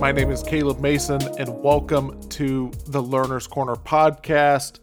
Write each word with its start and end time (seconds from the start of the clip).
My 0.00 0.12
name 0.12 0.30
is 0.30 0.42
Caleb 0.42 0.80
Mason, 0.80 1.20
and 1.38 1.62
welcome 1.62 2.26
to 2.30 2.70
the 2.86 3.02
Learner's 3.02 3.46
Corner 3.46 3.76
podcast. 3.76 4.80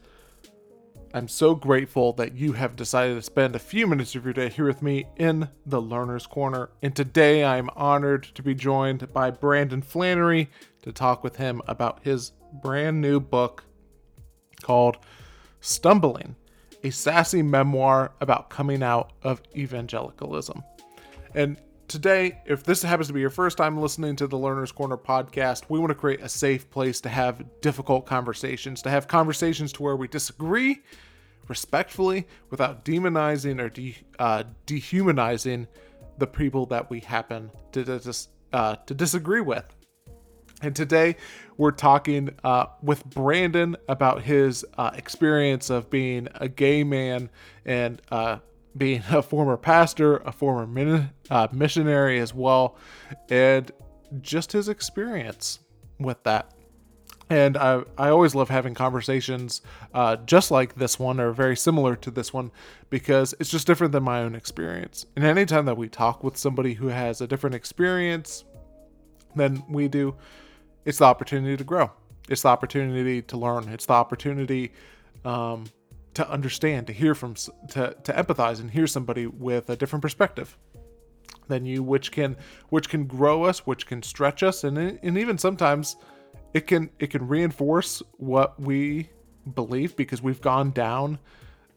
I'm 1.11 1.27
so 1.27 1.55
grateful 1.55 2.13
that 2.13 2.35
you 2.35 2.53
have 2.53 2.75
decided 2.75 3.15
to 3.15 3.23
spend 3.23 3.55
a 3.55 3.59
few 3.59 3.87
minutes 3.87 4.13
of 4.13 4.25
your 4.25 4.33
day 4.33 4.47
here 4.47 4.67
with 4.67 4.83
me 4.83 5.07
in 5.15 5.49
the 5.65 5.81
Learner's 5.81 6.27
Corner. 6.27 6.69
And 6.83 6.95
today 6.95 7.43
I'm 7.43 7.71
honored 7.75 8.25
to 8.35 8.43
be 8.43 8.53
joined 8.53 9.11
by 9.11 9.31
Brandon 9.31 9.81
Flanery 9.81 10.51
to 10.83 10.91
talk 10.91 11.23
with 11.23 11.37
him 11.37 11.63
about 11.67 12.03
his 12.03 12.33
brand 12.61 13.01
new 13.01 13.19
book 13.19 13.63
called 14.61 14.97
Stumbling, 15.61 16.35
a 16.83 16.91
sassy 16.91 17.41
memoir 17.41 18.11
about 18.21 18.51
coming 18.51 18.83
out 18.83 19.13
of 19.23 19.41
evangelicalism. 19.55 20.63
And 21.33 21.57
today, 21.87 22.39
if 22.45 22.63
this 22.63 22.81
happens 22.81 23.07
to 23.07 23.13
be 23.13 23.21
your 23.21 23.29
first 23.29 23.57
time 23.57 23.79
listening 23.79 24.15
to 24.17 24.27
the 24.27 24.37
Learner's 24.37 24.71
Corner 24.71 24.97
podcast, 24.97 25.63
we 25.69 25.79
want 25.79 25.89
to 25.89 25.95
create 25.95 26.21
a 26.21 26.29
safe 26.29 26.69
place 26.69 26.99
to 27.01 27.09
have 27.09 27.43
difficult 27.61 28.05
conversations, 28.05 28.81
to 28.81 28.89
have 28.89 29.07
conversations 29.07 29.71
to 29.73 29.83
where 29.83 29.95
we 29.95 30.07
disagree 30.07 30.81
respectfully 31.47 32.27
without 32.49 32.83
demonizing 32.83 33.61
or 33.61 33.69
de- 33.69 33.97
uh, 34.19 34.43
dehumanizing 34.65 35.67
the 36.17 36.27
people 36.27 36.65
that 36.65 36.89
we 36.89 36.99
happen 36.99 37.49
to, 37.71 37.83
dis- 37.83 38.27
uh, 38.53 38.75
to 38.85 38.93
disagree 38.93 39.41
with. 39.41 39.65
And 40.61 40.75
today 40.75 41.15
we're 41.57 41.71
talking 41.71 42.31
uh, 42.43 42.65
with 42.81 43.05
Brandon 43.05 43.77
about 43.87 44.23
his 44.23 44.65
uh, 44.77 44.91
experience 44.95 45.69
of 45.69 45.89
being 45.89 46.27
a 46.35 46.49
gay 46.49 46.83
man 46.83 47.29
and 47.65 48.01
uh, 48.11 48.39
being 48.77 49.03
a 49.11 49.21
former 49.21 49.57
pastor, 49.57 50.17
a 50.17 50.31
former 50.31 50.67
min- 50.67 51.09
uh, 51.29 51.47
missionary 51.51 52.19
as 52.19 52.33
well, 52.33 52.77
and 53.29 53.71
just 54.21 54.51
his 54.51 54.69
experience 54.69 55.59
with 55.99 56.21
that. 56.23 56.53
And 57.29 57.57
I, 57.57 57.83
I 57.97 58.09
always 58.09 58.35
love 58.35 58.49
having 58.49 58.73
conversations 58.73 59.61
uh, 59.93 60.15
just 60.17 60.49
like 60.49 60.75
this 60.75 60.97
one 60.97 61.19
or 61.19 61.33
very 61.33 61.57
similar 61.57 61.95
to 61.97 62.11
this 62.11 62.31
one 62.31 62.51
because 62.89 63.35
it's 63.39 63.49
just 63.49 63.67
different 63.67 63.91
than 63.91 64.03
my 64.03 64.21
own 64.21 64.33
experience. 64.33 65.05
And 65.15 65.25
anytime 65.25 65.65
that 65.65 65.75
we 65.75 65.89
talk 65.89 66.23
with 66.23 66.37
somebody 66.37 66.73
who 66.73 66.87
has 66.87 67.19
a 67.19 67.27
different 67.27 67.55
experience 67.55 68.45
than 69.35 69.61
we 69.67 69.89
do, 69.89 70.15
it's 70.85 70.99
the 70.99 71.05
opportunity 71.05 71.57
to 71.57 71.63
grow. 71.65 71.91
It's 72.29 72.43
the 72.43 72.49
opportunity 72.49 73.21
to 73.23 73.37
learn. 73.37 73.67
It's 73.69 73.85
the 73.85 73.93
opportunity 73.93 74.71
um, 75.25 75.65
to 76.17 76.27
understand, 76.27 76.87
to 76.87 76.93
hear 76.93 77.13
from, 77.13 77.35
to, 77.35 77.95
to 78.03 78.11
empathize 78.11 78.59
and 78.59 78.71
hear 78.71 78.87
somebody 78.87 79.27
with 79.27 79.69
a 79.69 79.75
different 79.75 80.01
perspective 80.01 80.57
than 81.47 81.63
you, 81.63 81.83
which 81.83 82.11
can 82.11 82.35
which 82.69 82.89
can 82.89 83.05
grow 83.05 83.43
us, 83.43 83.67
which 83.67 83.85
can 83.85 84.01
stretch 84.01 84.41
us, 84.41 84.63
and 84.63 84.79
and 84.79 85.15
even 85.15 85.37
sometimes 85.37 85.95
it 86.55 86.65
can 86.65 86.89
it 86.97 87.11
can 87.11 87.27
reinforce 87.27 88.01
what 88.13 88.59
we 88.59 89.11
believe 89.53 89.95
because 89.95 90.19
we've 90.19 90.41
gone 90.41 90.71
down 90.71 91.19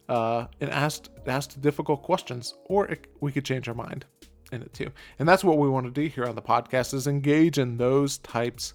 uh, 0.08 0.46
and 0.62 0.70
asked 0.70 1.10
asked 1.26 1.60
difficult 1.60 2.02
questions, 2.02 2.54
or 2.64 2.86
it, 2.86 3.08
we 3.20 3.30
could 3.32 3.44
change 3.44 3.68
our 3.68 3.74
mind 3.74 4.06
in 4.52 4.62
it 4.62 4.72
too. 4.72 4.90
And 5.18 5.28
that's 5.28 5.44
what 5.44 5.58
we 5.58 5.68
want 5.68 5.84
to 5.84 5.92
do 5.92 6.08
here 6.08 6.24
on 6.24 6.34
the 6.34 6.40
podcast 6.40 6.94
is 6.94 7.06
engage 7.06 7.58
in 7.58 7.76
those 7.76 8.16
types 8.18 8.72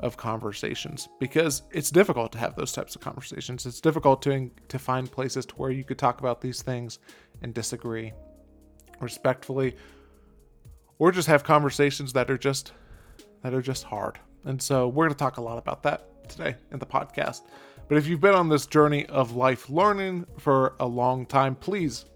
of 0.00 0.16
conversations 0.16 1.08
because 1.18 1.62
it's 1.70 1.90
difficult 1.90 2.32
to 2.32 2.38
have 2.38 2.54
those 2.54 2.72
types 2.72 2.94
of 2.94 3.00
conversations. 3.00 3.66
It's 3.66 3.80
difficult 3.80 4.22
to 4.22 4.50
to 4.68 4.78
find 4.78 5.10
places 5.10 5.46
to 5.46 5.54
where 5.56 5.70
you 5.70 5.84
could 5.84 5.98
talk 5.98 6.20
about 6.20 6.40
these 6.40 6.62
things 6.62 6.98
and 7.42 7.54
disagree 7.54 8.12
respectfully 9.00 9.76
or 10.98 11.12
just 11.12 11.28
have 11.28 11.44
conversations 11.44 12.12
that 12.12 12.30
are 12.30 12.38
just 12.38 12.72
that 13.42 13.54
are 13.54 13.62
just 13.62 13.84
hard. 13.84 14.18
And 14.44 14.60
so 14.60 14.88
we're 14.88 15.04
going 15.04 15.14
to 15.14 15.18
talk 15.18 15.38
a 15.38 15.42
lot 15.42 15.58
about 15.58 15.82
that 15.82 16.28
today 16.28 16.54
in 16.72 16.78
the 16.78 16.86
podcast. 16.86 17.42
But 17.88 17.98
if 17.98 18.06
you've 18.06 18.20
been 18.20 18.34
on 18.34 18.48
this 18.48 18.66
journey 18.66 19.06
of 19.06 19.36
life 19.36 19.70
learning 19.70 20.26
for 20.38 20.74
a 20.80 20.86
long 20.86 21.26
time, 21.26 21.54
please 21.54 22.06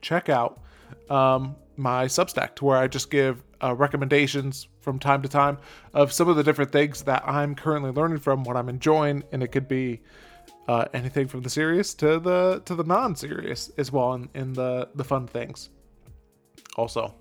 check 0.00 0.28
out 0.28 0.60
um, 1.08 1.56
my 1.76 2.06
Substack 2.06 2.54
to 2.56 2.64
where 2.64 2.76
I 2.76 2.88
just 2.88 3.10
give 3.10 3.42
uh, 3.62 3.74
recommendations 3.74 4.68
from 4.80 4.98
time 4.98 5.22
to 5.22 5.28
time 5.28 5.58
of 5.92 6.12
some 6.12 6.28
of 6.28 6.36
the 6.36 6.42
different 6.42 6.72
things 6.72 7.02
that 7.02 7.26
I'm 7.26 7.54
currently 7.54 7.90
learning 7.90 8.18
from, 8.18 8.44
what 8.44 8.56
I'm 8.56 8.68
enjoying, 8.68 9.24
and 9.32 9.42
it 9.42 9.48
could 9.48 9.68
be 9.68 10.02
uh, 10.68 10.86
anything 10.94 11.28
from 11.28 11.42
the 11.42 11.50
serious 11.50 11.94
to 11.94 12.18
the 12.18 12.62
to 12.64 12.74
the 12.74 12.84
non-serious 12.84 13.70
as 13.78 13.92
well, 13.92 14.12
and 14.14 14.28
in, 14.34 14.52
the 14.52 14.88
the 14.94 15.04
fun 15.04 15.26
things. 15.26 15.70
Also, 16.76 17.14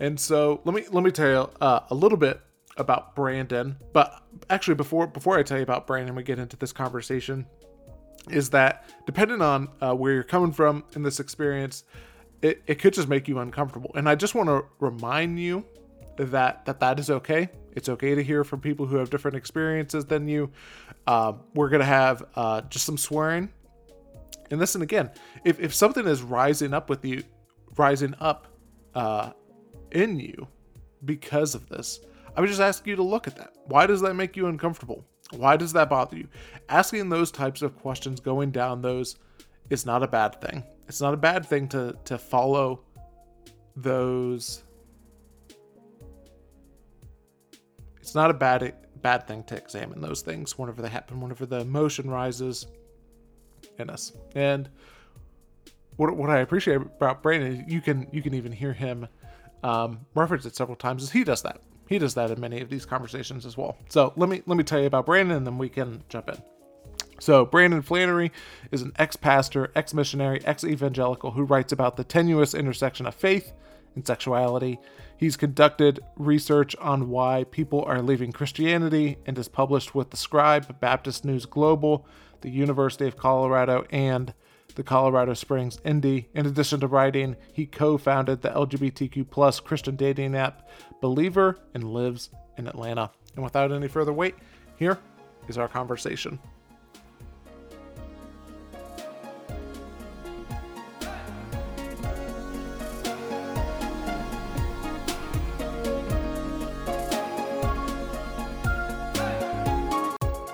and 0.00 0.18
so 0.18 0.60
let 0.64 0.74
me 0.74 0.84
let 0.92 1.04
me 1.04 1.10
tell 1.10 1.28
you 1.28 1.50
uh, 1.60 1.80
a 1.90 1.94
little 1.94 2.18
bit 2.18 2.40
about 2.76 3.14
Brandon. 3.14 3.76
But 3.92 4.22
actually, 4.50 4.74
before 4.74 5.06
before 5.06 5.38
I 5.38 5.42
tell 5.42 5.58
you 5.58 5.64
about 5.64 5.86
Brandon, 5.86 6.14
we 6.14 6.22
get 6.22 6.38
into 6.38 6.56
this 6.56 6.72
conversation. 6.72 7.46
Is 8.30 8.50
that 8.50 8.84
depending 9.06 9.40
on 9.40 9.68
uh, 9.80 9.94
where 9.94 10.12
you're 10.12 10.22
coming 10.22 10.52
from 10.52 10.84
in 10.94 11.02
this 11.02 11.18
experience, 11.18 11.84
it, 12.42 12.62
it 12.66 12.76
could 12.76 12.94
just 12.94 13.08
make 13.08 13.28
you 13.28 13.38
uncomfortable. 13.38 13.90
And 13.94 14.08
I 14.08 14.14
just 14.14 14.34
want 14.34 14.48
to 14.48 14.64
remind 14.78 15.38
you 15.38 15.64
that 16.16 16.64
that 16.64 16.80
that 16.80 16.98
is 16.98 17.10
okay. 17.10 17.48
It's 17.72 17.88
okay 17.88 18.14
to 18.14 18.22
hear 18.22 18.44
from 18.44 18.60
people 18.60 18.86
who 18.86 18.96
have 18.96 19.10
different 19.10 19.36
experiences 19.36 20.04
than 20.04 20.28
you. 20.28 20.50
Uh, 21.06 21.34
we're 21.54 21.68
gonna 21.68 21.84
have 21.84 22.24
uh, 22.34 22.62
just 22.62 22.84
some 22.84 22.98
swearing. 22.98 23.50
And 24.50 24.58
listen 24.58 24.82
again, 24.82 25.10
if 25.44 25.60
if 25.60 25.74
something 25.74 26.06
is 26.06 26.22
rising 26.22 26.74
up 26.74 26.90
with 26.90 27.04
you, 27.04 27.22
rising 27.76 28.14
up 28.20 28.48
uh, 28.94 29.30
in 29.92 30.18
you 30.18 30.48
because 31.04 31.54
of 31.54 31.68
this, 31.68 32.00
I 32.36 32.40
would 32.40 32.48
just 32.48 32.60
ask 32.60 32.86
you 32.86 32.96
to 32.96 33.02
look 33.02 33.26
at 33.26 33.36
that. 33.36 33.52
Why 33.66 33.86
does 33.86 34.00
that 34.00 34.14
make 34.14 34.36
you 34.36 34.46
uncomfortable? 34.46 35.04
Why 35.36 35.56
does 35.56 35.72
that 35.74 35.90
bother 35.90 36.16
you? 36.16 36.28
Asking 36.68 37.08
those 37.08 37.30
types 37.30 37.62
of 37.62 37.78
questions, 37.78 38.18
going 38.18 38.50
down 38.50 38.80
those, 38.80 39.16
is 39.70 39.84
not 39.84 40.02
a 40.02 40.08
bad 40.08 40.40
thing. 40.40 40.64
It's 40.88 41.00
not 41.00 41.14
a 41.14 41.18
bad 41.18 41.44
thing 41.44 41.68
to 41.68 41.96
to 42.04 42.18
follow 42.18 42.80
those 43.76 44.64
it's 48.00 48.14
not 48.14 48.30
a 48.30 48.34
bad 48.34 48.74
bad 49.02 49.26
thing 49.28 49.44
to 49.44 49.56
examine 49.56 50.00
those 50.00 50.22
things 50.22 50.58
whenever 50.58 50.82
they 50.82 50.88
happen, 50.88 51.20
whenever 51.20 51.46
the 51.46 51.60
emotion 51.60 52.10
rises 52.10 52.66
in 53.78 53.90
us. 53.90 54.12
And 54.34 54.68
what 55.96 56.16
what 56.16 56.30
I 56.30 56.38
appreciate 56.38 56.76
about 56.76 57.22
Brandon, 57.22 57.64
you 57.68 57.80
can 57.80 58.08
you 58.12 58.22
can 58.22 58.34
even 58.34 58.50
hear 58.50 58.72
him 58.72 59.06
um, 59.62 60.00
reference 60.14 60.46
it 60.46 60.56
several 60.56 60.76
times, 60.76 61.02
is 61.02 61.10
he 61.10 61.24
does 61.24 61.42
that. 61.42 61.60
He 61.88 61.98
does 61.98 62.14
that 62.14 62.30
in 62.30 62.40
many 62.40 62.60
of 62.60 62.68
these 62.68 62.86
conversations 62.86 63.44
as 63.46 63.56
well. 63.56 63.76
So 63.88 64.12
let 64.16 64.28
me 64.28 64.42
let 64.46 64.56
me 64.56 64.64
tell 64.64 64.80
you 64.80 64.86
about 64.86 65.06
Brandon, 65.06 65.36
and 65.36 65.46
then 65.46 65.58
we 65.58 65.68
can 65.68 66.02
jump 66.08 66.28
in. 66.28 66.42
So, 67.20 67.44
Brandon 67.44 67.82
Flanery 67.82 68.30
is 68.70 68.82
an 68.82 68.92
ex 68.96 69.16
pastor, 69.16 69.72
ex 69.74 69.92
missionary, 69.92 70.40
ex 70.44 70.64
evangelical 70.64 71.32
who 71.32 71.42
writes 71.42 71.72
about 71.72 71.96
the 71.96 72.04
tenuous 72.04 72.54
intersection 72.54 73.06
of 73.06 73.14
faith 73.14 73.52
and 73.94 74.06
sexuality. 74.06 74.78
He's 75.16 75.36
conducted 75.36 75.98
research 76.16 76.76
on 76.76 77.08
why 77.08 77.44
people 77.50 77.82
are 77.84 78.00
leaving 78.00 78.30
Christianity 78.30 79.18
and 79.26 79.36
is 79.36 79.48
published 79.48 79.94
with 79.94 80.10
the 80.10 80.16
Scribe, 80.16 80.78
Baptist 80.80 81.24
News 81.24 81.44
Global, 81.44 82.06
the 82.40 82.50
University 82.50 83.06
of 83.08 83.16
Colorado, 83.16 83.84
and 83.90 84.32
the 84.76 84.84
Colorado 84.84 85.34
Springs 85.34 85.80
Indy. 85.84 86.28
In 86.34 86.46
addition 86.46 86.78
to 86.80 86.86
writing, 86.86 87.34
he 87.52 87.66
co-founded 87.66 88.42
the 88.42 88.50
LGBTQ 88.50 89.28
plus 89.28 89.58
Christian 89.58 89.96
dating 89.96 90.36
app 90.36 90.68
Believr 91.02 91.56
and 91.74 91.92
lives 91.92 92.30
in 92.56 92.68
Atlanta. 92.68 93.10
And 93.34 93.42
without 93.42 93.72
any 93.72 93.88
further 93.88 94.12
wait, 94.12 94.36
here 94.76 94.98
is 95.48 95.58
our 95.58 95.66
conversation. 95.66 96.38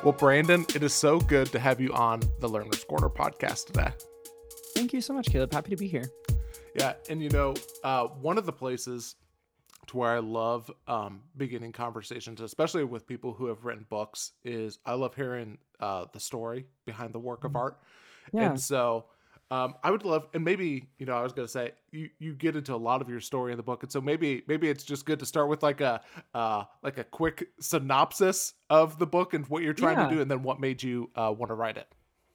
Well, 0.05 0.13
Brandon, 0.13 0.67
it 0.75 0.83
is 0.83 0.93
so 0.93 1.19
good 1.19 1.47
to 1.53 1.59
have 1.59 1.81
you 1.81 1.91
on 1.95 2.21
the 2.41 2.47
Learner's 2.47 2.85
Corner 2.85 3.09
podcast 3.09 3.69
today. 3.69 3.89
Thank 4.75 4.93
you 4.93 5.01
so 5.01 5.15
much, 5.15 5.31
Caleb. 5.31 5.51
Happy 5.51 5.71
to 5.71 5.77
be 5.77 5.89
here. 5.89 6.05
Yeah, 6.77 6.93
and 7.09 7.23
you 7.23 7.31
know, 7.31 7.55
uh, 7.83 8.09
one 8.09 8.37
of 8.37 8.45
the 8.45 8.53
places 8.53 9.15
to 9.87 9.97
where 9.97 10.11
I 10.11 10.19
love 10.19 10.71
um, 10.87 11.23
beginning 11.39 11.73
conversations, 11.73 12.43
especially 12.43 12.85
with 12.85 13.07
people 13.07 13.33
who 13.33 13.47
have 13.47 13.65
written 13.65 13.87
books, 13.89 14.33
is 14.45 14.79
I 14.85 14.93
love 14.93 15.15
hearing 15.15 15.57
uh, 15.81 16.05
the 16.13 16.21
story 16.21 16.67
behind 16.85 17.15
the 17.15 17.19
work 17.19 17.45
of 17.45 17.53
mm-hmm. 17.53 17.61
art. 17.61 17.79
Yeah. 18.31 18.51
And 18.51 18.61
so 18.61 19.07
um, 19.51 19.75
I 19.83 19.91
would 19.91 20.05
love, 20.05 20.27
and 20.35 20.45
maybe 20.45 20.89
you 20.99 21.07
know, 21.07 21.15
I 21.15 21.23
was 21.23 21.33
gonna 21.33 21.49
say 21.49 21.73
you 21.93 22.09
you 22.19 22.35
get 22.35 22.57
into 22.57 22.75
a 22.75 22.77
lot 22.77 23.03
of 23.03 23.09
your 23.09 23.21
story 23.21 23.53
in 23.53 23.57
the 23.57 23.63
book, 23.63 23.83
and 23.83 23.93
so 23.93 24.01
maybe 24.01 24.43
maybe 24.47 24.69
it's 24.69 24.85
just 24.85 25.05
good 25.05 25.19
to 25.19 25.27
start 25.27 25.49
with 25.49 25.63
like 25.63 25.81
a 25.81 26.01
uh, 26.35 26.65
like 26.83 26.99
a 26.99 27.05
quick 27.05 27.49
synopsis 27.61 28.55
of 28.71 28.99
the 28.99 29.07
book 29.07 29.35
and 29.35 29.47
what 29.47 29.63
you're 29.63 29.75
trying 29.75 29.99
yeah. 29.99 30.09
to 30.09 30.15
do, 30.15 30.21
and 30.23 30.31
then 30.31 30.43
what 30.43 30.61
made 30.61 30.83
you 30.83 31.11
uh, 31.15 31.33
want 31.37 31.51
to 31.51 31.55
write 31.55 31.77
it. 31.77 31.87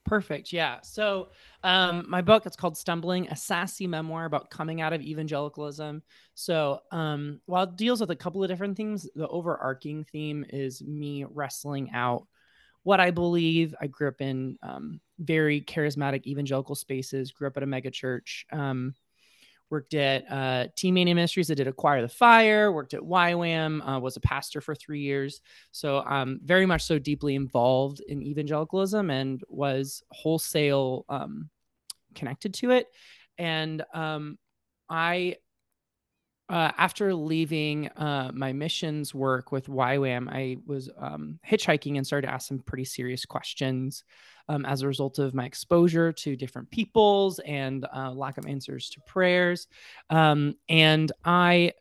Perfect. 0.05 0.53
Yeah. 0.53 0.79
So, 0.81 1.29
um, 1.63 2.05
my 2.07 2.21
book 2.21 2.45
it's 2.45 2.55
called 2.55 2.77
Stumbling, 2.77 3.27
a 3.27 3.35
sassy 3.35 3.85
memoir 3.85 4.25
about 4.25 4.49
coming 4.49 4.81
out 4.81 4.93
of 4.93 5.01
evangelicalism. 5.01 6.01
So, 6.33 6.79
um, 6.91 7.41
while 7.45 7.63
it 7.63 7.75
deals 7.75 8.01
with 8.01 8.11
a 8.11 8.15
couple 8.15 8.43
of 8.43 8.49
different 8.49 8.77
themes, 8.77 9.07
the 9.13 9.27
overarching 9.27 10.05
theme 10.05 10.45
is 10.49 10.81
me 10.81 11.25
wrestling 11.29 11.91
out 11.93 12.27
what 12.83 12.99
I 12.99 13.11
believe. 13.11 13.75
I 13.79 13.87
grew 13.87 14.07
up 14.07 14.21
in 14.21 14.57
um, 14.63 14.99
very 15.19 15.61
charismatic 15.61 16.25
evangelical 16.25 16.75
spaces. 16.75 17.31
Grew 17.31 17.47
up 17.47 17.57
at 17.57 17.63
a 17.63 17.67
megachurch. 17.67 18.45
Um, 18.51 18.95
worked 19.69 19.93
at 19.93 20.29
uh, 20.31 20.67
Teen 20.75 20.93
Mania 20.93 21.15
Ministries. 21.15 21.51
I 21.51 21.53
did 21.53 21.67
Acquire 21.67 22.01
the 22.01 22.07
Fire, 22.07 22.71
worked 22.71 22.93
at 22.93 23.01
YWAM, 23.01 23.87
uh, 23.87 23.99
was 23.99 24.17
a 24.17 24.21
pastor 24.21 24.61
for 24.61 24.73
three 24.73 25.01
years. 25.01 25.41
So 25.71 26.01
I'm 26.01 26.39
very 26.43 26.65
much 26.65 26.83
so 26.83 26.97
deeply 26.97 27.35
involved 27.35 28.01
in 28.07 28.23
evangelicalism 28.23 29.09
and 29.09 29.43
was 29.47 30.03
wholesale 30.11 31.05
um, 31.09 31.49
connected 32.15 32.53
to 32.55 32.71
it. 32.71 32.87
And 33.37 33.83
um, 33.93 34.37
I, 34.89 35.35
uh, 36.49 36.71
after 36.77 37.13
leaving 37.13 37.89
uh, 37.89 38.31
my 38.33 38.53
missions 38.53 39.13
work 39.13 39.51
with 39.51 39.67
YWAM, 39.67 40.27
I 40.29 40.57
was 40.65 40.89
um, 40.97 41.39
hitchhiking 41.47 41.97
and 41.97 42.07
started 42.07 42.25
to 42.27 42.33
ask 42.33 42.47
some 42.47 42.59
pretty 42.59 42.85
serious 42.85 43.23
questions 43.23 44.03
um, 44.49 44.65
as 44.65 44.81
a 44.81 44.87
result 44.87 45.19
of 45.19 45.33
my 45.33 45.45
exposure 45.45 46.11
to 46.11 46.35
different 46.35 46.69
peoples 46.71 47.39
and 47.39 47.85
uh, 47.95 48.11
lack 48.11 48.37
of 48.37 48.47
answers 48.47 48.89
to 48.89 49.01
prayers. 49.01 49.67
Um, 50.09 50.55
and 50.67 51.11
I, 51.23 51.73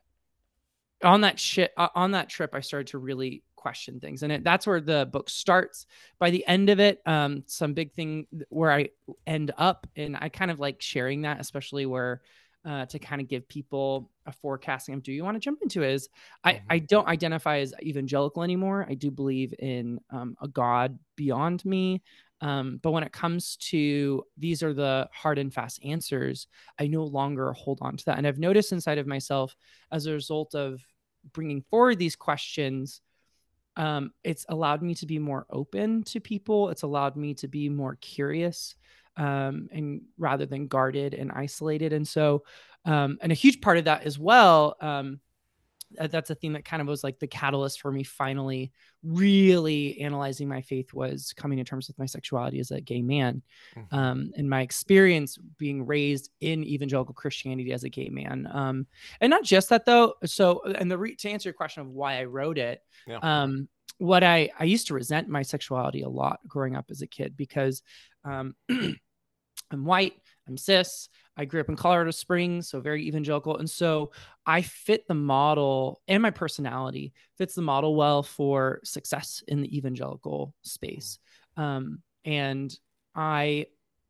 on 1.03 1.23
that 1.23 1.41
shit, 1.41 1.73
on 1.76 2.12
that 2.12 2.29
trip, 2.29 2.50
I 2.55 2.61
started 2.61 2.88
to 2.88 2.99
really 2.99 3.43
question 3.56 3.99
things, 3.99 4.23
and 4.23 4.31
it, 4.31 4.44
that's 4.44 4.67
where 4.67 4.81
the 4.81 5.09
book 5.11 5.31
starts. 5.31 5.87
By 6.19 6.31
the 6.31 6.47
end 6.47 6.69
of 6.69 6.79
it, 6.79 7.00
um, 7.06 7.43
some 7.47 7.73
big 7.73 7.93
thing 7.94 8.26
where 8.50 8.71
I 8.71 8.91
end 9.26 9.53
up, 9.56 9.87
and 9.97 10.17
I 10.21 10.29
kind 10.29 10.50
of 10.50 10.61
like 10.61 10.81
sharing 10.81 11.23
that, 11.23 11.41
especially 11.41 11.87
where. 11.87 12.21
Uh, 12.64 12.85
to 12.85 12.99
kind 12.99 13.23
of 13.23 13.29
give 13.29 13.49
people 13.49 14.11
a 14.26 14.32
forecasting 14.32 14.93
of 14.93 15.03
do 15.03 15.12
you 15.12 15.25
want 15.25 15.37
to 15.37 15.41
jump 15.41 15.61
into 15.62 15.85
is 15.85 16.09
I, 16.43 16.55
mm-hmm. 16.55 16.67
I 16.69 16.79
don't 16.81 17.06
identify 17.06 17.61
as 17.61 17.73
evangelical 17.81 18.43
anymore. 18.43 18.85
I 18.87 18.94
do 18.94 19.12
believe 19.12 19.55
in 19.59 20.00
um, 20.11 20.37
a 20.43 20.49
God 20.49 20.99
beyond 21.17 21.64
me. 21.64 22.03
Um, 22.40 22.79
but 22.82 22.93
when 22.93 23.02
it 23.02 23.12
comes 23.12 23.56
to 23.56 24.25
these 24.37 24.62
are 24.62 24.73
the 24.73 25.08
hard 25.12 25.38
and 25.38 25.52
fast 25.52 25.81
answers, 25.85 26.46
I 26.79 26.87
no 26.87 27.05
longer 27.05 27.52
hold 27.52 27.79
on 27.82 27.96
to 27.96 28.05
that. 28.06 28.19
And 28.19 28.26
I've 28.26 28.38
noticed 28.38 28.73
inside 28.73 28.99
of 28.99 29.06
myself 29.06 29.56
as 29.90 30.06
a 30.06 30.12
result 30.12 30.55
of 30.55 30.81
bringing 31.32 31.62
forward 31.62 31.99
these 31.99 32.17
questions, 32.17 33.00
um, 33.76 34.12
it's 34.25 34.46
allowed 34.49 34.82
me 34.82 34.94
to 34.96 35.06
be 35.06 35.19
more 35.19 35.46
open 35.50 36.02
to 36.05 36.20
people. 36.20 36.70
It's 36.70 36.82
allowed 36.82 37.17
me 37.17 37.35
to 37.35 37.49
be 37.49 37.69
more 37.69 37.96
curious 38.00 38.75
um, 39.17 39.69
and 39.73 40.02
rather 40.17 40.46
than 40.46 40.69
guarded 40.69 41.14
and 41.14 41.32
isolated. 41.32 41.93
And 41.93 42.06
so, 42.06 42.44
um, 42.85 43.19
and 43.20 43.32
a 43.32 43.37
huge 43.37 43.61
part 43.61 43.79
of 43.79 43.85
that 43.85 44.05
as 44.05 44.19
well 44.19 44.76
um, 44.81 45.20
that's 46.11 46.31
a 46.31 46.35
theme 46.35 46.52
that 46.52 46.64
kind 46.64 46.82
of 46.82 46.88
was 46.88 47.02
like 47.02 47.19
the 47.19 47.26
catalyst 47.26 47.81
for 47.81 47.90
me 47.90 48.02
finally 48.02 48.70
really 49.02 49.99
analyzing 50.00 50.49
my 50.49 50.61
faith 50.61 50.93
was 50.93 51.32
coming 51.37 51.58
to 51.58 51.64
terms 51.64 51.88
with 51.88 51.99
my 51.99 52.06
sexuality 52.06 52.61
as 52.61 52.70
a 52.70 52.81
gay 52.81 53.00
man 53.00 53.43
mm-hmm. 53.76 53.94
um, 53.94 54.31
and 54.37 54.49
my 54.49 54.61
experience 54.61 55.38
being 55.56 55.87
raised 55.87 56.31
in 56.40 56.64
evangelical 56.64 57.14
christianity 57.14 57.73
as 57.73 57.85
a 57.85 57.88
gay 57.88 58.08
man 58.08 58.49
um, 58.52 58.87
and 59.20 59.31
not 59.31 59.44
just 59.44 59.69
that 59.69 59.85
though 59.85 60.14
so 60.25 60.62
and 60.62 60.90
the 60.90 60.99
re- 60.99 61.17
to 61.17 61.31
answer 61.31 61.49
your 61.49 61.55
question 61.55 61.82
of 61.82 61.88
why 61.88 62.19
i 62.19 62.25
wrote 62.25 62.58
it 62.58 62.82
yeah. 63.06 63.19
um, 63.23 63.69
what 63.99 64.23
i 64.23 64.50
i 64.58 64.64
used 64.64 64.87
to 64.87 64.94
resent 64.94 65.29
my 65.29 65.43
sexuality 65.43 66.02
a 66.02 66.08
lot 66.08 66.40
growing 66.46 66.76
up 66.76 66.87
as 66.90 67.02
a 67.02 67.06
kid 67.06 67.37
because 67.37 67.82
um, 68.25 68.55
i'm 68.69 69.85
white 69.85 70.14
i'm 70.49 70.56
cis 70.56 71.09
I 71.39 71.45
grew 71.45 71.61
up 71.61 71.69
in 71.69 71.77
Colorado 71.77 72.11
Springs, 72.11 72.69
so 72.69 72.81
very 72.81 73.06
evangelical. 73.06 73.56
And 73.56 73.71
so 73.71 74.11
I 74.45 74.62
fit 74.62 75.06
the 75.06 75.15
model 75.15 76.03
and 76.09 76.21
my 76.21 76.31
personality 76.31 77.12
fits 77.37 77.55
the 77.55 77.62
model 77.62 77.95
well 77.95 78.25
for 78.25 78.81
success 78.83 79.45
in 79.47 79.62
the 79.62 79.79
evangelical 79.79 80.53
space. 80.62 81.21
Um, 81.56 82.03
and 82.25 82.77
I 83.15 83.67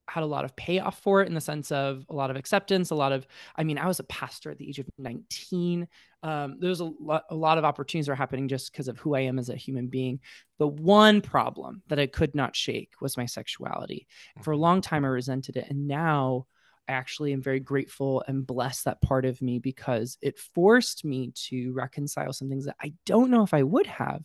had 0.08 0.22
a 0.22 0.26
lot 0.26 0.44
of 0.44 0.56
payoff 0.56 0.98
for 1.00 1.22
it 1.22 1.28
in 1.28 1.34
the 1.34 1.40
sense 1.40 1.70
of 1.70 2.04
a 2.08 2.14
lot 2.14 2.30
of 2.30 2.36
acceptance, 2.36 2.90
a 2.90 2.94
lot 2.94 3.12
of, 3.12 3.26
I 3.56 3.64
mean, 3.64 3.78
I 3.78 3.86
was 3.86 4.00
a 4.00 4.04
pastor 4.04 4.50
at 4.50 4.58
the 4.58 4.68
age 4.68 4.78
of 4.78 4.86
19. 4.98 5.86
Um, 6.22 6.56
there's 6.58 6.80
a, 6.80 6.90
lo- 7.00 7.20
a 7.30 7.34
lot 7.34 7.58
of 7.58 7.64
opportunities 7.64 8.08
are 8.08 8.14
happening 8.14 8.48
just 8.48 8.72
because 8.72 8.88
of 8.88 8.98
who 8.98 9.14
I 9.14 9.20
am 9.20 9.38
as 9.38 9.48
a 9.48 9.56
human 9.56 9.88
being. 9.88 10.20
The 10.58 10.66
one 10.66 11.20
problem 11.20 11.82
that 11.88 11.98
I 11.98 12.06
could 12.06 12.34
not 12.34 12.56
shake 12.56 12.92
was 13.00 13.16
my 13.16 13.26
sexuality. 13.26 14.06
For 14.42 14.52
a 14.52 14.56
long 14.56 14.80
time, 14.80 15.04
I 15.04 15.08
resented 15.08 15.56
it. 15.56 15.66
And 15.68 15.86
now, 15.86 16.46
I 16.88 16.92
actually 16.92 17.32
am 17.34 17.42
very 17.42 17.60
grateful 17.60 18.24
and 18.26 18.46
bless 18.46 18.82
that 18.82 19.02
part 19.02 19.26
of 19.26 19.42
me 19.42 19.58
because 19.58 20.16
it 20.22 20.38
forced 20.38 21.04
me 21.04 21.32
to 21.48 21.72
reconcile 21.74 22.32
some 22.32 22.48
things 22.48 22.64
that 22.64 22.76
I 22.80 22.94
don't 23.04 23.30
know 23.30 23.42
if 23.42 23.52
I 23.52 23.62
would 23.62 23.86
have 23.86 24.24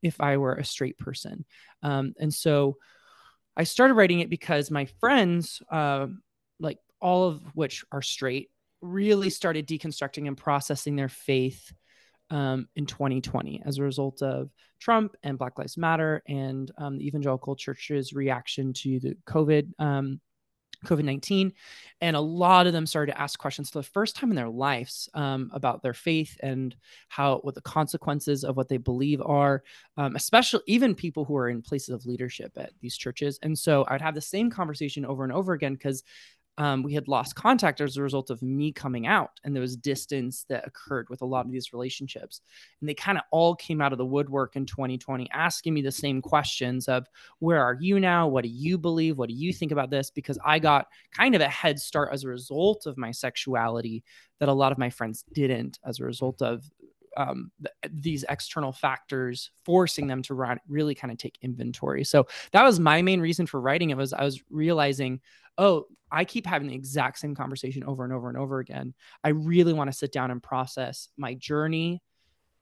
if 0.00 0.20
I 0.20 0.36
were 0.36 0.54
a 0.54 0.64
straight 0.64 0.96
person. 0.96 1.44
Um, 1.82 2.14
and 2.20 2.32
so 2.32 2.76
I 3.56 3.64
started 3.64 3.94
writing 3.94 4.20
it 4.20 4.30
because 4.30 4.70
my 4.70 4.86
friends, 5.00 5.62
uh, 5.70 6.06
like 6.58 6.78
all 7.00 7.28
of 7.28 7.42
which 7.54 7.84
are 7.92 8.02
straight, 8.02 8.50
really 8.80 9.30
started 9.30 9.66
deconstructing 9.66 10.26
and 10.26 10.36
processing 10.36 10.96
their 10.96 11.08
faith 11.08 11.72
um, 12.30 12.68
in 12.74 12.86
2020 12.86 13.62
as 13.64 13.78
a 13.78 13.82
result 13.82 14.22
of 14.22 14.50
Trump 14.80 15.14
and 15.22 15.38
Black 15.38 15.58
Lives 15.58 15.76
Matter 15.76 16.22
and 16.26 16.70
um, 16.78 16.98
the 16.98 17.06
evangelical 17.06 17.56
church's 17.56 18.12
reaction 18.12 18.72
to 18.74 19.00
the 19.00 19.16
COVID 19.26 19.70
um, 19.78 20.20
COVID 20.84 21.04
19. 21.04 21.52
And 22.00 22.16
a 22.16 22.20
lot 22.20 22.66
of 22.66 22.72
them 22.72 22.86
started 22.86 23.12
to 23.12 23.20
ask 23.20 23.38
questions 23.38 23.70
for 23.70 23.78
the 23.78 23.84
first 23.84 24.16
time 24.16 24.30
in 24.30 24.36
their 24.36 24.48
lives 24.48 25.08
um, 25.14 25.50
about 25.54 25.82
their 25.82 25.94
faith 25.94 26.36
and 26.42 26.76
how, 27.08 27.38
what 27.38 27.54
the 27.54 27.60
consequences 27.62 28.44
of 28.44 28.56
what 28.56 28.68
they 28.68 28.76
believe 28.76 29.22
are, 29.22 29.62
um, 29.96 30.16
especially 30.16 30.60
even 30.66 30.94
people 30.94 31.24
who 31.24 31.36
are 31.36 31.48
in 31.48 31.62
places 31.62 31.90
of 31.90 32.04
leadership 32.04 32.52
at 32.56 32.72
these 32.80 32.96
churches. 32.96 33.38
And 33.42 33.58
so 33.58 33.84
I'd 33.88 34.02
have 34.02 34.14
the 34.14 34.20
same 34.20 34.50
conversation 34.50 35.06
over 35.06 35.24
and 35.24 35.32
over 35.32 35.52
again 35.52 35.74
because 35.74 36.02
um, 36.56 36.82
we 36.82 36.94
had 36.94 37.08
lost 37.08 37.34
contact 37.34 37.80
as 37.80 37.96
a 37.96 38.02
result 38.02 38.30
of 38.30 38.40
me 38.42 38.70
coming 38.70 39.06
out 39.06 39.30
and 39.42 39.54
there 39.54 39.60
was 39.60 39.76
distance 39.76 40.44
that 40.48 40.66
occurred 40.66 41.08
with 41.10 41.20
a 41.20 41.26
lot 41.26 41.44
of 41.44 41.50
these 41.50 41.72
relationships. 41.72 42.40
And 42.80 42.88
they 42.88 42.94
kind 42.94 43.18
of 43.18 43.24
all 43.32 43.56
came 43.56 43.80
out 43.80 43.92
of 43.92 43.98
the 43.98 44.06
woodwork 44.06 44.54
in 44.54 44.64
2020 44.64 45.28
asking 45.32 45.74
me 45.74 45.82
the 45.82 45.90
same 45.90 46.22
questions 46.22 46.86
of 46.86 47.08
where 47.40 47.60
are 47.60 47.76
you 47.80 47.98
now? 47.98 48.28
What 48.28 48.44
do 48.44 48.50
you 48.50 48.78
believe? 48.78 49.18
What 49.18 49.28
do 49.28 49.34
you 49.34 49.52
think 49.52 49.72
about 49.72 49.90
this? 49.90 50.10
Because 50.10 50.38
i 50.44 50.58
got 50.58 50.86
kind 51.12 51.34
of 51.34 51.40
a 51.40 51.48
head 51.48 51.78
start 51.78 52.10
as 52.12 52.22
a 52.22 52.28
result 52.28 52.86
of 52.86 52.96
my 52.96 53.10
sexuality 53.10 54.04
that 54.38 54.48
a 54.48 54.52
lot 54.52 54.72
of 54.72 54.78
my 54.78 54.90
friends 54.90 55.24
didn't 55.32 55.78
as 55.84 55.98
a 55.98 56.04
result 56.04 56.40
of 56.40 56.70
um, 57.16 57.50
th- 57.62 57.92
these 57.92 58.24
external 58.28 58.72
factors 58.72 59.50
forcing 59.64 60.06
them 60.06 60.22
to 60.22 60.34
run, 60.34 60.58
really 60.68 60.94
kind 60.94 61.12
of 61.12 61.18
take 61.18 61.38
inventory 61.42 62.04
so 62.04 62.26
that 62.52 62.62
was 62.62 62.80
my 62.80 63.02
main 63.02 63.20
reason 63.20 63.46
for 63.46 63.60
writing 63.60 63.90
it 63.90 63.96
was 63.96 64.12
i 64.12 64.24
was 64.24 64.42
realizing 64.50 65.20
oh, 65.58 65.86
I 66.10 66.24
keep 66.24 66.46
having 66.46 66.68
the 66.68 66.74
exact 66.74 67.18
same 67.18 67.34
conversation 67.34 67.84
over 67.84 68.04
and 68.04 68.12
over 68.12 68.28
and 68.28 68.38
over 68.38 68.58
again. 68.58 68.94
I 69.22 69.30
really 69.30 69.72
want 69.72 69.90
to 69.90 69.96
sit 69.96 70.12
down 70.12 70.30
and 70.30 70.42
process 70.42 71.08
my 71.16 71.34
journey, 71.34 72.02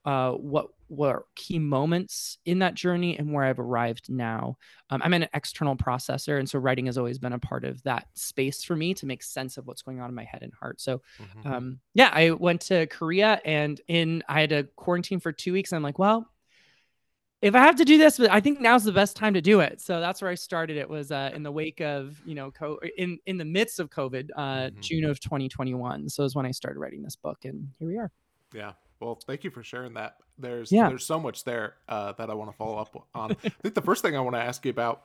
uh, 0.04 0.32
what 0.32 0.68
were 0.92 1.24
key 1.34 1.58
moments 1.58 2.38
in 2.44 2.58
that 2.58 2.74
journey, 2.74 3.18
and 3.18 3.32
where 3.32 3.44
I've 3.44 3.58
arrived 3.58 4.10
now. 4.10 4.58
Um, 4.90 5.00
I'm 5.02 5.14
an 5.14 5.26
external 5.32 5.74
processor, 5.74 6.38
and 6.38 6.48
so 6.48 6.58
writing 6.58 6.86
has 6.86 6.98
always 6.98 7.18
been 7.18 7.32
a 7.32 7.38
part 7.38 7.64
of 7.64 7.82
that 7.84 8.06
space 8.14 8.62
for 8.62 8.76
me 8.76 8.92
to 8.94 9.06
make 9.06 9.22
sense 9.22 9.56
of 9.56 9.66
what's 9.66 9.82
going 9.82 10.00
on 10.00 10.10
in 10.10 10.14
my 10.14 10.24
head 10.24 10.42
and 10.42 10.52
heart. 10.52 10.80
So, 10.80 11.00
mm-hmm. 11.20 11.52
um, 11.52 11.80
yeah, 11.94 12.10
I 12.12 12.30
went 12.30 12.60
to 12.62 12.86
Korea, 12.86 13.40
and 13.44 13.80
in 13.88 14.22
I 14.28 14.42
had 14.42 14.52
a 14.52 14.64
quarantine 14.64 15.18
for 15.18 15.32
two 15.32 15.54
weeks. 15.54 15.72
And 15.72 15.76
I'm 15.76 15.82
like, 15.82 15.98
well, 15.98 16.28
if 17.40 17.54
I 17.54 17.60
have 17.60 17.76
to 17.76 17.84
do 17.84 17.96
this, 17.96 18.18
but 18.18 18.30
I 18.30 18.40
think 18.40 18.60
now's 18.60 18.84
the 18.84 18.92
best 18.92 19.16
time 19.16 19.34
to 19.34 19.40
do 19.40 19.60
it. 19.60 19.80
So 19.80 19.98
that's 19.98 20.20
where 20.20 20.30
I 20.30 20.34
started. 20.34 20.76
It 20.76 20.88
was 20.88 21.10
uh, 21.10 21.30
in 21.34 21.42
the 21.42 21.50
wake 21.50 21.80
of 21.80 22.20
you 22.26 22.34
know, 22.34 22.50
co- 22.50 22.78
in 22.98 23.18
in 23.24 23.38
the 23.38 23.46
midst 23.46 23.80
of 23.80 23.88
COVID, 23.88 24.28
uh, 24.36 24.42
mm-hmm. 24.42 24.80
June 24.80 25.04
of 25.04 25.20
2021. 25.20 26.10
So 26.10 26.22
is 26.24 26.34
when 26.34 26.44
I 26.44 26.50
started 26.50 26.78
writing 26.78 27.02
this 27.02 27.16
book, 27.16 27.38
and 27.44 27.68
here 27.78 27.88
we 27.88 27.96
are. 27.96 28.12
Yeah. 28.54 28.72
Well, 29.02 29.18
thank 29.26 29.44
you 29.44 29.50
for 29.50 29.62
sharing 29.62 29.94
that. 29.94 30.16
There's 30.38 30.70
yeah. 30.70 30.88
there's 30.88 31.04
so 31.04 31.18
much 31.18 31.44
there 31.44 31.74
uh, 31.88 32.12
that 32.12 32.30
I 32.30 32.34
want 32.34 32.50
to 32.50 32.56
follow 32.56 32.78
up 32.78 33.08
on. 33.14 33.32
I 33.44 33.48
think 33.48 33.74
the 33.74 33.82
first 33.82 34.02
thing 34.02 34.16
I 34.16 34.20
want 34.20 34.36
to 34.36 34.42
ask 34.42 34.64
you 34.64 34.70
about 34.70 35.02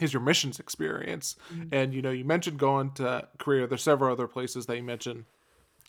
is 0.00 0.12
your 0.12 0.22
missions 0.22 0.60
experience. 0.60 1.36
Mm-hmm. 1.52 1.74
And 1.74 1.94
you 1.94 2.02
know, 2.02 2.10
you 2.10 2.24
mentioned 2.24 2.58
going 2.58 2.92
to 2.92 3.28
Korea. 3.38 3.66
There's 3.66 3.82
several 3.82 4.12
other 4.12 4.28
places 4.28 4.66
that 4.66 4.76
you 4.76 4.82
mentioned 4.82 5.24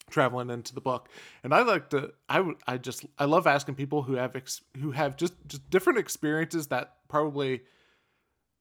traveling 0.10 0.50
into 0.50 0.76
the 0.76 0.82
book 0.82 1.08
and 1.44 1.54
i 1.54 1.62
like 1.62 1.90
to 1.90 2.12
i 2.28 2.40
would 2.40 2.58
i 2.68 2.78
just 2.78 3.06
i 3.20 3.26
love 3.26 3.48
asking 3.48 3.74
people 3.74 4.02
who 4.04 4.16
have 4.16 4.36
ex, 4.36 4.62
who 4.82 4.92
have 4.92 5.16
just 5.16 5.34
just 5.48 5.68
different 5.70 5.98
experiences 5.98 6.68
that 6.68 6.98
probably 7.08 7.62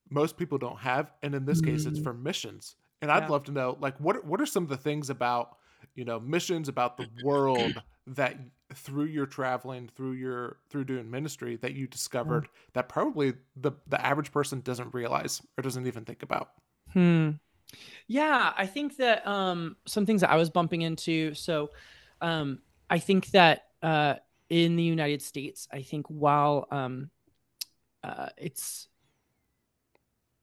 most 0.09 0.37
people 0.37 0.57
don't 0.57 0.79
have 0.79 1.11
and 1.21 1.35
in 1.35 1.45
this 1.45 1.61
mm. 1.61 1.67
case 1.67 1.85
it's 1.85 1.99
mm. 1.99 2.05
for 2.05 2.15
missions 2.15 2.77
and 3.03 3.11
i'd 3.11 3.29
love 3.29 3.43
to 3.43 3.51
know 3.51 3.77
like 3.81 3.99
what 3.99 4.25
what 4.25 4.41
are 4.41 4.47
some 4.47 4.63
of 4.63 4.69
the 4.69 4.77
things 4.77 5.11
about 5.11 5.57
you 5.95 6.05
know 6.05 6.19
missions 6.21 6.69
about 6.69 6.97
the 6.97 7.07
world 7.25 7.81
that 8.07 8.37
through 8.75 9.05
your 9.05 9.27
traveling 9.27 9.89
through 9.95 10.13
your 10.13 10.57
through 10.71 10.85
doing 10.85 11.11
ministry 11.11 11.57
that 11.57 11.75
you 11.75 11.87
discovered 11.87 12.45
mm. 12.45 12.49
that 12.73 12.89
probably 12.89 13.35
the 13.57 13.73
the 13.89 14.05
average 14.05 14.33
person 14.33 14.61
doesn't 14.61 14.93
realize 14.95 15.43
or 15.59 15.63
doesn't 15.63 15.87
even 15.87 16.05
think 16.05 16.23
about. 16.23 16.51
Hmm. 16.93 17.31
Yeah 18.07 18.53
i 18.57 18.67
think 18.67 18.97
that 18.99 19.27
um 19.27 19.77
some 19.87 20.05
things 20.05 20.21
that 20.21 20.31
i 20.31 20.37
was 20.37 20.51
bumping 20.51 20.83
into 20.83 21.33
so 21.35 21.71
um 22.21 22.59
i 22.91 22.99
think 22.99 23.31
that 23.31 23.69
uh 23.83 24.15
in 24.51 24.77
the 24.77 24.83
united 24.83 25.23
states 25.23 25.69
i 25.73 25.81
think 25.81 26.07
while 26.09 26.67
um 26.71 27.09
uh 28.05 28.29
it's 28.37 28.89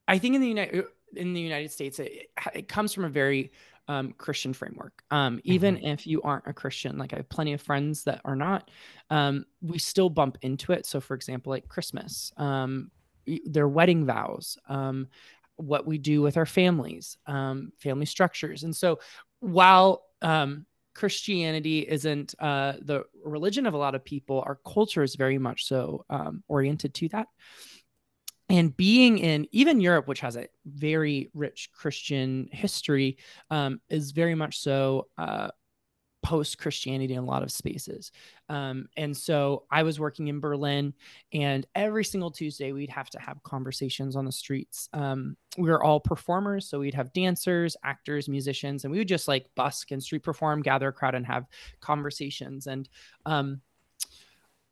i 0.07 0.17
think 0.17 0.33
in 0.33 0.41
the 0.41 0.47
united 0.47 0.85
in 1.15 1.33
the 1.33 1.41
united 1.41 1.71
states 1.71 1.99
it, 1.99 2.31
it 2.55 2.67
comes 2.67 2.93
from 2.93 3.05
a 3.05 3.09
very 3.09 3.51
um, 3.89 4.13
Christian 4.13 4.53
framework. 4.53 5.03
Um, 5.09 5.41
even 5.43 5.75
mm-hmm. 5.75 5.87
if 5.87 6.05
you 6.05 6.21
aren't 6.21 6.47
a 6.47 6.53
Christian, 6.53 6.97
like 6.97 7.11
I 7.11 7.17
have 7.17 7.27
plenty 7.27 7.53
of 7.53 7.61
friends 7.61 8.03
that 8.03 8.21
are 8.23 8.35
not, 8.35 8.69
um, 9.09 9.45
we 9.61 9.79
still 9.79 10.11
bump 10.11 10.37
into 10.43 10.71
it. 10.71 10.85
So, 10.85 11.01
for 11.01 11.15
example, 11.15 11.49
like 11.49 11.67
Christmas, 11.67 12.31
um, 12.37 12.91
their 13.45 13.67
wedding 13.67 14.05
vows, 14.05 14.57
um, 14.69 15.07
what 15.55 15.87
we 15.87 15.97
do 15.97 16.21
with 16.21 16.37
our 16.37 16.45
families, 16.45 17.17
um, 17.25 17.73
family 17.79 18.05
structures. 18.05 18.63
And 18.63 18.75
so, 18.75 18.99
while 19.39 20.03
Christianity 20.93 21.79
isn't 21.79 22.35
uh, 22.39 22.73
the 22.81 23.05
religion 23.25 23.65
of 23.65 23.73
a 23.73 23.77
lot 23.77 23.95
of 23.95 24.05
people, 24.05 24.43
our 24.45 24.59
culture 24.71 25.01
is 25.01 25.15
very 25.15 25.39
much 25.39 25.65
so 25.65 26.05
oriented 26.47 26.93
to 26.93 27.09
that 27.09 27.27
and 28.49 28.75
being 28.75 29.19
in 29.19 29.47
even 29.51 29.79
Europe, 29.79 30.07
which 30.07 30.21
has 30.21 30.35
a 30.35 30.47
very 30.65 31.29
rich 31.33 31.69
Christian 31.71 32.49
history, 32.51 33.17
um, 33.51 33.79
is 33.89 34.11
very 34.11 34.35
much 34.35 34.59
so 34.59 35.07
uh, 35.17 35.49
post 36.21 36.57
Christianity 36.57 37.13
in 37.13 37.19
a 37.19 37.25
lot 37.25 37.43
of 37.43 37.51
spaces. 37.51 38.11
Um, 38.49 38.87
and 38.97 39.15
so 39.15 39.63
I 39.71 39.83
was 39.83 39.99
working 39.99 40.27
in 40.27 40.39
Berlin, 40.39 40.93
and 41.31 41.65
every 41.75 42.03
single 42.03 42.31
Tuesday 42.31 42.71
we'd 42.71 42.89
have 42.89 43.09
to 43.11 43.19
have 43.19 43.41
conversations 43.43 44.15
on 44.15 44.25
the 44.25 44.31
streets. 44.31 44.89
Um, 44.93 45.37
we 45.57 45.69
were 45.69 45.83
all 45.83 45.99
performers, 45.99 46.67
so 46.67 46.79
we'd 46.79 46.93
have 46.93 47.13
dancers, 47.13 47.77
actors, 47.83 48.27
musicians, 48.27 48.83
and 48.83 48.91
we 48.91 48.97
would 48.97 49.07
just 49.07 49.27
like 49.27 49.49
busk 49.55 49.91
and 49.91 50.03
street 50.03 50.23
perform, 50.23 50.61
gather 50.61 50.89
a 50.89 50.93
crowd, 50.93 51.15
and 51.15 51.25
have 51.25 51.45
conversations. 51.79 52.67
And 52.67 52.89
um, 53.25 53.61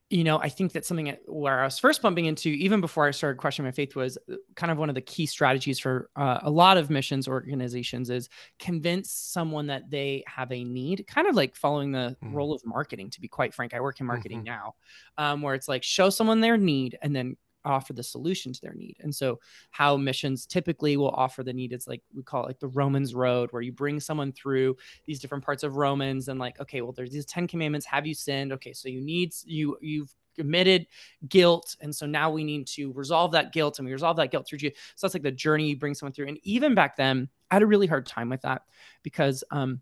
you 0.09 0.23
know, 0.23 0.39
I 0.39 0.47
think 0.47 0.71
that 0.71 0.85
something 0.85 1.13
where 1.25 1.59
I 1.59 1.65
was 1.65 1.79
first 1.79 2.01
bumping 2.01 2.25
into, 2.25 2.49
even 2.49 2.79
before 2.79 3.07
I 3.07 3.11
started 3.11 3.39
questioning 3.39 3.67
my 3.67 3.73
faith, 3.73 3.93
was 3.93 4.17
uh, 4.31 4.35
kind 4.55 4.71
of 4.71 4.77
one 4.77 4.87
of 4.87 4.95
the 4.95 5.01
key 5.01 5.25
strategies 5.25 5.79
for 5.79 6.09
uh, 6.15 6.39
a 6.43 6.49
lot 6.49 6.77
of 6.77 6.89
missions 6.89 7.27
organizations 7.27 8.09
is 8.09 8.29
convince 8.57 9.11
someone 9.11 9.67
that 9.67 9.89
they 9.89 10.23
have 10.25 10.49
a 10.53 10.63
need, 10.63 11.05
kind 11.07 11.27
of 11.27 11.35
like 11.35 11.57
following 11.57 11.91
the 11.91 12.15
mm-hmm. 12.23 12.33
role 12.33 12.53
of 12.53 12.65
marketing. 12.65 13.09
To 13.11 13.21
be 13.21 13.27
quite 13.27 13.53
frank, 13.53 13.73
I 13.73 13.81
work 13.81 13.99
in 13.99 14.05
marketing 14.05 14.39
mm-hmm. 14.39 14.45
now, 14.45 14.75
um, 15.17 15.41
where 15.41 15.55
it's 15.55 15.67
like 15.67 15.83
show 15.83 16.09
someone 16.09 16.39
their 16.39 16.57
need 16.57 16.97
and 17.01 17.13
then 17.13 17.35
offer 17.67 17.93
the 17.93 18.03
solution 18.03 18.53
to 18.53 18.61
their 18.61 18.73
need. 18.73 18.97
And 18.99 19.13
so, 19.13 19.39
how 19.71 19.97
missions 19.97 20.45
typically 20.45 20.97
will 20.97 21.09
offer 21.09 21.43
the 21.43 21.53
need 21.53 21.73
is 21.73 21.87
like 21.87 22.01
we 22.15 22.23
call 22.23 22.43
it 22.43 22.47
like 22.47 22.59
the 22.59 22.67
Romans 22.67 23.13
road, 23.13 23.51
where 23.51 23.61
you 23.61 23.71
bring 23.71 23.99
someone 23.99 24.31
through 24.31 24.77
these 25.05 25.19
different 25.19 25.45
parts 25.45 25.63
of 25.63 25.75
Romans 25.75 26.27
and 26.27 26.39
like, 26.39 26.59
okay, 26.59 26.81
well, 26.81 26.93
there's 26.93 27.11
these 27.11 27.25
10 27.25 27.47
commandments. 27.47 27.85
Have 27.85 28.07
you 28.07 28.13
sinned? 28.13 28.53
Okay, 28.53 28.73
so 28.73 28.89
you 28.89 29.01
need 29.01 29.33
you 29.45 29.77
you've 29.81 30.13
committed 30.37 30.85
guilt 31.27 31.75
and 31.81 31.93
so 31.93 32.05
now 32.05 32.29
we 32.29 32.43
need 32.43 32.67
to 32.67 32.93
resolve 32.93 33.31
that 33.31 33.51
guilt 33.51 33.79
and 33.79 33.87
we 33.87 33.91
resolve 33.91 34.17
that 34.17 34.29
guilt 34.29 34.47
through 34.47 34.59
you 34.61 34.69
so 34.95 35.07
that's 35.07 35.15
like 35.15 35.23
the 35.23 35.31
journey 35.31 35.69
you 35.69 35.75
bring 35.75 35.95
someone 35.95 36.13
through 36.13 36.27
and 36.27 36.37
even 36.43 36.75
back 36.75 36.95
then 36.95 37.27
i 37.49 37.55
had 37.55 37.63
a 37.63 37.65
really 37.65 37.87
hard 37.87 38.05
time 38.05 38.29
with 38.29 38.41
that 38.41 38.61
because 39.01 39.43
um 39.49 39.81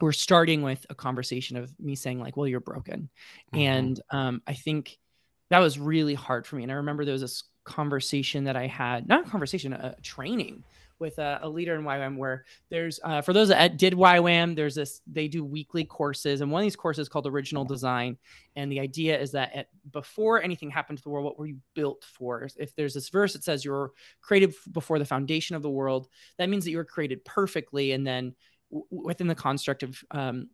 we're 0.00 0.12
starting 0.12 0.62
with 0.62 0.84
a 0.90 0.94
conversation 0.94 1.56
of 1.56 1.72
me 1.80 1.94
saying 1.94 2.20
like 2.20 2.36
well 2.36 2.46
you're 2.46 2.60
broken 2.60 3.08
mm-hmm. 3.54 3.60
and 3.60 4.00
um 4.10 4.42
i 4.46 4.52
think 4.52 4.98
that 5.50 5.58
was 5.58 5.78
really 5.78 6.14
hard 6.14 6.46
for 6.46 6.56
me. 6.56 6.62
And 6.62 6.72
I 6.72 6.76
remember 6.76 7.04
there 7.04 7.12
was 7.12 7.22
this 7.22 7.44
conversation 7.64 8.44
that 8.44 8.56
I 8.56 8.66
had, 8.66 9.08
not 9.08 9.26
a 9.26 9.30
conversation, 9.30 9.72
a, 9.72 9.94
training 10.02 10.64
with 10.98 11.18
a, 11.18 11.38
a, 11.42 11.48
leader 11.48 11.76
in 11.76 11.84
YWAM 11.84 12.16
where 12.16 12.44
there's, 12.70 12.98
uh, 13.04 13.20
for 13.20 13.32
those 13.32 13.48
that 13.48 13.76
did 13.76 13.92
YWAM, 13.92 14.56
there's 14.56 14.74
this, 14.74 15.00
they 15.06 15.28
do 15.28 15.44
weekly 15.44 15.84
courses. 15.84 16.40
And 16.40 16.50
one 16.50 16.60
of 16.60 16.64
these 16.64 16.76
courses 16.76 17.08
called 17.08 17.26
Original 17.26 17.64
Design. 17.64 18.16
And 18.56 18.72
the 18.72 18.80
idea 18.80 19.18
is 19.18 19.30
that 19.32 19.54
at, 19.54 19.68
before 19.92 20.42
anything 20.42 20.70
happened 20.70 20.98
to 20.98 21.04
the 21.04 21.10
world, 21.10 21.24
what 21.24 21.38
were 21.38 21.46
you 21.46 21.58
built 21.74 22.04
for? 22.04 22.48
If 22.56 22.74
there's 22.74 22.94
this 22.94 23.10
verse 23.10 23.34
that 23.34 23.44
says 23.44 23.64
you're 23.64 23.92
created 24.20 24.54
before 24.72 24.98
the 24.98 25.04
foundation 25.04 25.54
of 25.54 25.62
the 25.62 25.70
world, 25.70 26.08
that 26.38 26.48
means 26.48 26.64
that 26.64 26.72
you 26.72 26.78
were 26.78 26.84
created 26.84 27.24
perfectly. 27.24 27.92
And 27.92 28.06
then 28.06 28.34
within 28.70 29.26
the 29.26 29.34
construct 29.34 29.82
of 29.82 30.02
um, 30.10 30.48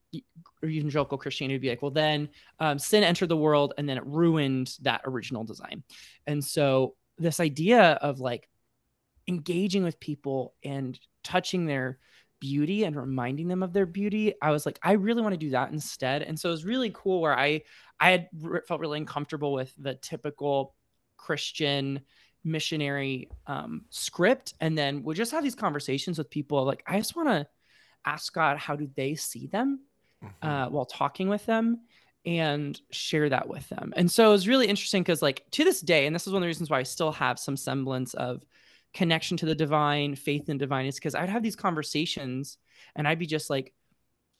evangelical 0.64 1.18
Christianity, 1.18 1.58
be 1.58 1.68
like, 1.70 1.82
well, 1.82 1.90
then 1.90 2.28
um, 2.60 2.78
sin 2.78 3.02
entered 3.02 3.28
the 3.28 3.36
world 3.36 3.74
and 3.76 3.88
then 3.88 3.96
it 3.96 4.06
ruined 4.06 4.76
that 4.82 5.02
original 5.04 5.44
design. 5.44 5.82
And 6.26 6.44
so, 6.44 6.94
this 7.18 7.38
idea 7.40 7.92
of 8.02 8.18
like 8.20 8.48
engaging 9.28 9.84
with 9.84 10.00
people 10.00 10.54
and 10.64 10.98
touching 11.22 11.64
their 11.66 11.98
beauty 12.40 12.84
and 12.84 12.96
reminding 12.96 13.48
them 13.48 13.62
of 13.62 13.72
their 13.72 13.86
beauty, 13.86 14.34
I 14.42 14.50
was 14.50 14.66
like, 14.66 14.78
I 14.82 14.92
really 14.92 15.22
want 15.22 15.32
to 15.32 15.38
do 15.38 15.50
that 15.50 15.72
instead. 15.72 16.22
And 16.22 16.38
so, 16.38 16.48
it 16.48 16.52
was 16.52 16.64
really 16.64 16.90
cool 16.94 17.20
where 17.20 17.38
I 17.38 17.62
I 17.98 18.10
had 18.10 18.28
felt 18.68 18.80
really 18.80 18.98
uncomfortable 18.98 19.52
with 19.52 19.72
the 19.78 19.94
typical 19.94 20.74
Christian 21.16 22.00
missionary 22.44 23.30
um, 23.46 23.86
script, 23.90 24.54
and 24.60 24.76
then 24.76 25.02
would 25.02 25.16
just 25.16 25.32
have 25.32 25.42
these 25.42 25.54
conversations 25.54 26.18
with 26.18 26.30
people. 26.30 26.64
Like, 26.64 26.82
I 26.86 26.98
just 26.98 27.16
want 27.16 27.28
to 27.28 27.46
ask 28.04 28.32
God 28.32 28.58
how 28.58 28.76
do 28.76 28.88
they 28.94 29.14
see 29.14 29.46
them 29.46 29.80
mm-hmm. 30.22 30.48
uh, 30.48 30.68
while 30.68 30.86
talking 30.86 31.28
with 31.28 31.44
them 31.46 31.80
and 32.26 32.80
share 32.90 33.28
that 33.28 33.48
with 33.48 33.68
them. 33.68 33.92
And 33.96 34.10
so 34.10 34.28
it 34.28 34.32
was 34.32 34.48
really 34.48 34.66
interesting 34.66 35.02
because, 35.02 35.20
like, 35.20 35.44
to 35.52 35.64
this 35.64 35.80
day, 35.80 36.06
and 36.06 36.14
this 36.14 36.26
is 36.26 36.32
one 36.32 36.38
of 36.38 36.44
the 36.44 36.48
reasons 36.48 36.70
why 36.70 36.78
I 36.78 36.84
still 36.84 37.12
have 37.12 37.38
some 37.38 37.56
semblance 37.56 38.14
of 38.14 38.42
connection 38.94 39.36
to 39.38 39.46
the 39.46 39.54
divine, 39.54 40.14
faith 40.14 40.48
in 40.48 40.56
divine, 40.56 40.86
is 40.86 40.94
because 40.94 41.14
I'd 41.14 41.28
have 41.28 41.42
these 41.42 41.56
conversations 41.56 42.56
and 42.96 43.06
I'd 43.06 43.18
be 43.18 43.26
just 43.26 43.50
like 43.50 43.74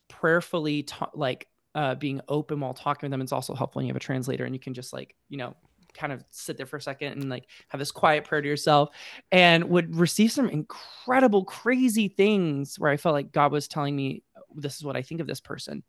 prayerfully, 0.08 0.84
ta- 0.84 1.10
like, 1.14 1.46
uh, 1.74 1.94
being 1.96 2.20
open 2.28 2.60
while 2.60 2.72
talking 2.72 3.06
with 3.06 3.10
them. 3.10 3.20
It's 3.20 3.32
also 3.32 3.54
helpful 3.54 3.80
when 3.80 3.86
you 3.86 3.90
have 3.90 3.96
a 3.96 4.00
translator 4.00 4.44
and 4.44 4.54
you 4.54 4.60
can 4.60 4.74
just 4.74 4.92
like, 4.92 5.14
you 5.28 5.36
know, 5.36 5.54
kind 5.94 6.12
of 6.12 6.24
sit 6.30 6.56
there 6.56 6.66
for 6.66 6.76
a 6.76 6.82
second 6.82 7.12
and 7.12 7.30
like 7.30 7.46
have 7.68 7.78
this 7.78 7.90
quiet 7.90 8.24
prayer 8.24 8.42
to 8.42 8.48
yourself 8.48 8.90
and 9.32 9.64
would 9.64 9.96
receive 9.96 10.32
some 10.32 10.48
incredible 10.48 11.44
crazy 11.44 12.08
things 12.08 12.78
where 12.78 12.90
i 12.90 12.96
felt 12.96 13.14
like 13.14 13.32
god 13.32 13.52
was 13.52 13.68
telling 13.68 13.94
me 13.94 14.22
this 14.54 14.76
is 14.76 14.84
what 14.84 14.96
i 14.96 15.02
think 15.02 15.20
of 15.20 15.26
this 15.26 15.40
person 15.40 15.82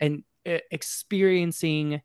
and 0.00 0.22
experiencing 0.70 2.00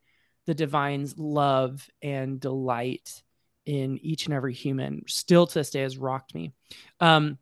the 0.46 0.54
divine's 0.54 1.18
love 1.18 1.88
and 2.00 2.40
delight 2.40 3.22
in 3.66 3.98
each 3.98 4.24
and 4.24 4.34
every 4.34 4.54
human 4.54 5.02
still 5.06 5.46
to 5.46 5.58
this 5.58 5.68
day 5.68 5.82
has 5.82 5.98
rocked 5.98 6.34
me. 6.34 6.52
Um, 7.00 7.36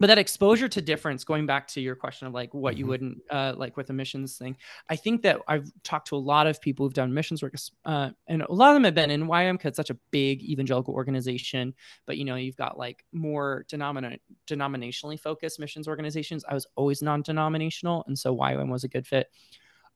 but 0.00 0.06
that 0.06 0.18
exposure 0.18 0.66
to 0.66 0.80
difference 0.80 1.22
going 1.22 1.46
back 1.46 1.68
to 1.68 1.80
your 1.80 1.94
question 1.94 2.26
of 2.26 2.32
like 2.32 2.52
what 2.54 2.72
mm-hmm. 2.72 2.80
you 2.80 2.86
wouldn't 2.86 3.18
uh, 3.30 3.52
like 3.56 3.76
with 3.76 3.90
a 3.90 3.92
missions 3.92 4.38
thing 4.38 4.56
i 4.88 4.96
think 4.96 5.22
that 5.22 5.40
i've 5.46 5.70
talked 5.84 6.08
to 6.08 6.16
a 6.16 6.18
lot 6.18 6.46
of 6.46 6.60
people 6.60 6.84
who've 6.84 6.94
done 6.94 7.12
missions 7.12 7.42
work 7.42 7.54
uh, 7.84 8.10
and 8.26 8.42
a 8.42 8.52
lot 8.52 8.70
of 8.70 8.74
them 8.74 8.84
have 8.84 8.94
been 8.94 9.10
in 9.10 9.26
YWAM 9.26 9.54
because 9.54 9.68
it's 9.68 9.76
such 9.76 9.90
a 9.90 9.98
big 10.10 10.42
evangelical 10.42 10.94
organization 10.94 11.74
but 12.06 12.16
you 12.16 12.24
know 12.24 12.34
you've 12.34 12.56
got 12.56 12.78
like 12.78 13.04
more 13.12 13.64
denomina- 13.70 14.18
denominationally 14.46 15.20
focused 15.20 15.60
missions 15.60 15.86
organizations 15.86 16.44
i 16.48 16.54
was 16.54 16.66
always 16.74 17.02
non-denominational 17.02 18.02
and 18.06 18.18
so 18.18 18.34
YWAM 18.34 18.70
was 18.70 18.84
a 18.84 18.88
good 18.88 19.06
fit 19.06 19.28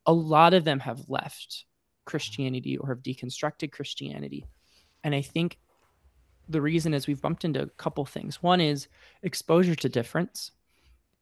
a 0.07 0.13
lot 0.13 0.55
of 0.55 0.65
them 0.65 0.79
have 0.79 1.01
left 1.09 1.65
christianity 2.05 2.77
or 2.77 2.89
have 2.89 2.99
deconstructed 2.99 3.73
christianity 3.73 4.45
and 5.03 5.15
i 5.15 5.23
think 5.23 5.59
the 6.49 6.61
reason 6.61 6.95
is 6.95 7.07
we've 7.07 7.23
bumped 7.23 7.45
into 7.45 7.63
a 7.63 7.67
couple 7.67 8.05
things. 8.05 8.43
One 8.43 8.61
is 8.61 8.89
exposure 9.23 9.75
to 9.75 9.89
difference. 9.89 10.51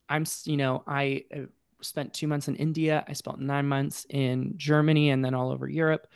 I'm, 0.09 0.25
you 0.45 0.57
know, 0.57 0.83
I 0.87 1.25
uh, 1.35 1.41
spent 1.81 2.14
two 2.14 2.26
months 2.26 2.49
in 2.49 2.57
India. 2.57 3.05
I 3.09 3.12
spent 3.12 3.41
nine 3.41 3.67
months 3.67 4.07
in 4.11 4.55
Germany 4.57 5.11
and 5.11 5.25
then 5.25 5.35
all 5.35 5.50
over 5.50 5.69
Europe, 5.69 6.09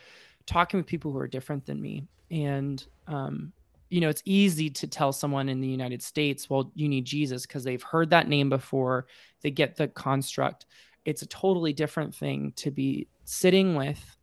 talking 0.46 0.78
with 0.78 0.86
people 0.86 1.12
who 1.12 1.18
are 1.18 1.28
different 1.28 1.66
than 1.66 1.80
me. 1.80 2.06
And, 2.30 2.84
um, 3.06 3.52
you 3.88 4.00
know, 4.00 4.08
it's 4.08 4.22
easy 4.24 4.68
to 4.70 4.86
tell 4.86 5.12
someone 5.12 5.48
in 5.48 5.60
the 5.60 5.68
United 5.68 6.02
States, 6.02 6.50
well, 6.50 6.72
you 6.74 6.88
need 6.88 7.04
Jesus 7.04 7.46
because 7.46 7.62
they've 7.64 7.82
heard 7.82 8.10
that 8.10 8.28
name 8.28 8.48
before, 8.48 9.06
they 9.42 9.50
get 9.50 9.76
the 9.76 9.88
construct. 9.88 10.66
It's 11.04 11.22
a 11.22 11.26
totally 11.26 11.72
different 11.72 12.14
thing 12.14 12.52
to 12.56 12.72
be 12.72 13.06
sitting 13.24 13.76
with 13.76 14.16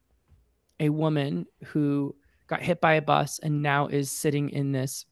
a 0.82 0.90
woman 0.90 1.46
who 1.64 2.14
got 2.48 2.62
hit 2.62 2.82
by 2.82 2.94
a 2.94 3.02
bus 3.02 3.40
and 3.40 3.62
now 3.62 3.88
is 3.88 4.12
sitting 4.12 4.50
in 4.50 4.72
this 4.72 5.06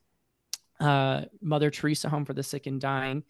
uh, 0.79 1.25
Mother 1.41 1.69
Teresa 1.69 2.09
home 2.09 2.25
for 2.25 2.33
the 2.33 2.43
sick 2.43 2.67
and 2.67 2.81
dying, 2.81 3.23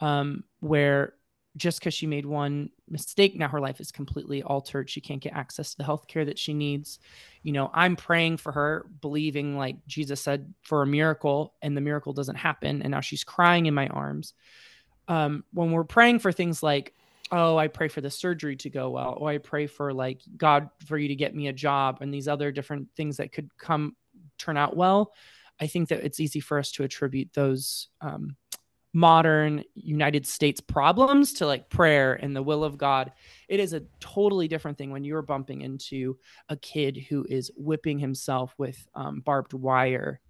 um, 0.00 0.44
where 0.60 1.14
just 1.56 1.80
because 1.80 1.94
she 1.94 2.06
made 2.06 2.26
one 2.26 2.70
mistake, 2.88 3.36
now 3.36 3.48
her 3.48 3.60
life 3.60 3.80
is 3.80 3.90
completely 3.90 4.42
altered. 4.42 4.88
She 4.88 5.00
can't 5.00 5.20
get 5.20 5.32
access 5.32 5.72
to 5.72 5.78
the 5.78 5.84
health 5.84 6.06
care 6.06 6.24
that 6.24 6.38
she 6.38 6.54
needs. 6.54 7.00
You 7.42 7.52
know, 7.52 7.70
I'm 7.74 7.96
praying 7.96 8.36
for 8.36 8.52
her, 8.52 8.86
believing 9.00 9.56
like 9.56 9.84
Jesus 9.86 10.20
said 10.20 10.54
for 10.62 10.82
a 10.82 10.86
miracle, 10.86 11.54
and 11.60 11.76
the 11.76 11.80
miracle 11.80 12.12
doesn't 12.12 12.36
happen. 12.36 12.82
And 12.82 12.92
now 12.92 13.00
she's 13.00 13.24
crying 13.24 13.66
in 13.66 13.74
my 13.74 13.88
arms. 13.88 14.34
Um, 15.08 15.44
when 15.52 15.72
we're 15.72 15.82
praying 15.82 16.20
for 16.20 16.30
things 16.30 16.62
like 16.62 16.94
oh, 17.32 17.56
I 17.56 17.68
pray 17.68 17.88
for 17.88 18.00
the 18.00 18.10
surgery 18.10 18.56
to 18.56 18.70
go 18.70 18.90
well. 18.90 19.18
Oh, 19.20 19.26
I 19.26 19.38
pray 19.38 19.66
for 19.66 19.92
like 19.92 20.22
God 20.36 20.70
for 20.86 20.98
you 20.98 21.08
to 21.08 21.14
get 21.14 21.34
me 21.34 21.48
a 21.48 21.52
job 21.52 21.98
and 22.00 22.12
these 22.12 22.28
other 22.28 22.50
different 22.52 22.88
things 22.96 23.18
that 23.18 23.32
could 23.32 23.56
come 23.58 23.96
turn 24.38 24.56
out 24.56 24.76
well. 24.76 25.12
I 25.60 25.66
think 25.66 25.88
that 25.90 26.04
it's 26.04 26.20
easy 26.20 26.40
for 26.40 26.58
us 26.58 26.72
to 26.72 26.84
attribute 26.84 27.32
those 27.34 27.88
um, 28.00 28.36
modern 28.92 29.62
United 29.74 30.26
States 30.26 30.60
problems 30.60 31.34
to 31.34 31.46
like 31.46 31.68
prayer 31.68 32.14
and 32.14 32.34
the 32.34 32.42
will 32.42 32.64
of 32.64 32.78
God. 32.78 33.12
It 33.48 33.60
is 33.60 33.72
a 33.72 33.82
totally 34.00 34.48
different 34.48 34.78
thing 34.78 34.90
when 34.90 35.04
you're 35.04 35.22
bumping 35.22 35.60
into 35.60 36.16
a 36.48 36.56
kid 36.56 36.96
who 37.08 37.24
is 37.28 37.52
whipping 37.56 37.98
himself 37.98 38.54
with 38.58 38.88
um, 38.94 39.20
barbed 39.20 39.52
wire, 39.52 40.20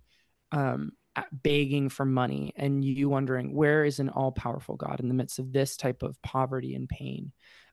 um, 0.52 0.92
begging 1.32 1.88
for 1.88 2.04
money, 2.04 2.52
and 2.56 2.84
you 2.84 3.08
wondering 3.08 3.54
where 3.54 3.84
is 3.84 3.98
an 3.98 4.08
all 4.08 4.32
powerful 4.32 4.76
God 4.76 5.00
in 5.00 5.08
the 5.08 5.14
midst 5.14 5.38
of 5.38 5.52
this 5.52 5.76
type 5.76 6.02
of 6.02 6.20
poverty 6.22 6.74
and 6.74 6.88
pain. 6.88 7.32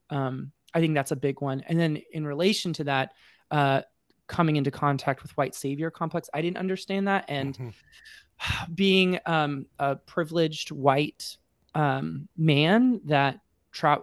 Um, 0.10 0.52
I 0.74 0.80
think 0.80 0.96
that's 0.96 1.12
a 1.12 1.16
big 1.16 1.42
one. 1.42 1.64
And 1.68 1.80
then 1.80 2.02
in 2.12 2.26
relation 2.26 2.74
to 2.74 2.84
that, 2.86 3.12
uh, 3.52 3.82
coming 4.28 4.58
into 4.58 4.72
contact 4.72 5.24
with 5.24 5.36
white 5.38 5.56
savior 5.56 5.90
complex, 5.90 6.30
I 6.34 6.42
didn't 6.42 6.58
understand 6.58 7.08
that. 7.08 7.26
And 7.28 7.58
mm-hmm 7.58 7.70
being 8.74 9.20
um, 9.26 9.66
a 9.80 9.96
privileged 9.96 10.72
white 10.72 11.38
um, 11.76 12.28
man 12.38 13.02
that 13.06 13.40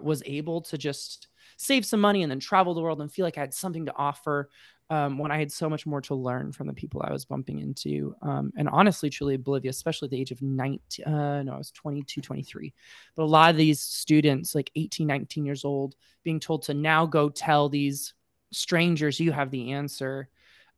was 0.03 0.23
able 0.25 0.61
to 0.61 0.79
just 0.79 1.29
save 1.65 1.87
some 1.87 2.01
money 2.01 2.23
and 2.23 2.31
then 2.31 2.41
travel 2.41 2.75
the 2.75 2.83
world 2.83 3.01
and 3.01 3.11
feel 3.11 3.25
like 3.25 3.39
I 3.39 3.43
had 3.43 3.55
something 3.55 3.87
to 3.87 3.97
offer 3.97 4.51
um, 4.91 5.17
when 5.17 5.33
I 5.33 5.39
had 5.39 5.51
so 5.51 5.71
much 5.71 5.87
more 5.87 6.03
to 6.03 6.15
learn 6.15 6.53
from 6.53 6.67
the 6.67 6.75
people 6.75 7.03
I 7.03 7.13
was 7.13 7.25
bumping 7.25 7.61
into. 7.61 8.15
Um, 8.21 8.53
and 8.59 8.69
honestly, 8.69 9.09
truly 9.09 9.35
oblivious, 9.35 9.77
especially 9.77 10.07
at 10.07 10.11
the 10.11 10.21
age 10.21 10.31
of 10.31 10.43
19, 10.43 11.07
uh, 11.07 11.43
no, 11.43 11.55
I 11.55 11.59
was 11.59 11.71
22, 11.71 12.21
23. 12.21 12.75
But 13.17 13.23
a 13.23 13.25
lot 13.25 13.51
of 13.51 13.57
these 13.57 13.81
students, 13.81 14.55
like 14.55 14.71
18, 14.77 15.07
19 15.07 15.47
years 15.47 15.65
old, 15.65 15.95
being 16.23 16.39
told 16.39 16.65
to 16.65 16.75
now 16.75 17.07
go 17.07 17.31
tell 17.31 17.69
these 17.69 18.13
strangers 18.53 19.19
you 19.19 19.33
have 19.33 19.51
the 19.51 19.73
answer 19.73 20.29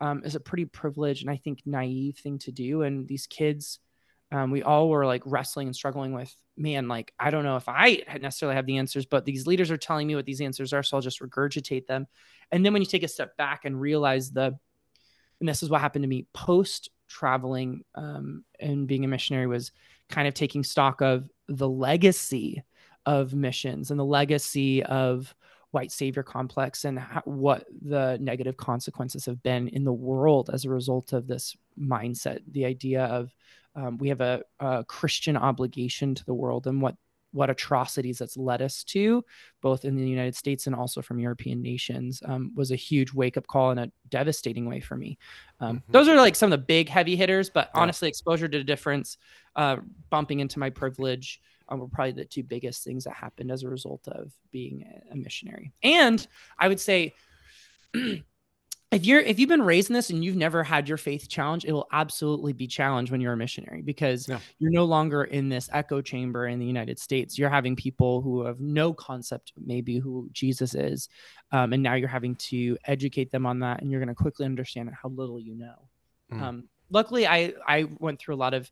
um, 0.01 0.23
is 0.25 0.37
a 0.37 0.41
pretty 0.41 0.67
privileged 0.67 1.23
and 1.23 1.31
I 1.31 1.37
think 1.37 1.63
naive 1.67 2.19
thing 2.19 2.39
to 2.41 2.53
do. 2.53 2.83
And 2.83 3.09
these 3.09 3.27
kids, 3.27 3.81
um, 4.33 4.51
we 4.51 4.63
all 4.63 4.89
were 4.89 5.07
like 5.07 5.23
wrestling 5.25 5.69
and 5.69 5.77
struggling 5.77 6.13
with, 6.13 6.35
man, 6.57 6.89
like, 6.89 7.13
I 7.19 7.31
don't 7.31 7.45
know 7.45 7.57
if 7.57 7.69
I 7.69 8.03
necessarily 8.21 8.57
have 8.57 8.67
the 8.67 8.79
answers, 8.79 9.07
but 9.07 9.25
these 9.25 9.47
leaders 9.47 9.71
are 9.71 9.77
telling 9.77 10.07
me 10.07 10.17
what 10.17 10.25
these 10.25 10.41
answers 10.41 10.73
are. 10.73 10.83
So 10.83 10.97
I'll 10.97 11.03
just 11.03 11.21
regurgitate 11.21 11.87
them. 11.87 12.07
And 12.51 12.65
then 12.65 12.73
when 12.73 12.83
you 12.83 12.87
take 12.87 13.05
a 13.05 13.09
step 13.09 13.37
back 13.37 13.65
and 13.65 13.81
realize 13.81 14.31
the, 14.31 14.59
and 15.41 15.49
this 15.49 15.63
is 15.63 15.71
what 15.71 15.81
happened 15.81 16.03
to 16.03 16.09
me 16.09 16.27
post 16.33 16.91
traveling 17.09 17.85
um, 17.95 18.45
and 18.59 18.89
being 18.89 19.05
a 19.05 19.09
missionary 19.09 19.47
was 19.47 19.71
kind 20.09 20.27
of 20.27 20.35
taking 20.35 20.65
stock 20.65 21.01
of 21.01 21.31
the 21.49 21.69
legacy 21.69 22.63
of 23.05 23.35
missions 23.35 23.91
and 23.91 24.01
the 24.01 24.05
legacy 24.05 24.83
of 24.83 25.33
white 25.71 25.93
savior 25.93 26.23
complex 26.23 26.85
and 26.85 26.99
how, 26.99 27.23
what 27.25 27.67
the 27.83 28.19
negative 28.21 28.57
consequences 28.57 29.27
have 29.27 29.43
been 29.43 29.69
in 29.69 29.85
the 29.85 29.93
world 29.93 30.51
as 30.53 30.65
a 30.65 30.71
result 30.71 31.13
of 31.13 31.27
this 31.27 31.57
mindset 31.79 32.41
the 32.51 32.65
idea 32.65 33.05
of 33.05 33.35
um, 33.77 33.99
we 33.99 34.09
have 34.09 34.21
a, 34.21 34.43
a, 34.61 34.85
christian 34.85 35.37
obligation 35.37 36.15
to 36.15 36.25
the 36.25 36.35
world 36.35 36.67
and 36.67 36.81
what 36.81 36.97
what 37.33 37.51
atrocities 37.51 38.19
that's 38.19 38.37
led 38.37 38.63
us 38.63 38.83
to 38.83 39.23
both 39.61 39.85
in 39.85 39.95
the 39.95 40.09
united 40.09 40.35
states 40.35 40.67
and 40.67 40.75
also 40.75 41.03
from 41.03 41.19
european 41.19 41.63
nations 41.63 42.23
um, 42.25 42.53
was 42.55 42.71
a 42.71 42.77
huge 42.77 43.13
wake-up 43.13 43.47
call 43.47 43.71
in 43.71 43.79
a 43.79 43.91
devastating 44.09 44.67
way 44.67 44.81
for 44.81 44.97
me 44.97 45.19
um, 45.61 45.77
mm-hmm. 45.77 45.93
those 45.93 46.09
are 46.09 46.17
like 46.17 46.35
some 46.35 46.53
of 46.53 46.59
the 46.59 46.65
big 46.65 46.89
heavy 46.89 47.17
hitters 47.17 47.51
but 47.51 47.71
yeah. 47.75 47.81
honestly 47.81 48.09
exposure 48.09 48.49
to 48.49 48.59
the 48.59 48.65
difference 48.65 49.19
uh, 49.57 49.77
bumping 50.11 50.41
into 50.41 50.59
my 50.59 50.71
privilege 50.71 51.41
um, 51.69 51.81
were 51.81 51.89
probably 51.89 52.13
the 52.13 52.25
two 52.25 52.43
biggest 52.43 52.85
things 52.85 53.05
that 53.05 53.15
happened 53.15 53.51
as 53.51 53.63
a 53.63 53.69
result 53.69 54.07
of 54.09 54.33
being 54.53 54.85
a 55.11 55.17
missionary. 55.17 55.73
And 55.83 56.25
I 56.59 56.69
would 56.69 56.81
say, 56.81 57.15
if 58.93 59.05
you're 59.05 59.21
if 59.21 59.39
you've 59.39 59.49
been 59.49 59.63
raised 59.63 59.91
in 59.91 59.95
this 59.95 60.11
and 60.11 60.25
you've 60.25 60.37
never 60.37 60.63
had 60.63 60.89
your 60.89 60.97
faith 60.97 61.29
challenged, 61.29 61.67
it 61.67 61.73
will 61.73 61.89
absolutely 61.93 62.53
be 62.53 62.69
challenged 62.69 63.11
when 63.11 63.21
you're 63.21 63.33
a 63.33 63.37
missionary 63.37 63.83
because 63.83 64.29
yeah. 64.29 64.39
you're 64.59 64.71
no 64.71 64.85
longer 64.85 65.25
in 65.25 65.49
this 65.49 65.69
echo 65.73 66.01
chamber 66.01 66.47
in 66.47 66.61
the 66.61 66.67
United 66.67 66.99
States. 66.99 67.37
You're 67.37 67.51
having 67.51 67.75
people 67.75 68.21
who 68.21 68.45
have 68.45 68.61
no 68.61 68.93
concept, 68.93 69.53
maybe 69.59 69.99
who 69.99 70.29
Jesus 70.33 70.75
is, 70.75 71.09
um, 71.51 71.73
and 71.73 71.83
now 71.83 71.95
you're 71.95 72.09
having 72.09 72.37
to 72.37 72.79
educate 72.85 73.33
them 73.33 73.45
on 73.45 73.59
that, 73.61 73.83
and 73.83 73.91
you're 73.91 74.01
going 74.01 74.09
to 74.09 74.15
quickly 74.15 74.47
understand 74.47 74.91
how 74.91 75.09
little 75.09 75.41
you 75.41 75.57
know. 75.57 75.89
Mm. 76.33 76.41
Um, 76.41 76.69
luckily, 76.89 77.27
I 77.27 77.55
I 77.67 77.89
went 77.99 78.21
through 78.21 78.37
a 78.37 78.43
lot 78.45 78.55
of 78.55 78.71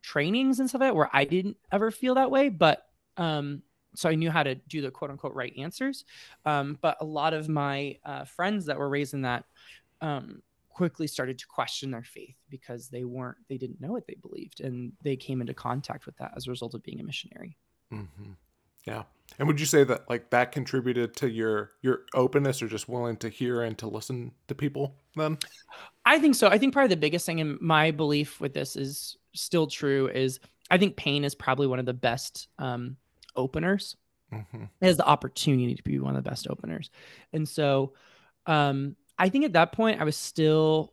trainings 0.00 0.60
and 0.60 0.68
stuff 0.68 0.80
like 0.80 0.90
that 0.90 0.96
where 0.96 1.10
I 1.12 1.24
didn't 1.24 1.56
ever 1.72 1.90
feel 1.90 2.14
that 2.14 2.30
way, 2.30 2.50
but 2.50 2.86
um, 3.16 3.62
so 3.96 4.08
I 4.08 4.14
knew 4.14 4.30
how 4.30 4.42
to 4.42 4.54
do 4.54 4.80
the 4.80 4.90
quote 4.90 5.10
unquote 5.10 5.34
right 5.34 5.52
answers. 5.56 6.04
Um, 6.44 6.78
but 6.80 6.96
a 7.00 7.04
lot 7.04 7.34
of 7.34 7.48
my 7.48 7.98
uh, 8.04 8.24
friends 8.24 8.66
that 8.66 8.78
were 8.78 8.88
raised 8.88 9.14
in 9.14 9.22
that 9.22 9.44
um, 10.00 10.42
quickly 10.68 11.06
started 11.06 11.38
to 11.38 11.46
question 11.46 11.90
their 11.90 12.04
faith 12.04 12.36
because 12.50 12.88
they 12.88 13.04
weren't, 13.04 13.38
they 13.48 13.56
didn't 13.56 13.80
know 13.80 13.92
what 13.92 14.06
they 14.06 14.16
believed, 14.20 14.60
and 14.60 14.92
they 15.02 15.16
came 15.16 15.40
into 15.40 15.54
contact 15.54 16.06
with 16.06 16.16
that 16.18 16.32
as 16.36 16.46
a 16.46 16.50
result 16.50 16.74
of 16.74 16.82
being 16.82 17.00
a 17.00 17.04
missionary. 17.04 17.56
Mm-hmm. 17.92 18.32
Yeah. 18.86 19.02
And 19.38 19.48
would 19.48 19.58
you 19.58 19.66
say 19.66 19.84
that 19.84 20.08
like 20.08 20.30
that 20.30 20.52
contributed 20.52 21.16
to 21.16 21.28
your 21.28 21.72
your 21.82 22.02
openness 22.14 22.62
or 22.62 22.68
just 22.68 22.88
willing 22.88 23.16
to 23.18 23.28
hear 23.28 23.62
and 23.62 23.76
to 23.78 23.88
listen 23.88 24.32
to 24.46 24.54
people 24.54 24.94
then? 25.16 25.38
I 26.04 26.18
think 26.18 26.36
so. 26.36 26.48
I 26.48 26.58
think 26.58 26.72
probably 26.72 26.94
the 26.94 27.00
biggest 27.00 27.26
thing 27.26 27.40
in 27.40 27.58
my 27.60 27.90
belief 27.90 28.40
with 28.40 28.54
this 28.54 28.76
is 28.76 29.16
still 29.34 29.66
true 29.66 30.08
is 30.08 30.38
I 30.70 30.78
think 30.78 30.96
pain 30.96 31.24
is 31.24 31.34
probably 31.34 31.66
one 31.66 31.78
of 31.78 31.86
the 31.86 31.94
best 31.94 32.48
um, 32.58 32.96
openers. 33.36 33.96
Mm-hmm. 34.32 34.64
It 34.80 34.86
has 34.86 34.96
the 34.96 35.06
opportunity 35.06 35.74
to 35.74 35.82
be 35.82 35.98
one 35.98 36.16
of 36.16 36.24
the 36.24 36.28
best 36.28 36.48
openers. 36.48 36.90
And 37.32 37.48
so 37.48 37.92
um, 38.46 38.96
I 39.18 39.28
think 39.28 39.44
at 39.44 39.52
that 39.54 39.72
point 39.72 40.00
I 40.00 40.04
was 40.04 40.16
still 40.16 40.92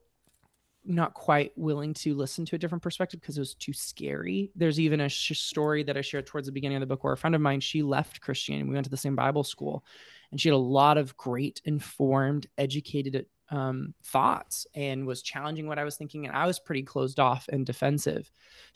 not 0.85 1.13
quite 1.13 1.51
willing 1.55 1.93
to 1.93 2.13
listen 2.13 2.45
to 2.45 2.55
a 2.55 2.59
different 2.59 2.81
perspective 2.81 3.21
because 3.21 3.37
it 3.37 3.41
was 3.41 3.55
too 3.55 3.73
scary. 3.73 4.51
There's 4.55 4.79
even 4.79 5.01
a 5.01 5.09
sh- 5.09 5.39
story 5.39 5.83
that 5.83 5.97
I 5.97 6.01
shared 6.01 6.27
towards 6.27 6.47
the 6.47 6.51
beginning 6.51 6.77
of 6.77 6.81
the 6.81 6.87
book 6.87 7.03
where 7.03 7.13
a 7.13 7.17
friend 7.17 7.35
of 7.35 7.41
mine, 7.41 7.61
she 7.61 7.81
left 7.81 8.21
Christianity. 8.21 8.67
We 8.67 8.73
went 8.73 8.85
to 8.85 8.91
the 8.91 8.97
same 8.97 9.15
Bible 9.15 9.43
school 9.43 9.85
and 10.31 10.39
she 10.39 10.49
had 10.49 10.55
a 10.55 10.57
lot 10.57 10.97
of 10.97 11.15
great, 11.15 11.61
informed, 11.63 12.47
educated 12.57 13.25
um, 13.49 13.93
thoughts 14.03 14.67
and 14.73 15.05
was 15.05 15.21
challenging 15.21 15.67
what 15.67 15.79
I 15.79 15.83
was 15.83 15.95
thinking. 15.95 16.25
And 16.25 16.35
I 16.35 16.45
was 16.45 16.59
pretty 16.59 16.83
closed 16.83 17.19
off 17.19 17.47
and 17.49 17.65
defensive 17.65 18.29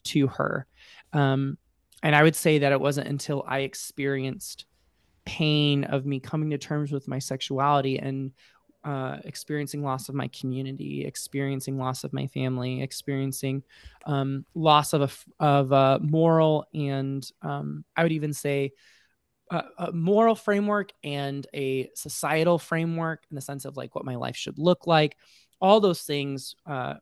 to 0.05 0.27
her. 0.27 0.67
Um, 1.13 1.57
and 2.03 2.15
I 2.15 2.23
would 2.23 2.35
say 2.35 2.59
that 2.59 2.71
it 2.71 2.79
wasn't 2.79 3.07
until 3.07 3.43
I 3.47 3.59
experienced 3.59 4.65
pain 5.25 5.83
of 5.85 6.05
me 6.05 6.19
coming 6.19 6.49
to 6.51 6.57
terms 6.57 6.91
with 6.91 7.07
my 7.07 7.19
sexuality 7.19 7.99
and 7.99 8.31
uh, 8.83 9.17
experiencing 9.25 9.83
loss 9.83 10.07
of 10.07 10.15
my 10.15 10.29
community, 10.29 11.05
experiencing 11.05 11.77
loss 11.77 12.05
of 12.05 12.13
my 12.13 12.27
family, 12.27 12.81
experiencing 12.81 13.61
um, 14.05 14.45
loss 14.55 14.93
of 14.93 15.01
a 15.01 15.43
of 15.43 15.71
a 15.73 15.99
moral 16.01 16.65
and 16.73 17.29
um, 17.41 17.83
I 17.97 18.03
would 18.03 18.13
even 18.13 18.33
say 18.33 18.71
a, 19.51 19.63
a, 19.77 19.91
moral 19.91 20.35
framework 20.35 20.91
and 21.03 21.45
a 21.53 21.89
societal 21.95 22.59
framework 22.59 23.23
in 23.29 23.35
the 23.35 23.41
sense 23.41 23.65
of 23.65 23.75
like 23.75 23.95
what 23.95 24.05
my 24.05 24.15
life 24.15 24.35
should 24.35 24.59
look 24.59 24.87
like. 24.87 25.17
All 25.59 25.79
those 25.79 26.03
things 26.03 26.55
uh, 26.65 26.95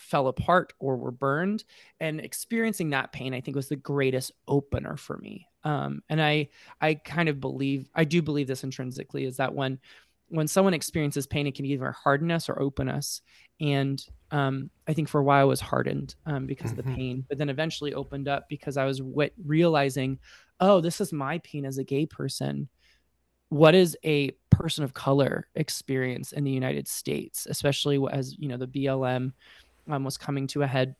fell 0.00 0.28
apart 0.28 0.72
or 0.78 0.96
were 0.96 1.10
burned, 1.10 1.64
and 2.00 2.20
experiencing 2.20 2.90
that 2.90 3.12
pain, 3.12 3.34
I 3.34 3.40
think, 3.40 3.54
was 3.54 3.68
the 3.68 3.76
greatest 3.76 4.32
opener 4.48 4.96
for 4.96 5.18
me. 5.18 5.46
Um, 5.62 6.02
and 6.08 6.22
I, 6.22 6.48
I 6.80 6.94
kind 6.94 7.28
of 7.28 7.40
believe, 7.40 7.88
I 7.94 8.04
do 8.04 8.22
believe 8.22 8.46
this 8.46 8.64
intrinsically, 8.64 9.24
is 9.24 9.36
that 9.36 9.54
when 9.54 9.78
when 10.30 10.46
someone 10.46 10.74
experiences 10.74 11.26
pain, 11.26 11.48
it 11.48 11.56
can 11.56 11.66
either 11.66 11.90
harden 11.90 12.30
us 12.30 12.48
or 12.48 12.62
open 12.62 12.88
us. 12.88 13.20
And 13.60 14.00
um, 14.30 14.70
I 14.86 14.94
think 14.94 15.08
for 15.08 15.20
a 15.20 15.24
while 15.24 15.40
I 15.40 15.44
was 15.44 15.60
hardened 15.60 16.14
um, 16.24 16.46
because 16.46 16.70
mm-hmm. 16.70 16.78
of 16.78 16.84
the 16.84 16.90
mm-hmm. 16.90 16.98
pain, 16.98 17.24
but 17.28 17.36
then 17.36 17.48
eventually 17.48 17.94
opened 17.94 18.28
up 18.28 18.48
because 18.48 18.76
I 18.76 18.84
was 18.84 19.00
w- 19.00 19.30
realizing, 19.44 20.20
oh, 20.60 20.80
this 20.80 21.00
is 21.00 21.12
my 21.12 21.38
pain 21.38 21.64
as 21.66 21.78
a 21.78 21.84
gay 21.84 22.06
person. 22.06 22.68
What 23.48 23.74
is 23.74 23.98
a 24.04 24.30
person 24.50 24.84
of 24.84 24.94
color 24.94 25.48
experience 25.56 26.32
in 26.32 26.44
the 26.44 26.50
United 26.50 26.86
States, 26.86 27.46
especially 27.50 28.00
as 28.12 28.36
you 28.38 28.46
know 28.46 28.56
the 28.56 28.68
BLM 28.68 29.32
um, 29.88 30.04
was 30.04 30.16
coming 30.16 30.46
to 30.48 30.62
a 30.62 30.66
head 30.66 30.96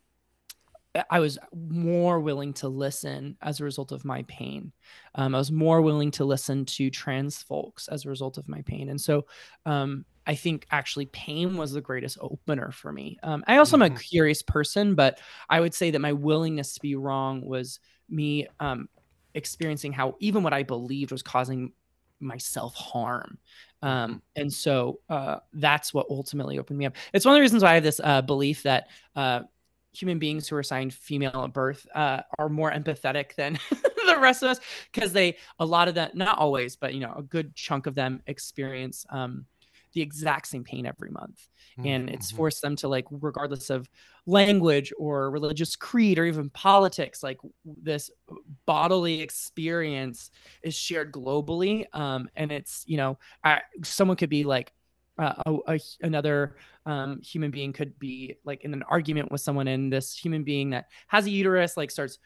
I 1.09 1.21
was 1.21 1.39
more 1.55 2.19
willing 2.19 2.53
to 2.55 2.69
listen 2.69 3.37
as 3.43 3.61
a 3.61 3.65
result 3.65 3.93
of 3.93 4.05
my 4.05 4.23
pain. 4.25 4.73
Um, 5.15 5.35
I 5.35 5.39
was 5.39 5.53
more 5.53 5.83
willing 5.83 6.11
to 6.13 6.25
listen 6.25 6.65
to 6.67 6.91
trans 6.91 7.43
folks 7.43 7.87
as 7.87 8.05
a 8.05 8.09
result 8.09 8.39
of 8.39 8.49
my 8.49 8.63
pain. 8.63 8.89
And 8.89 9.01
so 9.01 9.27
um, 9.67 10.05
I 10.27 10.35
think 10.35 10.67
actually 10.71 11.07
pain 11.07 11.57
was 11.57 11.73
the 11.73 11.81
greatest 11.81 12.19
opener 12.21 12.73
for 12.73 12.93
me. 12.93 13.19
Um, 13.23 13.45
I 13.47 13.59
also 13.59 13.77
am 13.77 13.83
a 13.83 13.87
mm-hmm. 13.87 13.97
curious 13.97 14.43
person, 14.43 14.97
but 14.97 15.21
I 15.49 15.61
would 15.61 15.75
say 15.75 15.93
that 15.93 16.01
my 16.01 16.13
willingness 16.13 16.75
to 16.75 16.81
be 16.81 16.97
wrong 16.97 17.43
was 17.43 17.79
me 18.09 18.49
um, 18.59 18.89
experiencing 19.35 19.93
how 19.93 20.17
even 20.19 20.43
what 20.43 20.53
I 20.53 20.65
believed 20.65 21.13
was 21.13 21.23
causing 21.23 21.73
myself 22.19 22.75
harm. 22.75 23.39
Um, 23.83 24.11
mm-hmm. 24.11 24.17
and 24.37 24.53
so 24.53 25.01
uh, 25.09 25.39
that's 25.53 25.95
what 25.95 26.07
ultimately 26.11 26.59
opened 26.59 26.79
me 26.79 26.87
up. 26.87 26.97
It's 27.13 27.25
one 27.25 27.35
of 27.35 27.37
the 27.37 27.43
reasons 27.43 27.63
why 27.63 27.73
I 27.73 27.75
have 27.75 27.83
this 27.83 28.01
uh, 28.03 28.23
belief 28.23 28.63
that 28.65 28.89
uh, 29.17 29.41
human 29.93 30.19
beings 30.19 30.49
who 30.49 30.57
are 30.57 30.61
assigned 30.61 30.95
female 30.95 31.43
at 31.45 31.53
birth 31.53 31.87
uh, 31.95 32.21
are 32.39 32.49
more 32.49 32.71
empathetic 32.71 33.35
than 33.35 33.59
the 33.71 34.19
rest 34.19 34.43
of 34.43 34.51
us 34.51 34.61
because 34.93 35.13
they 35.13 35.37
a 35.59 35.65
lot 35.65 35.89
of 35.89 35.95
that 35.95 36.15
not 36.15 36.39
always 36.39 36.77
but 36.77 36.95
you 36.95 37.01
know 37.01 37.13
a 37.17 37.23
good 37.23 37.55
chunk 37.55 37.87
of 37.87 37.95
them 37.95 38.23
experience 38.27 39.05
um 39.11 39.45
the 39.93 40.03
exact 40.03 40.47
same 40.47 40.65
pain 40.65 40.87
every 40.87 41.11
month 41.11 41.49
and 41.85 42.07
mm-hmm. 42.07 42.15
it's 42.15 42.31
forced 42.31 42.63
them 42.63 42.77
to 42.77 42.89
like 42.89 43.07
regardless 43.11 43.71
of 43.71 43.89
language 44.27 44.93
or 44.99 45.31
religious 45.31 45.77
creed 45.77 46.19
or 46.19 46.25
even 46.25 46.51
politics 46.51 47.23
like 47.23 47.39
this 47.65 48.11
bodily 48.67 49.21
experience 49.21 50.31
is 50.63 50.75
shared 50.75 51.13
globally 51.13 51.85
um 51.95 52.29
and 52.37 52.53
it's 52.53 52.85
you 52.87 52.97
know 52.97 53.19
I, 53.43 53.61
someone 53.83 54.17
could 54.17 54.31
be 54.31 54.45
like 54.45 54.73
uh, 55.19 55.35
a, 55.45 55.75
a, 55.75 55.81
another 56.01 56.57
um, 56.87 57.21
human 57.21 57.51
being 57.51 57.75
could 57.75 57.99
be 57.99 58.37
like 58.45 58.65
in 58.65 58.73
an 58.73 58.83
argument 58.89 59.31
with 59.31 59.43
someone 59.43 59.69
and 59.69 59.93
this 59.93 60.17
human 60.17 60.45
being 60.45 60.71
that 60.71 60.87
has 61.09 61.27
a 61.27 61.31
uterus 61.31 61.77
like 61.77 61.91
starts 61.91 62.19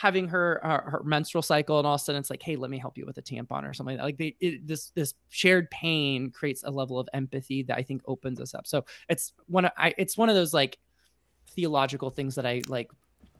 having 0.00 0.28
her 0.28 0.64
uh, 0.64 0.80
her 0.90 1.02
menstrual 1.04 1.42
cycle 1.42 1.76
and 1.76 1.86
all 1.86 1.94
of 1.94 2.00
a 2.00 2.04
sudden 2.04 2.18
it's 2.18 2.30
like 2.30 2.42
hey 2.42 2.56
let 2.56 2.70
me 2.70 2.78
help 2.78 2.96
you 2.96 3.04
with 3.04 3.18
a 3.18 3.22
tampon 3.22 3.68
or 3.68 3.74
something 3.74 3.98
like, 3.98 4.16
they, 4.16 4.34
it, 4.40 4.66
this 4.66 4.92
this 4.94 5.12
shared 5.28 5.70
pain 5.70 6.30
creates 6.30 6.62
a 6.64 6.70
level 6.70 6.98
of 6.98 7.06
empathy 7.12 7.62
that 7.62 7.76
i 7.76 7.82
think 7.82 8.00
opens 8.06 8.40
us 8.40 8.54
up 8.54 8.66
so 8.66 8.82
it's 9.10 9.34
one 9.46 9.66
of 9.66 9.72
i 9.76 9.92
it's 9.98 10.16
one 10.16 10.30
of 10.30 10.34
those 10.34 10.54
like 10.54 10.78
theological 11.50 12.08
things 12.08 12.34
that 12.34 12.46
i 12.46 12.62
like 12.66 12.90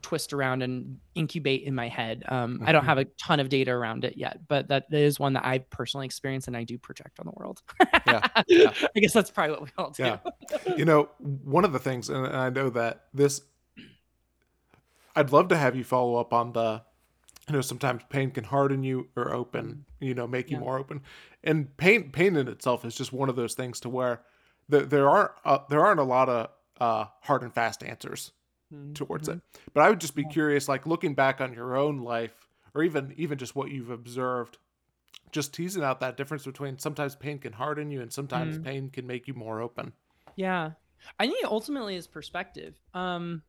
twist 0.03 0.35
around 0.35 0.62
and 0.62 0.99
incubate 1.14 1.62
in 1.62 1.75
my 1.75 1.88
head 1.88 2.25
um, 2.29 2.57
mm-hmm. 2.57 2.68
i 2.68 2.73
don't 2.73 2.81
mm-hmm. 2.81 2.88
have 2.88 2.99
a 2.99 3.05
ton 3.18 3.40
of 3.40 3.49
data 3.49 3.70
around 3.70 4.05
it 4.05 4.18
yet 4.18 4.46
but 4.46 4.68
that 4.68 4.85
is 4.90 5.18
one 5.18 5.33
that 5.33 5.46
i 5.46 5.57
personally 5.70 6.05
experience 6.05 6.46
and 6.46 6.55
i 6.55 6.62
do 6.62 6.77
project 6.77 7.18
on 7.20 7.27
the 7.27 7.33
world 7.37 7.62
yeah, 8.07 8.27
yeah. 8.49 8.73
i 8.94 9.01
guess 9.01 9.14
that's 9.14 9.31
probably 9.31 9.53
what 9.53 9.62
we 9.62 9.70
all 9.79 9.90
do 9.90 10.03
yeah. 10.03 10.18
you 10.77 10.85
know 10.85 11.09
one 11.18 11.64
of 11.64 11.73
the 11.73 11.79
things 11.79 12.11
and 12.11 12.27
i 12.27 12.51
know 12.51 12.68
that 12.68 13.05
this 13.14 13.42
I'd 15.20 15.33
love 15.33 15.48
to 15.48 15.56
have 15.56 15.76
you 15.76 15.85
follow 15.85 16.16
up 16.16 16.33
on 16.33 16.52
the 16.52 16.83
you 17.48 17.54
know 17.54 17.61
sometimes 17.61 18.02
pain 18.09 18.30
can 18.30 18.44
harden 18.44 18.83
you 18.83 19.09
or 19.16 19.35
open 19.35 19.85
you 20.00 20.14
know 20.14 20.26
make 20.26 20.50
you 20.50 20.56
yeah. 20.56 20.62
more 20.62 20.78
open. 20.78 21.02
And 21.44 21.76
pain 21.76 22.11
pain 22.11 22.37
in 22.37 22.48
itself 22.48 22.85
is 22.85 22.94
just 22.94 23.12
one 23.12 23.28
of 23.28 23.37
those 23.37 23.54
things 23.54 23.80
to 23.80 23.88
where 23.88 24.22
there, 24.68 24.85
there 24.85 25.09
aren't 25.09 25.33
uh, 25.44 25.59
there 25.68 25.85
aren't 25.85 26.00
a 26.00 26.04
lot 26.04 26.28
of 26.28 26.48
uh, 26.80 27.04
hard 27.22 27.42
and 27.42 27.52
fast 27.52 27.85
answers 27.85 28.33
mm-hmm. 28.72 28.94
towards 28.94 29.28
it. 29.28 29.40
But 29.74 29.83
i 29.83 29.90
would 29.90 30.00
just 30.00 30.14
be 30.14 30.24
curious 30.24 30.68
like 30.68 30.87
looking 30.87 31.14
back 31.14 31.40
on 31.40 31.52
your 31.52 31.76
own 31.76 31.98
life 31.98 32.48
or 32.74 32.83
even 32.83 33.12
even 33.16 33.37
just 33.38 33.54
what 33.54 33.70
you've 33.70 33.90
observed 33.90 34.59
just 35.33 35.54
teasing 35.54 35.85
out 35.85 36.00
that 36.00 36.16
difference 36.16 36.44
between 36.44 36.78
sometimes 36.78 37.14
pain 37.14 37.38
can 37.38 37.52
harden 37.52 37.90
you 37.90 38.00
and 38.00 38.12
sometimes 38.12 38.54
mm-hmm. 38.54 38.64
pain 38.64 38.90
can 38.90 39.06
make 39.06 39.28
you 39.28 39.35
more 39.35 39.61
open. 39.61 39.92
Yeah. 40.35 40.72
I 41.18 41.26
think 41.26 41.44
ultimately 41.44 41.96
is 41.96 42.06
perspective. 42.06 42.80
Um 42.94 43.42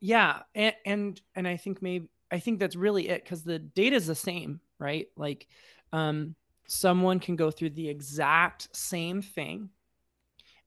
yeah 0.00 0.42
and 0.54 0.74
and 0.84 1.20
and 1.34 1.48
i 1.48 1.56
think 1.56 1.80
maybe 1.82 2.08
i 2.30 2.38
think 2.38 2.58
that's 2.58 2.76
really 2.76 3.08
it 3.08 3.22
because 3.22 3.42
the 3.42 3.58
data 3.58 3.96
is 3.96 4.06
the 4.06 4.14
same 4.14 4.60
right? 4.78 5.08
Like 5.16 5.46
um 5.92 6.34
someone 6.66 7.20
can 7.20 7.36
go 7.36 7.50
through 7.50 7.70
the 7.70 7.88
exact 7.88 8.74
same 8.74 9.22
thing 9.22 9.70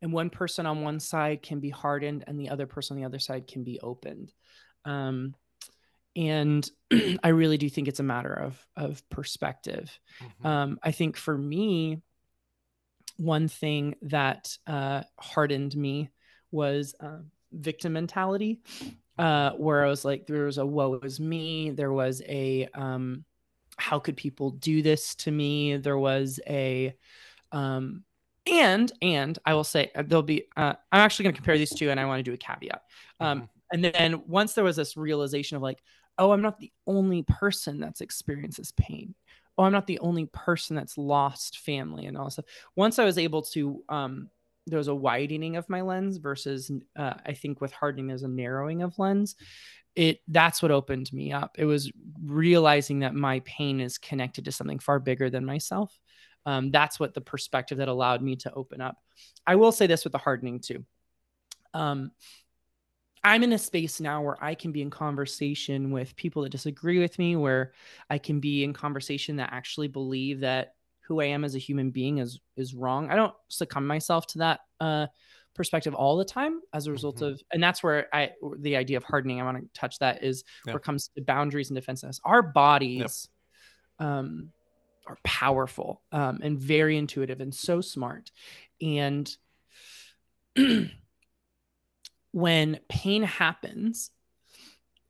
and 0.02 0.14
one 0.14 0.30
person 0.30 0.66
on 0.66 0.82
one 0.82 1.00
side 1.00 1.42
can 1.42 1.60
be 1.60 1.70
hardened 1.70 2.24
and 2.28 2.40
the 2.40 2.50
other 2.50 2.68
person 2.68 2.96
on 2.96 3.02
the 3.02 3.06
other 3.06 3.20
side 3.20 3.48
can 3.48 3.64
be 3.64 3.80
opened. 3.80 4.34
Um 4.86 5.36
and 6.16 6.68
i 7.24 7.30
really 7.30 7.58
do 7.58 7.70
think 7.70 7.88
it's 7.88 8.00
a 8.00 8.04
matter 8.04 8.34
of 8.34 8.66
of 8.76 9.08
perspective. 9.10 9.98
Mm-hmm. 10.22 10.48
um 10.48 10.80
i 10.84 10.92
think 10.92 11.18
for 11.18 11.38
me 11.38 12.02
one 13.18 13.48
thing 13.48 13.96
that 14.04 14.58
uh 14.68 15.04
hardened 15.20 15.76
me 15.76 16.10
was 16.52 16.96
um 17.00 17.32
victim 17.52 17.94
mentality 17.94 18.62
uh, 19.18 19.52
where 19.52 19.84
I 19.84 19.90
was 19.90 20.06
like, 20.06 20.28
there 20.28 20.46
was 20.46 20.58
a 20.58 20.66
woe 20.66 21.00
is 21.04 21.20
me. 21.20 21.72
There 21.72 21.94
was 21.94 22.22
a 22.28 22.68
um, 22.74 23.26
how 23.78 24.00
could 24.00 24.18
people 24.18 24.52
do 24.52 24.82
this 24.82 25.16
to 25.16 25.32
me? 25.32 25.78
There 25.78 25.98
was 25.98 26.40
a 26.48 26.96
um, 27.52 28.04
and 28.46 28.92
and 29.02 29.38
I 29.46 29.54
will 29.54 29.64
say 29.64 29.92
uh, 29.96 30.04
there'll 30.06 30.24
be. 30.24 30.46
Uh, 30.56 30.74
I'm 30.92 31.02
actually 31.02 31.24
going 31.24 31.34
to 31.34 31.38
compare 31.38 31.58
these 31.58 31.74
two, 31.74 31.90
and 31.90 32.00
I 32.00 32.06
want 32.06 32.20
to 32.20 32.24
do 32.24 32.34
a 32.34 32.38
caveat. 32.38 32.82
Um, 33.20 33.38
mm-hmm. 33.40 33.46
And 33.72 33.84
then 33.84 34.24
once 34.28 34.54
there 34.54 34.64
was 34.64 34.78
this 34.78 34.96
realization 34.96 35.58
of 35.58 35.64
like, 35.64 35.82
oh, 36.18 36.32
I'm 36.32 36.42
not 36.42 36.58
the 36.58 36.72
only 36.86 37.24
person 37.24 37.80
that's 37.80 38.02
experienced 38.02 38.58
this 38.58 38.74
pain. 38.78 39.14
Oh, 39.58 39.64
I'm 39.64 39.74
not 39.74 39.88
the 39.88 40.00
only 40.00 40.28
person 40.28 40.76
that's 40.76 40.98
lost 40.98 41.60
family 41.60 42.06
and 42.06 42.18
all 42.18 42.30
stuff. 42.30 42.46
Once 42.76 43.00
I 43.00 43.06
was 43.06 43.18
able 43.18 43.42
to 43.42 43.84
um, 43.90 44.30
there 44.68 44.78
was 44.78 44.90
a 44.90 44.96
widening 44.96 45.56
of 45.56 45.70
my 45.70 45.82
lens 45.82 46.18
versus 46.18 46.72
uh, 46.96 47.14
I 47.26 47.34
think 47.34 47.62
with 47.62 47.72
hardening 47.72 48.08
there's 48.08 48.24
a 48.24 48.28
narrowing 48.28 48.84
of 48.84 49.00
lens. 49.00 49.36
It 49.96 50.20
that's 50.28 50.62
what 50.62 50.72
opened 50.72 51.12
me 51.12 51.32
up. 51.32 51.56
It 51.58 51.66
was 51.66 51.92
realizing 52.24 53.00
that 53.00 53.16
my 53.16 53.40
pain 53.46 53.80
is 53.80 53.98
connected 53.98 54.46
to 54.46 54.52
something 54.52 54.80
far 54.80 55.00
bigger 55.00 55.30
than 55.30 55.46
myself. 55.46 55.98
Um, 56.46 56.70
that's 56.70 57.00
what 57.00 57.14
the 57.14 57.22
perspective 57.22 57.80
that 57.80 57.88
allowed 57.88 58.22
me 58.22 58.36
to 58.38 58.54
open 58.54 58.80
up. 58.80 58.98
I 59.46 59.56
will 59.56 59.72
say 59.72 59.88
this 59.88 60.04
with 60.04 60.14
the 60.14 60.20
hardening 60.20 60.60
too. 60.60 60.86
Um, 61.74 62.12
I'm 63.24 63.44
in 63.44 63.52
a 63.52 63.58
space 63.58 64.00
now 64.00 64.22
where 64.22 64.42
I 64.42 64.56
can 64.56 64.72
be 64.72 64.82
in 64.82 64.90
conversation 64.90 65.92
with 65.92 66.16
people 66.16 66.44
that 66.44 66.52
disagree 66.52 67.00
with 67.00 67.18
me, 67.20 67.36
where 67.36 67.74
I 68.10 68.20
can 68.20 68.40
be 68.40 68.64
in 68.64 68.72
conversation 68.72 69.38
that 69.38 69.50
actually 69.52 69.90
believe 69.90 70.42
that 70.42 70.76
who 71.08 71.22
I 71.22 71.26
am 71.26 71.44
as 71.44 71.56
a 71.56 71.60
human 71.60 71.92
being 71.92 72.18
is 72.18 72.40
is 72.56 72.76
wrong. 72.76 73.10
I 73.10 73.16
don't 73.16 73.34
succumb 73.48 73.88
myself 73.88 74.28
to 74.28 74.40
that 74.40 74.60
uh, 74.80 75.08
perspective 75.56 75.96
all 75.96 76.18
the 76.18 76.26
time 76.26 76.62
as 76.74 76.88
a 76.88 76.92
result 76.92 77.18
mm-hmm. 77.18 77.34
of, 77.34 77.42
and 77.52 77.64
that's 77.64 77.82
where 77.82 78.08
I 78.14 78.32
the 78.60 78.76
idea 78.76 78.98
of 78.98 79.04
hardening. 79.04 79.40
I 79.40 79.46
want 79.46 79.58
to 79.58 79.80
touch 79.80 80.00
that 80.00 80.24
is 80.24 80.44
where 80.64 80.76
it 80.76 80.84
comes 80.84 81.10
to 81.16 81.22
boundaries 81.22 81.70
and 81.70 81.76
defensiveness. 81.76 82.20
Our 82.26 82.42
bodies 82.42 83.30
yep. 84.00 84.08
um, 84.08 84.50
are 85.08 85.18
powerful 85.24 86.02
um, 86.12 86.40
and 86.44 86.60
very 86.60 86.98
intuitive 86.98 87.40
and 87.40 87.56
so 87.56 87.80
smart, 87.80 88.32
and 88.82 89.30
when 92.32 92.80
pain 92.90 93.24
happens, 93.24 94.12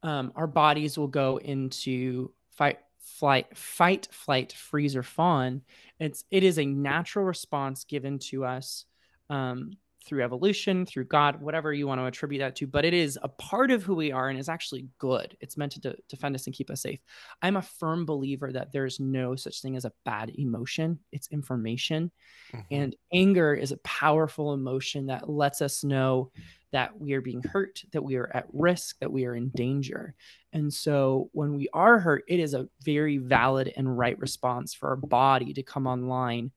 um, 0.04 0.32
our 0.36 0.48
bodies 0.48 0.98
will 0.98 1.08
go 1.08 1.38
into 1.38 2.32
fight 2.52 2.80
flight 3.00 3.58
fight 3.58 4.08
flight 4.12 4.54
freeze 4.54 4.96
or 4.96 5.04
fawn 5.04 5.62
it's 6.00 6.24
it 6.32 6.44
is 6.44 6.60
a 6.60 6.66
natural 6.66 7.26
response 7.26 7.84
given 7.84 8.20
to 8.20 8.46
us 8.46 8.86
um, 9.30 9.72
through 10.08 10.24
evolution, 10.24 10.86
through 10.86 11.04
God, 11.04 11.42
whatever 11.42 11.74
you 11.74 11.86
want 11.86 12.00
to 12.00 12.06
attribute 12.06 12.40
that 12.40 12.56
to, 12.56 12.66
but 12.68 12.86
it 12.86 12.94
is 12.94 13.20
a 13.22 13.28
part 13.28 13.72
of 13.72 13.84
who 13.84 13.94
we 13.94 14.12
are 14.12 14.30
and 14.30 14.40
is 14.40 14.48
actually 14.48 14.88
good. 15.00 15.36
It's 15.42 15.58
meant 15.58 15.74
to 15.74 15.82
de- 15.82 15.96
defend 16.08 16.34
us 16.34 16.48
and 16.48 16.56
keep 16.56 16.70
us 16.70 16.82
safe. 16.82 17.00
I'm 17.42 17.58
a 17.58 17.62
firm 17.62 18.06
believer 18.06 18.52
that 18.54 18.72
there's 18.72 19.00
no 19.00 19.36
such 19.36 19.62
thing 19.62 19.76
as 19.76 19.84
a 19.84 19.92
bad 20.06 20.32
emotion, 20.36 21.00
it's 21.12 21.28
information. 21.28 22.12
Mm-hmm. 22.54 22.74
And 22.74 22.96
anger 23.14 23.54
is 23.54 23.74
a 23.74 23.78
powerful 23.78 24.54
emotion 24.54 25.08
that 25.08 25.30
lets 25.30 25.62
us 25.62 25.84
know 25.84 26.32
that 26.72 27.00
we 27.00 27.14
are 27.14 27.22
being 27.22 27.42
hurt, 27.42 27.84
that 27.92 28.04
we 28.04 28.16
are 28.16 28.30
at 28.34 28.48
risk, 28.52 29.00
that 29.00 29.12
we 29.12 29.26
are 29.26 29.36
in 29.36 29.50
danger. 29.50 30.14
And 30.54 30.74
so 30.74 31.30
when 31.34 31.56
we 31.56 31.70
are 31.74 32.00
hurt, 32.00 32.24
it 32.28 32.40
is 32.40 32.54
a 32.54 32.68
very 32.84 33.18
valid 33.18 33.74
and 33.78 33.98
right 33.98 34.18
response 34.20 34.74
for 34.74 34.90
our 34.90 34.96
body 34.96 35.54
to 35.54 35.64
come 35.64 35.88
online. 35.88 36.52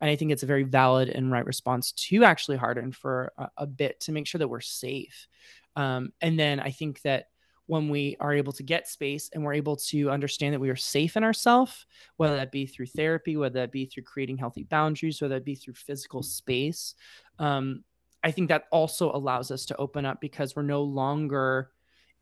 And 0.00 0.10
I 0.10 0.16
think 0.16 0.32
it's 0.32 0.42
a 0.42 0.46
very 0.46 0.64
valid 0.64 1.10
and 1.10 1.30
right 1.30 1.46
response 1.46 1.92
to 1.92 2.24
actually 2.24 2.56
harden 2.56 2.90
for 2.90 3.32
a, 3.38 3.48
a 3.58 3.66
bit 3.66 4.00
to 4.00 4.12
make 4.12 4.26
sure 4.26 4.40
that 4.40 4.48
we're 4.48 4.60
safe. 4.60 5.28
Um, 5.76 6.12
and 6.20 6.38
then 6.38 6.58
I 6.58 6.70
think 6.70 7.00
that 7.02 7.28
when 7.66 7.88
we 7.88 8.16
are 8.18 8.34
able 8.34 8.52
to 8.52 8.62
get 8.62 8.88
space 8.88 9.30
and 9.32 9.42
we're 9.42 9.52
able 9.52 9.76
to 9.76 10.10
understand 10.10 10.52
that 10.52 10.60
we 10.60 10.70
are 10.70 10.76
safe 10.76 11.16
in 11.16 11.24
ourselves, 11.24 11.86
whether 12.16 12.36
that 12.36 12.50
be 12.50 12.66
through 12.66 12.86
therapy, 12.86 13.36
whether 13.36 13.60
that 13.60 13.72
be 13.72 13.86
through 13.86 14.02
creating 14.02 14.36
healthy 14.36 14.64
boundaries, 14.64 15.22
whether 15.22 15.36
that 15.36 15.44
be 15.44 15.54
through 15.54 15.74
physical 15.74 16.22
space, 16.22 16.94
um, 17.38 17.84
I 18.22 18.30
think 18.30 18.48
that 18.48 18.64
also 18.70 19.10
allows 19.12 19.50
us 19.50 19.66
to 19.66 19.76
open 19.76 20.04
up 20.04 20.20
because 20.20 20.54
we're 20.54 20.62
no 20.62 20.82
longer 20.82 21.70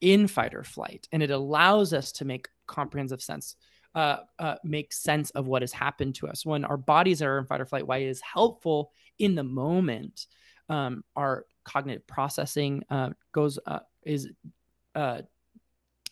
in 0.00 0.26
fight 0.26 0.54
or 0.54 0.64
flight, 0.64 1.06
and 1.12 1.22
it 1.22 1.30
allows 1.30 1.92
us 1.92 2.12
to 2.12 2.24
make 2.24 2.48
comprehensive 2.66 3.20
sense, 3.20 3.56
uh, 3.94 4.18
uh, 4.38 4.56
make 4.64 4.92
sense 4.92 5.30
of 5.30 5.46
what 5.46 5.62
has 5.62 5.72
happened 5.72 6.14
to 6.16 6.28
us 6.28 6.46
when 6.46 6.64
our 6.64 6.76
bodies 6.76 7.20
are 7.20 7.38
in 7.38 7.44
fight 7.44 7.60
or 7.60 7.66
flight. 7.66 7.86
Why 7.86 7.98
it 7.98 8.08
is 8.08 8.22
helpful 8.22 8.92
in 9.18 9.34
the 9.34 9.44
moment. 9.44 10.26
Um, 10.68 11.04
our 11.16 11.46
cognitive 11.64 12.06
processing 12.06 12.84
uh, 12.88 13.10
goes 13.32 13.58
uh, 13.66 13.80
is 14.02 14.28
uh, 14.94 15.22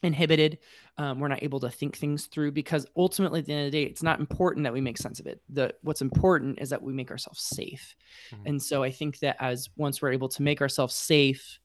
inhibited. 0.02 0.58
Um, 0.96 1.20
we're 1.20 1.28
not 1.28 1.42
able 1.42 1.60
to 1.60 1.70
think 1.70 1.96
things 1.96 2.26
through 2.26 2.52
because 2.52 2.86
ultimately, 2.96 3.40
at 3.40 3.46
the 3.46 3.52
end 3.52 3.66
of 3.66 3.72
the 3.72 3.84
day, 3.84 3.88
it's 3.88 4.02
not 4.02 4.20
important 4.20 4.64
that 4.64 4.72
we 4.72 4.80
make 4.80 4.98
sense 4.98 5.20
of 5.20 5.26
it. 5.26 5.40
The 5.48 5.74
what's 5.82 6.00
important 6.00 6.58
is 6.60 6.70
that 6.70 6.82
we 6.82 6.92
make 6.92 7.10
ourselves 7.10 7.40
safe. 7.40 7.94
Mm-hmm. 8.32 8.46
And 8.46 8.62
so 8.62 8.82
I 8.82 8.90
think 8.90 9.18
that 9.20 9.36
as 9.40 9.68
once 9.76 10.00
we're 10.00 10.12
able 10.12 10.28
to 10.30 10.42
make 10.42 10.60
ourselves 10.60 10.94
safe, 10.94 11.58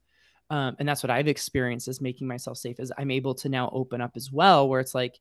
um, 0.50 0.76
and 0.78 0.88
that's 0.88 1.02
what 1.02 1.10
I've 1.10 1.28
experienced 1.28 1.88
as 1.88 2.00
making 2.00 2.26
myself 2.26 2.58
safe, 2.58 2.78
is 2.78 2.92
I'm 2.98 3.10
able 3.10 3.34
to 3.36 3.48
now 3.48 3.70
open 3.72 4.00
up 4.00 4.12
as 4.16 4.30
well, 4.30 4.68
where 4.68 4.80
it's 4.80 4.94
like, 4.94 5.18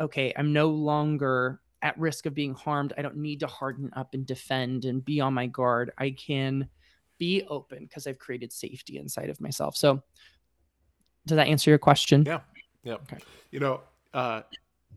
okay, 0.00 0.32
I'm 0.36 0.52
no 0.52 0.68
longer 0.68 1.60
at 1.82 1.98
risk 1.98 2.26
of 2.26 2.34
being 2.34 2.54
harmed. 2.54 2.92
I 2.96 3.02
don't 3.02 3.16
need 3.16 3.40
to 3.40 3.46
harden 3.46 3.90
up 3.94 4.14
and 4.14 4.26
defend 4.26 4.84
and 4.84 5.04
be 5.04 5.20
on 5.20 5.34
my 5.34 5.46
guard. 5.46 5.92
I 5.98 6.10
can 6.10 6.68
be 7.18 7.44
open 7.48 7.84
because 7.84 8.06
I've 8.06 8.18
created 8.18 8.52
safety 8.52 8.98
inside 8.98 9.30
of 9.30 9.40
myself. 9.40 9.76
So, 9.76 10.02
does 11.26 11.36
that 11.36 11.46
answer 11.46 11.70
your 11.70 11.78
question? 11.78 12.24
Yeah, 12.26 12.40
Yep. 12.84 13.02
Okay. 13.02 13.22
You 13.50 13.60
know, 13.60 13.80
uh, 14.12 14.42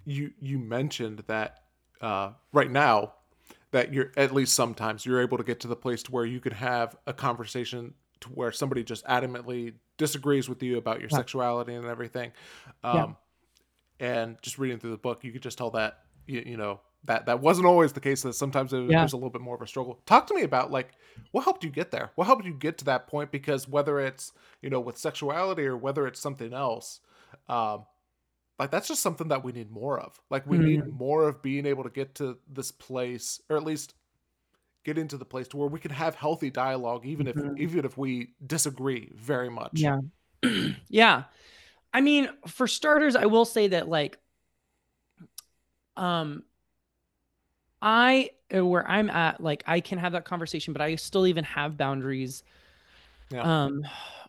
you 0.06 0.32
you 0.40 0.60
mentioned 0.60 1.24
that 1.28 1.64
uh, 2.02 2.32
right 2.54 2.70
now 2.70 3.14
that 3.72 3.94
you're 3.94 4.12
at 4.16 4.34
least 4.34 4.54
sometimes 4.54 5.06
you're 5.06 5.22
able 5.22 5.38
to 5.38 5.44
get 5.44 5.60
to 5.62 5.68
the 5.68 5.76
place 5.76 6.04
to 6.04 6.12
where 6.12 6.26
you 6.26 6.40
could 6.40 6.54
have 6.54 6.96
a 7.06 7.14
conversation 7.14 7.94
to 8.22 8.30
where 8.30 8.52
somebody 8.52 8.84
just 8.84 9.06
adamantly 9.06 9.74
disagrees 9.98 10.48
with 10.48 10.64
you 10.64 10.78
about 10.78 11.00
your 11.00 11.10
yeah. 11.12 11.18
sexuality 11.18 11.74
and 11.74 11.86
everything. 11.86 12.32
Um, 12.84 13.16
yeah. 14.00 14.18
And 14.20 14.38
just 14.42 14.58
reading 14.58 14.80
through 14.80 14.92
the 14.92 14.98
book, 14.98 15.24
you 15.24 15.32
could 15.32 15.42
just 15.42 15.58
tell 15.58 15.72
that 15.72 16.00
you, 16.28 16.44
you 16.46 16.58
know 16.58 16.80
that 17.06 17.26
that 17.26 17.40
wasn't 17.42 17.66
always 17.66 17.94
the 17.94 18.00
case. 18.00 18.22
That 18.22 18.34
sometimes 18.34 18.74
it, 18.74 18.90
yeah. 18.90 19.04
was 19.04 19.14
a 19.14 19.18
little 19.18 19.30
bit 19.30 19.42
more 19.42 19.56
of 19.56 19.62
a 19.62 19.68
struggle. 19.68 20.00
Talk 20.06 20.28
to 20.28 20.36
me 20.36 20.44
about 20.44 20.72
like 20.72 20.92
what 21.32 21.44
helped 21.44 21.64
you 21.64 21.70
get 21.70 21.92
there. 21.92 22.12
What 22.16 22.26
helped 22.26 22.46
you 22.46 22.54
get 22.54 22.78
to 22.80 22.86
that 22.86 23.08
point? 23.08 23.32
Because 23.32 23.68
whether 23.68 24.00
it's 24.00 24.34
you 24.62 24.70
know 24.70 24.80
with 24.80 24.98
sexuality 24.98 25.66
or 25.66 25.76
whether 25.76 26.06
it's 26.06 26.20
something 26.20 26.54
else, 26.54 27.00
um, 27.48 27.86
like 28.60 28.72
that's 28.72 28.88
just 28.88 29.02
something 29.02 29.28
that 29.28 29.44
we 29.44 29.52
need 29.52 29.72
more 29.72 30.00
of. 30.00 30.20
Like 30.30 30.48
we 30.48 30.58
mm-hmm. 30.58 30.66
need 30.66 30.88
more 30.88 31.28
of 31.28 31.42
being 31.42 31.66
able 31.66 31.84
to 31.84 31.90
get 31.90 32.16
to 32.16 32.38
this 32.52 32.72
place, 32.72 33.42
or 33.50 33.58
at 33.58 33.64
least 33.64 33.94
get 34.84 34.98
into 34.98 35.18
the 35.18 35.26
place 35.26 35.48
to 35.50 35.58
where 35.58 35.68
we 35.68 35.80
can 35.80 35.92
have 35.92 36.16
healthy 36.16 36.50
dialogue, 36.50 37.06
even 37.06 37.28
mm-hmm. 37.28 37.56
if 37.56 37.60
even 37.60 37.86
if 37.86 37.98
we 37.98 38.30
disagree 38.46 39.12
very 39.16 39.50
much. 39.50 39.72
Yeah, 39.74 40.00
yeah. 40.90 41.24
I 41.94 42.02
mean, 42.02 42.30
for 42.48 42.68
starters, 42.68 43.16
I 43.16 43.26
will 43.26 43.46
say 43.46 43.70
that 43.70 43.88
like, 43.88 44.18
um, 45.96 46.44
I 47.82 48.32
uh, 48.56 48.66
where 48.66 48.90
I'm 48.90 49.10
at, 49.10 49.42
like 49.42 49.64
I 49.68 49.82
can 49.82 50.00
have 50.00 50.14
that 50.14 50.26
conversation, 50.26 50.74
but 50.74 50.82
I 50.82 50.96
still 50.96 51.28
even 51.28 51.44
have 51.44 51.78
boundaries. 51.78 52.44
Yeah. 53.30 53.42
Um, 53.66 53.84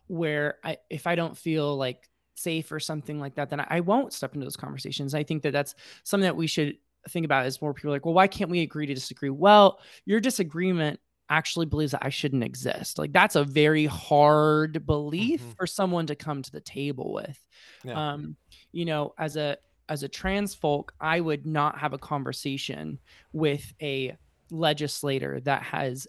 where 0.09 0.57
I 0.65 0.79
if 0.91 1.07
I 1.07 1.15
don't 1.15 1.37
feel 1.37 1.77
like 1.77 2.09
safe 2.39 2.73
or 2.73 2.81
something 2.81 3.21
like 3.21 3.35
that, 3.35 3.51
then 3.51 3.65
I 3.69 3.81
won't 3.81 4.13
step 4.13 4.35
into 4.35 4.47
those 4.47 4.57
conversations. 4.57 5.15
I 5.15 5.23
think 5.23 5.43
that 5.43 5.53
that's 5.53 5.75
something 6.05 6.25
that 6.25 6.37
we 6.37 6.47
should 6.47 6.77
think 7.09 7.25
about 7.25 7.47
is 7.47 7.61
more 7.61 7.75
people 7.75 7.91
like, 7.91 8.05
well, 8.05 8.15
why 8.15 8.27
can't 8.27 8.51
we 8.51 8.61
agree 8.61 8.87
to 8.87 8.95
disagree? 8.95 9.31
Well, 9.31 9.81
your 10.05 10.21
disagreement 10.21 11.01
actually 11.31 11.67
believes 11.67 11.93
that 11.93 12.05
I 12.05 12.09
shouldn't 12.09 12.45
exist. 12.45 12.99
Like 12.99 13.13
that's 13.13 13.37
a 13.37 13.45
very 13.45 13.87
hard 13.87 14.87
belief 14.87 15.43
mm-hmm. 15.43 15.53
for 15.53 15.67
someone 15.67 16.07
to 16.07 16.15
come 16.15 16.43
to 16.43 16.51
the 16.51 16.61
table 16.61 17.13
with. 17.13 17.39
Yeah. 17.85 18.13
Um, 18.13 18.37
you 18.73 18.85
know, 18.85 19.15
as 19.19 19.37
a 19.37 19.59
as 19.89 20.03
a 20.03 20.09
trans 20.09 20.55
folk, 20.55 20.93
I 21.01 21.21
would 21.21 21.47
not 21.47 21.79
have 21.79 21.93
a 21.93 21.99
conversation 21.99 22.99
with 23.33 23.73
a 23.81 24.17
legislator 24.51 25.41
that 25.41 25.63
has 25.63 26.07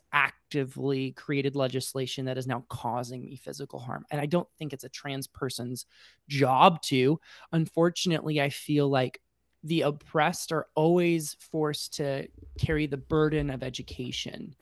actively 0.50 1.12
created 1.12 1.56
legislation 1.56 2.26
that 2.26 2.38
is 2.38 2.48
now 2.48 2.64
causing 2.70 3.24
me 3.24 3.36
physical 3.36 3.80
harm. 3.80 4.04
And 4.10 4.20
I 4.20 4.26
don't 4.26 4.48
think 4.58 4.74
it's 4.74 4.84
a 4.84 4.90
trans 4.90 5.28
person's 5.28 5.86
job 6.28 6.82
to. 6.84 7.20
Unfortunately, 7.52 8.42
I 8.42 8.50
feel 8.50 8.90
like 8.90 9.22
the 9.64 9.82
oppressed 9.82 10.52
are 10.52 10.66
always 10.74 11.36
forced 11.52 11.98
to 11.98 12.28
carry 12.58 12.88
the 12.88 12.98
burden 12.98 13.52
of 13.52 13.62
education. 13.62 14.56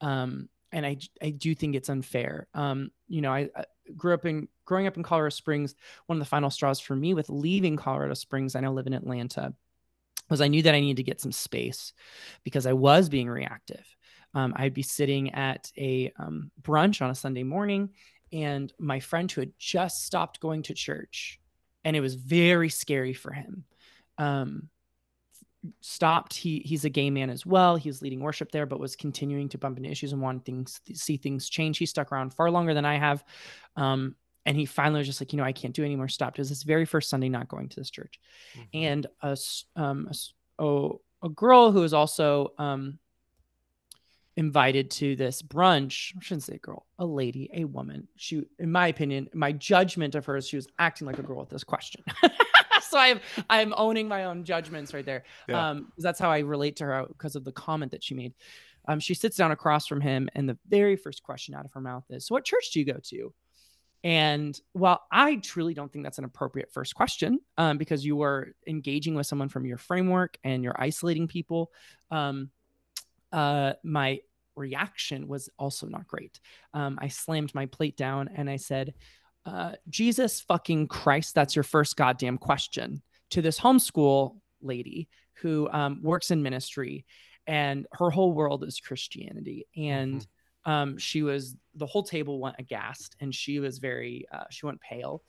Um, 0.00 0.48
and 0.72 0.86
I, 0.86 0.96
I 1.22 1.30
do 1.30 1.54
think 1.54 1.74
it's 1.74 1.90
unfair. 1.90 2.46
Um, 2.54 2.90
you 3.06 3.20
know, 3.20 3.32
I, 3.32 3.50
I 3.54 3.64
grew 3.94 4.14
up 4.14 4.24
in 4.24 4.48
growing 4.64 4.86
up 4.86 4.96
in 4.96 5.02
Colorado 5.02 5.30
Springs. 5.30 5.74
One 6.06 6.16
of 6.16 6.20
the 6.20 6.28
final 6.28 6.50
straws 6.50 6.80
for 6.80 6.96
me 6.96 7.12
with 7.12 7.28
leaving 7.28 7.76
Colorado 7.76 8.14
Springs, 8.14 8.54
I 8.54 8.60
now 8.60 8.72
live 8.72 8.86
in 8.86 8.94
Atlanta 8.94 9.52
was 10.28 10.40
I 10.40 10.48
knew 10.48 10.62
that 10.62 10.74
I 10.74 10.80
needed 10.80 10.96
to 10.96 11.02
get 11.02 11.20
some 11.20 11.32
space 11.32 11.92
because 12.42 12.66
I 12.66 12.72
was 12.72 13.08
being 13.08 13.28
reactive. 13.28 13.95
Um, 14.36 14.52
I'd 14.54 14.74
be 14.74 14.82
sitting 14.82 15.32
at 15.32 15.72
a 15.78 16.12
um, 16.18 16.50
brunch 16.60 17.00
on 17.00 17.08
a 17.08 17.14
Sunday 17.14 17.42
morning, 17.42 17.88
and 18.34 18.70
my 18.78 19.00
friend 19.00 19.32
who 19.32 19.40
had 19.40 19.52
just 19.58 20.04
stopped 20.04 20.40
going 20.40 20.62
to 20.64 20.74
church, 20.74 21.40
and 21.86 21.96
it 21.96 22.00
was 22.00 22.16
very 22.16 22.68
scary 22.68 23.14
for 23.14 23.32
him. 23.32 23.64
Um, 24.18 24.68
stopped. 25.80 26.34
He 26.34 26.58
he's 26.58 26.84
a 26.84 26.90
gay 26.90 27.08
man 27.08 27.30
as 27.30 27.46
well. 27.46 27.76
He 27.76 27.88
was 27.88 28.02
leading 28.02 28.20
worship 28.20 28.52
there, 28.52 28.66
but 28.66 28.78
was 28.78 28.94
continuing 28.94 29.48
to 29.48 29.58
bump 29.58 29.78
into 29.78 29.90
issues 29.90 30.12
and 30.12 30.20
wanting 30.20 30.42
things 30.42 30.82
see 30.92 31.16
things 31.16 31.48
change. 31.48 31.78
He 31.78 31.86
stuck 31.86 32.12
around 32.12 32.34
far 32.34 32.50
longer 32.50 32.74
than 32.74 32.84
I 32.84 32.98
have. 32.98 33.24
Um, 33.74 34.16
and 34.44 34.54
he 34.54 34.66
finally 34.66 34.98
was 34.98 35.06
just 35.06 35.20
like, 35.20 35.32
you 35.32 35.38
know, 35.38 35.44
I 35.44 35.52
can't 35.52 35.74
do 35.74 35.82
any 35.82 35.96
more. 35.96 36.08
Stopped. 36.08 36.38
It 36.38 36.42
was 36.42 36.50
his 36.50 36.62
very 36.62 36.84
first 36.84 37.08
Sunday 37.08 37.30
not 37.30 37.48
going 37.48 37.70
to 37.70 37.80
this 37.80 37.90
church, 37.90 38.20
mm-hmm. 38.54 38.64
and 38.74 39.06
a 39.22 39.36
um 39.76 40.10
a, 40.10 40.62
oh, 40.62 41.00
a 41.22 41.30
girl 41.30 41.72
who 41.72 41.80
was 41.80 41.94
also 41.94 42.52
um 42.58 42.98
invited 44.36 44.90
to 44.90 45.16
this 45.16 45.42
brunch. 45.42 46.14
I 46.16 46.20
shouldn't 46.20 46.44
say 46.44 46.56
a 46.56 46.58
girl, 46.58 46.86
a 46.98 47.06
lady, 47.06 47.50
a 47.54 47.64
woman. 47.64 48.08
She, 48.16 48.44
in 48.58 48.70
my 48.70 48.88
opinion, 48.88 49.28
my 49.32 49.52
judgment 49.52 50.14
of 50.14 50.26
her 50.26 50.36
is 50.36 50.46
she 50.46 50.56
was 50.56 50.68
acting 50.78 51.06
like 51.06 51.18
a 51.18 51.22
girl 51.22 51.40
with 51.40 51.48
this 51.48 51.64
question. 51.64 52.04
so 52.82 52.98
I'm 52.98 53.20
I'm 53.48 53.74
owning 53.76 54.08
my 54.08 54.24
own 54.24 54.44
judgments 54.44 54.92
right 54.92 55.04
there. 55.04 55.24
Yeah. 55.48 55.70
Um, 55.70 55.92
that's 55.98 56.18
how 56.18 56.30
I 56.30 56.40
relate 56.40 56.76
to 56.76 56.84
her 56.84 57.06
because 57.08 57.36
of 57.36 57.44
the 57.44 57.52
comment 57.52 57.92
that 57.92 58.04
she 58.04 58.14
made. 58.14 58.34
Um, 58.88 59.00
she 59.00 59.14
sits 59.14 59.36
down 59.36 59.50
across 59.50 59.86
from 59.86 60.00
him, 60.00 60.28
and 60.34 60.48
the 60.48 60.58
very 60.68 60.96
first 60.96 61.22
question 61.22 61.54
out 61.54 61.64
of 61.64 61.72
her 61.72 61.80
mouth 61.80 62.04
is, 62.10 62.26
"So, 62.26 62.34
what 62.34 62.44
church 62.44 62.70
do 62.72 62.78
you 62.78 62.84
go 62.84 63.00
to?" 63.04 63.34
And 64.04 64.58
while 64.72 65.02
I 65.10 65.36
truly 65.36 65.74
don't 65.74 65.92
think 65.92 66.04
that's 66.04 66.18
an 66.18 66.24
appropriate 66.24 66.72
first 66.72 66.94
question, 66.94 67.40
um, 67.58 67.78
because 67.78 68.04
you 68.04 68.22
are 68.22 68.52
engaging 68.66 69.14
with 69.14 69.26
someone 69.26 69.48
from 69.48 69.66
your 69.66 69.78
framework 69.78 70.38
and 70.44 70.62
you're 70.62 70.80
isolating 70.80 71.26
people, 71.26 71.72
um, 72.12 72.50
uh, 73.32 73.72
my 73.82 74.20
reaction 74.56 75.28
was 75.28 75.48
also 75.58 75.86
not 75.86 76.06
great. 76.08 76.40
Um, 76.74 76.98
I 77.00 77.08
slammed 77.08 77.54
my 77.54 77.66
plate 77.66 77.96
down 77.96 78.28
and 78.34 78.50
I 78.50 78.56
said, 78.56 78.94
uh, 79.44 79.72
Jesus 79.88 80.40
fucking 80.40 80.88
Christ, 80.88 81.34
that's 81.34 81.54
your 81.54 81.62
first 81.62 81.96
goddamn 81.96 82.38
question 82.38 83.02
to 83.30 83.42
this 83.42 83.60
homeschool 83.60 84.36
lady 84.60 85.08
who 85.34 85.68
um, 85.70 86.00
works 86.02 86.30
in 86.30 86.42
ministry 86.42 87.04
and 87.46 87.86
her 87.92 88.10
whole 88.10 88.32
world 88.32 88.64
is 88.64 88.80
Christianity. 88.80 89.66
And 89.76 90.14
mm-hmm 90.14 90.30
um, 90.66 90.98
she 90.98 91.22
was 91.22 91.56
the 91.76 91.86
whole 91.86 92.02
table 92.02 92.40
went 92.40 92.56
aghast 92.58 93.16
and 93.20 93.34
she 93.34 93.60
was 93.60 93.78
very 93.78 94.26
uh, 94.32 94.44
she 94.50 94.66
went 94.66 94.80
pale 94.80 95.22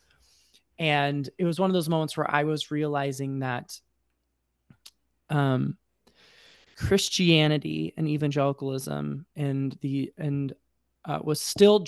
and 0.80 1.30
it 1.38 1.46
was 1.46 1.60
one 1.60 1.70
of 1.70 1.74
those 1.74 1.90
moments 1.90 2.18
where 2.18 2.30
i 2.30 2.44
was 2.44 2.72
realizing 2.72 3.40
that 3.40 3.80
um, 5.30 5.78
christianity 6.78 7.94
and 7.98 8.08
evangelicalism 8.08 9.26
and 9.36 9.78
the 9.82 10.12
and 10.18 10.54
uh, 11.06 11.20
was 11.24 11.42
still 11.42 11.86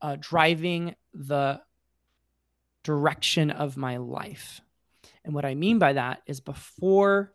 uh, 0.00 0.16
driving 0.20 0.94
the 1.12 1.60
direction 2.82 3.50
of 3.50 3.76
my 3.76 3.98
life 3.98 4.60
and 5.24 5.34
what 5.34 5.44
i 5.44 5.54
mean 5.54 5.78
by 5.78 5.92
that 5.92 6.22
is 6.26 6.40
before 6.40 7.34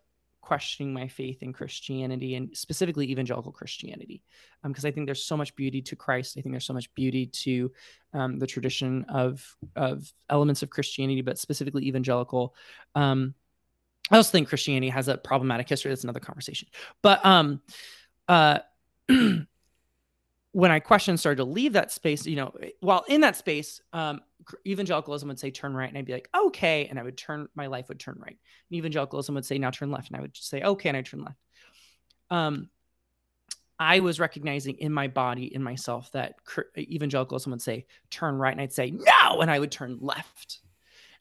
questioning 0.49 0.91
my 0.91 1.08
faith 1.08 1.43
in 1.43 1.54
Christianity 1.54 2.34
and 2.34 2.58
specifically 2.58 3.12
evangelical 3.12 3.52
Christianity, 3.52 4.23
because 4.63 4.84
um, 4.84 4.88
I 4.88 4.91
think 4.91 5.06
there's 5.06 5.23
so 5.23 5.38
much 5.38 5.56
beauty 5.56 5.80
to 5.84 5.95
Christ. 5.95 6.38
I 6.38 6.41
think 6.41 6.54
there's 6.54 6.65
so 6.65 6.73
much 6.73 6.91
beauty 6.95 7.28
to 7.28 7.71
um, 8.15 8.39
the 8.39 8.47
tradition 8.47 9.06
of 9.10 9.45
of 9.75 10.12
elements 10.28 10.63
of 10.63 10.71
Christianity, 10.71 11.21
but 11.21 11.38
specifically 11.38 11.86
evangelical. 11.88 12.56
Um, 12.95 13.36
I 14.12 14.17
also 14.17 14.32
think 14.32 14.50
Christianity 14.50 14.89
has 14.89 15.08
a 15.08 15.17
problematic 15.17 15.69
history. 15.69 15.89
That's 15.89 16.04
another 16.04 16.19
conversation. 16.19 16.67
But 17.02 17.26
um, 17.26 17.62
uh, 18.28 18.60
when 19.08 20.72
I 20.72 20.80
questioned 20.80 21.19
started 21.19 21.38
to 21.38 21.43
leave 21.43 21.74
that 21.74 21.91
space, 21.91 22.26
you 22.26 22.36
know, 22.36 22.54
while 22.80 23.04
in 23.08 23.22
that 23.22 23.36
space, 23.36 23.82
um, 23.93 24.22
evangelicalism 24.65 25.28
would 25.28 25.39
say 25.39 25.52
turn 25.52 25.74
right, 25.74 25.89
and 25.89 25.98
I'd 25.98 26.06
be 26.06 26.13
like, 26.13 26.30
okay, 26.36 26.88
and 26.88 27.00
I 27.00 27.04
would 27.04 27.17
turn, 27.17 27.48
my 27.56 27.67
life 27.67 27.88
would 27.89 28.00
turn 28.00 28.17
right. 28.19 28.38
And 28.69 28.78
evangelicalism 28.78 29.36
would 29.36 29.45
say 29.45 29.58
now 29.58 29.69
turn 29.69 29.91
left, 29.91 30.10
and 30.10 30.17
I 30.17 30.22
would 30.22 30.36
say 30.36 30.62
okay, 30.62 30.89
and 30.89 30.98
I 30.98 31.02
turn 31.02 31.24
left. 31.24 31.38
Um, 32.32 32.69
I 33.80 34.02
was 34.02 34.19
recognizing 34.19 34.78
in 34.80 34.91
my 34.91 35.08
body, 35.08 35.54
in 35.54 35.63
myself, 35.63 36.12
that 36.12 36.36
evangelicalism 36.78 37.52
would 37.52 37.62
say 37.62 37.86
turn 38.10 38.36
right, 38.36 38.52
and 38.52 38.62
I'd 38.62 38.74
say 38.74 38.91
no, 38.91 39.41
and 39.41 39.50
I 39.50 39.60
would 39.60 39.72
turn 39.72 39.98
left. 40.02 40.60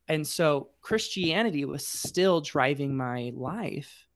And 0.08 0.26
so 0.26 0.70
Christianity 0.80 1.64
was 1.64 1.86
still 1.86 2.40
driving 2.40 2.96
my 2.96 3.32
life. 3.34 4.06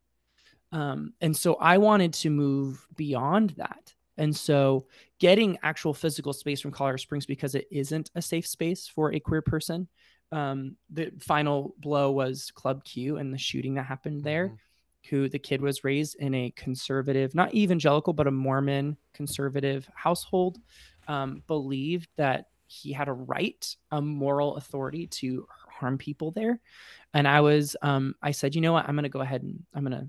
Um, 0.72 1.12
and 1.20 1.37
so 1.37 1.55
I 1.57 1.78
wanted 1.78 2.14
to 2.14 2.31
move 2.31 2.87
beyond 2.96 3.50
that. 3.50 3.94
And 4.16 4.35
so 4.35 4.87
getting 5.18 5.59
actual 5.62 5.94
physical 5.94 6.33
space 6.33 6.61
from 6.61 6.70
Colorado 6.70 6.96
Springs 6.96 7.26
because 7.26 7.55
it 7.55 7.66
isn't 7.70 8.11
a 8.14 8.22
safe 8.22 8.46
space 8.46 8.88
for 8.88 9.12
a 9.12 9.20
queer 9.20 9.42
person. 9.42 9.88
Um, 10.31 10.76
the 10.90 11.12
final 11.20 11.74
blow 11.78 12.11
was 12.11 12.50
Club 12.55 12.85
Q 12.85 13.18
and 13.18 13.33
the 13.33 13.38
shooting 13.38 13.74
that 13.74 13.85
happened 13.85 14.24
there. 14.24 14.46
Mm-hmm. 14.46 14.57
Who 15.11 15.28
the 15.28 15.38
kid 15.40 15.61
was 15.61 15.83
raised 15.83 16.14
in 16.20 16.33
a 16.33 16.52
conservative, 16.55 17.35
not 17.35 17.52
evangelical, 17.55 18.12
but 18.12 18.28
a 18.28 18.31
Mormon 18.31 18.96
conservative 19.12 19.90
household, 19.94 20.59
um, 21.09 21.42
believed 21.48 22.09
that 22.16 22.46
he 22.68 22.92
had 22.92 23.09
a 23.09 23.12
right, 23.12 23.76
a 23.90 24.00
moral 24.00 24.57
authority 24.57 25.09
to 25.09 25.44
harm 25.83 25.99
people 25.99 26.31
there. 26.31 26.59
And 27.12 27.29
I 27.29 27.42
was, 27.42 27.77
um, 27.83 28.14
I 28.23 28.31
said, 28.31 28.55
you 28.55 28.62
know 28.62 28.73
what? 28.73 28.88
I'm 28.88 28.95
going 28.95 29.03
to 29.03 29.11
go 29.11 29.21
ahead 29.21 29.42
and 29.42 29.62
I'm 29.75 29.85
going 29.85 30.01
to 30.01 30.09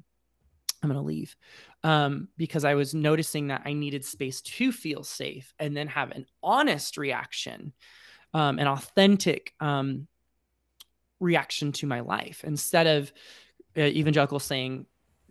I'm 0.82 0.90
going 0.90 1.02
to 1.02 1.08
leave 1.08 1.36
um, 1.84 2.28
because 2.38 2.66
I 2.66 2.74
was 2.76 2.94
noticing 2.94 3.48
that 3.48 3.62
I 3.66 3.72
needed 3.72 4.04
space 4.04 4.42
to 4.42 4.72
feel 4.72 5.04
safe 5.04 5.54
and 5.58 5.76
then 5.76 5.88
have 5.88 6.12
an 6.12 6.26
honest 6.44 6.98
reaction, 6.98 7.72
um, 8.34 8.60
an 8.60 8.68
authentic 8.68 9.54
um, 9.62 10.08
reaction 11.22 11.72
to 11.74 11.88
my 11.88 12.02
life 12.02 12.44
instead 12.44 12.86
of 12.86 13.14
uh, 13.78 13.82
evangelical 13.82 14.40
saying 14.40 14.86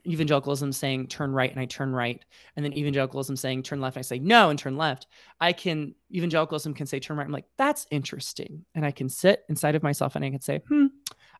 evangelicalism 0.06 0.72
saying 0.72 1.06
turn 1.06 1.32
right 1.32 1.50
and 1.50 1.60
I 1.60 1.66
turn 1.66 1.92
right, 1.92 2.22
and 2.56 2.64
then 2.64 2.76
evangelicalism 2.76 3.36
saying 3.36 3.62
turn 3.62 3.80
left 3.80 3.96
and 3.96 4.02
I 4.02 4.06
say 4.06 4.18
no 4.18 4.50
and 4.50 4.58
turn 4.58 4.76
left. 4.76 5.06
I 5.40 5.52
can 5.52 5.94
evangelicalism 6.12 6.74
can 6.74 6.86
say 6.86 7.00
turn 7.00 7.16
right. 7.16 7.26
I'm 7.26 7.32
like 7.32 7.46
that's 7.56 7.86
interesting, 7.90 8.64
and 8.74 8.84
I 8.84 8.90
can 8.90 9.08
sit 9.08 9.44
inside 9.48 9.74
of 9.74 9.82
myself 9.82 10.16
and 10.16 10.24
I 10.24 10.30
can 10.30 10.40
say, 10.40 10.62
hmm, 10.68 10.86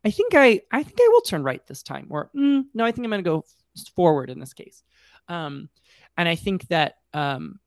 I 0.05 0.11
think 0.11 0.35
I 0.35 0.61
I 0.71 0.83
think 0.83 0.99
I 1.01 1.09
will 1.13 1.23
turn 1.23 1.43
right 1.43 1.65
this 1.67 1.83
time, 1.83 2.07
or 2.11 2.31
mm, 2.37 2.65
no, 2.75 2.85
I 2.85 2.93
think 2.93 3.05
I'm 3.05 3.11
going 3.11 3.25
to 3.25 3.31
go 3.31 3.45
forward 3.95 4.31
in 4.31 4.39
this 4.39 4.55
case. 4.55 4.83
Um, 5.29 5.69
and 6.17 6.29
I 6.29 6.35
think 6.35 6.69
that 6.69 6.97
um, 7.15 7.59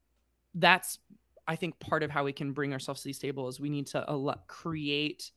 that's 0.53 0.99
I 1.47 1.55
think 1.55 1.79
part 1.79 2.03
of 2.03 2.09
how 2.09 2.23
we 2.23 2.33
can 2.33 2.53
bring 2.53 2.73
ourselves 2.73 3.01
to 3.01 3.07
these 3.07 3.19
tables 3.19 3.55
is 3.55 3.59
we 3.59 3.69
need 3.69 3.87
to 3.87 4.35
create 4.47 5.31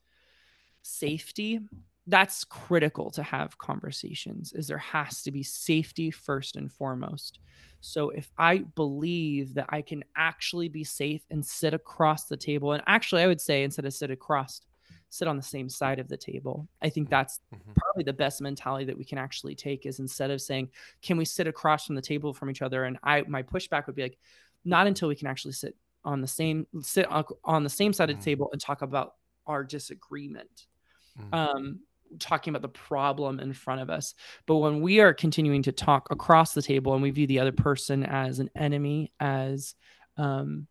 safety 0.82 1.60
that's 2.08 2.42
critical 2.44 3.10
to 3.10 3.22
have 3.22 3.58
conversations 3.58 4.52
is 4.54 4.66
there 4.66 4.78
has 4.78 5.22
to 5.22 5.30
be 5.30 5.42
safety 5.42 6.10
first 6.10 6.56
and 6.56 6.72
foremost 6.72 7.38
so 7.80 8.08
if 8.10 8.30
i 8.38 8.58
believe 8.74 9.54
that 9.54 9.66
i 9.68 9.82
can 9.82 10.02
actually 10.16 10.68
be 10.68 10.82
safe 10.82 11.22
and 11.30 11.44
sit 11.44 11.74
across 11.74 12.24
the 12.24 12.36
table 12.36 12.72
and 12.72 12.82
actually 12.86 13.22
i 13.22 13.26
would 13.26 13.40
say 13.40 13.62
instead 13.62 13.84
of 13.84 13.92
sit 13.92 14.10
across 14.10 14.62
sit 15.10 15.28
on 15.28 15.36
the 15.36 15.42
same 15.42 15.68
side 15.68 15.98
of 15.98 16.08
the 16.08 16.16
table 16.16 16.66
i 16.82 16.88
think 16.88 17.10
that's 17.10 17.40
mm-hmm. 17.54 17.72
probably 17.76 18.04
the 18.04 18.12
best 18.12 18.40
mentality 18.40 18.84
that 18.84 18.96
we 18.96 19.04
can 19.04 19.18
actually 19.18 19.54
take 19.54 19.84
is 19.84 20.00
instead 20.00 20.30
of 20.30 20.40
saying 20.40 20.68
can 21.02 21.18
we 21.18 21.24
sit 21.24 21.46
across 21.46 21.86
from 21.86 21.94
the 21.94 22.02
table 22.02 22.32
from 22.32 22.50
each 22.50 22.62
other 22.62 22.84
and 22.84 22.98
i 23.02 23.22
my 23.28 23.42
pushback 23.42 23.86
would 23.86 23.96
be 23.96 24.02
like 24.02 24.18
not 24.64 24.86
until 24.86 25.08
we 25.08 25.14
can 25.14 25.28
actually 25.28 25.52
sit 25.52 25.76
on 26.04 26.22
the 26.22 26.26
same 26.26 26.66
sit 26.80 27.06
on 27.44 27.64
the 27.64 27.70
same 27.70 27.92
side 27.92 28.08
of 28.08 28.16
the 28.16 28.20
mm-hmm. 28.20 28.24
table 28.24 28.48
and 28.52 28.60
talk 28.60 28.80
about 28.80 29.14
our 29.46 29.62
disagreement 29.62 30.66
mm-hmm. 31.18 31.34
um 31.34 31.80
talking 32.18 32.50
about 32.50 32.62
the 32.62 32.68
problem 32.68 33.40
in 33.40 33.52
front 33.52 33.80
of 33.80 33.90
us. 33.90 34.14
But 34.46 34.56
when 34.56 34.80
we 34.80 35.00
are 35.00 35.12
continuing 35.12 35.62
to 35.64 35.72
talk 35.72 36.08
across 36.10 36.54
the 36.54 36.62
table 36.62 36.94
and 36.94 37.02
we 37.02 37.10
view 37.10 37.26
the 37.26 37.40
other 37.40 37.52
person 37.52 38.04
as 38.04 38.38
an 38.38 38.50
enemy, 38.56 39.12
as 39.20 39.74
um, 40.16 40.66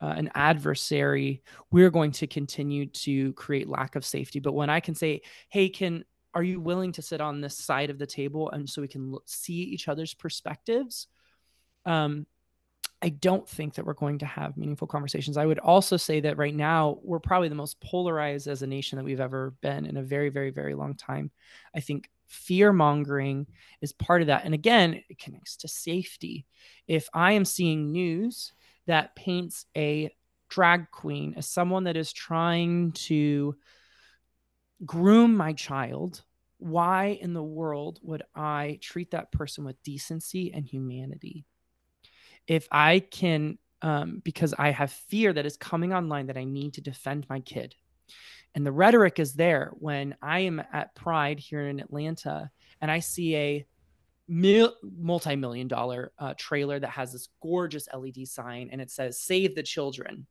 uh, 0.00 0.14
an 0.16 0.30
adversary, 0.34 1.42
we're 1.70 1.90
going 1.90 2.12
to 2.12 2.26
continue 2.26 2.86
to 2.86 3.32
create 3.34 3.68
lack 3.68 3.96
of 3.96 4.04
safety. 4.04 4.40
But 4.40 4.52
when 4.52 4.70
I 4.70 4.80
can 4.80 4.94
say, 4.94 5.22
"Hey, 5.48 5.68
can 5.68 6.04
are 6.34 6.42
you 6.42 6.60
willing 6.60 6.92
to 6.92 7.02
sit 7.02 7.20
on 7.20 7.40
this 7.40 7.56
side 7.56 7.90
of 7.90 7.98
the 7.98 8.06
table 8.06 8.50
and 8.50 8.68
so 8.68 8.82
we 8.82 8.88
can 8.88 9.16
see 9.24 9.54
each 9.54 9.88
other's 9.88 10.14
perspectives?" 10.14 11.08
Um, 11.84 12.26
I 13.00 13.10
don't 13.10 13.48
think 13.48 13.74
that 13.74 13.86
we're 13.86 13.92
going 13.94 14.18
to 14.18 14.26
have 14.26 14.56
meaningful 14.56 14.88
conversations. 14.88 15.36
I 15.36 15.46
would 15.46 15.60
also 15.60 15.96
say 15.96 16.20
that 16.20 16.36
right 16.36 16.54
now 16.54 16.98
we're 17.02 17.20
probably 17.20 17.48
the 17.48 17.54
most 17.54 17.80
polarized 17.80 18.48
as 18.48 18.62
a 18.62 18.66
nation 18.66 18.96
that 18.96 19.04
we've 19.04 19.20
ever 19.20 19.54
been 19.60 19.86
in 19.86 19.96
a 19.96 20.02
very, 20.02 20.30
very, 20.30 20.50
very 20.50 20.74
long 20.74 20.94
time. 20.94 21.30
I 21.74 21.80
think 21.80 22.10
fear 22.26 22.72
mongering 22.72 23.46
is 23.80 23.92
part 23.92 24.20
of 24.20 24.26
that. 24.26 24.44
And 24.44 24.52
again, 24.52 25.02
it 25.08 25.18
connects 25.18 25.56
to 25.58 25.68
safety. 25.68 26.44
If 26.88 27.08
I 27.14 27.32
am 27.32 27.44
seeing 27.44 27.92
news 27.92 28.52
that 28.86 29.14
paints 29.14 29.66
a 29.76 30.10
drag 30.48 30.90
queen 30.90 31.34
as 31.36 31.46
someone 31.46 31.84
that 31.84 31.96
is 31.96 32.12
trying 32.12 32.92
to 32.92 33.54
groom 34.84 35.36
my 35.36 35.52
child, 35.52 36.24
why 36.58 37.18
in 37.20 37.32
the 37.32 37.42
world 37.42 38.00
would 38.02 38.24
I 38.34 38.80
treat 38.82 39.12
that 39.12 39.30
person 39.30 39.64
with 39.64 39.80
decency 39.84 40.52
and 40.52 40.66
humanity? 40.66 41.44
If 42.48 42.66
I 42.72 42.98
can, 42.98 43.58
um, 43.82 44.20
because 44.24 44.54
I 44.58 44.70
have 44.70 44.90
fear 44.90 45.32
that 45.32 45.46
is 45.46 45.56
coming 45.56 45.92
online 45.92 46.26
that 46.26 46.36
I 46.36 46.44
need 46.44 46.74
to 46.74 46.80
defend 46.80 47.26
my 47.28 47.38
kid. 47.40 47.76
And 48.54 48.66
the 48.66 48.72
rhetoric 48.72 49.20
is 49.20 49.34
there 49.34 49.70
when 49.74 50.16
I 50.20 50.40
am 50.40 50.60
at 50.72 50.94
Pride 50.96 51.38
here 51.38 51.68
in 51.68 51.78
Atlanta 51.78 52.50
and 52.80 52.90
I 52.90 52.98
see 52.98 53.36
a 53.36 53.66
mil- 54.26 54.74
multi 54.82 55.36
million 55.36 55.68
dollar 55.68 56.12
uh, 56.18 56.34
trailer 56.36 56.80
that 56.80 56.90
has 56.90 57.12
this 57.12 57.28
gorgeous 57.42 57.86
LED 57.94 58.26
sign 58.26 58.70
and 58.72 58.80
it 58.80 58.90
says, 58.90 59.20
Save 59.20 59.54
the 59.54 59.62
Children. 59.62 60.26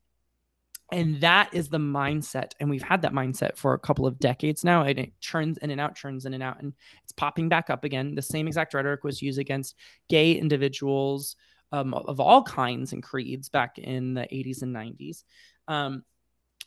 And 0.92 1.20
that 1.20 1.54
is 1.54 1.68
the 1.68 1.80
mindset. 1.80 2.54
And 2.60 2.70
we've 2.70 2.82
had 2.82 3.02
that 3.02 3.12
mindset 3.12 3.58
for 3.58 3.74
a 3.74 3.80
couple 3.80 4.06
of 4.06 4.20
decades 4.20 4.64
now. 4.64 4.84
And 4.84 4.98
it 4.98 5.20
churns 5.20 5.58
in 5.58 5.70
and 5.70 5.82
out, 5.82 5.96
churns 5.96 6.26
in 6.26 6.34
and 6.34 6.42
out. 6.42 6.62
And 6.62 6.74
it's 7.04 7.12
popping 7.12 7.50
back 7.50 7.70
up 7.70 7.84
again. 7.84 8.16
The 8.16 8.22
same 8.22 8.48
exact 8.48 8.74
rhetoric 8.74 9.04
was 9.04 9.22
used 9.22 9.38
against 9.38 9.76
gay 10.08 10.32
individuals, 10.34 11.36
um, 11.72 11.94
of 11.94 12.20
all 12.20 12.44
kinds 12.44 12.94
and 12.94 13.04
creeds 13.04 13.50
back 13.50 13.78
in 13.78 14.14
the 14.14 14.22
80s 14.22 14.62
and 14.62 14.76
90s. 14.76 15.24
Um, 15.68 16.04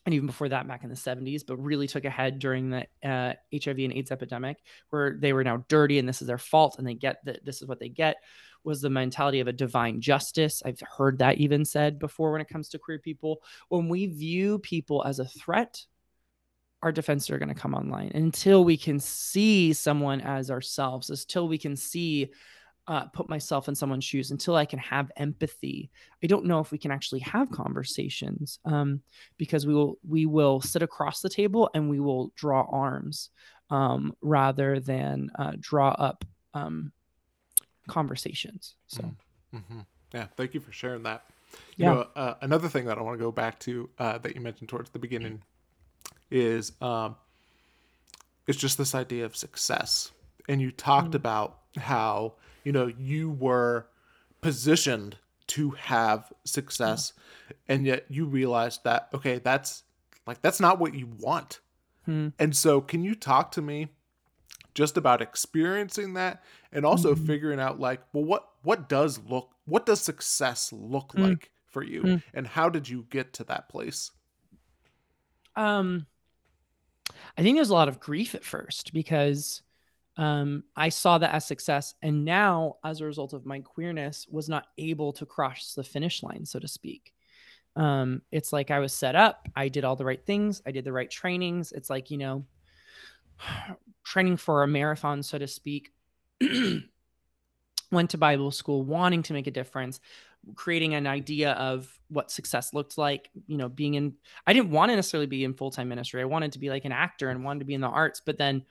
and 0.06 0.14
even 0.14 0.26
before 0.26 0.48
that, 0.48 0.66
back 0.66 0.82
in 0.82 0.88
the 0.88 0.96
70s, 0.96 1.42
but 1.46 1.58
really 1.58 1.86
took 1.86 2.04
a 2.04 2.10
head 2.10 2.38
during 2.38 2.70
the 2.70 2.86
uh, 3.04 3.34
HIV 3.52 3.78
and 3.78 3.92
AIDS 3.92 4.10
epidemic, 4.10 4.56
where 4.88 5.16
they 5.18 5.32
were 5.32 5.44
now 5.44 5.64
dirty 5.68 5.98
and 5.98 6.08
this 6.08 6.22
is 6.22 6.26
their 6.26 6.38
fault, 6.38 6.76
and 6.78 6.86
they 6.86 6.94
get 6.94 7.24
that 7.24 7.44
this 7.44 7.60
is 7.60 7.68
what 7.68 7.80
they 7.80 7.88
get. 7.88 8.16
Was 8.64 8.80
the 8.80 8.90
mentality 8.90 9.40
of 9.40 9.48
a 9.48 9.52
divine 9.52 10.00
justice? 10.00 10.62
I've 10.64 10.80
heard 10.96 11.18
that 11.18 11.38
even 11.38 11.64
said 11.64 11.98
before 11.98 12.32
when 12.32 12.40
it 12.40 12.48
comes 12.48 12.70
to 12.70 12.78
queer 12.78 12.98
people. 12.98 13.42
When 13.68 13.88
we 13.88 14.06
view 14.06 14.58
people 14.58 15.04
as 15.04 15.18
a 15.18 15.26
threat, 15.26 15.84
our 16.82 16.92
defenses 16.92 17.30
are 17.30 17.38
going 17.38 17.50
to 17.50 17.54
come 17.54 17.74
online 17.74 18.10
until 18.14 18.64
we 18.64 18.76
can 18.76 19.00
see 19.00 19.72
someone 19.74 20.20
as 20.22 20.50
ourselves, 20.50 21.10
until 21.10 21.46
we 21.46 21.58
can 21.58 21.76
see 21.76 22.30
uh, 22.90 23.04
put 23.04 23.28
myself 23.28 23.68
in 23.68 23.74
someone's 23.76 24.04
shoes 24.04 24.32
until 24.32 24.56
I 24.56 24.64
can 24.64 24.80
have 24.80 25.12
empathy. 25.16 25.90
I 26.24 26.26
don't 26.26 26.44
know 26.44 26.58
if 26.58 26.72
we 26.72 26.78
can 26.78 26.90
actually 26.90 27.20
have 27.20 27.48
conversations 27.48 28.58
um, 28.64 29.00
because 29.38 29.64
we 29.64 29.72
will 29.72 29.96
we 30.06 30.26
will 30.26 30.60
sit 30.60 30.82
across 30.82 31.20
the 31.20 31.30
table 31.30 31.70
and 31.72 31.88
we 31.88 32.00
will 32.00 32.32
draw 32.34 32.66
arms 32.68 33.30
um, 33.70 34.16
rather 34.20 34.80
than 34.80 35.30
uh, 35.38 35.52
draw 35.60 35.90
up 35.90 36.24
um, 36.52 36.90
conversations. 37.86 38.74
So, 38.88 39.02
mm-hmm. 39.02 39.56
mm-hmm. 39.58 39.80
yeah, 40.12 40.26
thank 40.36 40.54
you 40.54 40.58
for 40.58 40.72
sharing 40.72 41.04
that. 41.04 41.22
You 41.76 41.84
yeah. 41.84 41.92
know, 41.94 42.06
uh, 42.16 42.34
another 42.40 42.68
thing 42.68 42.86
that 42.86 42.98
I 42.98 43.02
want 43.02 43.16
to 43.16 43.24
go 43.24 43.30
back 43.30 43.60
to 43.60 43.88
uh, 44.00 44.18
that 44.18 44.34
you 44.34 44.40
mentioned 44.40 44.68
towards 44.68 44.90
the 44.90 44.98
beginning 44.98 45.42
is 46.28 46.72
um, 46.82 47.14
it's 48.48 48.58
just 48.58 48.78
this 48.78 48.96
idea 48.96 49.26
of 49.26 49.36
success, 49.36 50.10
and 50.48 50.60
you 50.60 50.72
talked 50.72 51.10
mm-hmm. 51.10 51.16
about 51.16 51.58
how 51.76 52.34
you 52.64 52.72
know 52.72 52.90
you 52.98 53.30
were 53.30 53.86
positioned 54.40 55.16
to 55.46 55.70
have 55.70 56.32
success 56.44 57.12
and 57.68 57.84
yet 57.84 58.04
you 58.08 58.24
realized 58.24 58.84
that 58.84 59.08
okay 59.12 59.38
that's 59.38 59.82
like 60.26 60.40
that's 60.42 60.60
not 60.60 60.78
what 60.78 60.94
you 60.94 61.08
want 61.18 61.60
hmm. 62.04 62.28
and 62.38 62.56
so 62.56 62.80
can 62.80 63.02
you 63.02 63.14
talk 63.14 63.50
to 63.50 63.62
me 63.62 63.88
just 64.74 64.96
about 64.96 65.20
experiencing 65.20 66.14
that 66.14 66.42
and 66.72 66.86
also 66.86 67.14
mm-hmm. 67.14 67.26
figuring 67.26 67.60
out 67.60 67.80
like 67.80 68.00
well 68.12 68.24
what 68.24 68.48
what 68.62 68.88
does 68.88 69.18
look 69.28 69.50
what 69.64 69.86
does 69.86 70.00
success 70.00 70.72
look 70.72 71.12
mm. 71.12 71.28
like 71.28 71.50
for 71.66 71.82
you 71.82 72.02
mm. 72.02 72.22
and 72.34 72.46
how 72.46 72.68
did 72.68 72.88
you 72.88 73.06
get 73.10 73.32
to 73.32 73.44
that 73.44 73.68
place 73.68 74.12
um 75.56 76.06
i 77.36 77.42
think 77.42 77.56
there's 77.56 77.70
a 77.70 77.74
lot 77.74 77.88
of 77.88 78.00
grief 78.00 78.34
at 78.34 78.44
first 78.44 78.92
because 78.92 79.62
um, 80.16 80.64
I 80.76 80.88
saw 80.88 81.18
that 81.18 81.34
as 81.34 81.46
success. 81.46 81.94
And 82.02 82.24
now, 82.24 82.76
as 82.84 83.00
a 83.00 83.06
result 83.06 83.32
of 83.32 83.46
my 83.46 83.60
queerness, 83.60 84.26
was 84.30 84.48
not 84.48 84.66
able 84.78 85.12
to 85.14 85.26
cross 85.26 85.74
the 85.74 85.84
finish 85.84 86.22
line, 86.22 86.44
so 86.44 86.58
to 86.58 86.68
speak. 86.68 87.12
Um, 87.76 88.22
it's 88.32 88.52
like 88.52 88.70
I 88.70 88.80
was 88.80 88.92
set 88.92 89.14
up. 89.14 89.48
I 89.54 89.68
did 89.68 89.84
all 89.84 89.96
the 89.96 90.04
right 90.04 90.24
things. 90.24 90.60
I 90.66 90.72
did 90.72 90.84
the 90.84 90.92
right 90.92 91.10
trainings. 91.10 91.72
It's 91.72 91.88
like, 91.90 92.10
you 92.10 92.18
know, 92.18 92.44
training 94.04 94.36
for 94.36 94.62
a 94.62 94.68
marathon, 94.68 95.22
so 95.22 95.38
to 95.38 95.46
speak. 95.46 95.92
Went 97.92 98.10
to 98.10 98.18
Bible 98.18 98.50
school, 98.50 98.84
wanting 98.84 99.22
to 99.24 99.32
make 99.32 99.46
a 99.46 99.52
difference, 99.52 100.00
creating 100.54 100.94
an 100.94 101.06
idea 101.06 101.52
of 101.52 101.92
what 102.08 102.30
success 102.30 102.72
looked 102.72 102.98
like. 102.98 103.30
You 103.46 103.56
know, 103.56 103.68
being 103.68 103.94
in, 103.94 104.14
I 104.46 104.52
didn't 104.52 104.70
want 104.70 104.90
to 104.90 104.96
necessarily 104.96 105.26
be 105.26 105.44
in 105.44 105.54
full 105.54 105.70
time 105.70 105.88
ministry. 105.88 106.20
I 106.22 106.26
wanted 106.26 106.52
to 106.52 106.58
be 106.58 106.70
like 106.70 106.84
an 106.84 106.92
actor 106.92 107.30
and 107.30 107.44
wanted 107.44 107.60
to 107.60 107.64
be 107.64 107.74
in 107.74 107.80
the 107.80 107.88
arts. 107.88 108.22
But 108.24 108.38
then 108.38 108.64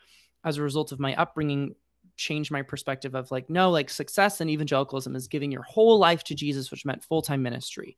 as 0.43 0.57
a 0.57 0.61
result 0.61 0.91
of 0.91 0.99
my 0.99 1.15
upbringing 1.15 1.75
changed 2.15 2.51
my 2.51 2.61
perspective 2.61 3.15
of 3.15 3.31
like 3.31 3.49
no 3.49 3.71
like 3.71 3.89
success 3.89 4.41
in 4.41 4.49
evangelicalism 4.49 5.15
is 5.15 5.27
giving 5.27 5.51
your 5.51 5.63
whole 5.63 5.97
life 5.97 6.23
to 6.23 6.35
jesus 6.35 6.69
which 6.69 6.85
meant 6.85 7.03
full-time 7.03 7.41
ministry. 7.41 7.97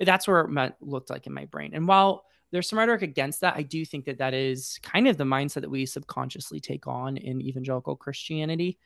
That's 0.00 0.26
where 0.26 0.40
it 0.40 0.48
meant, 0.48 0.74
looked 0.80 1.10
like 1.10 1.28
in 1.28 1.32
my 1.32 1.44
brain. 1.44 1.70
And 1.74 1.86
while 1.86 2.24
there's 2.50 2.68
some 2.68 2.78
rhetoric 2.78 3.02
against 3.02 3.40
that 3.40 3.54
i 3.56 3.62
do 3.62 3.84
think 3.84 4.04
that 4.06 4.18
that 4.18 4.34
is 4.34 4.78
kind 4.82 5.06
of 5.06 5.16
the 5.16 5.24
mindset 5.24 5.60
that 5.60 5.70
we 5.70 5.86
subconsciously 5.86 6.60
take 6.60 6.86
on 6.86 7.16
in 7.16 7.40
evangelical 7.40 7.96
christianity. 7.96 8.78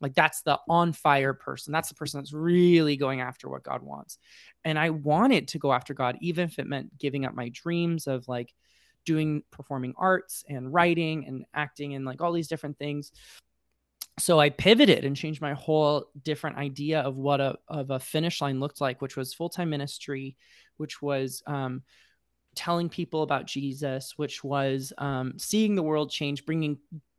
Like 0.00 0.14
that's 0.14 0.42
the 0.42 0.58
on 0.68 0.92
fire 0.92 1.32
person. 1.32 1.72
That's 1.72 1.88
the 1.88 1.94
person 1.94 2.18
that's 2.18 2.32
really 2.32 2.96
going 2.96 3.20
after 3.20 3.48
what 3.48 3.62
god 3.62 3.82
wants. 3.82 4.18
And 4.64 4.78
i 4.78 4.90
wanted 4.90 5.48
to 5.48 5.58
go 5.58 5.72
after 5.72 5.92
god 5.92 6.16
even 6.22 6.48
if 6.48 6.58
it 6.58 6.66
meant 6.66 6.96
giving 6.98 7.26
up 7.26 7.34
my 7.34 7.50
dreams 7.50 8.06
of 8.06 8.26
like 8.28 8.54
doing 9.04 9.42
performing 9.50 9.94
arts 9.96 10.44
and 10.48 10.72
writing 10.72 11.26
and 11.26 11.44
acting 11.54 11.94
and 11.94 12.04
like 12.04 12.20
all 12.20 12.32
these 12.32 12.48
different 12.48 12.78
things 12.78 13.12
so 14.18 14.38
I 14.38 14.50
pivoted 14.50 15.04
and 15.04 15.16
changed 15.16 15.40
my 15.40 15.54
whole 15.54 16.10
different 16.22 16.58
idea 16.58 17.00
of 17.00 17.16
what 17.16 17.40
a 17.40 17.56
of 17.68 17.90
a 17.90 17.98
finish 17.98 18.40
line 18.40 18.60
looked 18.60 18.80
like, 18.80 19.00
which 19.00 19.16
was 19.16 19.32
full 19.32 19.48
time 19.48 19.70
ministry, 19.70 20.36
which 20.76 21.00
was 21.00 21.42
um, 21.46 21.82
telling 22.54 22.88
people 22.88 23.22
about 23.22 23.46
Jesus, 23.46 24.14
which 24.16 24.44
was 24.44 24.92
um, 24.98 25.38
seeing 25.38 25.74
the 25.74 25.82
world 25.82 26.10
change, 26.10 26.44
bringing 26.44 26.78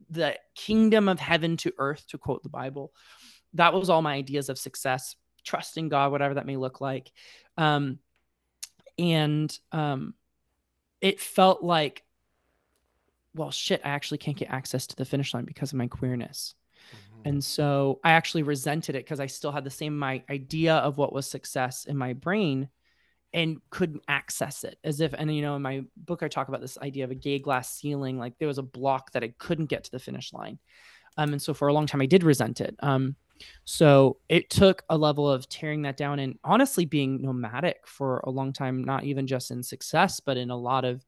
the 0.10 0.38
kingdom 0.56 1.10
of 1.10 1.20
heaven 1.20 1.58
to 1.58 1.74
earth, 1.80 2.06
to 2.10 2.18
quote 2.18 2.44
the 2.44 2.50
Bible. 2.50 2.94
That 3.54 3.74
was 3.74 3.90
all 3.90 4.02
my 4.02 4.14
ideas 4.14 4.50
of 4.50 4.60
success, 4.60 5.16
trusting 5.44 5.90
God, 5.90 6.12
whatever 6.12 6.36
that 6.36 6.46
may 6.46 6.58
look 6.58 6.82
like. 6.82 7.12
Um, 7.58 8.00
and 9.00 9.58
um, 9.72 10.14
it 11.04 11.20
felt 11.20 11.62
like, 11.62 12.04
well, 13.36 13.52
shit, 13.52 13.82
I 13.84 13.90
actually 13.90 14.20
can't 14.20 14.38
get 14.38 14.50
access 14.50 14.88
to 14.88 14.96
the 14.96 15.04
finish 15.06 15.34
line 15.34 15.44
because 15.44 15.74
of 15.74 15.78
my 15.78 15.88
queerness. 15.88 16.56
Mm-hmm. 16.90 17.30
And 17.30 17.44
so 17.44 18.00
I 18.06 18.12
actually 18.14 18.44
resented 18.44 18.96
it 18.96 19.04
because 19.04 19.20
I 19.20 19.26
still 19.28 19.52
had 19.52 19.66
the 19.66 19.70
same 19.70 20.00
my 20.00 20.24
idea 20.30 20.76
of 20.76 20.98
what 20.98 21.12
was 21.12 21.28
success 21.28 21.84
in 21.86 21.98
my 21.98 22.14
brain 22.14 22.70
and 23.34 23.58
couldn't 23.70 24.04
access 24.08 24.64
it 24.64 24.78
as 24.84 25.02
if 25.02 25.14
and 25.14 25.36
you 25.36 25.42
know 25.42 25.56
in 25.56 25.62
my 25.64 25.84
book 25.98 26.22
i 26.22 26.28
talk 26.28 26.50
about 26.50 26.62
this 26.62 26.78
idea 26.78 27.04
of 27.04 27.10
a 27.10 27.16
gay 27.16 27.40
glass 27.40 27.74
ceiling 27.74 28.20
like 28.20 28.38
there 28.38 28.48
was 28.48 28.60
a 28.60 28.64
block 28.64 29.12
that 29.12 29.24
i 29.24 29.34
couldn't 29.40 29.66
get 29.66 29.84
to 29.84 29.90
the 29.92 29.98
finish 29.98 30.32
line 30.34 30.60
um, 31.18 31.32
and 31.32 31.42
so 31.42 31.52
for 31.52 31.68
a 31.68 31.74
long 31.74 31.88
time 31.88 32.00
i 32.00 32.06
did 32.06 32.24
resent 32.24 32.62
it 32.62 32.76
um, 32.82 33.16
so 33.66 34.18
it 34.30 34.50
took 34.50 34.84
a 34.90 34.98
level 34.98 35.30
of 35.30 35.48
tearing 35.50 35.82
that 35.82 35.98
down 35.98 36.20
and 36.20 36.38
honestly 36.44 36.86
being 36.86 37.22
nomadic 37.22 37.86
for 37.86 38.20
a 38.26 38.30
long 38.30 38.54
time 38.54 38.84
not 38.84 39.04
even 39.04 39.28
just 39.28 39.52
in 39.52 39.64
success 39.64 40.20
but 40.20 40.38
in 40.38 40.50
a 40.50 40.58
lot 40.58 40.86
of 40.86 41.04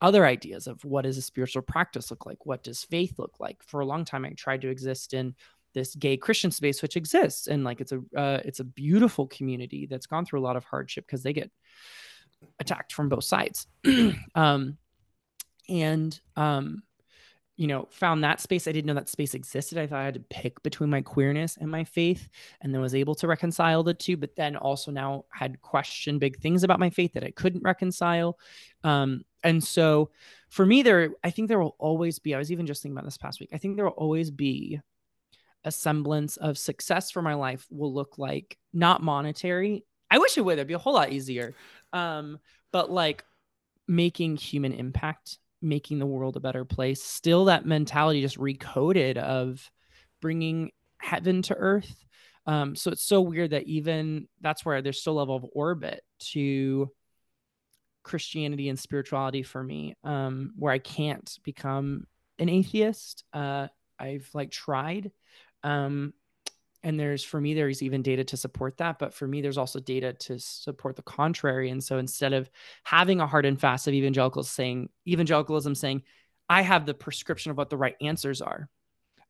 other 0.00 0.26
ideas 0.26 0.66
of 0.66 0.84
what 0.84 1.02
does 1.02 1.16
a 1.16 1.22
spiritual 1.22 1.62
practice 1.62 2.10
look 2.10 2.26
like? 2.26 2.44
What 2.44 2.62
does 2.62 2.84
faith 2.84 3.18
look 3.18 3.40
like? 3.40 3.62
For 3.62 3.80
a 3.80 3.86
long 3.86 4.04
time 4.04 4.24
i 4.24 4.30
tried 4.30 4.60
to 4.62 4.68
exist 4.68 5.14
in 5.14 5.34
this 5.74 5.94
gay 5.94 6.16
Christian 6.16 6.50
space, 6.50 6.82
which 6.82 6.96
exists, 6.96 7.46
and 7.48 7.62
like 7.64 7.80
it's 7.80 7.92
a 7.92 7.98
uh, 8.16 8.40
it's 8.44 8.60
a 8.60 8.64
beautiful 8.64 9.26
community 9.26 9.86
that's 9.86 10.06
gone 10.06 10.24
through 10.24 10.40
a 10.40 10.46
lot 10.46 10.56
of 10.56 10.64
hardship 10.64 11.06
because 11.06 11.22
they 11.22 11.34
get 11.34 11.50
attacked 12.58 12.92
from 12.92 13.10
both 13.10 13.24
sides, 13.24 13.66
um, 14.34 14.78
and 15.68 16.18
um, 16.34 16.82
you 17.56 17.66
know, 17.66 17.88
found 17.90 18.22
that 18.22 18.40
space. 18.40 18.68
I 18.68 18.72
didn't 18.72 18.86
know 18.86 18.94
that 18.94 19.08
space 19.08 19.34
existed. 19.34 19.78
I 19.78 19.86
thought 19.86 20.00
I 20.00 20.04
had 20.04 20.14
to 20.14 20.20
pick 20.20 20.62
between 20.62 20.90
my 20.90 21.00
queerness 21.00 21.56
and 21.56 21.70
my 21.70 21.84
faith, 21.84 22.28
and 22.60 22.72
then 22.72 22.80
was 22.80 22.94
able 22.94 23.14
to 23.16 23.26
reconcile 23.26 23.82
the 23.82 23.94
two. 23.94 24.16
But 24.16 24.36
then 24.36 24.56
also 24.56 24.90
now 24.90 25.24
had 25.30 25.60
questioned 25.62 26.20
big 26.20 26.38
things 26.38 26.64
about 26.64 26.80
my 26.80 26.90
faith 26.90 27.14
that 27.14 27.24
I 27.24 27.30
couldn't 27.30 27.62
reconcile. 27.62 28.38
Um, 28.84 29.24
and 29.42 29.62
so, 29.62 30.10
for 30.48 30.66
me, 30.66 30.82
there, 30.82 31.10
I 31.24 31.30
think 31.30 31.48
there 31.48 31.58
will 31.58 31.76
always 31.78 32.18
be. 32.18 32.34
I 32.34 32.38
was 32.38 32.52
even 32.52 32.66
just 32.66 32.82
thinking 32.82 32.96
about 32.96 33.06
this 33.06 33.18
past 33.18 33.40
week. 33.40 33.50
I 33.52 33.58
think 33.58 33.76
there 33.76 33.86
will 33.86 33.92
always 33.92 34.30
be 34.30 34.80
a 35.64 35.72
semblance 35.72 36.36
of 36.36 36.56
success 36.56 37.10
for 37.10 37.22
my 37.22 37.34
life 37.34 37.66
will 37.70 37.92
look 37.92 38.18
like 38.18 38.56
not 38.72 39.02
monetary. 39.02 39.84
I 40.10 40.18
wish 40.18 40.38
it 40.38 40.42
would. 40.42 40.54
It'd 40.54 40.68
be 40.68 40.74
a 40.74 40.78
whole 40.78 40.94
lot 40.94 41.12
easier. 41.12 41.54
Um, 41.92 42.38
but 42.72 42.90
like 42.90 43.24
making 43.88 44.36
human 44.36 44.72
impact, 44.72 45.38
making 45.66 45.98
the 45.98 46.06
world 46.06 46.36
a 46.36 46.40
better 46.40 46.64
place. 46.64 47.02
Still, 47.02 47.46
that 47.46 47.66
mentality 47.66 48.20
just 48.20 48.38
recoded 48.38 49.16
of 49.16 49.70
bringing 50.20 50.70
heaven 50.98 51.42
to 51.42 51.54
earth. 51.54 52.04
Um, 52.46 52.76
so 52.76 52.92
it's 52.92 53.02
so 53.02 53.20
weird 53.20 53.50
that 53.50 53.64
even 53.64 54.28
that's 54.40 54.64
where 54.64 54.80
there's 54.80 55.00
still 55.00 55.14
level 55.14 55.36
of 55.36 55.44
orbit 55.52 56.02
to 56.30 56.90
Christianity 58.04 58.68
and 58.68 58.78
spirituality 58.78 59.42
for 59.42 59.62
me, 59.62 59.94
um, 60.04 60.52
where 60.56 60.72
I 60.72 60.78
can't 60.78 61.28
become 61.42 62.06
an 62.38 62.48
atheist. 62.48 63.24
Uh, 63.32 63.66
I've 63.98 64.30
like 64.32 64.50
tried, 64.50 65.10
um, 65.64 66.12
and 66.86 67.00
there's 67.00 67.24
for 67.24 67.40
me 67.40 67.52
there's 67.52 67.82
even 67.82 68.00
data 68.00 68.22
to 68.22 68.36
support 68.36 68.76
that 68.78 68.98
but 68.98 69.12
for 69.12 69.26
me 69.26 69.42
there's 69.42 69.58
also 69.58 69.80
data 69.80 70.12
to 70.12 70.38
support 70.38 70.94
the 70.94 71.02
contrary 71.02 71.68
and 71.68 71.82
so 71.82 71.98
instead 71.98 72.32
of 72.32 72.48
having 72.84 73.20
a 73.20 73.26
hard 73.26 73.44
and 73.44 73.60
fast 73.60 73.88
of 73.88 73.94
evangelicals 73.94 74.48
saying 74.48 74.88
evangelicalism 75.06 75.74
saying 75.74 76.02
i 76.48 76.62
have 76.62 76.86
the 76.86 76.94
prescription 76.94 77.50
of 77.50 77.56
what 77.56 77.68
the 77.68 77.76
right 77.76 77.96
answers 78.00 78.40
are 78.40 78.68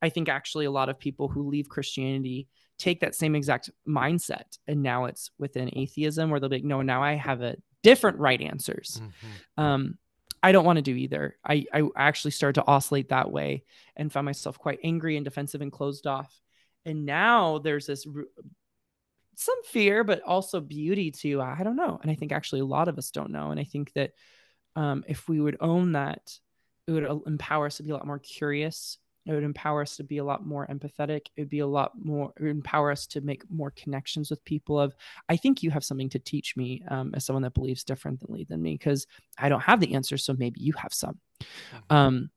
i 0.02 0.08
think 0.10 0.28
actually 0.28 0.66
a 0.66 0.70
lot 0.70 0.90
of 0.90 0.98
people 0.98 1.28
who 1.28 1.48
leave 1.48 1.68
christianity 1.68 2.46
take 2.78 3.00
that 3.00 3.14
same 3.14 3.34
exact 3.34 3.70
mindset 3.88 4.58
and 4.68 4.82
now 4.82 5.06
it's 5.06 5.30
within 5.38 5.70
atheism 5.72 6.30
where 6.30 6.38
they'll 6.38 6.50
be 6.50 6.56
like 6.56 6.64
no 6.64 6.82
now 6.82 7.02
i 7.02 7.14
have 7.14 7.40
a 7.40 7.56
different 7.82 8.18
right 8.18 8.42
answers 8.42 9.00
mm-hmm. 9.02 9.62
um, 9.62 9.98
I 10.42 10.52
don't 10.52 10.66
want 10.66 10.76
to 10.76 10.82
do 10.82 10.94
either. 10.94 11.36
I, 11.44 11.64
I 11.72 11.88
actually 11.96 12.30
started 12.30 12.60
to 12.60 12.66
oscillate 12.68 13.08
that 13.08 13.32
way 13.32 13.64
and 13.96 14.12
found 14.12 14.26
myself 14.26 14.58
quite 14.58 14.78
angry 14.84 15.16
and 15.16 15.24
defensive 15.24 15.60
and 15.60 15.72
closed 15.72 16.06
off. 16.06 16.40
And 16.86 17.04
now 17.04 17.58
there's 17.58 17.86
this 17.86 18.06
some 19.34 19.62
fear, 19.64 20.02
but 20.02 20.22
also 20.22 20.60
beauty 20.60 21.10
to 21.10 21.42
I 21.42 21.62
don't 21.62 21.76
know. 21.76 21.98
And 22.00 22.10
I 22.10 22.14
think 22.14 22.32
actually 22.32 22.60
a 22.60 22.66
lot 22.66 22.88
of 22.88 22.96
us 22.96 23.10
don't 23.10 23.30
know. 23.30 23.50
And 23.50 23.60
I 23.60 23.64
think 23.64 23.92
that 23.92 24.12
um, 24.74 25.04
if 25.06 25.28
we 25.28 25.40
would 25.40 25.56
own 25.60 25.92
that, 25.92 26.38
it 26.86 26.92
would 26.92 27.22
empower 27.26 27.66
us 27.66 27.76
to 27.78 27.82
be 27.82 27.90
a 27.90 27.94
lot 27.94 28.06
more 28.06 28.18
curious 28.18 28.98
it 29.26 29.32
would 29.32 29.42
empower 29.42 29.82
us 29.82 29.96
to 29.96 30.04
be 30.04 30.18
a 30.18 30.24
lot 30.24 30.46
more 30.46 30.66
empathetic 30.68 31.26
it 31.36 31.42
would 31.42 31.50
be 31.50 31.58
a 31.58 31.66
lot 31.66 31.92
more 32.02 32.32
empower 32.40 32.90
us 32.90 33.06
to 33.06 33.20
make 33.20 33.42
more 33.50 33.72
connections 33.72 34.30
with 34.30 34.44
people 34.44 34.78
of 34.78 34.94
i 35.28 35.36
think 35.36 35.62
you 35.62 35.70
have 35.70 35.84
something 35.84 36.08
to 36.08 36.18
teach 36.18 36.56
me 36.56 36.82
um, 36.88 37.12
as 37.14 37.24
someone 37.24 37.42
that 37.42 37.54
believes 37.54 37.84
differently 37.84 38.44
than 38.48 38.62
me 38.62 38.74
because 38.74 39.06
i 39.38 39.48
don't 39.48 39.60
have 39.60 39.80
the 39.80 39.94
answer. 39.94 40.16
so 40.16 40.34
maybe 40.38 40.60
you 40.60 40.72
have 40.72 40.94
some 40.94 41.18
mm-hmm. 41.42 41.96
um, 41.96 42.30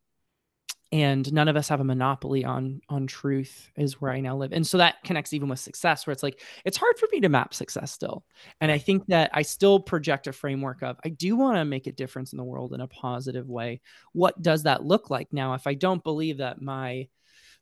and 0.91 1.31
none 1.31 1.47
of 1.47 1.55
us 1.55 1.69
have 1.69 1.81
a 1.81 1.83
monopoly 1.83 2.43
on 2.43 2.81
on 2.89 3.05
truth 3.05 3.69
is 3.75 4.01
where 4.01 4.11
i 4.11 4.19
now 4.19 4.35
live. 4.35 4.51
And 4.51 4.65
so 4.65 4.77
that 4.77 5.03
connects 5.03 5.33
even 5.33 5.47
with 5.47 5.59
success 5.59 6.07
where 6.07 6.11
it's 6.11 6.23
like 6.23 6.41
it's 6.65 6.77
hard 6.77 6.97
for 6.97 7.07
me 7.11 7.19
to 7.21 7.29
map 7.29 7.53
success 7.53 7.91
still. 7.91 8.23
And 8.59 8.71
i 8.71 8.77
think 8.77 9.05
that 9.07 9.29
i 9.33 9.41
still 9.41 9.79
project 9.79 10.27
a 10.27 10.33
framework 10.33 10.81
of 10.81 10.97
i 11.05 11.09
do 11.09 11.35
want 11.35 11.57
to 11.57 11.65
make 11.65 11.87
a 11.87 11.91
difference 11.91 12.33
in 12.33 12.37
the 12.37 12.43
world 12.43 12.73
in 12.73 12.81
a 12.81 12.87
positive 12.87 13.47
way. 13.47 13.81
What 14.13 14.41
does 14.41 14.63
that 14.63 14.83
look 14.83 15.09
like? 15.09 15.31
Now 15.31 15.53
if 15.53 15.67
i 15.67 15.73
don't 15.73 16.03
believe 16.03 16.37
that 16.37 16.61
my 16.61 17.07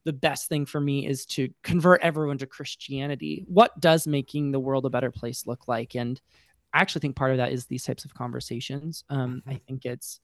the 0.05 0.13
best 0.13 0.47
thing 0.47 0.65
for 0.65 0.80
me 0.80 1.05
is 1.05 1.25
to 1.25 1.49
convert 1.63 2.01
everyone 2.01 2.38
to 2.38 2.45
christianity 2.45 3.43
what 3.47 3.78
does 3.82 4.07
making 4.07 4.51
the 4.51 4.59
world 4.59 4.86
a 4.86 4.89
better 4.89 5.11
place 5.11 5.45
look 5.45 5.67
like? 5.67 5.95
And 5.95 6.19
i 6.73 6.80
actually 6.80 7.01
think 7.01 7.17
part 7.17 7.32
of 7.32 7.38
that 7.38 7.51
is 7.51 7.65
these 7.65 7.84
types 7.84 8.05
of 8.05 8.13
conversations. 8.13 9.03
Um, 9.09 9.43
i 9.45 9.51
mm-hmm. 9.51 9.65
think 9.67 9.86
it's 9.86 10.21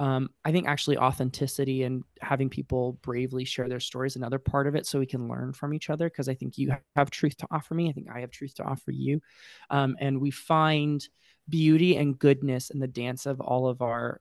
um, 0.00 0.30
I 0.44 0.52
think 0.52 0.68
actually 0.68 0.96
authenticity 0.96 1.82
and 1.82 2.04
having 2.20 2.48
people 2.48 2.98
bravely 3.02 3.44
share 3.44 3.68
their 3.68 3.80
stories 3.80 4.14
another 4.14 4.38
part 4.38 4.68
of 4.68 4.76
it 4.76 4.86
so 4.86 4.98
we 4.98 5.06
can 5.06 5.28
learn 5.28 5.52
from 5.52 5.74
each 5.74 5.90
other 5.90 6.08
because 6.08 6.28
I 6.28 6.34
think 6.34 6.56
you 6.56 6.76
have 6.94 7.10
truth 7.10 7.36
to 7.38 7.48
offer 7.50 7.74
me. 7.74 7.88
I 7.88 7.92
think 7.92 8.08
I 8.14 8.20
have 8.20 8.30
truth 8.30 8.54
to 8.56 8.64
offer 8.64 8.92
you. 8.92 9.20
Um, 9.70 9.96
and 9.98 10.20
we 10.20 10.30
find 10.30 11.06
beauty 11.48 11.96
and 11.96 12.18
goodness 12.18 12.70
in 12.70 12.78
the 12.78 12.86
dance 12.86 13.26
of 13.26 13.40
all 13.40 13.66
of 13.66 13.82
our 13.82 14.20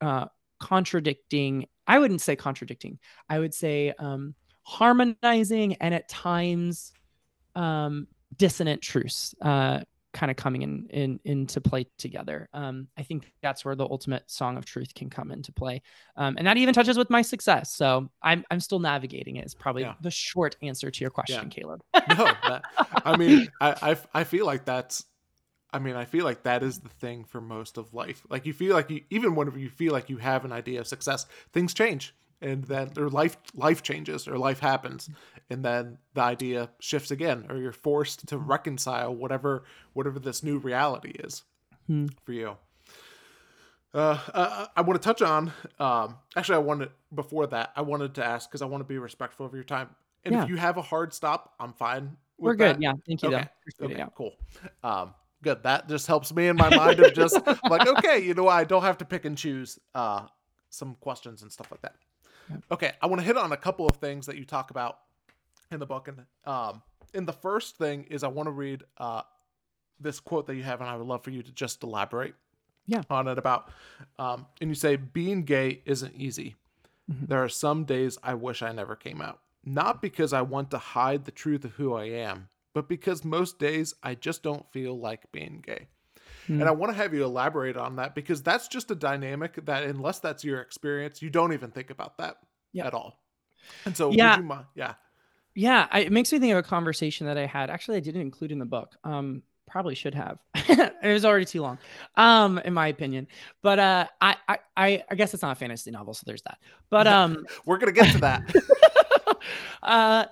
uh, 0.00 0.26
contradicting, 0.58 1.66
I 1.86 1.98
wouldn't 1.98 2.22
say 2.22 2.36
contradicting, 2.36 2.98
I 3.28 3.38
would 3.38 3.52
say 3.52 3.92
um, 3.98 4.34
harmonizing 4.62 5.74
and 5.74 5.94
at 5.94 6.08
times 6.08 6.92
um, 7.54 8.06
dissonant 8.36 8.80
truths. 8.80 9.34
Uh, 9.42 9.80
kind 10.14 10.30
of 10.30 10.36
coming 10.36 10.62
in, 10.62 10.86
in 10.90 11.20
into 11.24 11.60
play 11.60 11.86
together. 11.98 12.48
Um, 12.54 12.88
I 12.96 13.02
think 13.02 13.32
that's 13.42 13.64
where 13.64 13.74
the 13.74 13.84
ultimate 13.84 14.30
song 14.30 14.56
of 14.56 14.64
truth 14.64 14.94
can 14.94 15.10
come 15.10 15.30
into 15.30 15.52
play, 15.52 15.82
um, 16.16 16.36
and 16.38 16.46
that 16.46 16.56
even 16.56 16.72
touches 16.72 16.96
with 16.96 17.10
my 17.10 17.20
success. 17.20 17.74
So 17.74 18.08
I'm 18.22 18.44
I'm 18.50 18.60
still 18.60 18.78
navigating 18.78 19.36
it. 19.36 19.44
Is 19.44 19.54
probably 19.54 19.82
yeah. 19.82 19.94
the 20.00 20.10
short 20.10 20.56
answer 20.62 20.90
to 20.90 21.00
your 21.02 21.10
question, 21.10 21.44
yeah. 21.44 21.48
Caleb. 21.48 21.82
no, 22.08 22.24
that, 22.48 22.62
I 23.04 23.16
mean, 23.16 23.48
I, 23.60 23.74
I 23.82 24.20
I 24.20 24.24
feel 24.24 24.46
like 24.46 24.64
that's. 24.64 25.04
I 25.72 25.80
mean, 25.80 25.96
I 25.96 26.04
feel 26.04 26.24
like 26.24 26.44
that 26.44 26.62
is 26.62 26.78
the 26.78 26.88
thing 26.88 27.24
for 27.24 27.40
most 27.40 27.78
of 27.78 27.92
life. 27.92 28.22
Like 28.30 28.46
you 28.46 28.52
feel 28.52 28.74
like 28.74 28.90
you, 28.90 29.02
even 29.10 29.34
whenever 29.34 29.58
you 29.58 29.68
feel 29.68 29.92
like 29.92 30.08
you 30.08 30.18
have 30.18 30.44
an 30.44 30.52
idea 30.52 30.78
of 30.78 30.86
success, 30.86 31.26
things 31.52 31.74
change 31.74 32.14
and 32.44 32.62
then 32.64 32.90
their 32.94 33.08
life 33.08 33.36
life 33.54 33.82
changes 33.82 34.28
or 34.28 34.38
life 34.38 34.60
happens 34.60 35.10
and 35.50 35.64
then 35.64 35.98
the 36.12 36.20
idea 36.20 36.70
shifts 36.78 37.10
again 37.10 37.46
or 37.48 37.56
you're 37.56 37.72
forced 37.72 38.28
to 38.28 38.38
reconcile 38.38 39.12
whatever 39.12 39.64
whatever 39.94 40.20
this 40.20 40.42
new 40.44 40.58
reality 40.58 41.10
is 41.10 41.42
hmm. 41.88 42.06
for 42.24 42.32
you 42.32 42.56
uh, 43.94 44.18
uh, 44.34 44.66
I 44.76 44.80
want 44.80 45.00
to 45.00 45.06
touch 45.06 45.22
on. 45.22 45.52
Um, 45.78 46.16
actually, 46.34 46.56
I 46.56 46.58
wanted 46.58 46.90
before 47.14 47.46
that. 47.46 47.70
I 47.76 47.82
wanted 47.82 48.14
to 48.14 48.24
ask 48.24 48.50
because 48.50 48.60
I 48.60 48.64
want 48.64 48.80
to 48.80 48.84
be 48.84 48.98
respectful 48.98 49.46
of 49.46 49.54
your 49.54 49.62
time. 49.62 49.88
And 50.24 50.34
yeah. 50.34 50.42
if 50.42 50.48
you 50.48 50.56
have 50.56 50.78
a 50.78 50.82
hard 50.82 51.14
stop, 51.14 51.54
I'm 51.60 51.72
fine. 51.72 52.16
We're 52.36 52.56
good. 52.56 52.74
That. 52.74 52.82
Yeah, 52.82 52.94
thank 53.06 53.22
you. 53.22 53.28
Okay, 53.28 53.48
okay 53.80 54.02
it, 54.02 54.08
cool. 54.16 54.32
Um, 54.82 55.14
good. 55.42 55.62
That 55.62 55.88
just 55.88 56.08
helps 56.08 56.34
me 56.34 56.48
in 56.48 56.56
my 56.56 56.74
mind 56.74 56.98
of 56.98 57.14
just 57.14 57.38
like, 57.70 57.86
okay, 57.86 58.18
you 58.18 58.34
know, 58.34 58.48
I 58.48 58.64
don't 58.64 58.82
have 58.82 58.98
to 58.98 59.04
pick 59.04 59.26
and 59.26 59.38
choose 59.38 59.78
uh, 59.94 60.26
some 60.70 60.96
questions 60.96 61.42
and 61.42 61.52
stuff 61.52 61.70
like 61.70 61.82
that. 61.82 61.94
Okay, 62.70 62.92
I 63.00 63.06
want 63.06 63.20
to 63.20 63.26
hit 63.26 63.36
on 63.36 63.52
a 63.52 63.56
couple 63.56 63.86
of 63.86 63.96
things 63.96 64.26
that 64.26 64.36
you 64.36 64.44
talk 64.44 64.70
about 64.70 64.98
in 65.70 65.80
the 65.80 65.86
book, 65.86 66.08
and 66.08 66.24
um, 66.46 66.82
in 67.12 67.24
the 67.24 67.32
first 67.32 67.76
thing 67.76 68.04
is 68.10 68.22
I 68.22 68.28
want 68.28 68.46
to 68.48 68.52
read 68.52 68.82
uh, 68.98 69.22
this 70.00 70.20
quote 70.20 70.46
that 70.46 70.56
you 70.56 70.62
have, 70.62 70.80
and 70.80 70.90
I 70.90 70.96
would 70.96 71.06
love 71.06 71.24
for 71.24 71.30
you 71.30 71.42
to 71.42 71.52
just 71.52 71.82
elaborate, 71.82 72.34
yeah, 72.86 73.02
on 73.08 73.28
it 73.28 73.38
about. 73.38 73.70
Um, 74.18 74.46
and 74.60 74.70
you 74.70 74.74
say 74.74 74.96
being 74.96 75.44
gay 75.44 75.82
isn't 75.84 76.14
easy. 76.16 76.56
Mm-hmm. 77.10 77.26
There 77.26 77.42
are 77.42 77.48
some 77.48 77.84
days 77.84 78.18
I 78.22 78.34
wish 78.34 78.62
I 78.62 78.72
never 78.72 78.96
came 78.96 79.20
out, 79.20 79.40
not 79.64 80.02
because 80.02 80.32
I 80.32 80.42
want 80.42 80.70
to 80.70 80.78
hide 80.78 81.24
the 81.24 81.30
truth 81.30 81.64
of 81.64 81.72
who 81.72 81.94
I 81.94 82.04
am, 82.04 82.48
but 82.74 82.88
because 82.88 83.24
most 83.24 83.58
days 83.58 83.94
I 84.02 84.14
just 84.14 84.42
don't 84.42 84.70
feel 84.72 84.98
like 84.98 85.30
being 85.32 85.62
gay. 85.64 85.88
Mm. 86.48 86.60
And 86.60 86.64
I 86.64 86.72
want 86.72 86.92
to 86.92 86.96
have 86.96 87.14
you 87.14 87.24
elaborate 87.24 87.76
on 87.76 87.96
that 87.96 88.14
because 88.14 88.42
that's 88.42 88.68
just 88.68 88.90
a 88.90 88.94
dynamic 88.94 89.64
that, 89.64 89.84
unless 89.84 90.18
that's 90.18 90.44
your 90.44 90.60
experience, 90.60 91.22
you 91.22 91.30
don't 91.30 91.52
even 91.52 91.70
think 91.70 91.90
about 91.90 92.18
that 92.18 92.36
yep. 92.72 92.86
at 92.86 92.94
all. 92.94 93.18
And 93.86 93.96
so, 93.96 94.10
yeah, 94.10 94.38
yeah, 94.74 94.94
yeah, 95.54 95.86
I, 95.90 96.00
it 96.00 96.12
makes 96.12 96.32
me 96.32 96.38
think 96.38 96.52
of 96.52 96.58
a 96.58 96.62
conversation 96.62 97.26
that 97.26 97.38
I 97.38 97.46
had. 97.46 97.70
Actually, 97.70 97.98
I 97.98 98.00
didn't 98.00 98.22
include 98.22 98.52
in 98.52 98.58
the 98.58 98.66
book. 98.66 98.94
Um, 99.04 99.42
probably 99.66 99.94
should 99.94 100.14
have. 100.14 100.38
it 100.54 100.94
was 101.02 101.24
already 101.24 101.44
too 101.44 101.62
long, 101.62 101.78
um, 102.16 102.58
in 102.58 102.74
my 102.74 102.88
opinion. 102.88 103.28
But 103.62 103.78
uh, 103.78 104.06
I, 104.20 104.36
I, 104.48 105.04
I 105.08 105.14
guess 105.14 105.32
it's 105.32 105.42
not 105.42 105.52
a 105.52 105.54
fantasy 105.54 105.90
novel, 105.90 106.12
so 106.14 106.24
there's 106.26 106.42
that. 106.42 106.58
But 106.90 107.06
um, 107.06 107.46
we're 107.64 107.78
gonna 107.78 107.92
get 107.92 108.12
to 108.12 108.18
that. 108.18 108.42
uh, 109.82 110.24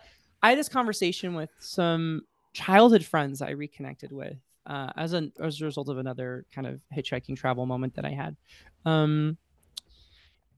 I 0.43 0.49
had 0.49 0.59
this 0.59 0.69
conversation 0.69 1.35
with 1.35 1.51
some 1.61 2.23
childhood 2.53 3.05
friends 3.05 3.41
I 3.41 3.51
reconnected 3.51 4.13
with 4.13 4.37
uh, 4.67 4.91
as 4.97 5.13
a 5.15 5.31
as 5.41 5.61
a 5.61 5.65
result 5.65 5.89
of 5.89 5.99
another 5.99 6.47
kind 6.55 6.67
of 6.67 6.81
hitchhiking 6.95 7.37
travel 7.37 7.67
moment 7.67 7.95
that 7.97 8.05
I 8.05 8.11
had. 8.11 8.37
Um, 8.85 9.39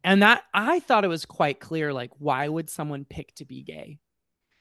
and 0.02 0.22
that 0.22 0.44
I 0.52 0.80
thought 0.80 1.04
it 1.04 1.08
was 1.08 1.24
quite 1.24 1.60
clear, 1.60 1.92
like, 1.92 2.10
why 2.18 2.46
would 2.48 2.68
someone 2.68 3.06
pick 3.06 3.34
to 3.36 3.44
be 3.44 3.62
gay? 3.62 3.98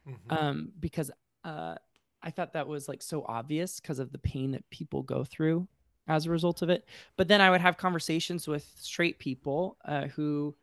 Mm-hmm. 0.07 0.33
Um, 0.37 0.71
because 0.79 1.11
uh, 1.43 1.75
I 2.21 2.29
thought 2.31 2.53
that 2.53 2.67
was 2.67 2.87
like 2.87 3.01
so 3.01 3.25
obvious 3.27 3.79
because 3.79 3.99
of 3.99 4.11
the 4.11 4.17
pain 4.19 4.51
that 4.51 4.69
people 4.69 5.03
go 5.03 5.25
through 5.25 5.67
as 6.07 6.25
a 6.25 6.31
result 6.31 6.61
of 6.61 6.69
it. 6.69 6.85
But 7.17 7.27
then 7.27 7.41
I 7.41 7.49
would 7.49 7.61
have 7.61 7.77
conversations 7.77 8.47
with 8.47 8.65
straight 8.77 9.19
people 9.19 9.77
uh, 9.85 10.07
who 10.07 10.55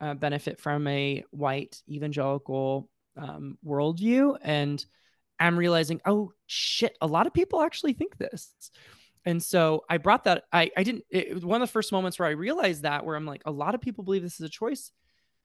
uh, 0.00 0.14
benefit 0.14 0.58
from 0.58 0.86
a 0.86 1.24
white 1.30 1.82
evangelical 1.88 2.88
um, 3.16 3.58
worldview, 3.64 4.36
and 4.42 4.84
I'm 5.42 5.58
realizing, 5.58 6.00
oh 6.06 6.32
shit, 6.46 6.96
a 7.00 7.06
lot 7.06 7.26
of 7.26 7.32
people 7.32 7.62
actually 7.62 7.92
think 7.92 8.16
this. 8.16 8.52
And 9.24 9.42
so 9.42 9.84
I 9.88 9.98
brought 9.98 10.24
that. 10.24 10.44
I 10.52 10.70
I 10.76 10.82
didn't. 10.82 11.04
It 11.10 11.32
was 11.34 11.44
one 11.44 11.62
of 11.62 11.68
the 11.68 11.72
first 11.72 11.92
moments 11.92 12.18
where 12.18 12.28
I 12.28 12.32
realized 12.32 12.82
that, 12.82 13.04
where 13.04 13.16
I'm 13.16 13.26
like, 13.26 13.42
a 13.46 13.52
lot 13.52 13.74
of 13.74 13.80
people 13.80 14.04
believe 14.04 14.22
this 14.22 14.40
is 14.40 14.46
a 14.46 14.50
choice 14.50 14.90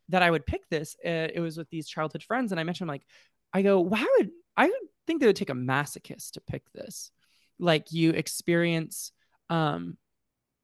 that 0.10 0.24
I 0.24 0.32
would 0.32 0.46
pick 0.46 0.68
this. 0.70 0.96
Uh, 1.06 1.30
it 1.34 1.40
was 1.40 1.58
with 1.58 1.70
these 1.70 1.88
childhood 1.88 2.24
friends, 2.24 2.52
and 2.52 2.60
I 2.60 2.64
mentioned 2.64 2.88
like, 2.88 3.06
I 3.54 3.62
go, 3.62 3.80
why 3.80 4.06
would 4.18 4.32
I 4.56 4.72
think 5.06 5.20
they 5.22 5.28
would 5.28 5.36
take 5.36 5.52
a 5.52 5.54
masochist 5.54 6.32
to 6.32 6.42
pick 6.42 6.64
this? 6.74 7.12
Like 7.60 7.92
you 7.92 8.12
experience 8.12 9.12
um, 9.50 9.98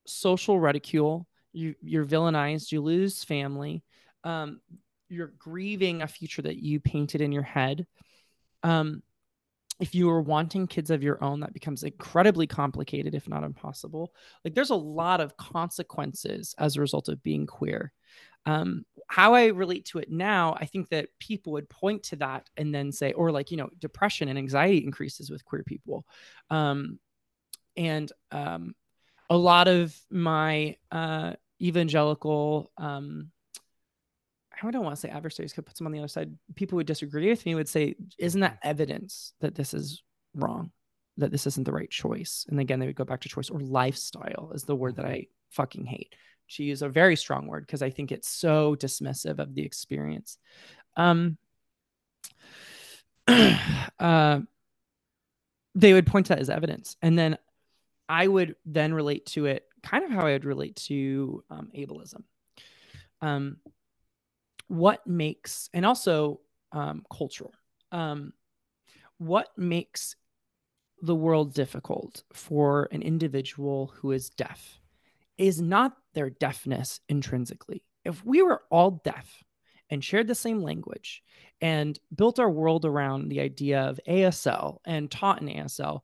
social 0.07 0.59
ridicule, 0.59 1.27
you 1.51 1.75
you're 1.81 2.05
villainized, 2.05 2.71
you 2.71 2.81
lose 2.81 3.23
family, 3.23 3.84
um, 4.23 4.59
you're 5.09 5.34
grieving 5.38 6.01
a 6.01 6.07
future 6.07 6.41
that 6.41 6.57
you 6.57 6.79
painted 6.79 7.21
in 7.21 7.31
your 7.31 7.43
head. 7.43 7.86
Um, 8.63 9.03
if 9.84 9.93
you 9.93 10.09
are 10.09 10.21
wanting 10.21 10.65
kids 10.65 10.89
of 10.89 11.03
your 11.03 11.21
own, 11.21 11.41
that 11.41 11.51
becomes 11.51 11.84
incredibly 11.84 12.47
complicated, 12.47 13.13
if 13.13 13.27
not 13.27 13.43
impossible. 13.43 14.13
Like 14.45 14.55
there's 14.55 14.69
a 14.69 14.75
lot 14.75 15.19
of 15.19 15.36
consequences 15.36 16.55
as 16.57 16.77
a 16.77 16.79
result 16.79 17.09
of 17.09 17.21
being 17.21 17.45
queer. 17.45 17.91
Um, 18.45 18.86
how 19.07 19.34
I 19.34 19.47
relate 19.47 19.84
to 19.88 19.99
it 19.99 20.09
now, 20.09 20.55
I 20.57 20.67
think 20.67 20.88
that 20.91 21.09
people 21.19 21.51
would 21.51 21.67
point 21.67 22.01
to 22.03 22.15
that 22.15 22.49
and 22.55 22.73
then 22.73 22.93
say, 22.93 23.11
or 23.11 23.29
like, 23.29 23.51
you 23.51 23.57
know, 23.57 23.69
depression 23.77 24.29
and 24.29 24.38
anxiety 24.38 24.77
increases 24.77 25.29
with 25.29 25.43
queer 25.43 25.63
people. 25.63 26.05
Um, 26.49 26.97
and 27.75 28.09
um, 28.31 28.75
a 29.29 29.36
lot 29.36 29.67
of 29.67 29.93
my 30.09 30.77
uh, 30.93 31.34
evangelical, 31.61 32.71
um, 32.77 33.31
I 34.68 34.72
don't 34.72 34.84
want 34.84 34.95
to 34.95 34.99
say 34.99 35.09
adversaries 35.09 35.53
could 35.53 35.66
put 35.66 35.78
some 35.78 35.88
on 35.88 35.93
the 35.93 35.99
other 35.99 36.07
side. 36.07 36.32
People 36.55 36.78
would 36.78 36.88
disagree 36.88 37.30
with 37.30 37.45
me 37.45 37.55
would 37.55 37.70
say, 37.70 37.95
isn't 38.18 38.41
that 38.41 38.59
evidence 38.64 39.34
that 39.41 39.55
this 39.55 39.74
is 39.74 40.03
wrong, 40.36 40.72
that 41.18 41.32
this 41.32 41.47
isn't 41.47 41.66
the 41.66 41.72
right 41.72 41.89
choice? 41.89 42.45
And 42.49 42.59
again, 42.59 42.80
they 42.80 42.86
would 42.86 42.95
go 42.95 43.05
back 43.05 43.22
to 43.22 43.30
choice 43.30 43.49
or 43.49 43.59
lifestyle 43.59 44.51
is 44.53 44.64
the 44.64 44.76
word 44.76 44.95
that 44.97 45.05
I 45.05 45.28
fucking 45.51 45.86
hate 45.86 46.16
She 46.47 46.64
use 46.64 46.82
a 46.82 46.89
very 46.89 47.16
strong 47.16 47.47
word 47.47 47.66
because 47.66 47.82
I 47.82 47.89
think 47.89 48.11
it's 48.11 48.30
so 48.30 48.76
dismissive 48.76 49.39
of 49.39 49.55
the 49.55 49.64
experience. 49.64 50.38
Um, 50.95 51.38
uh, 53.99 54.39
they 55.76 55.93
would 55.93 56.07
point 56.07 56.28
to 56.28 56.34
that 56.34 56.39
as 56.39 56.49
evidence. 56.49 56.97
And 57.01 57.18
then 57.18 57.38
I 58.09 58.28
would 58.28 58.55
then 58.66 58.93
relate 58.93 59.26
to 59.28 59.45
it 59.45 59.66
kind 59.82 60.03
of 60.03 60.11
how 60.11 60.22
I 60.22 60.34
would 60.34 60.45
relate 60.45 60.76
to 60.88 61.43
um, 61.49 61.72
ableism. 61.76 62.24
Um, 63.22 63.57
what 64.68 65.05
makes, 65.05 65.70
and 65.74 65.86
also 65.86 66.39
um, 66.72 67.03
cultural, 67.11 67.53
um, 67.91 68.34
what 69.18 69.49
makes 69.57 70.16
the 71.01 71.16
world 71.16 71.53
difficult 71.53 72.24
for 72.34 72.88
an 72.91 73.01
individual 73.01 73.93
who 73.97 74.11
is 74.11 74.30
deaf 74.30 74.80
is 75.38 75.61
not 75.61 75.97
their 76.14 76.30
deafness 76.30 76.99
intrinsically. 77.09 77.84
If 78.05 78.24
we 78.26 78.41
were 78.41 78.64
all 78.70 79.01
deaf 79.03 79.43
and 79.89 80.03
shared 80.03 80.28
the 80.28 80.36
same 80.36 80.61
language 80.61 81.24
and 81.61 81.99
built 82.16 82.39
our 82.39 82.49
world 82.49 82.86
around 82.86 83.30
the 83.30 83.41
idea 83.41 83.82
of 83.82 83.99
ASL 84.07 84.78
and 84.86 85.11
taught 85.11 85.41
in 85.41 85.47
ASL, 85.47 86.01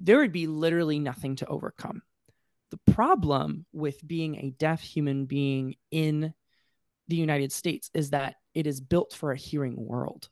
there 0.00 0.18
would 0.18 0.32
be 0.32 0.46
literally 0.46 0.98
nothing 0.98 1.36
to 1.36 1.46
overcome. 1.46 2.02
The 2.70 2.92
problem 2.92 3.64
with 3.72 4.06
being 4.06 4.36
a 4.36 4.50
deaf 4.50 4.82
human 4.82 5.24
being 5.24 5.76
in 5.90 6.34
the 7.08 7.16
United 7.16 7.52
States 7.52 7.90
is 7.94 8.10
that 8.10 8.36
it 8.54 8.66
is 8.66 8.80
built 8.80 9.12
for 9.14 9.32
a 9.32 9.36
hearing 9.36 9.74
world. 9.76 10.28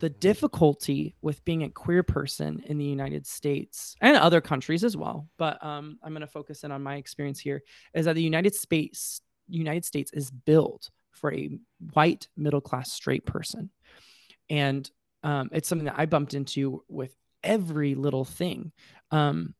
The 0.00 0.10
difficulty 0.10 1.14
with 1.22 1.44
being 1.44 1.62
a 1.62 1.70
queer 1.70 2.02
person 2.02 2.62
in 2.66 2.78
the 2.78 2.84
United 2.84 3.26
States 3.26 3.94
and 4.00 4.16
other 4.16 4.40
countries 4.40 4.82
as 4.82 4.96
well, 4.96 5.28
but 5.38 5.64
um, 5.64 5.98
I'm 6.02 6.12
going 6.12 6.20
to 6.20 6.26
focus 6.26 6.64
in 6.64 6.72
on 6.72 6.82
my 6.82 6.96
experience 6.96 7.38
here, 7.38 7.62
is 7.94 8.06
that 8.06 8.14
the 8.14 8.22
United 8.22 8.54
States 8.54 9.20
United 9.48 9.84
States 9.84 10.10
is 10.12 10.30
built 10.30 10.90
for 11.12 11.32
a 11.32 11.58
white 11.92 12.28
middle 12.36 12.60
class 12.60 12.92
straight 12.92 13.24
person, 13.24 13.70
and 14.50 14.90
um, 15.22 15.48
it's 15.52 15.68
something 15.68 15.86
that 15.86 15.98
I 15.98 16.06
bumped 16.06 16.34
into 16.34 16.82
with 16.88 17.14
every 17.44 17.94
little 17.94 18.24
thing. 18.24 18.72
Um, 19.12 19.54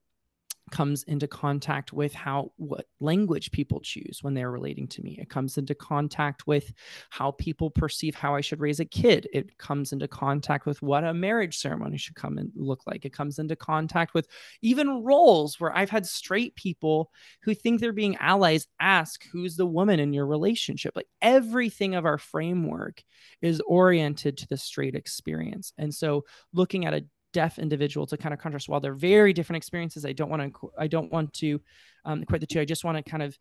comes 0.70 1.02
into 1.04 1.28
contact 1.28 1.92
with 1.92 2.14
how 2.14 2.52
what 2.56 2.86
language 3.00 3.50
people 3.50 3.80
choose 3.80 4.18
when 4.22 4.34
they're 4.34 4.50
relating 4.50 4.88
to 4.88 5.02
me. 5.02 5.18
It 5.20 5.28
comes 5.28 5.58
into 5.58 5.74
contact 5.74 6.46
with 6.46 6.72
how 7.10 7.32
people 7.32 7.70
perceive 7.70 8.14
how 8.14 8.34
i 8.34 8.40
should 8.40 8.60
raise 8.60 8.80
a 8.80 8.84
kid. 8.84 9.28
It 9.32 9.58
comes 9.58 9.92
into 9.92 10.08
contact 10.08 10.66
with 10.66 10.80
what 10.82 11.04
a 11.04 11.14
marriage 11.14 11.58
ceremony 11.58 11.98
should 11.98 12.14
come 12.14 12.38
and 12.38 12.50
look 12.54 12.86
like. 12.86 13.04
It 13.04 13.12
comes 13.12 13.38
into 13.38 13.56
contact 13.56 14.14
with 14.14 14.26
even 14.62 15.04
roles 15.04 15.60
where 15.60 15.76
i've 15.76 15.90
had 15.90 16.06
straight 16.06 16.54
people 16.56 17.10
who 17.42 17.54
think 17.54 17.80
they're 17.80 17.92
being 17.92 18.16
allies 18.16 18.66
ask 18.80 19.24
who's 19.32 19.56
the 19.56 19.66
woman 19.66 20.00
in 20.00 20.12
your 20.12 20.26
relationship? 20.26 20.94
Like 20.96 21.08
everything 21.20 21.94
of 21.94 22.04
our 22.04 22.18
framework 22.18 23.02
is 23.42 23.60
oriented 23.66 24.36
to 24.38 24.48
the 24.48 24.56
straight 24.56 24.94
experience. 24.94 25.72
And 25.78 25.94
so 25.94 26.24
looking 26.52 26.86
at 26.86 26.94
a 26.94 27.04
deaf 27.34 27.58
individual 27.58 28.06
to 28.06 28.16
kind 28.16 28.32
of 28.32 28.40
contrast 28.40 28.68
while 28.68 28.80
they're 28.80 28.94
very 28.94 29.32
different 29.32 29.58
experiences 29.58 30.06
i 30.06 30.12
don't 30.12 30.30
want 30.30 30.40
to 30.42 30.70
i 30.78 30.86
don't 30.86 31.12
want 31.12 31.32
to 31.34 31.60
um, 32.06 32.24
the 32.28 32.46
two 32.46 32.60
i 32.60 32.64
just 32.64 32.84
want 32.84 32.96
to 32.96 33.10
kind 33.10 33.22
of 33.22 33.36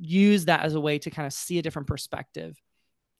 use 0.00 0.44
that 0.44 0.62
as 0.62 0.74
a 0.74 0.80
way 0.80 0.98
to 0.98 1.10
kind 1.10 1.26
of 1.26 1.32
see 1.32 1.58
a 1.58 1.62
different 1.62 1.88
perspective 1.88 2.60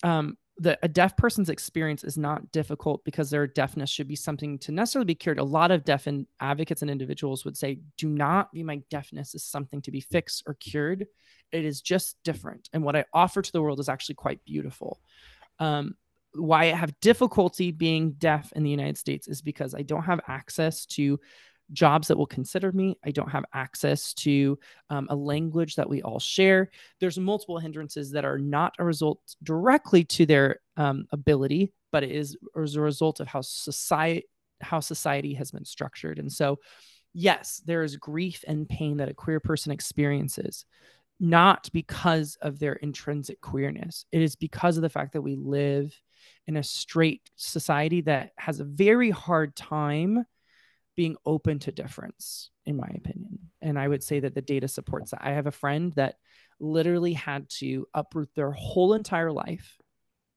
um, 0.03 0.37
the 0.61 0.79
a 0.83 0.89
deaf 0.89 1.17
person's 1.17 1.49
experience 1.49 2.05
is 2.05 2.19
not 2.19 2.53
difficult 2.53 3.03
because 3.05 3.31
their 3.31 3.47
deafness 3.47 3.89
should 3.89 4.09
be 4.09 4.17
something 4.17 4.59
to 4.59 4.73
necessarily 4.73 5.07
be 5.07 5.15
cured. 5.15 5.39
A 5.39 5.45
lot 5.45 5.71
of 5.71 5.85
deaf 5.85 6.07
and 6.07 6.27
advocates 6.39 6.83
and 6.83 6.91
individuals 6.91 7.45
would 7.45 7.57
say, 7.57 7.81
"Do 7.97 8.09
not 8.09 8.53
view 8.53 8.67
my 8.67 8.83
deafness 8.91 9.35
as 9.35 9.43
something 9.43 9.81
to 9.83 9.91
be 9.91 10.01
fixed 10.01 10.43
or 10.47 10.55
cured. 10.55 11.07
It 11.51 11.65
is 11.65 11.81
just 11.81 12.23
different, 12.25 12.69
and 12.75 12.83
what 12.85 12.95
I 12.95 13.07
offer 13.15 13.41
to 13.41 13.53
the 13.53 13.63
world 13.63 13.81
is 13.81 13.89
actually 13.89 14.17
quite 14.17 14.45
beautiful." 14.45 15.01
Um, 15.59 15.97
why 16.35 16.65
I 16.65 16.77
have 16.77 16.99
difficulty 17.01 17.73
being 17.73 18.13
deaf 18.13 18.53
in 18.55 18.63
the 18.63 18.71
United 18.71 18.99
States 18.99 19.29
is 19.29 19.43
because 19.43 19.75
I 19.75 19.83
don't 19.83 20.05
have 20.05 20.21
access 20.29 20.87
to 20.87 21.19
jobs 21.73 22.09
that 22.09 22.19
will 22.19 22.27
consider 22.27 22.73
me. 22.73 22.99
I 23.05 23.11
don't 23.11 23.31
have 23.31 23.45
access 23.55 24.13
to 24.15 24.59
um, 24.91 25.07
a 25.11 25.17
language 25.17 25.77
that 25.77 25.89
we 25.89 26.03
all 26.03 26.19
share. 26.19 26.71
There's 26.99 27.19
multiple 27.19 27.59
hindrances 27.59 28.11
that 28.13 28.25
are 28.25 28.39
not 28.39 28.75
a 28.79 28.85
result 28.85 29.21
directly 29.43 30.05
to 30.05 30.27
their 30.27 30.61
um, 30.77 31.07
ability, 31.13 31.73
but 31.93 32.03
it 32.03 32.11
is 32.11 32.37
as 32.61 32.77
a 32.77 32.81
result 32.81 33.21
of 33.21 33.29
how 33.29 33.41
society 33.41 34.27
how 34.63 34.79
society 34.79 35.33
has 35.33 35.51
been 35.51 35.65
structured. 35.65 36.19
And 36.19 36.31
so, 36.31 36.59
yes, 37.15 37.63
there 37.65 37.83
is 37.83 37.97
grief 37.97 38.45
and 38.47 38.69
pain 38.69 38.99
that 38.99 39.09
a 39.09 39.15
queer 39.15 39.41
person 39.41 39.73
experiences 39.73 40.67
not 41.19 41.71
because 41.73 42.37
of 42.41 42.59
their 42.59 42.73
intrinsic 42.75 43.41
queerness. 43.41 44.07
It 44.11 44.23
is 44.23 44.37
because 44.37 44.77
of 44.77 44.83
the 44.83 44.89
fact 44.89 45.13
that 45.13 45.23
we 45.23 45.37
live 45.37 45.95
in 46.47 46.57
a 46.57 46.63
straight 46.63 47.31
society 47.37 48.03
that 48.03 48.33
has 48.37 48.61
a 48.61 48.65
very 48.65 49.11
hard 49.11 49.55
time 49.57 50.25
being 50.97 51.17
open 51.25 51.59
to 51.61 51.73
difference, 51.73 52.51
in 52.67 52.77
my 52.77 52.89
opinion. 52.95 53.39
And 53.63 53.79
I 53.79 53.89
would 53.89 54.03
say 54.03 54.21
that 54.21 54.35
the 54.35 54.43
data 54.43 54.69
supports 54.69 55.13
that. 55.13 55.25
I 55.25 55.33
have 55.33 55.47
a 55.47 55.53
friend 55.53 55.93
that 55.95 56.17
literally 56.59 57.15
had 57.15 57.49
to 57.49 57.87
uproot 57.95 58.29
their 58.35 58.53
whole 58.53 58.95
entire 58.95 59.33
life 59.33 59.79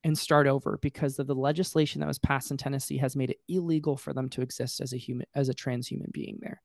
and 0.03 0.17
start 0.17 0.47
over 0.47 0.79
because 0.81 1.19
of 1.19 1.27
the 1.27 1.35
legislation 1.35 2.01
that 2.01 2.07
was 2.07 2.19
passed 2.19 2.51
in 2.51 2.57
Tennessee 2.57 2.97
has 2.97 3.15
made 3.15 3.29
it 3.29 3.39
illegal 3.47 3.97
for 3.97 4.13
them 4.13 4.29
to 4.29 4.41
exist 4.41 4.81
as 4.81 4.93
a 4.93 4.97
human 4.97 5.25
as 5.33 5.49
a 5.49 5.53
trans 5.53 5.87
human 5.87 6.09
being 6.13 6.39
there. 6.41 6.61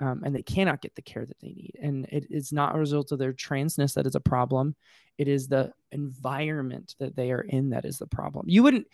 Um, 0.00 0.22
and 0.24 0.34
they 0.34 0.42
cannot 0.42 0.80
get 0.80 0.94
the 0.94 1.02
care 1.02 1.26
that 1.26 1.38
they 1.40 1.48
need. 1.48 1.76
And 1.82 2.06
it 2.10 2.26
is 2.30 2.52
not 2.52 2.74
a 2.74 2.78
result 2.78 3.12
of 3.12 3.18
their 3.18 3.32
transness 3.32 3.94
that 3.94 4.06
is 4.06 4.14
a 4.14 4.20
problem. 4.20 4.76
It 5.16 5.28
is 5.28 5.48
the 5.48 5.72
environment 5.92 6.94
that 6.98 7.16
they 7.16 7.32
are 7.32 7.40
in 7.40 7.70
that 7.70 7.84
is 7.84 7.98
the 7.98 8.06
problem. 8.06 8.46
You 8.48 8.62
wouldn't 8.62 8.86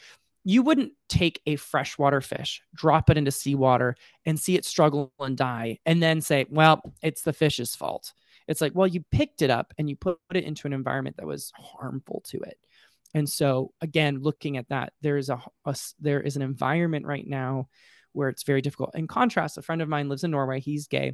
you 0.47 0.63
wouldn't 0.63 0.93
take 1.09 1.41
a 1.47 1.57
freshwater 1.57 2.21
fish, 2.21 2.63
drop 2.75 3.09
it 3.09 3.17
into 3.17 3.31
seawater, 3.31 3.97
and 4.27 4.39
see 4.39 4.57
it 4.57 4.67
struggle 4.67 5.11
and 5.19 5.39
die, 5.39 5.79
and 5.87 6.03
then 6.03 6.21
say, 6.21 6.45
"Well, 6.51 6.83
it's 7.03 7.23
the 7.23 7.33
fish's 7.33 7.75
fault." 7.75 8.13
It's 8.47 8.61
like, 8.61 8.75
well, 8.75 8.87
you 8.87 9.03
picked 9.11 9.43
it 9.43 9.51
up 9.51 9.73
and 9.79 9.89
you 9.89 9.97
put 9.97 10.19
it 10.35 10.45
into 10.45 10.67
an 10.67 10.73
environment 10.73 11.17
that 11.17 11.27
was 11.27 11.53
harmful 11.57 12.23
to 12.27 12.41
it. 12.41 12.59
And 13.15 13.29
so, 13.29 13.73
again, 13.81 14.21
looking 14.21 14.57
at 14.57 14.69
that, 14.69 14.93
there 15.01 15.17
is 15.17 15.31
a, 15.31 15.41
a 15.65 15.77
there 16.01 16.21
is 16.21 16.37
an 16.37 16.43
environment 16.43 17.07
right 17.07 17.27
now 17.27 17.69
where 18.15 18.29
it's 18.31 18.43
very 18.43 18.62
difficult. 18.62 18.95
In 18.95 19.07
contrast, 19.07 19.59
a 19.59 19.62
friend 19.62 19.83
of 19.83 19.89
mine 19.89 20.09
lives 20.09 20.25
in 20.25 20.31
Norway. 20.31 20.61
He's 20.61 20.87
gay. 20.87 21.12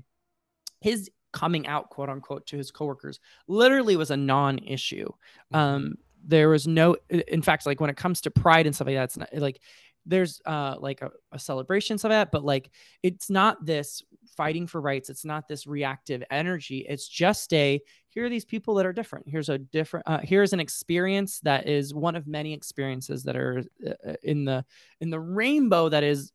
His 0.81 1.11
coming 1.33 1.67
out, 1.67 1.91
quote 1.91 2.09
unquote, 2.09 2.47
to 2.47 2.57
his 2.57 2.71
coworkers 2.71 3.21
literally 3.49 3.97
was 3.97 4.11
a 4.11 4.17
non-issue. 4.17 5.07
Mm-hmm. 5.07 5.57
Um, 5.57 5.95
there 6.25 6.49
was 6.49 6.67
no, 6.67 6.97
in 7.09 7.43
fact, 7.43 7.67
like 7.67 7.81
when 7.81 7.91
it 7.91 7.97
comes 7.97 8.21
to 8.23 8.31
pride 8.31 8.67
and 8.67 8.75
stuff 8.75 8.87
like 8.87 8.97
that, 8.97 9.05
it's 9.05 9.17
not 9.17 9.29
like 9.35 9.61
there's 10.07 10.41
uh 10.47 10.77
like 10.79 11.03
a, 11.03 11.11
a 11.33 11.39
celebration 11.39 11.95
of 11.95 12.03
that, 12.03 12.33
but 12.33 12.45
like 12.45 12.71
it's 13.03 13.31
not 13.31 13.65
this 13.65 14.03
fighting 14.37 14.67
for 14.67 14.81
rights. 14.81 15.11
It's 15.11 15.25
not 15.25 15.49
this 15.49 15.67
reactive 15.67 16.23
energy. 16.31 16.87
It's 16.89 17.07
just 17.07 17.53
a 17.53 17.81
here 18.09 18.25
are 18.25 18.29
these 18.29 18.45
people 18.45 18.75
that 18.75 18.87
are 18.87 18.93
different. 18.93 19.29
Here's 19.29 19.49
a 19.49 19.59
different. 19.59 20.09
Uh, 20.09 20.21
here's 20.23 20.53
an 20.53 20.61
experience 20.61 21.41
that 21.41 21.69
is 21.69 21.95
one 21.95 22.17
of 22.17 22.27
many 22.27 22.53
experiences 22.53 23.23
that 23.25 23.37
are 23.37 23.63
uh, 23.87 24.15
in 24.23 24.45
the 24.45 24.65
in 25.01 25.11
the 25.11 25.21
rainbow 25.21 25.89
that 25.89 26.03
is 26.03 26.33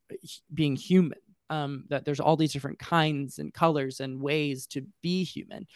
being 0.53 0.75
human. 0.75 1.17
Um, 1.49 1.85
that 1.89 2.05
there's 2.05 2.19
all 2.19 2.37
these 2.37 2.53
different 2.53 2.79
kinds 2.79 3.37
and 3.37 3.53
colors 3.53 3.99
and 3.99 4.19
ways 4.21 4.65
to 4.67 4.83
be 5.03 5.23
human, 5.23 5.67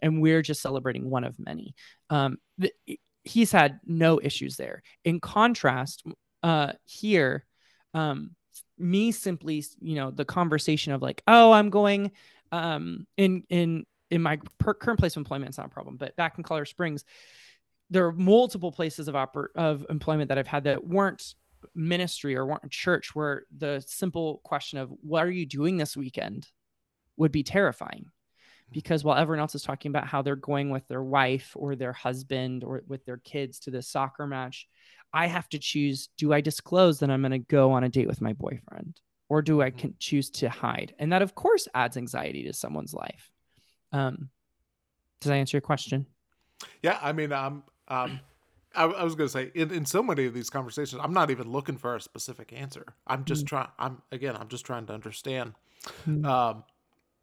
and 0.00 0.22
we're 0.22 0.42
just 0.42 0.62
celebrating 0.62 1.10
one 1.10 1.24
of 1.24 1.38
many. 1.38 1.74
Um, 2.08 2.38
th- 2.60 2.98
he's 3.24 3.52
had 3.52 3.80
no 3.84 4.20
issues 4.22 4.56
there. 4.56 4.82
In 5.04 5.20
contrast, 5.20 6.02
uh, 6.42 6.72
here, 6.84 7.44
um, 7.94 8.34
me 8.78 9.12
simply, 9.12 9.64
you 9.80 9.96
know, 9.96 10.10
the 10.10 10.24
conversation 10.24 10.92
of 10.92 11.02
like, 11.02 11.22
oh, 11.26 11.52
I'm 11.52 11.70
going 11.70 12.12
um, 12.52 13.06
in 13.16 13.44
in 13.48 13.84
in 14.10 14.22
my 14.22 14.38
per- 14.58 14.74
current 14.74 14.98
place 14.98 15.14
of 15.14 15.20
employment, 15.20 15.50
it's 15.50 15.58
not 15.58 15.66
a 15.66 15.70
problem. 15.70 15.96
But 15.96 16.16
back 16.16 16.38
in 16.38 16.44
Colorado 16.44 16.68
Springs, 16.68 17.04
there 17.90 18.06
are 18.06 18.12
multiple 18.12 18.72
places 18.72 19.08
of 19.08 19.14
oper- 19.14 19.54
of 19.54 19.86
employment 19.90 20.28
that 20.28 20.38
I've 20.38 20.46
had 20.46 20.64
that 20.64 20.86
weren't 20.86 21.34
ministry 21.74 22.36
or 22.36 22.46
weren't 22.46 22.70
church, 22.70 23.14
where 23.14 23.44
the 23.56 23.82
simple 23.86 24.40
question 24.44 24.78
of 24.78 24.90
what 25.02 25.24
are 25.24 25.30
you 25.30 25.46
doing 25.46 25.76
this 25.76 25.96
weekend 25.96 26.46
would 27.16 27.32
be 27.32 27.42
terrifying. 27.42 28.06
Because 28.70 29.02
while 29.02 29.16
everyone 29.16 29.40
else 29.40 29.54
is 29.54 29.62
talking 29.62 29.90
about 29.90 30.06
how 30.06 30.20
they're 30.20 30.36
going 30.36 30.68
with 30.68 30.86
their 30.88 31.02
wife 31.02 31.52
or 31.56 31.74
their 31.74 31.94
husband 31.94 32.64
or 32.64 32.82
with 32.86 33.04
their 33.06 33.16
kids 33.16 33.60
to 33.60 33.70
this 33.70 33.88
soccer 33.88 34.26
match, 34.26 34.68
I 35.12 35.26
have 35.26 35.48
to 35.50 35.58
choose 35.58 36.08
do 36.16 36.32
I 36.32 36.40
disclose 36.40 37.00
that 37.00 37.10
I'm 37.10 37.22
going 37.22 37.32
to 37.32 37.38
go 37.38 37.72
on 37.72 37.84
a 37.84 37.88
date 37.88 38.08
with 38.08 38.20
my 38.20 38.32
boyfriend 38.32 39.00
or 39.28 39.42
do 39.42 39.62
I 39.62 39.70
mm-hmm. 39.70 39.78
can 39.78 39.94
choose 39.98 40.30
to 40.30 40.48
hide? 40.48 40.94
And 40.98 41.12
that, 41.12 41.22
of 41.22 41.34
course, 41.34 41.68
adds 41.74 41.96
anxiety 41.96 42.44
to 42.44 42.52
someone's 42.52 42.94
life. 42.94 43.30
Um, 43.92 44.30
does 45.20 45.30
that 45.30 45.36
answer 45.36 45.56
your 45.56 45.62
question? 45.62 46.06
Yeah, 46.82 46.98
I 47.00 47.12
mean, 47.12 47.32
um, 47.32 47.62
um, 47.88 48.20
I, 48.74 48.84
I 48.84 49.04
was 49.04 49.14
going 49.14 49.28
to 49.28 49.32
say 49.32 49.50
in, 49.54 49.70
in 49.70 49.86
so 49.86 50.02
many 50.02 50.26
of 50.26 50.34
these 50.34 50.50
conversations, 50.50 51.00
I'm 51.02 51.12
not 51.12 51.30
even 51.30 51.50
looking 51.50 51.76
for 51.76 51.96
a 51.96 52.00
specific 52.00 52.52
answer. 52.52 52.94
I'm 53.06 53.24
just 53.24 53.44
mm. 53.44 53.48
trying. 53.48 53.68
I'm 53.78 54.02
again, 54.12 54.36
I'm 54.36 54.48
just 54.48 54.64
trying 54.64 54.86
to 54.86 54.92
understand. 54.92 55.54
Mm. 56.06 56.24
Um, 56.26 56.64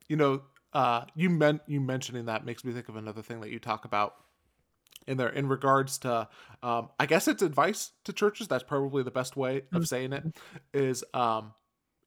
you 0.08 0.16
know, 0.16 0.42
uh, 0.74 1.06
you 1.16 1.30
meant 1.30 1.62
you 1.68 1.80
mentioning 1.82 2.26
that 2.26 2.46
makes 2.46 2.64
me 2.64 2.74
think 2.74 2.90
of 2.90 2.96
another 2.96 3.22
thing 3.22 3.42
that 3.42 3.50
you 3.50 3.60
talk 3.60 3.86
about 3.86 4.16
in 5.08 5.18
there 5.18 5.30
in 5.30 5.48
regards 5.48 5.98
to 6.00 6.28
um, 6.64 6.90
i 7.00 7.06
guess 7.06 7.28
it's 7.28 7.42
advice 7.42 7.92
to 8.04 8.14
churches 8.14 8.48
that's 8.48 8.64
probably 8.64 9.04
the 9.04 9.12
best 9.12 9.36
way 9.38 9.58
of 9.58 9.64
mm-hmm. 9.64 9.84
saying 9.84 10.14
it 10.14 10.24
is 10.74 11.04
um 11.14 11.54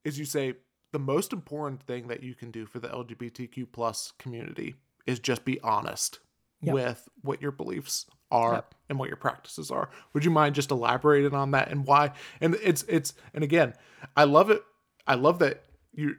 is 0.04 0.18
you 0.18 0.24
say 0.24 0.54
the 0.92 0.98
most 0.98 1.32
important 1.32 1.82
thing 1.82 2.08
that 2.08 2.22
you 2.22 2.34
can 2.34 2.50
do 2.50 2.66
for 2.66 2.78
the 2.78 2.88
lgbtq 2.88 3.66
plus 3.72 4.12
community 4.18 4.74
is 5.06 5.18
just 5.18 5.44
be 5.44 5.60
honest 5.60 6.20
yep. 6.60 6.74
with 6.74 7.08
what 7.22 7.40
your 7.40 7.52
beliefs 7.52 8.06
are 8.30 8.54
yep. 8.54 8.74
and 8.88 8.98
what 8.98 9.08
your 9.08 9.16
practices 9.16 9.70
are 9.70 9.90
would 10.12 10.24
you 10.24 10.30
mind 10.30 10.54
just 10.54 10.70
elaborating 10.70 11.34
on 11.34 11.52
that 11.52 11.70
and 11.70 11.86
why 11.86 12.10
and 12.40 12.54
it's 12.62 12.84
it's 12.88 13.14
and 13.32 13.42
again 13.42 13.72
i 14.16 14.24
love 14.24 14.50
it 14.50 14.62
i 15.06 15.14
love 15.14 15.38
that 15.38 15.64
you 15.92 16.16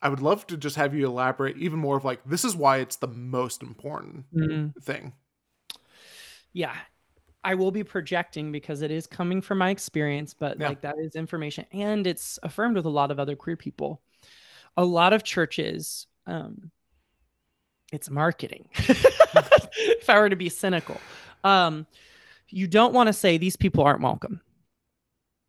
I 0.00 0.08
would 0.08 0.20
love 0.20 0.46
to 0.46 0.56
just 0.56 0.76
have 0.76 0.94
you 0.94 1.06
elaborate 1.06 1.56
even 1.56 1.78
more 1.78 1.96
of 1.96 2.04
like 2.04 2.20
this 2.24 2.44
is 2.44 2.54
why 2.54 2.78
it's 2.78 2.96
the 2.96 3.08
most 3.08 3.62
important 3.62 4.26
mm-hmm. 4.32 4.78
thing 4.80 5.12
yeah 6.52 6.74
I 7.44 7.54
will 7.54 7.70
be 7.70 7.84
projecting 7.84 8.52
because 8.52 8.82
it 8.82 8.90
is 8.90 9.06
coming 9.06 9.40
from 9.40 9.58
my 9.58 9.70
experience, 9.70 10.34
but 10.34 10.58
yeah. 10.58 10.68
like 10.68 10.80
that 10.82 10.96
is 10.98 11.14
information 11.14 11.64
and 11.72 12.06
it's 12.06 12.38
affirmed 12.42 12.76
with 12.76 12.84
a 12.84 12.90
lot 12.90 13.10
of 13.10 13.18
other 13.18 13.36
queer 13.36 13.56
people. 13.56 14.02
A 14.76 14.84
lot 14.84 15.12
of 15.12 15.22
churches, 15.22 16.06
um, 16.26 16.70
it's 17.92 18.10
marketing. 18.10 18.68
if 18.74 20.10
I 20.10 20.18
were 20.18 20.28
to 20.28 20.36
be 20.36 20.48
cynical, 20.48 21.00
um, 21.44 21.86
you 22.48 22.66
don't 22.66 22.92
want 22.92 23.06
to 23.06 23.12
say 23.12 23.38
these 23.38 23.56
people 23.56 23.84
aren't 23.84 24.02
welcome. 24.02 24.40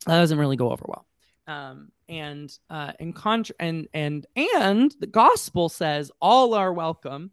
That 0.06 0.20
doesn't 0.20 0.40
really 0.40 0.56
go 0.56 0.72
over 0.72 0.86
well. 0.88 1.06
Um, 1.48 1.92
and 2.08 2.56
uh, 2.70 2.94
in 3.00 3.14
contra- 3.14 3.56
and 3.60 3.88
and 3.94 4.26
and 4.36 4.94
the 5.00 5.08
gospel 5.08 5.68
says 5.68 6.12
all 6.22 6.54
are 6.54 6.72
welcome 6.72 7.32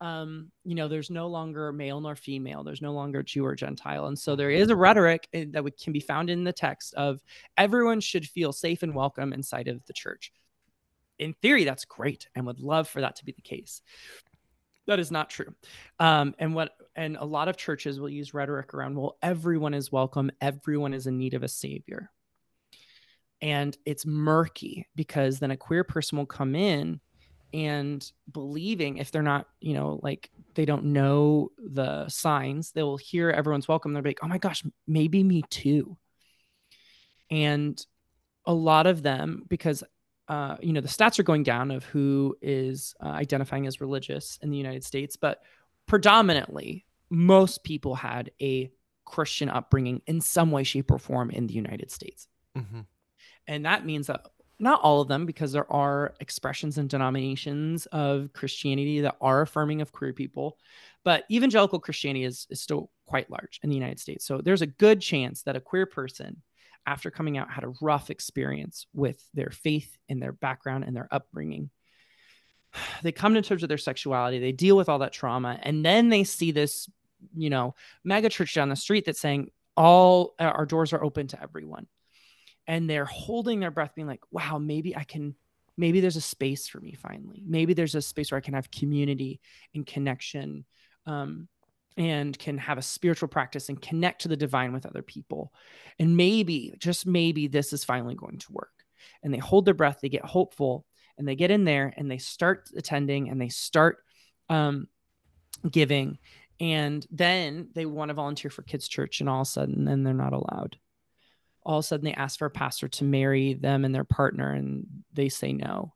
um, 0.00 0.50
you 0.64 0.74
know, 0.74 0.88
there's 0.88 1.10
no 1.10 1.26
longer 1.28 1.72
male 1.72 2.00
nor 2.00 2.14
female, 2.14 2.62
there's 2.62 2.82
no 2.82 2.92
longer 2.92 3.22
Jew 3.22 3.44
or 3.44 3.54
Gentile. 3.54 4.06
And 4.06 4.18
so 4.18 4.36
there 4.36 4.50
is 4.50 4.70
a 4.70 4.76
rhetoric 4.76 5.28
eh, 5.32 5.46
that 5.50 5.64
can 5.82 5.92
be 5.92 6.00
found 6.00 6.30
in 6.30 6.44
the 6.44 6.52
text 6.52 6.94
of 6.94 7.20
everyone 7.56 8.00
should 8.00 8.26
feel 8.26 8.52
safe 8.52 8.82
and 8.82 8.94
welcome 8.94 9.32
inside 9.32 9.68
of 9.68 9.84
the 9.86 9.92
church. 9.92 10.32
In 11.18 11.34
theory, 11.34 11.64
that's 11.64 11.84
great 11.84 12.28
and 12.34 12.46
would 12.46 12.60
love 12.60 12.88
for 12.88 13.00
that 13.00 13.16
to 13.16 13.24
be 13.24 13.32
the 13.32 13.42
case. 13.42 13.82
That 14.86 15.00
is 15.00 15.10
not 15.10 15.30
true. 15.30 15.52
Um, 15.98 16.34
and 16.38 16.54
what 16.54 16.72
and 16.94 17.16
a 17.16 17.24
lot 17.24 17.48
of 17.48 17.56
churches 17.56 18.00
will 18.00 18.08
use 18.08 18.34
rhetoric 18.34 18.74
around, 18.74 18.96
well, 18.96 19.18
everyone 19.20 19.74
is 19.74 19.92
welcome, 19.92 20.30
everyone 20.40 20.94
is 20.94 21.06
in 21.06 21.18
need 21.18 21.34
of 21.34 21.42
a 21.42 21.48
savior. 21.48 22.10
And 23.40 23.76
it's 23.84 24.06
murky 24.06 24.86
because 24.96 25.38
then 25.38 25.50
a 25.50 25.56
queer 25.56 25.84
person 25.84 26.18
will 26.18 26.26
come 26.26 26.54
in 26.54 27.00
and 27.52 28.10
believing 28.30 28.98
if 28.98 29.10
they're 29.10 29.22
not 29.22 29.46
you 29.60 29.74
know 29.74 30.00
like 30.02 30.30
they 30.54 30.64
don't 30.64 30.84
know 30.84 31.50
the 31.58 32.08
signs 32.08 32.72
they 32.72 32.82
will 32.82 32.96
hear 32.96 33.30
everyone's 33.30 33.68
welcome. 33.68 33.92
They're 33.92 34.02
like 34.02 34.20
oh 34.22 34.28
my 34.28 34.38
gosh 34.38 34.62
maybe 34.86 35.22
me 35.22 35.42
too. 35.50 35.96
And 37.30 37.84
a 38.48 38.52
lot 38.52 38.86
of 38.86 39.02
them 39.02 39.44
because 39.48 39.84
uh, 40.28 40.56
you 40.60 40.72
know 40.72 40.80
the 40.80 40.88
stats 40.88 41.18
are 41.18 41.24
going 41.24 41.42
down 41.42 41.70
of 41.70 41.84
who 41.84 42.36
is 42.42 42.94
uh, 43.02 43.08
identifying 43.08 43.66
as 43.66 43.80
religious 43.80 44.38
in 44.42 44.50
the 44.50 44.56
united 44.56 44.84
states 44.84 45.16
but 45.16 45.40
predominantly 45.86 46.84
most 47.08 47.62
people 47.64 47.94
had 47.94 48.30
a 48.42 48.70
christian 49.04 49.48
upbringing 49.48 50.02
in 50.06 50.20
some 50.20 50.50
way 50.50 50.64
shape 50.64 50.90
or 50.90 50.98
form 50.98 51.30
in 51.30 51.46
the 51.46 51.54
united 51.54 51.90
states. 51.90 52.28
Mm-hmm. 52.56 52.80
and 53.46 53.64
that 53.64 53.86
means 53.86 54.08
that 54.08 54.26
not 54.58 54.80
all 54.80 55.00
of 55.00 55.08
them, 55.08 55.26
because 55.26 55.52
there 55.52 55.70
are 55.72 56.14
expressions 56.20 56.78
and 56.78 56.88
denominations 56.88 57.86
of 57.86 58.32
Christianity 58.32 59.00
that 59.00 59.16
are 59.20 59.42
affirming 59.42 59.80
of 59.80 59.92
queer 59.92 60.12
people, 60.12 60.58
but 61.04 61.24
evangelical 61.30 61.78
Christianity 61.78 62.24
is, 62.24 62.46
is 62.50 62.60
still 62.60 62.90
quite 63.06 63.30
large 63.30 63.60
in 63.62 63.70
the 63.70 63.76
United 63.76 64.00
States. 64.00 64.26
So 64.26 64.40
there's 64.40 64.62
a 64.62 64.66
good 64.66 65.00
chance 65.00 65.42
that 65.42 65.56
a 65.56 65.60
queer 65.60 65.86
person, 65.86 66.42
after 66.86 67.10
coming 67.10 67.38
out, 67.38 67.50
had 67.50 67.64
a 67.64 67.72
rough 67.80 68.10
experience 68.10 68.86
with 68.92 69.22
their 69.32 69.50
faith 69.50 69.96
and 70.08 70.20
their 70.20 70.32
background 70.32 70.84
and 70.84 70.96
their 70.96 71.08
upbringing. 71.10 71.70
They 73.02 73.12
come 73.12 73.34
to 73.34 73.42
terms 73.42 73.62
with 73.62 73.70
their 73.70 73.78
sexuality, 73.78 74.38
they 74.40 74.52
deal 74.52 74.76
with 74.76 74.88
all 74.88 74.98
that 75.00 75.12
trauma, 75.12 75.58
and 75.62 75.84
then 75.84 76.08
they 76.08 76.24
see 76.24 76.50
this, 76.50 76.90
you 77.34 77.48
know, 77.48 77.74
mega 78.04 78.28
church 78.28 78.54
down 78.54 78.68
the 78.68 78.76
street 78.76 79.06
that's 79.06 79.20
saying 79.20 79.50
all 79.76 80.34
our 80.38 80.66
doors 80.66 80.92
are 80.92 81.02
open 81.02 81.28
to 81.28 81.42
everyone 81.42 81.86
and 82.68 82.88
they're 82.88 83.04
holding 83.04 83.58
their 83.58 83.72
breath 83.72 83.96
being 83.96 84.06
like 84.06 84.22
wow 84.30 84.58
maybe 84.58 84.96
i 84.96 85.02
can 85.02 85.34
maybe 85.78 86.00
there's 86.00 86.16
a 86.16 86.20
space 86.20 86.68
for 86.68 86.80
me 86.80 86.94
finally. 87.00 87.42
Maybe 87.46 87.72
there's 87.72 87.94
a 87.94 88.02
space 88.02 88.30
where 88.30 88.36
i 88.36 88.42
can 88.42 88.54
have 88.54 88.70
community 88.70 89.40
and 89.74 89.86
connection 89.86 90.66
um, 91.06 91.48
and 91.96 92.38
can 92.38 92.58
have 92.58 92.76
a 92.76 92.82
spiritual 92.82 93.28
practice 93.28 93.70
and 93.70 93.80
connect 93.80 94.22
to 94.22 94.28
the 94.28 94.36
divine 94.36 94.72
with 94.72 94.84
other 94.84 95.02
people. 95.02 95.52
And 95.98 96.16
maybe 96.16 96.74
just 96.78 97.06
maybe 97.06 97.46
this 97.46 97.72
is 97.72 97.84
finally 97.84 98.16
going 98.16 98.38
to 98.38 98.52
work. 98.52 98.72
And 99.22 99.32
they 99.32 99.38
hold 99.38 99.64
their 99.64 99.74
breath 99.74 100.00
they 100.02 100.08
get 100.08 100.24
hopeful 100.24 100.84
and 101.16 101.26
they 101.26 101.36
get 101.36 101.50
in 101.50 101.64
there 101.64 101.94
and 101.96 102.10
they 102.10 102.18
start 102.18 102.68
attending 102.76 103.30
and 103.30 103.40
they 103.40 103.48
start 103.48 103.98
um, 104.50 104.88
giving. 105.68 106.18
And 106.60 107.06
then 107.10 107.68
they 107.74 107.86
want 107.86 108.08
to 108.08 108.14
volunteer 108.14 108.50
for 108.50 108.62
kids 108.62 108.88
church 108.88 109.20
and 109.20 109.28
all 109.28 109.42
of 109.42 109.46
a 109.46 109.50
sudden 109.50 109.84
then 109.84 110.02
they're 110.02 110.12
not 110.12 110.32
allowed 110.32 110.76
all 111.68 111.78
of 111.78 111.84
a 111.84 111.86
sudden 111.86 112.04
they 112.04 112.14
ask 112.14 112.38
for 112.38 112.46
a 112.46 112.50
pastor 112.50 112.88
to 112.88 113.04
marry 113.04 113.54
them 113.54 113.84
and 113.84 113.94
their 113.94 114.04
partner 114.04 114.52
and 114.52 114.86
they 115.12 115.28
say 115.28 115.52
no 115.52 115.92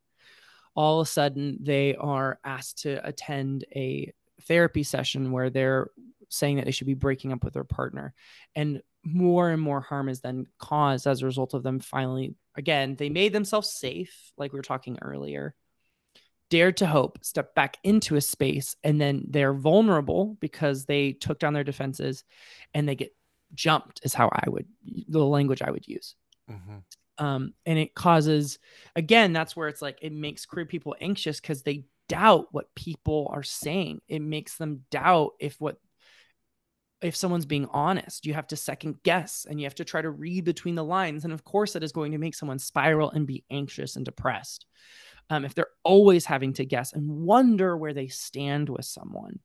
all 0.75 1.01
of 1.01 1.07
a 1.07 1.11
sudden 1.11 1.59
they 1.61 1.95
are 1.97 2.39
asked 2.45 2.83
to 2.83 3.07
attend 3.07 3.65
a 3.75 4.13
therapy 4.43 4.83
session 4.83 5.33
where 5.33 5.51
they're 5.51 5.91
saying 6.29 6.57
that 6.57 6.65
they 6.65 6.71
should 6.71 6.87
be 6.87 6.95
breaking 6.95 7.33
up 7.33 7.45
with 7.45 7.55
their 7.55 7.65
partner. 7.65 8.15
And 8.55 8.83
more 9.05 9.51
and 9.51 9.61
more 9.61 9.81
harm 9.81 10.09
is 10.09 10.21
then 10.21 10.47
caused 10.59 11.07
as 11.07 11.23
a 11.23 11.27
result 11.27 11.55
of 11.55 11.63
them 11.63 11.81
finally, 11.81 12.35
again, 12.57 12.97
they 12.97 13.11
made 13.11 13.33
themselves 13.33 13.71
safe, 13.71 14.33
like 14.39 14.53
we 14.53 14.59
were 14.59 14.63
talking 14.63 14.99
earlier, 15.03 15.55
dared 16.49 16.79
to 16.79 16.87
hope, 16.87 17.19
step 17.23 17.55
back 17.55 17.77
into 17.83 18.17
a 18.17 18.21
space, 18.21 18.77
and 18.83 19.01
then 19.01 19.25
they're 19.29 19.55
vulnerable 19.55 20.37
because 20.41 20.85
they 20.85 21.13
took 21.13 21.39
down 21.39 21.53
their 21.53 21.65
defenses 21.65 22.25
and 22.73 22.89
they 22.89 22.95
get 22.95 23.15
jumped, 23.55 24.01
is 24.05 24.15
how 24.15 24.29
I 24.33 24.49
would, 24.49 24.67
the 25.09 25.25
language 25.25 25.63
I 25.63 25.71
would 25.71 25.87
use. 25.87 26.15
Mm-hmm. 26.51 27.25
Um, 27.25 27.55
and 27.67 27.79
it 27.79 27.95
causes, 27.95 28.59
again, 28.97 29.33
that's 29.33 29.55
where 29.55 29.69
it's 29.69 29.83
like 29.83 29.99
it 30.03 30.13
makes 30.13 30.47
queer 30.47 30.67
people 30.67 30.97
anxious 31.01 31.41
because 31.41 31.63
they 31.63 31.85
doubt 32.09 32.49
what 32.53 32.75
people 32.75 33.31
are 33.33 33.43
saying. 33.43 34.01
It 34.09 34.21
makes 34.21 34.57
them 34.57 34.85
doubt 34.91 35.33
if 35.39 35.61
what 35.61 35.79
if 37.03 37.17
someone's 37.17 37.47
being 37.47 37.67
honest. 37.73 38.27
You 38.27 38.35
have 38.35 38.47
to 38.49 38.57
second 38.57 39.03
guess 39.03 39.47
and 39.49 39.61
you 39.61 39.67
have 39.67 39.75
to 39.77 39.85
try 39.85 40.01
to 40.01 40.11
read 40.11 40.45
between 40.45 40.77
the 40.77 40.85
lines. 40.85 41.25
And 41.25 41.33
of 41.33 41.45
course, 41.45 41.73
that 41.73 41.83
is 41.83 41.93
going 41.93 42.13
to 42.13 42.19
make 42.19 42.35
someone 42.35 42.59
spiral 42.59 43.11
and 43.11 43.27
be 43.27 43.45
anxious 43.51 43.97
and 43.97 44.05
depressed. 44.05 44.67
Um, 45.29 45.45
if 45.45 45.55
they're 45.55 45.67
always 45.83 46.25
having 46.25 46.53
to 46.55 46.65
guess 46.65 46.93
and 46.93 47.09
wonder 47.09 47.77
where 47.77 47.93
they 47.95 48.09
stand 48.09 48.69
with 48.69 48.85
someone. 48.85 49.41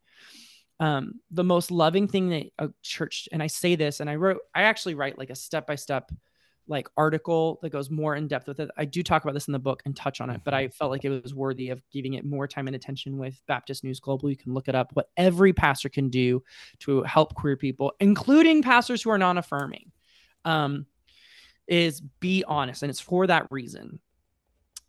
Um, 0.79 1.21
the 1.31 1.43
most 1.43 1.71
loving 1.71 2.07
thing 2.07 2.29
that 2.29 2.51
a 2.59 2.69
church, 2.83 3.27
and 3.31 3.41
I 3.41 3.47
say 3.47 3.75
this, 3.75 3.99
and 3.99 4.09
I 4.09 4.15
wrote, 4.15 4.39
I 4.53 4.63
actually 4.63 4.95
write 4.95 5.17
like 5.17 5.31
a 5.31 5.35
step 5.35 5.65
by 5.65 5.75
step 5.75 6.11
like 6.67 6.87
article 6.97 7.59
that 7.61 7.69
goes 7.69 7.89
more 7.89 8.15
in 8.15 8.27
depth 8.27 8.47
with 8.47 8.59
it. 8.59 8.69
I 8.77 8.85
do 8.85 9.01
talk 9.01 9.23
about 9.23 9.33
this 9.33 9.47
in 9.47 9.53
the 9.53 9.59
book 9.59 9.81
and 9.85 9.95
touch 9.95 10.19
on 10.21 10.29
it, 10.29 10.41
but 10.43 10.53
I 10.53 10.65
mm-hmm. 10.65 10.71
felt 10.71 10.91
like 10.91 11.05
it 11.05 11.23
was 11.23 11.33
worthy 11.33 11.69
of 11.69 11.81
giving 11.91 12.15
it 12.15 12.25
more 12.25 12.47
time 12.47 12.67
and 12.67 12.75
attention 12.75 13.17
with 13.17 13.41
Baptist 13.47 13.83
News 13.83 13.99
Global. 13.99 14.29
You 14.29 14.37
can 14.37 14.53
look 14.53 14.67
it 14.67 14.75
up. 14.75 14.91
What 14.93 15.09
every 15.15 15.53
pastor 15.53 15.89
can 15.89 16.09
do 16.09 16.43
to 16.79 17.03
help 17.03 17.35
queer 17.35 17.55
people, 17.55 17.93
including 17.99 18.61
pastors 18.61 19.01
who 19.01 19.09
are 19.09 19.17
non-affirming, 19.17 19.91
um, 20.45 20.85
is 21.67 22.01
be 22.01 22.43
honest, 22.45 22.83
and 22.83 22.89
it's 22.89 22.99
for 22.99 23.27
that 23.27 23.47
reason. 23.49 23.99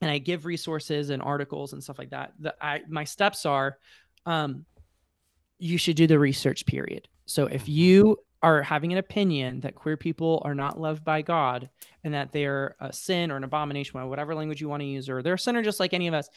And 0.01 0.11
I 0.11 0.19
give 0.19 0.47
resources 0.47 1.11
and 1.11 1.23
articles 1.23 1.73
and 1.73 1.83
stuff 1.83 1.99
like 1.99 2.11
that. 2.11 2.33
The, 2.39 2.55
I, 2.61 2.83
my 2.89 3.05
steps 3.05 3.47
are, 3.47 3.79
um, 4.27 4.65
you 5.59 5.79
should 5.79 5.97
do 5.97 6.07
the 6.07 6.19
research 6.19 6.67
period. 6.67 7.09
So 7.27 7.47
if 7.47 7.63
mm-hmm. 7.63 7.71
you 7.73 8.17
are 8.43 8.63
having 8.63 8.93
an 8.93 8.99
opinion 8.99 9.61
that 9.61 9.75
queer 9.75 9.97
people 9.97 10.41
are 10.45 10.55
not 10.55 10.81
loved 10.81 11.05
by 11.05 11.23
God 11.23 11.69
and 12.05 12.15
that 12.15 12.31
they're 12.33 12.77
a 12.81 12.93
sin 12.93 13.31
or 13.31 13.37
an 13.37 13.45
abomination, 13.45 14.09
whatever 14.09 14.35
language 14.35 14.61
you 14.61 14.69
want 14.69 14.81
to 14.81 14.87
use, 14.87 15.09
or 15.09 15.23
they're 15.23 15.35
a 15.35 15.39
sinner 15.39 15.63
just 15.63 15.81
like 15.81 15.93
any 15.93 16.07
of 16.07 16.15
us, 16.15 16.29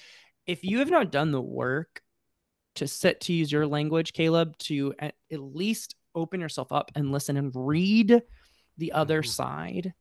if 0.48 0.64
you 0.64 0.80
have 0.80 0.90
not 0.90 1.12
done 1.12 1.32
the 1.32 1.42
work 1.42 2.02
to 2.76 2.88
sit 2.88 3.22
to 3.22 3.34
use 3.34 3.52
your 3.52 3.68
language, 3.68 4.14
Caleb, 4.14 4.58
to 4.58 4.94
at, 5.00 5.14
least 5.30 5.96
open 6.16 6.42
yourself 6.42 6.72
up 6.72 6.92
and 6.96 7.12
listen 7.12 7.38
and 7.38 7.52
read 7.54 8.22
the 8.78 8.92
other 8.92 9.22
mm-hmm. 9.22 9.30
side, 9.30 9.94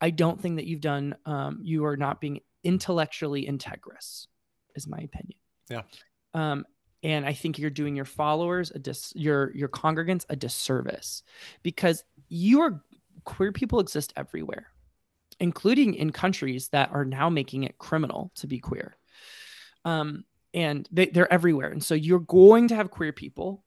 I 0.00 0.10
don't 0.10 0.40
think 0.40 0.56
that 0.56 0.66
you've 0.66 0.80
done, 0.80 1.14
um, 1.24 1.60
you 1.62 1.84
are 1.86 1.96
not 1.96 2.20
being 2.20 2.40
intellectually 2.64 3.46
integrous, 3.46 4.26
is 4.74 4.86
my 4.86 4.98
opinion. 4.98 5.38
Yeah. 5.70 5.82
Um, 6.34 6.66
and 7.04 7.24
i 7.24 7.32
think 7.32 7.58
you're 7.58 7.70
doing 7.70 7.94
your 7.94 8.04
followers 8.04 8.72
a 8.72 8.78
dis 8.80 9.12
your 9.14 9.54
your 9.54 9.68
congregants 9.68 10.24
a 10.28 10.34
disservice 10.34 11.22
because 11.62 12.02
your 12.28 12.82
queer 13.24 13.52
people 13.52 13.78
exist 13.78 14.12
everywhere 14.16 14.66
including 15.40 15.94
in 15.94 16.10
countries 16.10 16.68
that 16.68 16.90
are 16.92 17.04
now 17.04 17.28
making 17.28 17.64
it 17.64 17.78
criminal 17.78 18.30
to 18.36 18.46
be 18.46 18.58
queer. 18.58 18.96
Um 19.84 20.24
and 20.52 20.88
they, 20.92 21.06
they're 21.06 21.32
everywhere. 21.32 21.70
And 21.70 21.82
so 21.82 21.96
you're 21.96 22.20
going 22.20 22.68
to 22.68 22.76
have 22.76 22.90
queer 22.90 23.12
people 23.12 23.64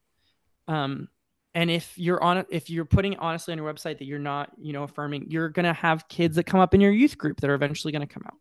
um 0.68 1.08
and 1.54 1.72
if 1.72 1.98
you're 1.98 2.22
on 2.22 2.46
if 2.50 2.70
you're 2.70 2.86
putting 2.86 3.18
honestly 3.18 3.52
on 3.52 3.58
your 3.58 3.72
website 3.72 4.00
that 4.00 4.06
you're 4.06 4.20
not 4.20 4.52
you 4.58 4.74
know 4.74 4.84
affirming 4.84 5.28
you're 5.30 5.50
going 5.50 5.66
to 5.66 5.74
have 5.74 6.08
kids 6.08 6.36
that 6.36 6.46
come 6.46 6.60
up 6.60 6.74
in 6.74 6.82
your 6.82 6.92
youth 6.92 7.18
group 7.18 7.40
that 7.40 7.50
are 7.50 7.56
eventually 7.56 7.92
going 7.92 8.06
to 8.06 8.14
come 8.14 8.24
out. 8.26 8.38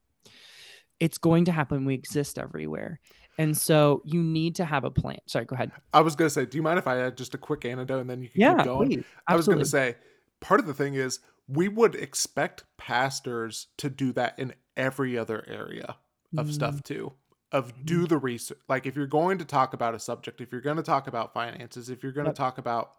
It's 0.99 1.19
going 1.19 1.45
to 1.45 1.53
happen. 1.53 1.85
We 1.85 1.95
exist 1.95 2.39
everywhere 2.39 3.01
and 3.39 3.57
so 3.57 4.03
you 4.05 4.23
need 4.23 4.57
to 4.57 4.65
have 4.65 4.85
a 4.85 4.91
plan. 4.91 5.19
Sorry, 5.27 5.45
go 5.45 5.55
ahead. 5.55 5.73
I 5.93 6.01
was 6.01 6.17
going 6.17 6.27
to 6.27 6.33
say, 6.33 6.47
do 6.47 6.57
you 6.57 6.63
mind 6.63 6.79
if 6.79 6.87
I 6.87 6.99
add 6.99 7.17
just 7.17 7.35
a 7.35 7.39
quick 7.39 7.65
anecdote 7.65 8.01
and 8.01 8.11
then 8.11 8.23
you 8.23 8.29
can 8.29 8.41
yeah, 8.41 8.57
keep 8.57 8.65
going? 8.65 8.89
Please. 8.89 9.05
I 9.27 9.37
was 9.37 9.47
going 9.47 9.59
to 9.59 9.65
say, 9.65 9.97
part 10.41 10.61
of 10.61 10.67
the 10.67 10.75
thing 10.75 10.95
is 10.95 11.21
we 11.49 11.69
would 11.69 11.95
expect 11.95 12.65
pastors 12.77 13.69
to 13.79 13.91
do 13.91 14.13
that 14.13 14.39
in 14.39 14.55
every 14.77 15.17
other 15.17 15.45
area 15.47 15.97
of 16.37 16.49
mm. 16.49 16.53
stuff 16.53 16.83
too. 16.83 17.13
Of 17.53 17.85
do 17.85 17.99
mm-hmm. 17.99 18.07
the 18.07 18.19
research. 18.19 18.59
Like 18.69 18.87
if 18.87 18.97
you're 18.97 19.07
going 19.07 19.39
to 19.39 19.45
talk 19.45 19.73
about 19.73 19.95
a 19.95 20.01
subject, 20.01 20.41
if 20.41 20.51
you're 20.51 20.61
going 20.61 20.79
to 20.79 20.83
talk 20.83 21.07
about 21.07 21.33
finances, 21.33 21.89
if 21.89 22.03
you're 22.03 22.13
going 22.13 22.25
to 22.25 22.31
yep. 22.31 22.37
talk 22.37 22.59
about 22.59 22.93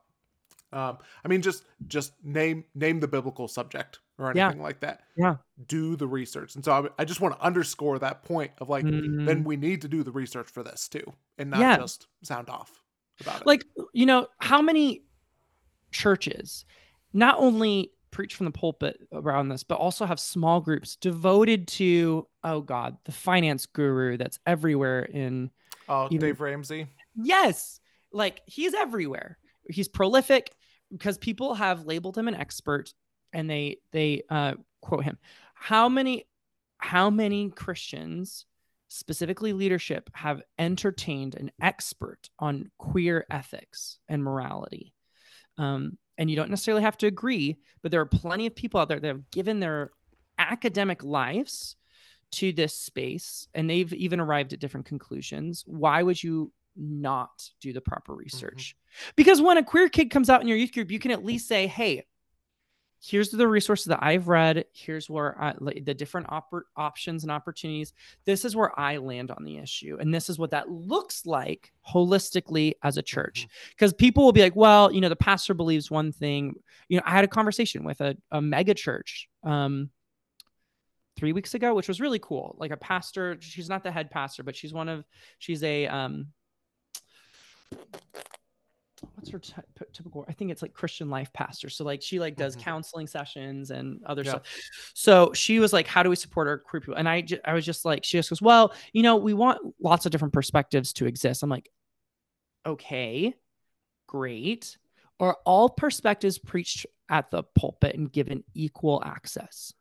um, 0.74 0.98
I 1.24 1.28
mean, 1.28 1.42
just 1.42 1.64
just 1.88 2.14
name 2.24 2.66
name 2.76 3.00
the 3.00 3.08
biblical 3.08 3.48
subject 3.48 4.00
or 4.20 4.32
anything 4.32 4.58
yeah. 4.58 4.64
like 4.64 4.80
that. 4.82 5.02
Yeah. 5.16 5.36
Do 5.68 5.96
the 5.96 6.08
research, 6.08 6.56
and 6.56 6.66
so 6.66 6.72
I, 6.72 7.02
I 7.02 7.06
just 7.06 7.22
want 7.22 7.38
to 7.38 7.46
underscore 7.46 8.00
that 8.00 8.24
point 8.24 8.52
of 8.60 8.70
like, 8.70 8.86
mm. 8.86 9.26
then 9.26 9.44
we 9.44 9.56
need 9.56 9.82
to 9.84 9.88
do 9.88 10.04
the 10.04 10.12
research 10.12 10.48
for 10.48 10.64
this 10.64 10.88
too, 10.88 11.14
and 11.38 11.50
not 11.50 11.60
yeah. 11.60 11.78
just 11.78 12.08
sound 12.24 12.50
off 12.50 12.82
about 13.22 13.42
it. 13.42 13.48
Like, 13.48 13.66
you 13.94 14.06
know, 14.06 14.28
how 14.40 14.62
many 14.62 15.04
churches 15.92 16.66
not 17.14 17.38
only 17.40 17.92
preach 18.12 18.36
from 18.36 18.46
the 18.46 18.52
pulpit 18.52 18.98
around 19.14 19.50
this, 19.50 19.64
but 19.64 19.76
also 19.76 20.06
have 20.06 20.20
small 20.20 20.60
groups 20.60 20.96
devoted 20.98 21.68
to, 21.68 22.28
oh 22.44 22.62
God, 22.62 22.98
the 23.06 23.12
finance 23.12 23.66
guru 23.66 24.18
that's 24.18 24.40
everywhere 24.46 25.04
in. 25.04 25.52
Oh, 25.88 26.10
Dave 26.10 26.42
Ramsey. 26.42 26.88
Yes, 27.16 27.80
like 28.12 28.42
he's 28.46 28.74
everywhere 28.74 29.38
he's 29.70 29.88
prolific 29.88 30.54
because 30.92 31.18
people 31.18 31.54
have 31.56 31.86
labeled 31.86 32.18
him 32.18 32.28
an 32.28 32.36
expert 32.36 32.94
and 33.34 33.50
they 33.50 33.78
they 33.92 34.24
uh, 34.30 34.54
quote 34.82 35.04
him 35.04 35.18
how 35.54 35.90
many 35.90 36.26
how 36.78 37.10
many 37.10 37.50
christians 37.50 38.46
specifically 38.90 39.54
leadership 39.54 40.10
have 40.14 40.42
entertained 40.58 41.36
an 41.36 41.52
expert 41.62 42.30
on 42.40 42.72
queer 42.78 43.26
ethics 43.30 44.00
and 44.08 44.24
morality? 44.24 44.94
Um, 45.58 45.98
and 46.18 46.30
you 46.30 46.36
don't 46.36 46.50
necessarily 46.50 46.84
have 46.84 46.98
to 47.00 47.08
agree 47.08 47.58
but 47.82 47.92
there 47.92 48.02
are 48.02 48.06
plenty 48.06 48.46
of 48.48 48.56
people 48.56 48.80
out 48.80 48.88
there 48.88 49.00
that 49.00 49.08
have 49.08 49.32
given 49.32 49.60
their 49.60 49.92
academic 50.38 51.04
lives 51.04 51.76
to 52.32 52.52
this 52.52 52.74
space 52.74 53.48
and 53.54 53.70
they've 53.70 53.94
even 53.94 54.20
arrived 54.20 54.54
at 54.54 54.60
different 54.60 54.86
conclusions. 54.86 55.64
Why 55.66 56.04
would 56.04 56.22
you 56.22 56.52
not 56.78 57.50
do 57.62 57.74
the 57.74 57.82
proper 57.82 58.14
mm-hmm. 58.14 58.24
research. 58.24 58.76
Mm-hmm. 58.76 59.12
Because 59.16 59.42
when 59.42 59.58
a 59.58 59.64
queer 59.64 59.90
kid 59.90 60.10
comes 60.10 60.30
out 60.30 60.42
in 60.42 60.48
your 60.48 60.58
youth 60.58 60.74
group, 60.74 60.92
you 60.92 61.00
can 61.00 61.12
at 61.12 61.26
least 61.26 61.48
say, 61.48 61.68
hey, 61.68 62.06
here's 63.04 63.30
the 63.30 63.48
resources 63.48 63.86
that 63.86 64.00
I've 64.02 64.28
read. 64.28 64.66
Here's 64.74 65.10
where 65.10 65.40
I, 65.40 65.54
like, 65.60 65.86
the 65.86 65.94
different 65.94 66.28
op- 66.30 66.64
options 66.76 67.24
and 67.24 67.32
opportunities. 67.32 67.94
This 68.26 68.44
is 68.44 68.56
where 68.56 68.78
I 68.80 68.98
land 68.98 69.32
on 69.32 69.44
the 69.44 69.58
issue. 69.58 69.98
And 70.00 70.14
this 70.14 70.30
is 70.30 70.40
what 70.40 70.52
that 70.52 70.70
looks 70.70 71.26
like 71.26 71.72
holistically 71.88 72.74
as 72.84 72.98
a 72.98 73.04
church. 73.04 73.48
Because 73.70 73.94
mm-hmm. 73.94 74.06
people 74.06 74.26
will 74.26 74.32
be 74.32 74.42
like, 74.42 74.56
well, 74.56 74.92
you 74.92 75.02
know, 75.02 75.10
the 75.10 75.16
pastor 75.16 75.54
believes 75.54 75.92
one 75.92 76.12
thing. 76.12 76.56
You 76.90 76.98
know, 76.98 77.04
I 77.06 77.12
had 77.12 77.24
a 77.24 77.30
conversation 77.30 77.84
with 77.84 78.02
a, 78.02 78.18
a 78.32 78.42
mega 78.42 78.74
church. 78.74 79.30
Um, 79.44 79.90
three 81.18 81.34
weeks 81.34 81.56
ago 81.56 81.74
which 81.74 81.88
was 81.88 82.00
really 82.00 82.20
cool 82.20 82.56
like 82.60 82.70
a 82.70 82.78
pastor 82.78 83.38
she's 83.40 83.68
not 83.68 83.84
the 83.84 83.92
head 83.92 84.12
pastor 84.12 84.44
but 84.44 84.56
she's 84.56 84.72
one 84.72 84.88
of 84.88 85.04
she's 85.40 85.64
a 85.64 85.88
um 85.88 86.28
what's 89.14 89.30
her 89.30 89.40
t- 89.40 89.54
typical 89.94 90.26
i 90.28 90.34
think 90.34 90.52
it's 90.52 90.62
like 90.62 90.74
christian 90.74 91.10
life 91.10 91.32
pastor. 91.34 91.70
So 91.70 91.84
like 91.84 92.02
she 92.02 92.20
like 92.20 92.36
does 92.36 92.56
mm-hmm. 92.56 92.64
counseling 92.64 93.08
sessions 93.08 93.72
and 93.72 94.02
other 94.06 94.24
yeah. 94.24 94.32
stuff. 94.32 94.44
So 94.94 95.34
she 95.34 95.60
was 95.60 95.74
like 95.74 95.88
how 95.88 96.04
do 96.04 96.10
we 96.10 96.16
support 96.16 96.48
our 96.48 96.58
queer 96.58 96.82
people? 96.82 96.96
And 96.96 97.08
i 97.08 97.24
i 97.46 97.54
was 97.54 97.66
just 97.66 97.86
like 97.86 98.04
she 98.04 98.18
just 98.18 98.30
goes 98.30 98.42
well 98.42 98.74
you 98.94 99.04
know 99.04 99.16
we 99.16 99.34
want 99.34 99.60
lots 99.82 100.06
of 100.06 100.12
different 100.12 100.34
perspectives 100.34 100.94
to 100.94 101.06
exist. 101.06 101.44
I'm 101.44 101.50
like 101.50 101.70
okay 102.66 103.34
great. 104.08 104.78
Are 105.20 105.38
all 105.46 105.70
perspectives 105.70 106.38
preached 106.38 106.86
at 107.10 107.30
the 107.32 107.44
pulpit 107.44 107.96
and 107.96 108.12
given 108.12 108.44
equal 108.54 109.02
access? 109.06 109.74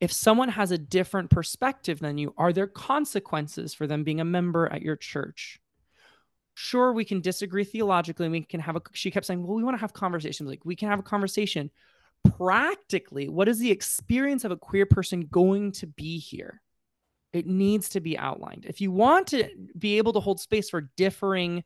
If 0.00 0.12
someone 0.12 0.50
has 0.50 0.70
a 0.70 0.78
different 0.78 1.30
perspective 1.30 1.98
than 1.98 2.18
you 2.18 2.34
are 2.36 2.52
there 2.52 2.66
consequences 2.66 3.74
for 3.74 3.86
them 3.86 4.04
being 4.04 4.20
a 4.20 4.24
member 4.24 4.70
at 4.70 4.82
your 4.82 4.96
church 4.96 5.60
sure 6.54 6.92
we 6.92 7.04
can 7.04 7.20
disagree 7.20 7.64
theologically 7.64 8.26
and 8.26 8.32
we 8.32 8.42
can 8.42 8.60
have 8.60 8.76
a 8.76 8.82
she 8.92 9.10
kept 9.10 9.26
saying 9.26 9.44
well 9.44 9.56
we 9.56 9.64
want 9.64 9.76
to 9.76 9.80
have 9.80 9.92
conversations. 9.92 10.48
Like 10.48 10.64
we 10.64 10.76
can 10.76 10.88
have 10.88 11.00
a 11.00 11.04
conversation. 11.04 11.70
Practically 12.36 13.28
what 13.28 13.48
is 13.48 13.58
the 13.58 13.70
experience 13.70 14.44
of 14.44 14.50
a 14.50 14.56
queer 14.56 14.86
person 14.86 15.26
going 15.30 15.72
to 15.72 15.86
be 15.86 16.18
here? 16.18 16.62
It 17.32 17.46
needs 17.46 17.88
to 17.90 18.00
be 18.00 18.16
outlined. 18.16 18.64
If 18.68 18.80
you 18.80 18.92
want 18.92 19.26
to 19.28 19.48
be 19.76 19.98
able 19.98 20.12
to 20.12 20.20
hold 20.20 20.40
space 20.40 20.70
for 20.70 20.88
differing 20.96 21.64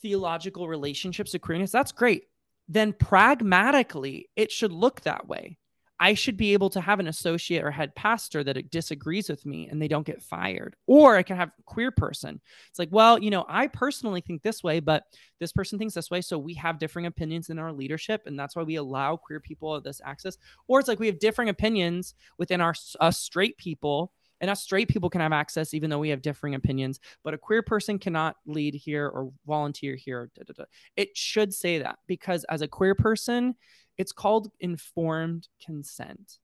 theological 0.00 0.68
relationships 0.68 1.32
to 1.32 1.38
queerness 1.38 1.70
that's 1.70 1.92
great. 1.92 2.24
Then 2.68 2.92
pragmatically 2.92 4.30
it 4.36 4.50
should 4.50 4.72
look 4.72 5.02
that 5.02 5.28
way 5.28 5.58
I 6.02 6.14
should 6.14 6.36
be 6.36 6.52
able 6.52 6.68
to 6.70 6.80
have 6.80 6.98
an 6.98 7.06
associate 7.06 7.62
or 7.62 7.70
head 7.70 7.94
pastor 7.94 8.42
that 8.42 8.56
uh, 8.56 8.62
disagrees 8.72 9.28
with 9.28 9.46
me 9.46 9.68
and 9.68 9.80
they 9.80 9.86
don't 9.86 10.04
get 10.04 10.20
fired. 10.20 10.74
Or 10.88 11.16
I 11.16 11.22
can 11.22 11.36
have 11.36 11.50
a 11.56 11.62
queer 11.62 11.92
person. 11.92 12.40
It's 12.68 12.80
like, 12.80 12.88
well, 12.90 13.20
you 13.20 13.30
know, 13.30 13.46
I 13.48 13.68
personally 13.68 14.20
think 14.20 14.42
this 14.42 14.64
way, 14.64 14.80
but 14.80 15.04
this 15.38 15.52
person 15.52 15.78
thinks 15.78 15.94
this 15.94 16.10
way. 16.10 16.20
So 16.20 16.40
we 16.40 16.54
have 16.54 16.80
differing 16.80 17.06
opinions 17.06 17.50
in 17.50 17.58
our 17.60 17.72
leadership. 17.72 18.22
And 18.26 18.36
that's 18.36 18.56
why 18.56 18.64
we 18.64 18.74
allow 18.74 19.14
queer 19.14 19.38
people 19.38 19.80
this 19.80 20.00
access. 20.04 20.38
Or 20.66 20.80
it's 20.80 20.88
like 20.88 20.98
we 20.98 21.06
have 21.06 21.20
differing 21.20 21.50
opinions 21.50 22.14
within 22.36 22.60
our 22.60 22.74
us 22.98 23.20
straight 23.20 23.56
people. 23.56 24.12
And 24.40 24.50
us 24.50 24.60
straight 24.60 24.88
people 24.88 25.08
can 25.08 25.20
have 25.20 25.32
access, 25.32 25.72
even 25.72 25.88
though 25.88 26.00
we 26.00 26.08
have 26.08 26.20
differing 26.20 26.56
opinions. 26.56 26.98
But 27.22 27.34
a 27.34 27.38
queer 27.38 27.62
person 27.62 28.00
cannot 28.00 28.34
lead 28.44 28.74
here 28.74 29.06
or 29.06 29.30
volunteer 29.46 29.94
here. 29.94 30.32
Da, 30.34 30.42
da, 30.44 30.52
da. 30.56 30.64
It 30.96 31.16
should 31.16 31.54
say 31.54 31.78
that 31.78 32.00
because 32.08 32.42
as 32.48 32.60
a 32.60 32.66
queer 32.66 32.96
person, 32.96 33.54
it's 34.02 34.12
called 34.12 34.50
informed 34.60 35.48
consent. 35.64 36.38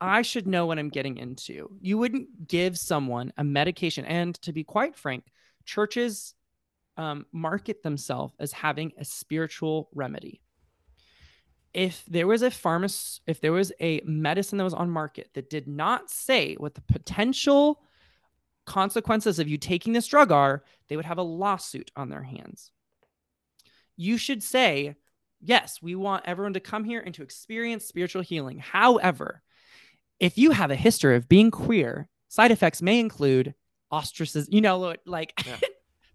I 0.00 0.22
should 0.22 0.46
know 0.46 0.66
what 0.66 0.78
I'm 0.78 0.90
getting 0.90 1.16
into. 1.16 1.70
You 1.80 1.98
wouldn't 1.98 2.46
give 2.46 2.78
someone 2.78 3.32
a 3.36 3.42
medication. 3.42 4.04
And 4.04 4.34
to 4.42 4.52
be 4.52 4.62
quite 4.62 4.94
frank, 4.94 5.24
churches 5.64 6.34
um, 6.98 7.26
market 7.32 7.82
themselves 7.82 8.34
as 8.38 8.52
having 8.52 8.92
a 8.98 9.04
spiritual 9.04 9.88
remedy. 9.94 10.42
If 11.72 12.04
there 12.06 12.26
was 12.26 12.42
a 12.42 12.50
pharmacy, 12.50 13.22
if 13.26 13.40
there 13.40 13.52
was 13.52 13.72
a 13.80 14.02
medicine 14.04 14.58
that 14.58 14.64
was 14.64 14.74
on 14.74 14.90
market 14.90 15.30
that 15.34 15.50
did 15.50 15.66
not 15.66 16.10
say 16.10 16.54
what 16.54 16.74
the 16.74 16.82
potential 16.82 17.82
consequences 18.66 19.38
of 19.38 19.48
you 19.48 19.56
taking 19.56 19.94
this 19.94 20.06
drug 20.06 20.30
are, 20.30 20.64
they 20.88 20.96
would 20.96 21.06
have 21.06 21.18
a 21.18 21.22
lawsuit 21.22 21.90
on 21.96 22.10
their 22.10 22.22
hands. 22.22 22.70
You 23.96 24.18
should 24.18 24.42
say, 24.42 24.96
yes, 25.40 25.80
we 25.82 25.94
want 25.94 26.24
everyone 26.26 26.54
to 26.54 26.60
come 26.60 26.84
here 26.84 27.02
and 27.04 27.14
to 27.14 27.22
experience 27.22 27.84
spiritual 27.84 28.22
healing. 28.22 28.58
However, 28.58 29.42
if 30.18 30.36
you 30.38 30.50
have 30.50 30.70
a 30.70 30.76
history 30.76 31.16
of 31.16 31.28
being 31.28 31.50
queer, 31.50 32.08
side 32.28 32.50
effects 32.50 32.82
may 32.82 32.98
include 32.98 33.54
ostracism, 33.90 34.52
you 34.52 34.60
know, 34.60 34.94
like 35.06 35.32
yeah. 35.46 35.56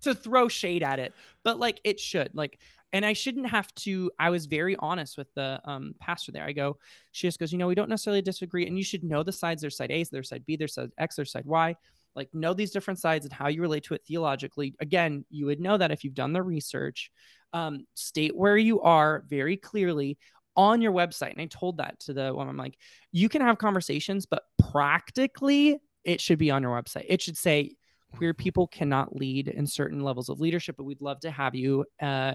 to 0.02 0.14
throw 0.14 0.48
shade 0.48 0.84
at 0.84 1.00
it, 1.00 1.14
but 1.44 1.60
like 1.60 1.80
it 1.84 2.00
should. 2.00 2.32
Like, 2.34 2.60
and 2.92 3.06
I 3.06 3.14
shouldn't 3.14 3.50
have 3.50 3.74
to. 3.76 4.12
I 4.20 4.30
was 4.30 4.46
very 4.46 4.76
honest 4.78 5.18
with 5.18 5.34
the 5.34 5.60
um, 5.66 5.96
pastor 6.00 6.32
there. 6.32 6.46
I 6.46 6.52
go, 6.52 6.78
she 7.12 7.28
just 7.28 7.40
goes, 7.40 7.52
you 7.52 7.58
know, 7.58 7.68
we 7.68 7.76
don't 7.76 7.90
necessarily 7.90 8.22
disagree, 8.22 8.68
and 8.68 8.78
you 8.78 8.84
should 8.84 9.04
know 9.04 9.24
the 9.24 9.32
sides. 9.32 9.62
There's 9.62 9.78
side 9.78 9.92
A, 9.92 10.04
there's 10.12 10.30
side 10.30 10.46
B, 10.46 10.58
there's 10.58 10.76
side 10.76 10.92
X, 10.98 11.16
there's 11.16 11.32
side 11.32 11.46
Y 11.46 11.76
like 12.16 12.34
know 12.34 12.54
these 12.54 12.72
different 12.72 13.00
sides 13.00 13.26
and 13.26 13.34
how 13.34 13.48
you 13.48 13.62
relate 13.62 13.84
to 13.84 13.94
it 13.94 14.04
theologically 14.06 14.76
again 14.80 15.26
you 15.30 15.46
would 15.46 15.60
know 15.60 15.78
that 15.78 15.92
if 15.92 16.04
you've 16.04 16.14
done 16.14 16.34
the 16.34 16.42
research 16.42 17.12
um, 17.54 17.86
state 17.96 18.36
where 18.36 18.58
you 18.58 18.82
are 18.82 19.24
very 19.28 19.58
clearly 19.58 20.18
on 20.56 20.82
your 20.82 20.92
website 20.92 21.32
and 21.32 21.42
i 21.42 21.46
told 21.46 21.78
that 21.78 22.00
to 22.00 22.14
the 22.14 22.32
woman 22.34 22.50
i'm 22.50 22.58
like 22.58 22.78
you 23.12 23.28
can 23.28 23.42
have 23.42 23.58
conversations 23.58 24.26
but 24.26 24.44
practically 24.72 25.80
it 26.04 26.22
should 26.22 26.38
be 26.38 26.52
on 26.52 26.62
your 26.62 26.80
website 26.80 27.06
it 27.10 27.22
should 27.22 27.38
say 27.38 27.76
queer 28.16 28.36
people 28.36 28.68
cannot 28.68 29.16
lead 29.16 29.48
in 29.48 29.66
certain 29.66 30.04
levels 30.04 30.30
of 30.30 30.40
leadership 30.40 30.76
but 30.78 30.84
we'd 30.84 31.02
love 31.02 31.20
to 31.20 31.32
have 31.32 31.56
you 31.56 31.84
uh, 32.02 32.34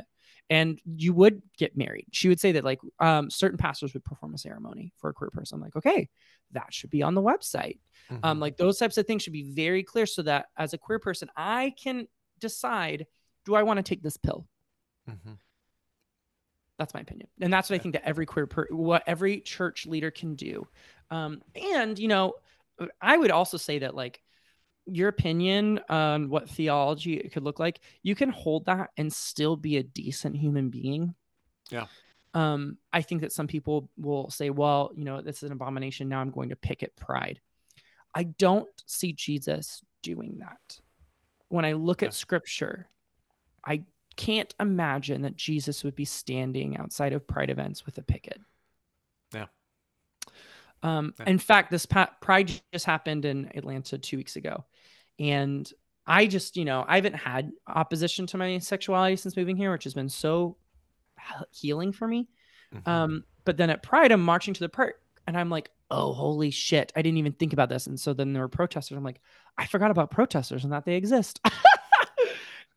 and 0.50 0.80
you 0.84 1.12
would 1.12 1.42
get 1.58 1.76
married. 1.76 2.06
She 2.12 2.28
would 2.28 2.40
say 2.40 2.52
that 2.52 2.64
like 2.64 2.80
um, 3.00 3.30
certain 3.30 3.58
pastors 3.58 3.92
would 3.92 4.04
perform 4.04 4.34
a 4.34 4.38
ceremony 4.38 4.92
for 4.96 5.10
a 5.10 5.12
queer 5.12 5.30
person. 5.30 5.56
I'm 5.56 5.62
like, 5.62 5.76
okay, 5.76 6.08
that 6.52 6.72
should 6.72 6.90
be 6.90 7.02
on 7.02 7.14
the 7.14 7.22
website. 7.22 7.78
Um, 8.10 8.16
mm-hmm. 8.16 8.24
Um, 8.24 8.40
like 8.40 8.56
those 8.56 8.78
types 8.78 8.96
of 8.96 9.06
things 9.06 9.22
should 9.22 9.32
be 9.32 9.52
very 9.52 9.82
clear 9.82 10.06
so 10.06 10.22
that 10.22 10.46
as 10.56 10.72
a 10.72 10.78
queer 10.78 10.98
person, 10.98 11.28
I 11.36 11.74
can 11.82 12.06
decide, 12.40 13.06
do 13.44 13.54
I 13.54 13.62
want 13.62 13.78
to 13.78 13.82
take 13.82 14.02
this 14.02 14.16
pill? 14.16 14.46
Mm-hmm. 15.08 15.32
That's 16.78 16.94
my 16.94 17.00
opinion, 17.00 17.28
and 17.40 17.52
that's 17.52 17.68
what 17.68 17.74
yeah. 17.74 17.80
I 17.80 17.82
think 17.82 17.94
that 17.94 18.06
every 18.06 18.24
queer, 18.24 18.46
per- 18.46 18.68
what 18.70 19.02
every 19.06 19.40
church 19.40 19.84
leader 19.86 20.12
can 20.12 20.36
do. 20.36 20.68
Um, 21.10 21.42
and 21.74 21.98
you 21.98 22.06
know, 22.06 22.34
I 23.00 23.16
would 23.16 23.32
also 23.32 23.56
say 23.56 23.80
that 23.80 23.94
like 23.94 24.20
your 24.86 25.08
opinion 25.08 25.80
on 25.88 26.28
what 26.28 26.48
theology 26.48 27.14
it 27.14 27.32
could 27.32 27.42
look 27.42 27.58
like, 27.58 27.80
you 28.02 28.14
can 28.14 28.30
hold 28.30 28.66
that 28.66 28.90
and 28.96 29.12
still 29.12 29.56
be 29.56 29.76
a 29.76 29.82
decent 29.82 30.36
human 30.36 30.70
being. 30.70 31.14
Yeah. 31.70 31.86
Um, 32.34 32.78
I 32.92 33.02
think 33.02 33.22
that 33.22 33.32
some 33.32 33.46
people 33.46 33.90
will 33.96 34.30
say, 34.30 34.50
well, 34.50 34.92
you 34.94 35.04
know, 35.04 35.20
this 35.20 35.42
is 35.42 35.44
an 35.44 35.52
abomination. 35.52 36.08
Now 36.08 36.20
I'm 36.20 36.30
going 36.30 36.50
to 36.50 36.56
picket 36.56 36.94
pride. 36.96 37.40
I 38.14 38.24
don't 38.24 38.68
see 38.86 39.12
Jesus 39.12 39.82
doing 40.02 40.38
that. 40.40 40.80
When 41.48 41.64
I 41.64 41.72
look 41.72 42.02
yeah. 42.02 42.08
at 42.08 42.14
scripture, 42.14 42.88
I 43.64 43.82
can't 44.18 44.52
imagine 44.58 45.22
that 45.22 45.36
Jesus 45.36 45.84
would 45.84 45.94
be 45.94 46.04
standing 46.04 46.76
outside 46.76 47.12
of 47.12 47.26
pride 47.26 47.50
events 47.50 47.86
with 47.86 47.96
a 47.98 48.02
picket. 48.02 48.40
Yeah. 49.32 49.46
Um, 50.82 51.14
yeah. 51.18 51.30
In 51.30 51.38
fact, 51.38 51.70
this 51.70 51.86
pa- 51.86 52.10
pride 52.20 52.50
just 52.72 52.84
happened 52.84 53.24
in 53.24 53.50
Atlanta 53.54 53.96
two 53.96 54.16
weeks 54.16 54.34
ago. 54.34 54.64
And 55.20 55.72
I 56.04 56.26
just, 56.26 56.56
you 56.56 56.64
know, 56.64 56.84
I 56.86 56.96
haven't 56.96 57.14
had 57.14 57.52
opposition 57.68 58.26
to 58.26 58.36
my 58.36 58.58
sexuality 58.58 59.14
since 59.14 59.36
moving 59.36 59.56
here, 59.56 59.70
which 59.70 59.84
has 59.84 59.94
been 59.94 60.08
so 60.08 60.56
healing 61.52 61.92
for 61.92 62.08
me. 62.08 62.28
Mm-hmm. 62.74 62.90
Um, 62.90 63.24
but 63.44 63.56
then 63.56 63.70
at 63.70 63.84
Pride, 63.84 64.10
I'm 64.10 64.22
marching 64.22 64.52
to 64.54 64.60
the 64.60 64.68
park 64.68 64.96
and 65.28 65.36
I'm 65.36 65.48
like, 65.48 65.70
oh, 65.92 66.12
holy 66.12 66.50
shit. 66.50 66.92
I 66.96 67.02
didn't 67.02 67.18
even 67.18 67.32
think 67.32 67.52
about 67.52 67.68
this. 67.68 67.86
And 67.86 67.98
so 67.98 68.14
then 68.14 68.32
there 68.32 68.42
were 68.42 68.48
protesters. 68.48 68.98
I'm 68.98 69.04
like, 69.04 69.20
I 69.56 69.66
forgot 69.66 69.92
about 69.92 70.10
protesters 70.10 70.64
and 70.64 70.72
that 70.72 70.84
they 70.84 70.96
exist. 70.96 71.40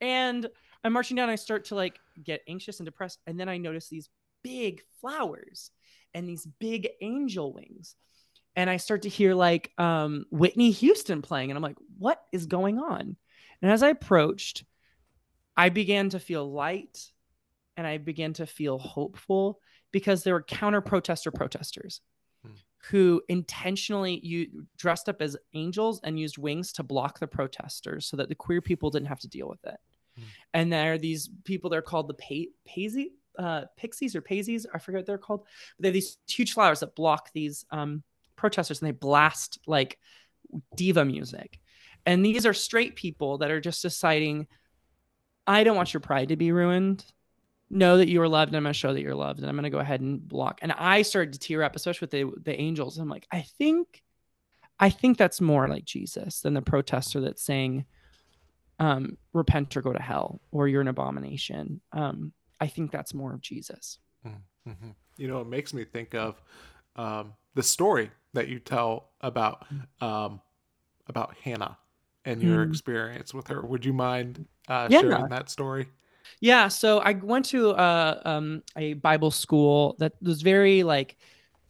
and 0.01 0.47
I'm 0.83 0.93
marching 0.93 1.15
down. 1.15 1.29
I 1.29 1.35
start 1.35 1.65
to 1.65 1.75
like 1.75 1.99
get 2.23 2.41
anxious 2.47 2.79
and 2.79 2.85
depressed. 2.85 3.19
And 3.27 3.39
then 3.39 3.47
I 3.47 3.57
notice 3.57 3.87
these 3.87 4.09
big 4.43 4.81
flowers 4.99 5.71
and 6.13 6.27
these 6.27 6.45
big 6.59 6.89
angel 7.01 7.53
wings 7.53 7.95
and 8.55 8.69
I 8.69 8.77
start 8.77 9.03
to 9.03 9.09
hear 9.09 9.33
like 9.33 9.71
um, 9.77 10.25
Whitney 10.29 10.71
Houston 10.71 11.21
playing, 11.21 11.51
and 11.51 11.57
I'm 11.57 11.63
like, 11.63 11.77
what 11.97 12.21
is 12.31 12.45
going 12.45 12.79
on? 12.79 13.15
And 13.61 13.71
as 13.71 13.83
I 13.83 13.89
approached, 13.89 14.63
I 15.55 15.69
began 15.69 16.09
to 16.09 16.19
feel 16.19 16.51
light 16.51 17.11
and 17.77 17.85
I 17.85 17.97
began 17.97 18.33
to 18.33 18.45
feel 18.45 18.77
hopeful 18.77 19.59
because 19.91 20.23
there 20.23 20.33
were 20.33 20.43
counter 20.43 20.81
protester 20.81 21.31
protesters 21.31 22.01
hmm. 22.45 22.53
who 22.89 23.21
intentionally 23.29 24.19
you 24.23 24.65
dressed 24.77 25.07
up 25.07 25.21
as 25.21 25.37
angels 25.53 26.01
and 26.03 26.19
used 26.19 26.37
wings 26.37 26.73
to 26.73 26.83
block 26.83 27.19
the 27.19 27.27
protesters 27.27 28.07
so 28.07 28.17
that 28.17 28.29
the 28.29 28.35
queer 28.35 28.61
people 28.61 28.89
didn't 28.89 29.07
have 29.07 29.19
to 29.19 29.29
deal 29.29 29.47
with 29.47 29.63
it. 29.65 29.77
Hmm. 30.17 30.23
And 30.53 30.73
there 30.73 30.93
are 30.93 30.97
these 30.97 31.29
people, 31.43 31.69
they're 31.69 31.81
called 31.81 32.07
the 32.07 32.13
pa- 32.13 32.51
Paisy, 32.67 33.11
uh, 33.37 33.63
Pixies 33.77 34.15
or 34.15 34.21
Paisies, 34.21 34.65
I 34.73 34.79
forget 34.79 34.99
what 34.99 35.05
they're 35.05 35.17
called. 35.17 35.45
But 35.77 35.83
they 35.83 35.87
have 35.89 35.93
these 35.93 36.17
huge 36.27 36.53
flowers 36.53 36.81
that 36.81 36.95
block 36.95 37.29
these 37.33 37.65
um, 37.71 38.03
protesters 38.35 38.81
and 38.81 38.87
they 38.87 38.91
blast 38.91 39.59
like 39.65 39.97
diva 40.75 41.05
music. 41.05 41.59
And 42.05 42.25
these 42.25 42.45
are 42.45 42.53
straight 42.53 42.95
people 42.95 43.37
that 43.39 43.51
are 43.51 43.61
just 43.61 43.81
deciding, 43.81 44.47
I 45.47 45.63
don't 45.63 45.75
want 45.75 45.93
your 45.93 46.01
pride 46.01 46.29
to 46.29 46.35
be 46.35 46.51
ruined. 46.51 47.05
Know 47.69 47.97
that 47.97 48.09
you 48.09 48.21
are 48.21 48.27
loved, 48.27 48.49
and 48.49 48.57
I'm 48.57 48.63
going 48.63 48.73
to 48.73 48.77
show 48.77 48.93
that 48.93 49.01
you're 49.01 49.15
loved, 49.15 49.39
and 49.39 49.47
I'm 49.47 49.55
going 49.55 49.63
to 49.63 49.69
go 49.69 49.79
ahead 49.79 50.01
and 50.01 50.27
block. 50.27 50.59
And 50.61 50.73
I 50.73 51.03
started 51.03 51.31
to 51.33 51.39
tear 51.39 51.63
up, 51.63 51.73
especially 51.73 52.05
with 52.05 52.11
the 52.11 52.51
the 52.51 52.59
angels. 52.59 52.97
I'm 52.97 53.07
like, 53.07 53.25
I 53.31 53.45
think, 53.57 54.03
I 54.77 54.89
think 54.89 55.17
that's 55.17 55.39
more 55.39 55.69
like 55.69 55.85
Jesus 55.85 56.41
than 56.41 56.53
the 56.53 56.61
protester 56.61 57.21
that's 57.21 57.41
saying, 57.41 57.85
um, 58.81 59.17
"Repent 59.33 59.77
or 59.77 59.81
go 59.81 59.93
to 59.93 60.01
hell," 60.01 60.41
or 60.51 60.67
"You're 60.67 60.81
an 60.81 60.87
abomination." 60.87 61.81
Um, 61.93 62.33
I 62.59 62.67
think 62.67 62.91
that's 62.91 63.13
more 63.13 63.33
of 63.33 63.41
Jesus. 63.41 63.99
Mm-hmm. 64.25 64.89
You 65.17 65.27
know, 65.27 65.41
it 65.41 65.47
makes 65.47 65.73
me 65.73 65.83
think 65.83 66.13
of 66.13 66.41
um, 66.95 67.33
the 67.55 67.63
story 67.63 68.11
that 68.33 68.47
you 68.47 68.59
tell 68.59 69.11
about 69.21 69.65
um, 70.01 70.41
about 71.07 71.35
Hannah 71.43 71.77
and 72.25 72.41
your 72.41 72.65
mm. 72.65 72.69
experience 72.69 73.33
with 73.33 73.47
her. 73.47 73.61
Would 73.61 73.85
you 73.85 73.93
mind 73.93 74.45
uh, 74.67 74.87
yeah. 74.89 75.01
sharing 75.01 75.29
that 75.29 75.49
story? 75.49 75.87
Yeah. 76.39 76.67
So 76.67 76.99
I 76.99 77.13
went 77.13 77.45
to 77.45 77.71
uh, 77.71 78.21
um, 78.25 78.63
a 78.75 78.93
Bible 78.93 79.31
school 79.31 79.95
that 79.99 80.13
was 80.21 80.41
very 80.41 80.83
like 80.83 81.17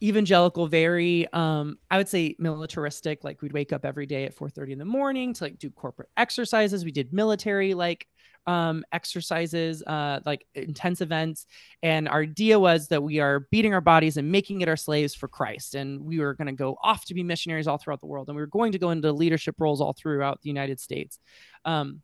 evangelical, 0.02 0.66
very 0.66 1.30
um, 1.32 1.78
I 1.90 1.96
would 1.96 2.08
say 2.08 2.36
militaristic. 2.38 3.24
Like 3.24 3.40
we'd 3.40 3.52
wake 3.52 3.72
up 3.72 3.84
every 3.84 4.06
day 4.06 4.24
at 4.24 4.34
4:30 4.36 4.72
in 4.72 4.78
the 4.78 4.84
morning 4.84 5.32
to 5.34 5.44
like 5.44 5.58
do 5.58 5.70
corporate 5.70 6.08
exercises. 6.16 6.84
We 6.84 6.92
did 6.92 7.12
military 7.12 7.74
like 7.74 8.06
um, 8.46 8.84
exercises, 8.92 9.82
uh, 9.86 10.20
like 10.26 10.46
intense 10.54 11.00
events. 11.00 11.46
And 11.82 12.08
our 12.08 12.22
idea 12.22 12.58
was 12.58 12.88
that 12.88 13.02
we 13.02 13.20
are 13.20 13.46
beating 13.50 13.74
our 13.74 13.80
bodies 13.80 14.16
and 14.16 14.30
making 14.30 14.60
it 14.60 14.68
our 14.68 14.76
slaves 14.76 15.14
for 15.14 15.28
Christ. 15.28 15.74
And 15.74 16.00
we 16.04 16.18
were 16.18 16.34
going 16.34 16.46
to 16.46 16.52
go 16.52 16.76
off 16.82 17.04
to 17.06 17.14
be 17.14 17.22
missionaries 17.22 17.66
all 17.66 17.78
throughout 17.78 18.00
the 18.00 18.06
world. 18.06 18.28
And 18.28 18.36
we 18.36 18.42
were 18.42 18.48
going 18.48 18.72
to 18.72 18.78
go 18.78 18.90
into 18.90 19.12
leadership 19.12 19.56
roles 19.58 19.80
all 19.80 19.92
throughout 19.92 20.42
the 20.42 20.48
United 20.48 20.80
States. 20.80 21.18
Um, 21.64 22.02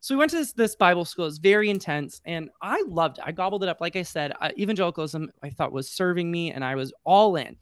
so 0.00 0.14
we 0.14 0.18
went 0.18 0.30
to 0.32 0.38
this, 0.38 0.52
this 0.52 0.76
Bible 0.76 1.04
school. 1.04 1.24
It 1.24 1.28
was 1.28 1.38
very 1.38 1.70
intense, 1.70 2.20
and 2.24 2.50
I 2.62 2.82
loved 2.86 3.18
it. 3.18 3.24
I 3.26 3.32
gobbled 3.32 3.62
it 3.62 3.68
up. 3.68 3.80
Like 3.80 3.96
I 3.96 4.02
said, 4.02 4.32
uh, 4.40 4.50
evangelicalism 4.58 5.30
I 5.42 5.50
thought 5.50 5.72
was 5.72 5.90
serving 5.90 6.30
me, 6.30 6.52
and 6.52 6.64
I 6.64 6.74
was 6.74 6.92
all 7.04 7.36
in. 7.36 7.56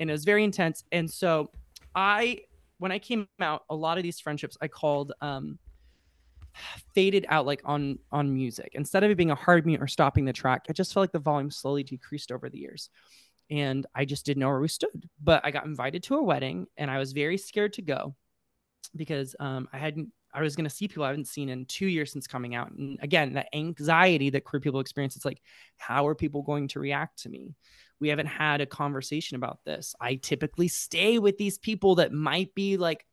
And 0.00 0.10
it 0.10 0.12
was 0.12 0.24
very 0.24 0.44
intense. 0.44 0.84
And 0.92 1.10
so 1.10 1.50
I, 1.94 2.40
when 2.78 2.92
I 2.92 2.98
came 2.98 3.28
out, 3.40 3.64
a 3.70 3.74
lot 3.74 3.98
of 3.98 4.02
these 4.02 4.20
friendships 4.20 4.56
I 4.60 4.68
called 4.68 5.12
um, 5.20 5.58
faded 6.94 7.24
out 7.28 7.46
like 7.46 7.62
on 7.64 7.98
on 8.10 8.34
music 8.34 8.72
instead 8.74 9.02
of 9.02 9.10
it 9.10 9.16
being 9.16 9.30
a 9.30 9.34
hard 9.34 9.64
mute 9.64 9.80
or 9.80 9.86
stopping 9.86 10.26
the 10.26 10.32
track 10.34 10.66
I 10.68 10.74
just 10.74 10.92
felt 10.92 11.04
like 11.04 11.12
the 11.12 11.18
volume 11.18 11.50
slowly 11.50 11.82
decreased 11.82 12.30
over 12.30 12.50
the 12.50 12.58
years 12.58 12.90
and 13.52 13.86
I 13.94 14.06
just 14.06 14.24
didn't 14.24 14.40
know 14.40 14.48
where 14.48 14.60
we 14.60 14.68
stood. 14.68 15.08
But 15.22 15.42
I 15.44 15.50
got 15.50 15.66
invited 15.66 16.02
to 16.04 16.16
a 16.16 16.22
wedding, 16.22 16.66
and 16.78 16.90
I 16.90 16.98
was 16.98 17.12
very 17.12 17.36
scared 17.36 17.74
to 17.74 17.82
go 17.82 18.14
because 18.96 19.36
um, 19.38 19.68
I 19.72 19.78
hadn't. 19.78 20.08
I 20.34 20.40
was 20.40 20.56
going 20.56 20.64
to 20.64 20.74
see 20.74 20.88
people 20.88 21.04
I 21.04 21.08
haven't 21.08 21.28
seen 21.28 21.48
in 21.48 21.66
two 21.66 21.86
years 21.86 22.12
since 22.12 22.26
coming 22.26 22.54
out, 22.54 22.70
and 22.72 22.98
again, 23.02 23.34
that 23.34 23.48
anxiety 23.52 24.30
that 24.30 24.44
queer 24.44 24.60
people 24.60 24.80
experience. 24.80 25.16
It's 25.16 25.24
like, 25.24 25.42
how 25.76 26.06
are 26.06 26.14
people 26.14 26.42
going 26.42 26.68
to 26.68 26.80
react 26.80 27.22
to 27.22 27.28
me? 27.28 27.54
We 28.00 28.08
haven't 28.08 28.26
had 28.26 28.60
a 28.60 28.66
conversation 28.66 29.36
about 29.36 29.60
this. 29.64 29.94
I 30.00 30.16
typically 30.16 30.68
stay 30.68 31.18
with 31.18 31.38
these 31.38 31.58
people 31.58 31.96
that 31.96 32.12
might 32.12 32.54
be 32.54 32.76
like 32.76 33.06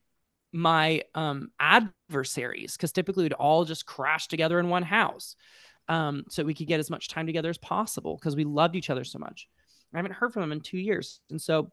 my 0.51 1.03
um, 1.13 1.51
adversaries 1.59 2.76
because 2.76 2.91
typically 2.91 3.24
we'd 3.24 3.34
all 3.34 3.65
just 3.65 3.86
crash 3.86 4.28
together 4.28 4.59
in 4.59 4.70
one 4.70 4.84
house 4.84 5.36
um, 5.88 6.24
so 6.30 6.43
we 6.43 6.53
could 6.53 6.67
get 6.67 6.80
as 6.80 6.89
much 6.89 7.07
time 7.07 7.26
together 7.26 7.49
as 7.49 7.57
possible 7.57 8.15
because 8.15 8.36
we 8.36 8.43
loved 8.43 8.76
each 8.76 8.89
other 8.89 9.03
so 9.03 9.20
much. 9.20 9.47
I 9.93 9.97
haven't 9.97 10.13
heard 10.13 10.34
from 10.34 10.41
them 10.41 10.51
in 10.51 10.61
two 10.61 10.78
years. 10.78 11.20
And 11.30 11.41
so 11.41 11.72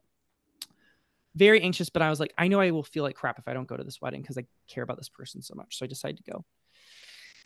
very 1.36 1.60
anxious, 1.60 1.90
but 1.90 2.02
I 2.02 2.10
was 2.10 2.18
like, 2.18 2.32
I 2.38 2.48
know 2.48 2.60
I 2.60 2.70
will 2.70 2.82
feel 2.82 3.04
like 3.04 3.14
crap 3.14 3.38
if 3.38 3.46
I 3.46 3.52
don't 3.52 3.68
go 3.68 3.76
to 3.76 3.84
this 3.84 4.00
wedding 4.00 4.22
because 4.22 4.38
I 4.38 4.44
care 4.68 4.82
about 4.82 4.96
this 4.96 5.10
person 5.10 5.42
so 5.42 5.54
much. 5.54 5.76
So 5.78 5.84
I 5.84 5.88
decided 5.88 6.16
to 6.24 6.30
go. 6.30 6.44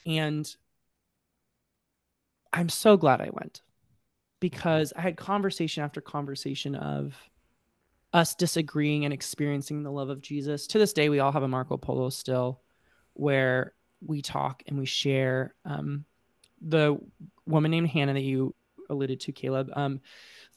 And 0.07 0.49
I'm 2.53 2.69
so 2.69 2.97
glad 2.97 3.21
I 3.21 3.31
went 3.33 3.63
because 4.39 4.93
I 4.97 5.01
had 5.01 5.17
conversation 5.17 5.83
after 5.83 6.01
conversation 6.01 6.75
of 6.75 7.15
us 8.13 8.35
disagreeing 8.35 9.05
and 9.05 9.13
experiencing 9.13 9.83
the 9.83 9.93
love 9.93 10.09
of 10.09 10.21
Jesus. 10.21 10.67
To 10.69 10.79
this 10.79 10.93
day, 10.93 11.09
we 11.09 11.19
all 11.19 11.33
have 11.33 11.43
a 11.43 11.49
Marco 11.49 11.77
Polo 11.77 12.11
still 12.11 12.61
where 13.15 13.75
we 14.01 14.23
talk 14.23 14.63
and 14.67 14.79
we 14.79 14.87
share. 14.87 15.55
Um, 15.65 16.05
the 16.61 16.99
woman 17.47 17.71
named 17.71 17.89
Hannah 17.89 18.15
that 18.15 18.23
you 18.23 18.55
alluded 18.91 19.21
to, 19.21 19.33
Caleb, 19.33 19.71
um, 19.75 20.01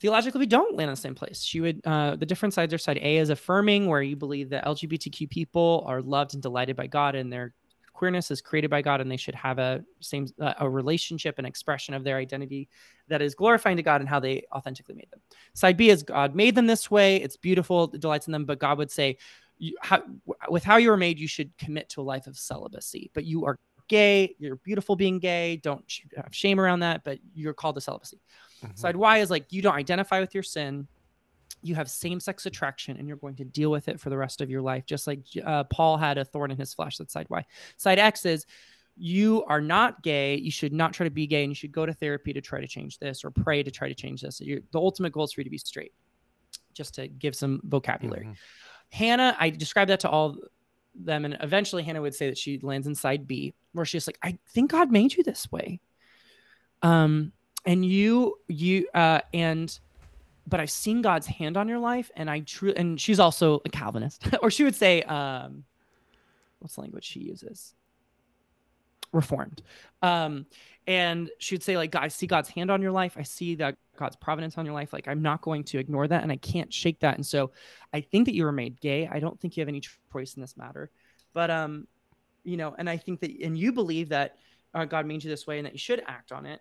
theologically, 0.00 0.40
we 0.40 0.46
don't 0.46 0.76
land 0.76 0.88
on 0.88 0.94
the 0.94 1.00
same 1.00 1.14
place. 1.14 1.42
She 1.42 1.60
would, 1.60 1.80
uh, 1.84 2.16
the 2.16 2.26
different 2.26 2.54
sides 2.54 2.74
are 2.74 2.78
side 2.78 2.98
A 2.98 3.16
is 3.16 3.30
affirming, 3.30 3.86
where 3.86 4.02
you 4.02 4.16
believe 4.16 4.50
that 4.50 4.64
LGBTQ 4.64 5.30
people 5.30 5.84
are 5.86 6.02
loved 6.02 6.34
and 6.34 6.42
delighted 6.42 6.76
by 6.76 6.86
God 6.86 7.14
and 7.14 7.32
their 7.32 7.54
queerness 7.94 8.30
is 8.30 8.40
created 8.40 8.70
by 8.70 8.82
God 8.82 9.00
and 9.00 9.10
they 9.10 9.16
should 9.16 9.36
have 9.36 9.58
a 9.58 9.82
same 10.00 10.26
uh, 10.40 10.54
a 10.58 10.68
relationship 10.68 11.36
and 11.38 11.46
expression 11.46 11.94
of 11.94 12.02
their 12.02 12.16
identity 12.16 12.68
that 13.08 13.22
is 13.22 13.34
glorifying 13.34 13.76
to 13.76 13.82
God 13.82 14.00
and 14.00 14.10
how 14.10 14.20
they 14.20 14.44
authentically 14.52 14.96
made 14.96 15.10
them. 15.10 15.20
Side 15.54 15.76
B 15.76 15.90
is 15.90 16.02
God 16.02 16.34
made 16.34 16.54
them 16.54 16.66
this 16.66 16.90
way. 16.90 17.16
It's 17.16 17.36
beautiful, 17.36 17.90
it 17.94 18.00
delights 18.00 18.26
in 18.26 18.32
them, 18.32 18.44
but 18.44 18.58
God 18.58 18.78
would 18.78 18.90
say, 18.90 19.16
you, 19.58 19.76
how, 19.80 20.02
with 20.48 20.64
how 20.64 20.76
you 20.76 20.90
were 20.90 20.96
made, 20.96 21.18
you 21.18 21.28
should 21.28 21.56
commit 21.56 21.88
to 21.90 22.00
a 22.00 22.02
life 22.02 22.26
of 22.26 22.36
celibacy. 22.36 23.10
But 23.14 23.24
you 23.24 23.44
are 23.44 23.58
gay, 23.88 24.34
you're 24.38 24.56
beautiful 24.56 24.96
being 24.96 25.18
gay. 25.18 25.56
Don't 25.56 25.84
have 26.16 26.34
shame 26.34 26.60
around 26.60 26.80
that, 26.80 27.04
but 27.04 27.18
you're 27.34 27.54
called 27.54 27.74
to 27.76 27.80
celibacy. 27.80 28.20
Mm-hmm. 28.64 28.76
Side 28.76 28.96
Y 28.96 29.18
is 29.18 29.30
like 29.30 29.52
you 29.52 29.62
don't 29.62 29.74
identify 29.74 30.20
with 30.20 30.34
your 30.34 30.42
sin. 30.42 30.86
You 31.62 31.74
have 31.74 31.90
same 31.90 32.20
sex 32.20 32.46
attraction 32.46 32.96
and 32.98 33.08
you're 33.08 33.16
going 33.16 33.36
to 33.36 33.44
deal 33.44 33.70
with 33.70 33.88
it 33.88 34.00
for 34.00 34.10
the 34.10 34.16
rest 34.16 34.40
of 34.40 34.50
your 34.50 34.62
life, 34.62 34.84
just 34.86 35.06
like 35.06 35.20
uh, 35.44 35.64
Paul 35.64 35.96
had 35.96 36.18
a 36.18 36.24
thorn 36.24 36.50
in 36.50 36.58
his 36.58 36.74
flesh. 36.74 36.98
That's 36.98 37.12
side 37.12 37.26
Y. 37.30 37.44
Side 37.76 37.98
X 37.98 38.26
is 38.26 38.46
you 38.96 39.44
are 39.48 39.60
not 39.60 40.02
gay. 40.02 40.36
You 40.36 40.50
should 40.50 40.72
not 40.72 40.92
try 40.92 41.04
to 41.04 41.10
be 41.10 41.26
gay 41.26 41.42
and 41.42 41.50
you 41.50 41.54
should 41.54 41.72
go 41.72 41.86
to 41.86 41.92
therapy 41.92 42.32
to 42.32 42.40
try 42.40 42.60
to 42.60 42.66
change 42.66 42.98
this 42.98 43.24
or 43.24 43.30
pray 43.30 43.62
to 43.62 43.70
try 43.70 43.88
to 43.88 43.94
change 43.94 44.20
this. 44.22 44.40
You're, 44.40 44.60
the 44.72 44.78
ultimate 44.78 45.12
goal 45.12 45.24
is 45.24 45.32
for 45.32 45.40
you 45.40 45.44
to 45.44 45.50
be 45.50 45.58
straight, 45.58 45.92
just 46.74 46.94
to 46.96 47.08
give 47.08 47.34
some 47.34 47.60
vocabulary. 47.64 48.24
Mm-hmm. 48.24 48.32
Hannah, 48.90 49.36
I 49.40 49.50
described 49.50 49.90
that 49.90 50.00
to 50.00 50.08
all 50.08 50.36
them. 50.94 51.24
And 51.24 51.36
eventually 51.40 51.82
Hannah 51.82 52.02
would 52.02 52.14
say 52.14 52.28
that 52.28 52.38
she 52.38 52.58
lands 52.58 52.86
inside 52.86 53.26
B, 53.26 53.54
where 53.72 53.84
she's 53.84 54.06
like, 54.06 54.18
I 54.22 54.38
think 54.48 54.70
God 54.70 54.90
made 54.90 55.14
you 55.14 55.22
this 55.22 55.50
way. 55.50 55.80
Um, 56.82 57.32
and 57.64 57.84
you, 57.84 58.38
you, 58.48 58.88
uh, 58.94 59.20
and, 59.32 59.78
but 60.46 60.60
I've 60.60 60.70
seen 60.70 61.02
God's 61.02 61.26
hand 61.26 61.56
on 61.56 61.68
your 61.68 61.78
life. 61.78 62.10
And 62.16 62.30
I 62.30 62.40
truly, 62.40 62.76
and 62.76 63.00
she's 63.00 63.18
also 63.18 63.60
a 63.64 63.68
Calvinist, 63.68 64.28
or 64.42 64.50
she 64.50 64.64
would 64.64 64.74
say, 64.74 65.02
um, 65.02 65.64
what's 66.58 66.74
the 66.74 66.82
language 66.82 67.04
she 67.04 67.20
uses? 67.20 67.74
Reformed. 69.14 69.62
Um, 70.02 70.46
and 70.86 71.30
she'd 71.38 71.62
say, 71.62 71.76
like, 71.76 71.94
I 71.94 72.08
see 72.08 72.26
God's 72.26 72.50
hand 72.50 72.70
on 72.70 72.82
your 72.82 72.92
life. 72.92 73.14
I 73.16 73.22
see 73.22 73.54
that 73.54 73.76
God's 73.96 74.16
providence 74.16 74.58
on 74.58 74.66
your 74.66 74.74
life. 74.74 74.92
Like, 74.92 75.08
I'm 75.08 75.22
not 75.22 75.40
going 75.40 75.64
to 75.64 75.78
ignore 75.78 76.06
that 76.06 76.22
and 76.22 76.30
I 76.30 76.36
can't 76.36 76.72
shake 76.72 77.00
that. 77.00 77.14
And 77.14 77.24
so 77.24 77.52
I 77.92 78.00
think 78.02 78.26
that 78.26 78.34
you 78.34 78.44
were 78.44 78.52
made 78.52 78.80
gay. 78.80 79.08
I 79.10 79.18
don't 79.18 79.40
think 79.40 79.56
you 79.56 79.62
have 79.62 79.68
any 79.68 79.80
choice 80.12 80.34
in 80.34 80.42
this 80.42 80.56
matter. 80.56 80.90
But, 81.32 81.50
um, 81.50 81.86
you 82.42 82.58
know, 82.58 82.74
and 82.76 82.90
I 82.90 82.98
think 82.98 83.20
that, 83.20 83.30
and 83.42 83.56
you 83.56 83.72
believe 83.72 84.10
that 84.10 84.36
uh, 84.74 84.84
God 84.84 85.06
made 85.06 85.24
you 85.24 85.30
this 85.30 85.46
way 85.46 85.58
and 85.58 85.66
that 85.66 85.72
you 85.72 85.78
should 85.78 86.02
act 86.06 86.32
on 86.32 86.44
it. 86.44 86.60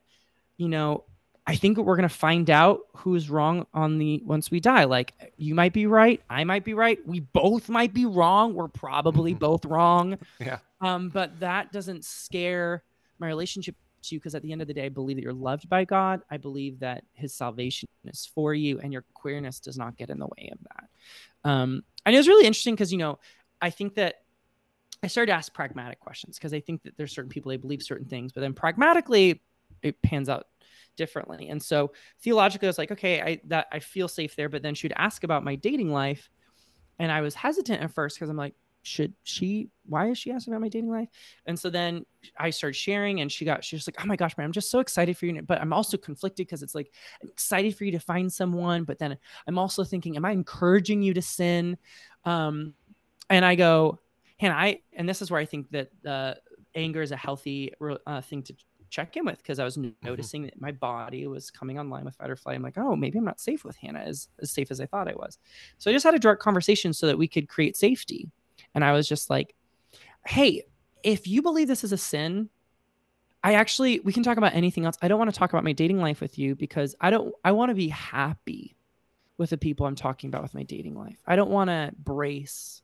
You 0.57 0.69
know, 0.69 1.03
I 1.45 1.55
think 1.55 1.77
we're 1.77 1.97
going 1.97 2.07
to 2.07 2.15
find 2.15 2.49
out 2.49 2.81
who's 2.95 3.29
wrong 3.29 3.67
on 3.73 3.97
the 3.97 4.21
once 4.25 4.49
we 4.49 4.61
die. 4.61 4.85
Like, 4.85 5.33
you 5.37 5.55
might 5.55 5.73
be 5.73 5.87
right. 5.87 6.21
I 6.29 6.45
might 6.45 6.63
be 6.63 6.73
right. 6.73 7.05
We 7.05 7.19
both 7.19 7.67
might 7.67 7.93
be 7.93 8.05
wrong. 8.05 8.53
We're 8.53 8.69
probably 8.69 9.33
both 9.33 9.65
wrong. 9.65 10.17
Yeah. 10.39 10.59
Um, 10.81 11.09
but 11.09 11.39
that 11.39 11.71
doesn't 11.71 12.03
scare 12.03 12.83
my 13.19 13.27
relationship 13.27 13.75
to 14.03 14.15
you 14.15 14.19
because 14.19 14.35
at 14.35 14.41
the 14.41 14.51
end 14.51 14.61
of 14.61 14.67
the 14.67 14.73
day, 14.73 14.85
I 14.85 14.89
believe 14.89 15.15
that 15.17 15.23
you're 15.23 15.31
loved 15.31 15.69
by 15.69 15.85
God. 15.85 16.21
I 16.29 16.37
believe 16.37 16.79
that 16.79 17.03
His 17.13 17.33
salvation 17.33 17.87
is 18.05 18.29
for 18.33 18.53
you, 18.53 18.79
and 18.79 18.91
your 18.91 19.05
queerness 19.13 19.59
does 19.59 19.77
not 19.77 19.95
get 19.95 20.09
in 20.09 20.19
the 20.19 20.27
way 20.27 20.49
of 20.51 20.59
that. 20.63 21.49
Um, 21.49 21.83
and 22.05 22.13
it 22.13 22.17
was 22.17 22.27
really 22.27 22.45
interesting 22.45 22.75
because 22.75 22.91
you 22.91 22.97
know, 22.97 23.19
I 23.61 23.69
think 23.69 23.95
that 23.95 24.23
I 25.03 25.07
started 25.07 25.31
to 25.31 25.37
ask 25.37 25.53
pragmatic 25.53 25.99
questions 25.99 26.37
because 26.37 26.53
I 26.53 26.59
think 26.59 26.83
that 26.83 26.97
there's 26.97 27.13
certain 27.13 27.29
people 27.29 27.49
they 27.49 27.57
believe 27.57 27.83
certain 27.83 28.07
things, 28.07 28.31
but 28.31 28.41
then 28.41 28.53
pragmatically 28.53 29.41
it 29.81 30.01
pans 30.01 30.29
out 30.29 30.47
differently. 30.95 31.49
And 31.49 31.61
so 31.61 31.93
theologically, 32.21 32.67
I 32.67 32.69
was 32.69 32.77
like, 32.77 32.91
okay, 32.91 33.21
I 33.21 33.41
that 33.45 33.67
I 33.71 33.79
feel 33.79 34.07
safe 34.07 34.35
there. 34.35 34.49
But 34.49 34.63
then 34.63 34.75
she'd 34.75 34.93
ask 34.95 35.23
about 35.23 35.43
my 35.43 35.55
dating 35.55 35.91
life, 35.91 36.29
and 36.99 37.11
I 37.11 37.21
was 37.21 37.35
hesitant 37.35 37.81
at 37.81 37.91
first 37.91 38.17
because 38.17 38.29
I'm 38.29 38.37
like, 38.37 38.55
should 38.83 39.13
she 39.23 39.69
why 39.85 40.09
is 40.09 40.17
she 40.17 40.31
asking 40.31 40.53
about 40.53 40.61
my 40.61 40.67
dating 40.67 40.91
life 40.91 41.07
and 41.45 41.57
so 41.57 41.69
then 41.69 42.05
i 42.37 42.49
started 42.49 42.75
sharing 42.75 43.21
and 43.21 43.31
she 43.31 43.45
got 43.45 43.63
she's 43.63 43.87
like 43.87 43.95
oh 44.03 44.05
my 44.05 44.15
gosh 44.15 44.37
man 44.37 44.45
i'm 44.45 44.51
just 44.51 44.69
so 44.69 44.79
excited 44.79 45.17
for 45.17 45.25
you 45.25 45.41
but 45.41 45.59
i'm 45.61 45.73
also 45.73 45.97
conflicted 45.97 46.45
because 46.45 46.61
it's 46.61 46.75
like 46.75 46.91
i'm 47.21 47.29
excited 47.29 47.75
for 47.75 47.85
you 47.85 47.91
to 47.91 47.99
find 47.99 48.31
someone 48.31 48.83
but 48.83 48.99
then 48.99 49.17
i'm 49.47 49.57
also 49.57 49.83
thinking 49.83 50.17
am 50.17 50.25
i 50.25 50.31
encouraging 50.31 51.01
you 51.01 51.13
to 51.13 51.21
sin 51.21 51.77
um 52.25 52.73
and 53.29 53.45
i 53.45 53.55
go 53.55 53.99
and 54.39 54.51
i 54.51 54.77
and 54.91 55.07
this 55.07 55.21
is 55.21 55.31
where 55.31 55.39
i 55.39 55.45
think 55.45 55.69
that 55.71 55.89
uh, 56.05 56.33
anger 56.75 57.01
is 57.01 57.11
a 57.11 57.17
healthy 57.17 57.71
uh, 58.05 58.21
thing 58.21 58.43
to 58.43 58.53
check 58.93 59.17
in 59.17 59.25
with 59.25 59.39
because 59.39 59.57
I 59.57 59.63
was 59.63 59.75
mm-hmm. 59.75 59.89
noticing 60.07 60.43
that 60.43 60.61
my 60.61 60.71
body 60.71 61.25
was 61.25 61.49
coming 61.49 61.79
online 61.79 62.05
with 62.05 62.15
fight 62.15 62.29
or 62.29 62.35
flight. 62.35 62.55
I'm 62.55 62.61
like, 62.61 62.77
oh, 62.77 62.95
maybe 62.95 63.17
I'm 63.17 63.25
not 63.25 63.39
safe 63.39 63.65
with 63.65 63.75
Hannah 63.77 63.99
as, 63.99 64.27
as 64.39 64.51
safe 64.51 64.69
as 64.69 64.79
I 64.79 64.85
thought 64.85 65.07
I 65.07 65.15
was. 65.15 65.39
So 65.79 65.89
I 65.89 65.93
just 65.93 66.05
had 66.05 66.13
a 66.13 66.19
direct 66.19 66.41
conversation 66.41 66.93
so 66.93 67.07
that 67.07 67.17
we 67.17 67.27
could 67.27 67.49
create 67.49 67.75
safety. 67.75 68.29
And 68.75 68.85
I 68.85 68.91
was 68.91 69.07
just 69.07 69.31
like, 69.31 69.55
hey, 70.27 70.63
if 71.01 71.27
you 71.27 71.41
believe 71.41 71.67
this 71.67 71.83
is 71.83 71.91
a 71.91 71.97
sin, 71.97 72.49
I 73.43 73.55
actually, 73.55 73.99
we 74.01 74.13
can 74.13 74.23
talk 74.23 74.37
about 74.37 74.53
anything 74.53 74.85
else. 74.85 74.97
I 75.01 75.07
don't 75.07 75.19
want 75.19 75.33
to 75.33 75.37
talk 75.37 75.51
about 75.51 75.63
my 75.63 75.73
dating 75.73 75.97
life 75.97 76.21
with 76.21 76.37
you 76.37 76.55
because 76.55 76.95
I 77.01 77.09
don't, 77.09 77.33
I 77.43 77.51
want 77.51 77.69
to 77.69 77.75
be 77.75 77.89
happy 77.89 78.75
with 79.37 79.49
the 79.49 79.57
people 79.57 79.87
I'm 79.87 79.95
talking 79.95 80.27
about 80.29 80.43
with 80.43 80.53
my 80.53 80.63
dating 80.63 80.95
life. 80.95 81.17
I 81.25 81.35
don't 81.35 81.49
want 81.49 81.69
to 81.69 81.91
brace 81.97 82.83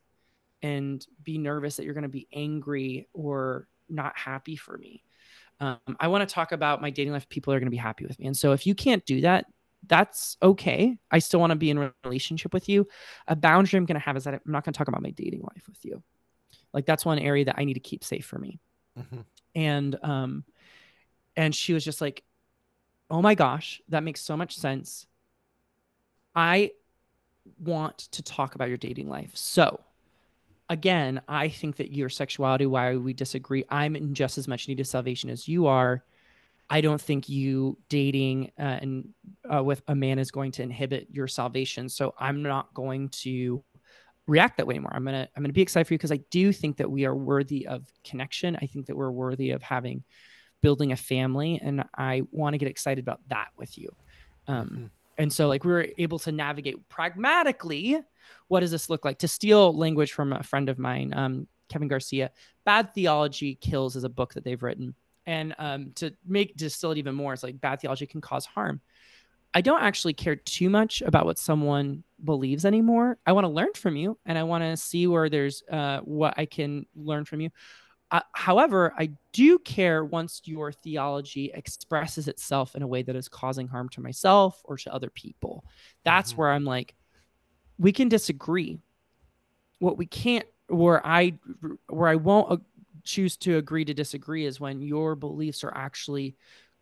and 0.64 1.05
be 1.24 1.38
nervous 1.38 1.78
that 1.78 1.86
you're 1.86 1.93
going 1.93 2.01
to 2.01 2.10
be 2.10 2.28
angry 2.34 3.07
or 3.14 3.68
not 3.88 4.18
happy 4.18 4.55
for 4.55 4.76
me. 4.78 5.03
Um, 5.60 5.80
I 5.99 6.07
want 6.07 6.28
to 6.28 6.34
talk 6.34 6.51
about 6.51 6.82
my 6.82 6.89
dating 6.89 7.14
life. 7.14 7.28
People 7.28 7.53
are 7.53 7.60
going 7.60 7.68
to 7.68 7.72
be 7.72 7.78
happy 7.78 8.05
with 8.05 8.18
me. 8.20 8.28
And 8.28 8.38
so 8.38 8.53
if 8.53 8.66
you 8.66 8.74
can't 8.76 9.05
do 9.05 9.22
that, 9.22 9.45
that's 9.88 10.38
okay. 10.41 10.97
I 11.12 11.20
still 11.20 11.39
want 11.39 11.51
to 11.51 11.55
be 11.55 11.70
in 11.70 11.78
a 11.78 11.93
relationship 12.03 12.53
with 12.53 12.70
you. 12.70 12.88
A 13.28 13.36
boundary 13.36 13.78
I'm 13.78 13.86
going 13.86 13.99
to 13.99 14.05
have 14.05 14.18
is 14.18 14.26
that 14.26 14.34
I'm 14.34 14.41
not 14.45 14.64
going 14.64 14.74
to 14.74 14.78
talk 14.78 14.88
about 14.88 15.01
my 15.01 15.12
dating 15.12 15.41
life 15.41 15.64
with 15.68 15.84
you. 15.84 16.03
Like 16.74 16.86
that's 16.86 17.05
one 17.05 17.20
area 17.20 17.45
that 17.45 17.55
I 17.57 17.66
need 17.66 17.76
to 17.76 17.80
keep 17.80 18.03
safe 18.03 18.26
for 18.26 18.38
me. 18.38 18.60
Mm-hmm. 18.97 19.22
And 19.55 19.97
um, 20.03 20.43
and 21.36 21.55
she 21.55 21.74
was 21.74 21.84
just 21.84 22.01
like, 22.01 22.24
"Oh 23.10 23.22
my 23.22 23.36
gosh, 23.36 23.82
that 23.89 24.03
makes 24.03 24.22
so 24.22 24.38
much 24.38 24.57
sense. 24.57 25.07
I 26.36 26.72
want 27.57 27.97
to 27.97 28.22
talk 28.22 28.55
about 28.55 28.68
your 28.68 28.78
dating 28.78 29.10
life. 29.10 29.32
So, 29.34 29.80
again, 30.70 31.22
I 31.28 31.49
think 31.49 31.78
that 31.78 31.91
your 31.91 32.09
sexuality, 32.09 32.65
why 32.65 32.95
we 32.95 33.13
disagree, 33.13 33.65
I'm 33.70 33.95
in 33.95 34.13
just 34.13 34.38
as 34.38 34.47
much 34.47 34.67
need 34.67 34.80
of 34.80 34.88
salvation 34.88 35.30
as 35.30 35.47
you 35.47 35.67
are. 35.67 36.03
I 36.70 36.82
don't 36.82 37.01
think 37.01 37.28
you 37.28 37.78
dating 37.89 38.51
uh, 38.59 38.78
and 38.82 39.09
uh, 39.51 39.63
with 39.63 39.82
a 39.88 39.95
man 39.95 40.20
is 40.20 40.30
going 40.30 40.51
to 40.53 40.63
inhibit 40.63 41.07
your 41.09 41.28
salvation. 41.28 41.89
So 41.89 42.13
I'm 42.20 42.43
not 42.43 42.72
going 42.76 43.09
to 43.24 43.63
react 44.28 44.57
that 44.57 44.67
way 44.67 44.74
anymore. 44.76 44.91
I'm 44.93 45.03
gonna 45.03 45.28
I'm 45.36 45.41
gonna 45.41 45.53
be 45.53 45.63
excited 45.63 45.88
for 45.88 45.95
you 45.95 45.97
because 45.97 46.11
I 46.11 46.22
do 46.30 46.53
think 46.53 46.78
that 46.78 46.89
we 46.89 47.05
are 47.05 47.15
worthy 47.15 47.65
of 47.65 47.91
connection. 48.03 48.55
I 48.61 48.67
think 48.67 48.86
that 48.86 48.95
we're 48.95 49.09
worthy 49.09 49.49
of 49.49 49.63
having 49.63 50.03
building 50.61 50.91
a 50.91 50.95
family, 50.95 51.59
and 51.63 51.84
I 51.97 52.22
want 52.32 52.53
to 52.53 52.59
get 52.59 52.67
excited 52.67 53.03
about 53.03 53.22
that 53.30 53.47
with 53.57 53.76
you. 53.78 53.89
Um, 54.47 54.67
mm-hmm. 54.67 54.86
And 55.20 55.32
so, 55.32 55.47
like, 55.47 55.63
we 55.63 55.72
were 55.72 55.88
able 55.99 56.17
to 56.20 56.32
navigate 56.32 56.89
pragmatically. 56.89 57.99
What 58.47 58.61
does 58.61 58.72
this 58.72 58.89
look 58.89 59.05
like? 59.05 59.20
To 59.20 59.28
steal 59.28 59.78
language 59.78 60.13
from 60.13 60.34
a 60.34 60.41
friend 60.41 60.70
of 60.70 60.80
mine, 60.80 61.13
um, 61.15 61.47
Kevin 61.67 61.88
Garcia, 61.88 62.32
"Bad 62.65 62.95
Theology 62.95 63.55
Kills" 63.55 63.95
is 63.95 64.03
a 64.03 64.09
book 64.09 64.34
that 64.34 64.43
they've 64.43 64.63
written 64.63 64.95
and 65.30 65.53
um, 65.59 65.91
to 65.93 66.11
make 66.26 66.57
distill 66.57 66.91
it 66.91 66.97
even 66.97 67.13
more, 67.13 67.34
it's 67.34 67.43
like 67.43 67.61
bad 67.61 67.80
theology 67.80 68.07
can 68.07 68.20
cause 68.20 68.47
harm. 68.47 68.82
I 69.53 69.61
don't 69.61 69.84
actually 69.84 70.13
care 70.13 70.36
too 70.36 70.72
much 70.72 71.03
about 71.03 71.26
what 71.26 71.38
someone 71.38 72.03
believes 72.24 72.65
anymore. 72.65 73.20
I 73.28 73.34
want 73.34 73.45
to 73.45 73.49
learn 73.49 73.74
from 73.76 73.95
you 73.95 74.17
and 74.26 74.39
I 74.39 74.43
want 74.43 74.63
to 74.63 74.76
see 74.76 75.05
where 75.05 75.30
there's 75.30 75.61
uh, 75.72 75.99
what 75.99 76.34
I 76.38 76.45
can 76.45 76.88
learn 76.95 77.26
from 77.26 77.41
you. 77.41 77.51
Uh, 78.12 78.22
however, 78.34 78.91
I 78.97 79.12
do 79.34 79.60
care 79.60 80.03
once 80.03 80.41
your 80.45 80.72
theology 80.72 81.51
expresses 81.53 82.28
itself 82.28 82.76
in 82.76 82.82
a 82.82 82.88
way 82.88 83.03
that 83.03 83.16
is 83.16 83.30
causing 83.30 83.68
harm 83.68 83.88
to 83.89 84.01
myself 84.01 84.62
or 84.64 84.78
to 84.78 84.93
other 84.93 85.12
people. 85.12 85.64
That's 86.03 86.32
mm-hmm. 86.32 86.41
where 86.41 86.51
I'm 86.51 86.66
like, 86.66 86.95
we 87.78 87.91
can 87.91 88.10
disagree. 88.10 88.80
What 89.78 89.97
we 89.97 90.07
can't, 90.07 90.45
where 90.68 91.05
I, 91.05 91.34
where 91.88 92.10
I 92.10 92.16
won't 92.16 92.51
uh, 92.51 92.57
choose 93.03 93.38
to 93.38 93.57
agree 93.57 93.86
to 93.86 93.93
disagree, 93.93 94.45
is 94.45 94.60
when 94.60 94.82
your 94.82 95.16
beliefs 95.16 95.64
are 95.64 95.74
actually 95.76 96.36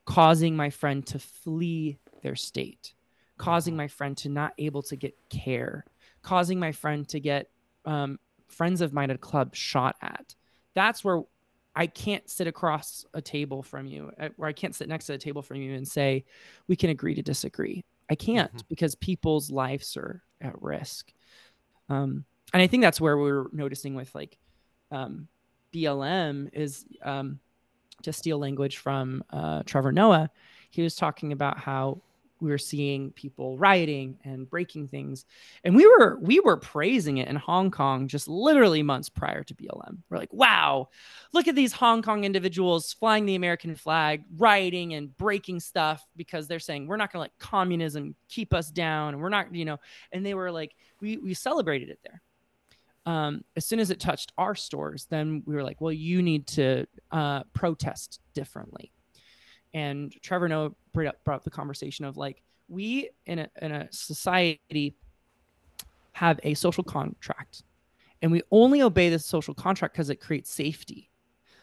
causing 0.05 0.55
my 0.55 0.69
friend 0.69 1.05
to 1.07 1.19
flee 1.19 1.97
their 2.23 2.37
state, 2.37 2.93
causing 3.37 3.73
mm-hmm. 3.73 3.79
my 3.79 3.87
friend 3.89 4.15
to 4.17 4.29
not 4.29 4.53
able 4.57 4.81
to 4.83 4.95
get 4.95 5.13
care, 5.29 5.85
causing 6.21 6.57
my 6.57 6.71
friend 6.71 7.07
to 7.09 7.19
get 7.19 7.49
um, 7.83 8.17
friends 8.47 8.79
of 8.79 8.93
mine 8.93 9.09
at 9.09 9.17
a 9.17 9.19
club 9.19 9.53
shot 9.53 9.97
at. 10.01 10.33
That's 10.77 11.03
where 11.03 11.23
I 11.75 11.87
can't 11.87 12.29
sit 12.29 12.45
across 12.45 13.03
a 13.15 13.21
table 13.21 13.63
from 13.63 13.87
you, 13.87 14.11
uh, 14.19 14.29
where 14.35 14.47
I 14.47 14.53
can't 14.53 14.75
sit 14.75 14.87
next 14.87 15.07
to 15.07 15.13
a 15.13 15.17
table 15.17 15.41
from 15.41 15.57
you 15.57 15.73
and 15.73 15.87
say, 15.87 16.23
we 16.67 16.75
can 16.75 16.91
agree 16.91 17.15
to 17.15 17.23
disagree. 17.23 17.83
I 18.11 18.13
can't 18.13 18.51
mm-hmm. 18.51 18.67
because 18.69 18.93
people's 18.93 19.49
lives 19.49 19.97
are 19.97 20.21
at 20.39 20.61
risk. 20.61 21.11
Um, 21.89 22.25
and 22.53 22.61
I 22.61 22.67
think 22.67 22.83
that's 22.83 23.01
where 23.01 23.17
we're 23.17 23.47
noticing 23.51 23.95
with 23.95 24.13
like 24.13 24.37
um, 24.91 25.27
BLM 25.73 26.53
is 26.53 26.85
um, 27.01 27.39
to 28.03 28.13
steal 28.13 28.37
language 28.37 28.77
from 28.77 29.23
uh, 29.31 29.63
Trevor 29.65 29.91
Noah. 29.91 30.29
He 30.69 30.83
was 30.83 30.95
talking 30.95 31.31
about 31.31 31.57
how 31.57 32.01
we 32.39 32.49
were 32.49 32.57
seeing 32.57 33.11
people 33.11 33.57
rioting 33.57 34.17
and 34.23 34.49
breaking 34.49 34.87
things. 34.87 35.25
And 35.63 35.75
we 35.75 35.85
were 35.85 36.17
we 36.21 36.39
were 36.39 36.57
praising 36.57 37.17
it 37.17 37.27
in 37.27 37.35
hong 37.35 37.71
kong 37.71 38.07
just 38.07 38.27
literally 38.27 38.83
months 38.83 39.09
prior 39.09 39.43
to 39.43 39.53
blm 39.53 39.97
we're 40.09 40.17
like 40.17 40.33
wow 40.33 40.89
look 41.33 41.47
at 41.47 41.55
these 41.55 41.71
hong 41.71 42.01
kong 42.01 42.23
individuals 42.23 42.93
flying 42.93 43.25
the 43.25 43.35
american 43.35 43.75
flag 43.75 44.23
rioting 44.37 44.93
and 44.93 45.15
breaking 45.17 45.59
stuff 45.59 46.05
because 46.15 46.47
they're 46.47 46.59
saying 46.59 46.87
we're 46.87 46.97
not 46.97 47.11
going 47.11 47.19
to 47.19 47.21
let 47.21 47.39
communism 47.39 48.15
keep 48.29 48.53
us 48.53 48.69
down 48.69 49.13
and 49.13 49.21
we're 49.21 49.29
not 49.29 49.53
you 49.53 49.65
know 49.65 49.77
and 50.11 50.25
they 50.25 50.33
were 50.33 50.51
like 50.51 50.75
we 50.99 51.17
we 51.17 51.33
celebrated 51.33 51.89
it 51.89 51.99
there. 52.03 52.21
Um, 53.05 53.45
as 53.55 53.65
soon 53.65 53.79
as 53.79 53.89
it 53.89 54.01
touched 54.01 54.33
our 54.37 54.53
stores 54.53 55.07
then 55.09 55.41
we 55.45 55.55
were 55.55 55.63
like 55.63 55.79
well 55.79 55.93
you 55.93 56.21
need 56.21 56.45
to 56.47 56.85
uh, 57.11 57.43
protest 57.53 58.19
differently 58.33 58.91
and 59.73 60.13
Trevor 60.21 60.47
Noah 60.47 60.71
brought 60.93 61.07
up, 61.07 61.23
brought 61.23 61.35
up 61.37 61.43
the 61.43 61.49
conversation 61.49 62.05
of 62.05 62.17
like 62.17 62.41
we 62.67 63.09
in 63.25 63.39
a 63.39 63.49
in 63.61 63.71
a 63.71 63.91
society 63.91 64.95
have 66.13 66.39
a 66.43 66.53
social 66.53 66.83
contract, 66.83 67.63
and 68.21 68.31
we 68.31 68.41
only 68.51 68.81
obey 68.81 69.09
this 69.09 69.25
social 69.25 69.53
contract 69.53 69.93
because 69.93 70.09
it 70.09 70.17
creates 70.17 70.51
safety. 70.51 71.09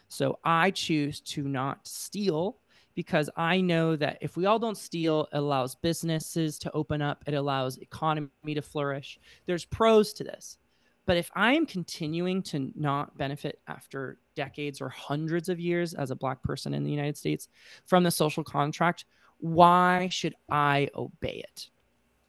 So 0.07 0.39
I 0.43 0.71
choose 0.71 1.19
to 1.21 1.43
not 1.43 1.87
steal 1.87 2.57
because 2.95 3.29
I 3.35 3.59
know 3.59 3.95
that 3.97 4.17
if 4.21 4.37
we 4.37 4.45
all 4.45 4.57
don't 4.57 4.77
steal, 4.77 5.27
it 5.33 5.37
allows 5.37 5.75
businesses 5.75 6.57
to 6.59 6.71
open 6.71 7.01
up, 7.01 7.23
it 7.27 7.33
allows 7.33 7.77
economy 7.77 8.29
to 8.53 8.61
flourish. 8.61 9.19
There's 9.45 9.65
pros 9.65 10.13
to 10.13 10.23
this. 10.23 10.57
But 11.05 11.17
if 11.17 11.29
I 11.35 11.53
am 11.53 11.65
continuing 11.65 12.41
to 12.43 12.71
not 12.75 13.17
benefit 13.17 13.59
after 13.67 14.17
decades 14.35 14.81
or 14.81 14.89
hundreds 14.89 15.49
of 15.49 15.59
years 15.59 15.93
as 15.93 16.11
a 16.11 16.15
Black 16.15 16.41
person 16.41 16.73
in 16.73 16.83
the 16.83 16.91
United 16.91 17.17
States 17.17 17.47
from 17.85 18.03
the 18.03 18.11
social 18.11 18.43
contract, 18.43 19.05
why 19.37 20.09
should 20.11 20.35
I 20.49 20.89
obey 20.95 21.43
it? 21.47 21.69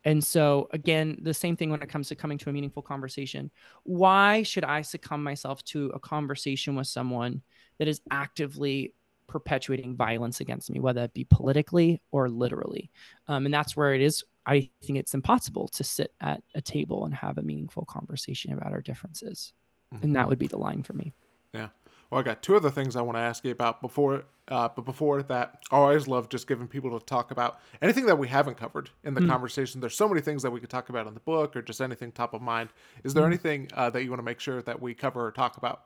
And 0.04 0.22
so, 0.22 0.68
again, 0.72 1.18
the 1.22 1.34
same 1.34 1.56
thing 1.56 1.70
when 1.70 1.82
it 1.82 1.88
comes 1.88 2.08
to 2.08 2.14
coming 2.14 2.38
to 2.38 2.50
a 2.50 2.52
meaningful 2.52 2.82
conversation. 2.82 3.50
Why 3.82 4.44
should 4.44 4.64
I 4.64 4.82
succumb 4.82 5.22
myself 5.22 5.64
to 5.64 5.90
a 5.94 5.98
conversation 5.98 6.76
with 6.76 6.86
someone 6.86 7.42
that 7.78 7.88
is 7.88 8.00
actively 8.12 8.94
perpetuating 9.26 9.96
violence 9.96 10.40
against 10.40 10.70
me, 10.70 10.78
whether 10.78 11.02
it 11.02 11.14
be 11.14 11.24
politically 11.24 12.00
or 12.12 12.28
literally? 12.28 12.90
Um, 13.26 13.46
and 13.46 13.54
that's 13.54 13.76
where 13.76 13.94
it 13.94 14.00
is 14.00 14.22
I 14.46 14.70
think 14.82 14.98
it's 14.98 15.14
impossible 15.14 15.68
to 15.68 15.84
sit 15.84 16.14
at 16.20 16.42
a 16.54 16.60
table 16.60 17.04
and 17.04 17.14
have 17.14 17.36
a 17.36 17.42
meaningful 17.42 17.84
conversation 17.84 18.52
about 18.52 18.72
our 18.72 18.80
differences. 18.80 19.52
Mm-hmm. 19.92 20.04
And 20.04 20.16
that 20.16 20.28
would 20.28 20.38
be 20.38 20.46
the 20.46 20.58
line 20.58 20.82
for 20.82 20.92
me. 20.92 21.12
Yeah. 21.52 21.68
Well, 22.10 22.20
I 22.20 22.22
got 22.22 22.42
two 22.42 22.54
other 22.54 22.70
things 22.70 22.94
I 22.94 23.02
want 23.02 23.16
to 23.16 23.22
ask 23.22 23.44
you 23.44 23.50
about 23.50 23.80
before, 23.80 24.24
uh, 24.46 24.68
but 24.74 24.84
before 24.84 25.24
that, 25.24 25.64
I 25.72 25.76
always 25.76 26.06
love 26.06 26.28
just 26.28 26.46
giving 26.46 26.68
people 26.68 26.96
to 26.96 27.04
talk 27.04 27.32
about 27.32 27.58
anything 27.82 28.06
that 28.06 28.16
we 28.16 28.28
haven't 28.28 28.56
covered 28.56 28.90
in 29.02 29.14
the 29.14 29.20
mm-hmm. 29.20 29.30
conversation. 29.30 29.80
There's 29.80 29.96
so 29.96 30.08
many 30.08 30.20
things 30.20 30.42
that 30.42 30.52
we 30.52 30.60
could 30.60 30.70
talk 30.70 30.88
about 30.88 31.08
in 31.08 31.14
the 31.14 31.20
book 31.20 31.56
or 31.56 31.62
just 31.62 31.80
anything 31.80 32.12
top 32.12 32.32
of 32.32 32.42
mind. 32.42 32.70
Is 33.02 33.12
there 33.12 33.24
mm-hmm. 33.24 33.32
anything 33.32 33.68
uh, 33.74 33.90
that 33.90 34.04
you 34.04 34.10
want 34.10 34.20
to 34.20 34.24
make 34.24 34.38
sure 34.38 34.62
that 34.62 34.80
we 34.80 34.94
cover 34.94 35.26
or 35.26 35.32
talk 35.32 35.56
about? 35.56 35.82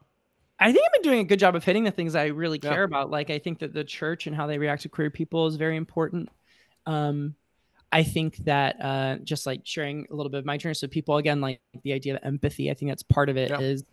I 0.59 0.73
think 0.73 0.85
I've 0.85 1.03
been 1.03 1.11
doing 1.11 1.21
a 1.21 1.25
good 1.25 1.39
job 1.39 1.57
of 1.57 1.65
hitting 1.65 1.85
the 1.85 1.91
things 1.91 2.15
I 2.15 2.27
really 2.27 2.59
care 2.59 2.81
yeah. 2.81 2.85
about. 2.85 3.11
Like, 3.11 3.31
I 3.31 3.39
think 3.39 3.61
that 3.61 3.73
the 3.73 3.83
church 3.83 4.27
and 4.27 4.37
how 4.37 4.47
they 4.47 4.59
react 4.59 4.83
to 4.83 4.91
queer 4.91 5.09
people 5.09 5.47
is 5.47 5.57
very 5.57 5.77
important. 5.77 6.29
Um, 6.85 7.35
I 7.93 8.03
think 8.03 8.37
that 8.39 8.81
uh, 8.81 9.17
just 9.25 9.47
like 9.47 9.63
sharing 9.65 10.07
a 10.11 10.15
little 10.15 10.31
bit 10.31 10.39
of 10.39 10.45
my 10.45 10.57
journey, 10.57 10.75
so 10.75 10.87
people 10.87 11.17
again 11.17 11.41
like 11.41 11.61
the 11.83 11.93
idea 11.93 12.15
of 12.15 12.21
empathy. 12.23 12.71
I 12.71 12.75
think 12.75 12.91
that's 12.91 13.03
part 13.03 13.29
of 13.29 13.37
it. 13.37 13.51
Yeah. 13.51 13.61
Is 13.61 13.85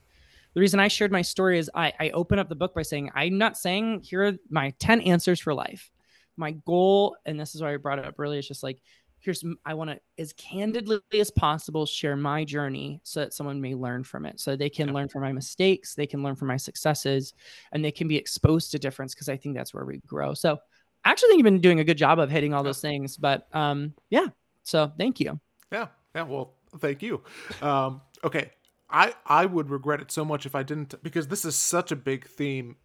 the 0.53 0.61
reason 0.61 0.79
I 0.79 0.87
shared 0.87 1.11
my 1.11 1.21
story 1.21 1.59
is 1.59 1.69
I 1.73 1.93
I 1.99 2.09
open 2.11 2.39
up 2.39 2.49
the 2.49 2.55
book 2.55 2.75
by 2.75 2.83
saying 2.83 3.11
I'm 3.15 3.37
not 3.37 3.57
saying 3.57 4.01
here 4.01 4.23
are 4.25 4.33
my 4.49 4.73
ten 4.79 5.01
answers 5.01 5.39
for 5.39 5.53
life. 5.53 5.91
My 6.35 6.51
goal, 6.51 7.17
and 7.25 7.39
this 7.39 7.55
is 7.55 7.61
why 7.61 7.73
I 7.73 7.77
brought 7.77 7.99
it 7.99 8.05
up 8.05 8.19
earlier, 8.19 8.39
is 8.39 8.47
just 8.47 8.63
like 8.63 8.81
here's 9.19 9.43
I 9.65 9.73
want 9.73 9.89
to 9.89 9.99
as 10.19 10.33
candidly 10.33 10.99
as 11.13 11.31
possible 11.31 11.85
share 11.87 12.15
my 12.15 12.43
journey 12.43 13.01
so 13.03 13.21
that 13.21 13.33
someone 13.33 13.59
may 13.59 13.73
learn 13.73 14.03
from 14.03 14.25
it, 14.25 14.39
so 14.39 14.55
they 14.55 14.69
can 14.69 14.89
yeah. 14.89 14.93
learn 14.93 15.09
from 15.09 15.23
my 15.23 15.31
mistakes, 15.31 15.95
they 15.95 16.07
can 16.07 16.21
learn 16.21 16.35
from 16.35 16.49
my 16.49 16.57
successes, 16.57 17.33
and 17.71 17.83
they 17.83 17.91
can 17.91 18.07
be 18.07 18.15
exposed 18.15 18.71
to 18.71 18.79
difference 18.79 19.15
because 19.15 19.29
I 19.29 19.37
think 19.37 19.55
that's 19.55 19.73
where 19.73 19.85
we 19.85 19.97
grow. 20.05 20.35
So 20.35 20.59
I 21.03 21.11
actually 21.11 21.29
think 21.29 21.39
you've 21.39 21.45
been 21.45 21.61
doing 21.61 21.79
a 21.79 21.83
good 21.83 21.97
job 21.97 22.19
of 22.19 22.29
hitting 22.29 22.53
all 22.53 22.63
those 22.63 22.81
things. 22.81 23.17
But 23.17 23.47
um, 23.53 23.93
yeah, 24.09 24.27
so 24.63 24.91
thank 24.97 25.19
you. 25.19 25.39
Yeah, 25.71 25.87
yeah. 26.15 26.23
Well, 26.23 26.53
thank 26.79 27.01
you. 27.01 27.23
Um, 27.61 28.01
okay, 28.23 28.51
I 28.89 29.13
I 29.25 29.45
would 29.45 29.69
regret 29.69 30.01
it 30.01 30.11
so 30.11 30.25
much 30.25 30.45
if 30.45 30.55
I 30.55 30.63
didn't 30.63 31.01
because 31.03 31.27
this 31.27 31.45
is 31.45 31.55
such 31.55 31.91
a 31.91 31.95
big 31.95 32.27
theme 32.27 32.75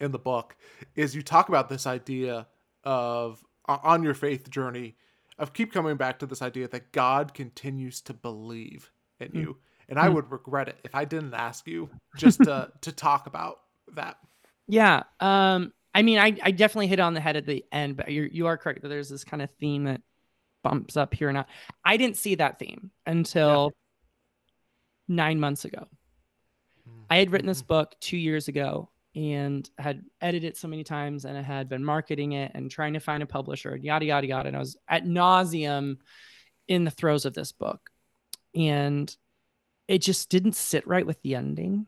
in 0.00 0.12
the 0.12 0.18
book. 0.18 0.56
Is 0.94 1.14
you 1.14 1.22
talk 1.22 1.48
about 1.48 1.68
this 1.68 1.86
idea 1.86 2.46
of 2.84 3.44
on 3.68 4.02
your 4.02 4.14
faith 4.14 4.48
journey 4.50 4.96
of 5.38 5.52
keep 5.52 5.72
coming 5.72 5.96
back 5.96 6.18
to 6.20 6.26
this 6.26 6.40
idea 6.40 6.68
that 6.68 6.92
God 6.92 7.34
continues 7.34 8.00
to 8.02 8.14
believe 8.14 8.90
in 9.20 9.28
mm. 9.28 9.40
you. 9.40 9.56
And 9.88 9.98
I 9.98 10.08
mm. 10.08 10.14
would 10.14 10.30
regret 10.30 10.68
it 10.68 10.78
if 10.84 10.94
I 10.94 11.04
didn't 11.04 11.34
ask 11.34 11.66
you 11.66 11.90
just 12.16 12.42
to 12.44 12.72
to 12.80 12.92
talk 12.92 13.26
about 13.26 13.60
that. 13.94 14.18
Yeah. 14.66 15.04
Um 15.20 15.72
I 15.96 16.02
mean, 16.02 16.18
I, 16.18 16.36
I 16.42 16.50
definitely 16.50 16.88
hit 16.88 17.00
on 17.00 17.14
the 17.14 17.22
head 17.22 17.36
at 17.36 17.46
the 17.46 17.64
end, 17.72 17.96
but 17.96 18.12
you're, 18.12 18.26
you 18.26 18.48
are 18.48 18.58
correct 18.58 18.82
that 18.82 18.88
there's 18.88 19.08
this 19.08 19.24
kind 19.24 19.40
of 19.40 19.50
theme 19.52 19.84
that 19.84 20.02
bumps 20.62 20.94
up 20.94 21.14
here 21.14 21.30
and 21.30 21.38
out. 21.38 21.46
I 21.86 21.96
didn't 21.96 22.18
see 22.18 22.34
that 22.34 22.58
theme 22.58 22.90
until 23.06 23.72
yeah. 25.08 25.14
nine 25.16 25.40
months 25.40 25.64
ago. 25.64 25.88
Mm-hmm. 26.86 27.00
I 27.08 27.16
had 27.16 27.32
written 27.32 27.46
this 27.46 27.62
mm-hmm. 27.62 27.68
book 27.68 27.94
two 27.98 28.18
years 28.18 28.48
ago 28.48 28.90
and 29.14 29.70
had 29.78 30.02
edited 30.20 30.50
it 30.50 30.58
so 30.58 30.68
many 30.68 30.84
times 30.84 31.24
and 31.24 31.38
I 31.38 31.40
had 31.40 31.66
been 31.66 31.82
marketing 31.82 32.32
it 32.32 32.52
and 32.54 32.70
trying 32.70 32.92
to 32.92 33.00
find 33.00 33.22
a 33.22 33.26
publisher 33.26 33.70
and 33.70 33.82
yada, 33.82 34.04
yada, 34.04 34.26
yada. 34.26 34.48
And 34.48 34.56
I 34.56 34.60
was 34.60 34.76
at 34.86 35.06
nauseum 35.06 35.96
in 36.68 36.84
the 36.84 36.90
throes 36.90 37.24
of 37.24 37.32
this 37.32 37.52
book. 37.52 37.88
And 38.54 39.16
it 39.88 40.02
just 40.02 40.28
didn't 40.28 40.56
sit 40.56 40.86
right 40.86 41.06
with 41.06 41.22
the 41.22 41.36
ending 41.36 41.86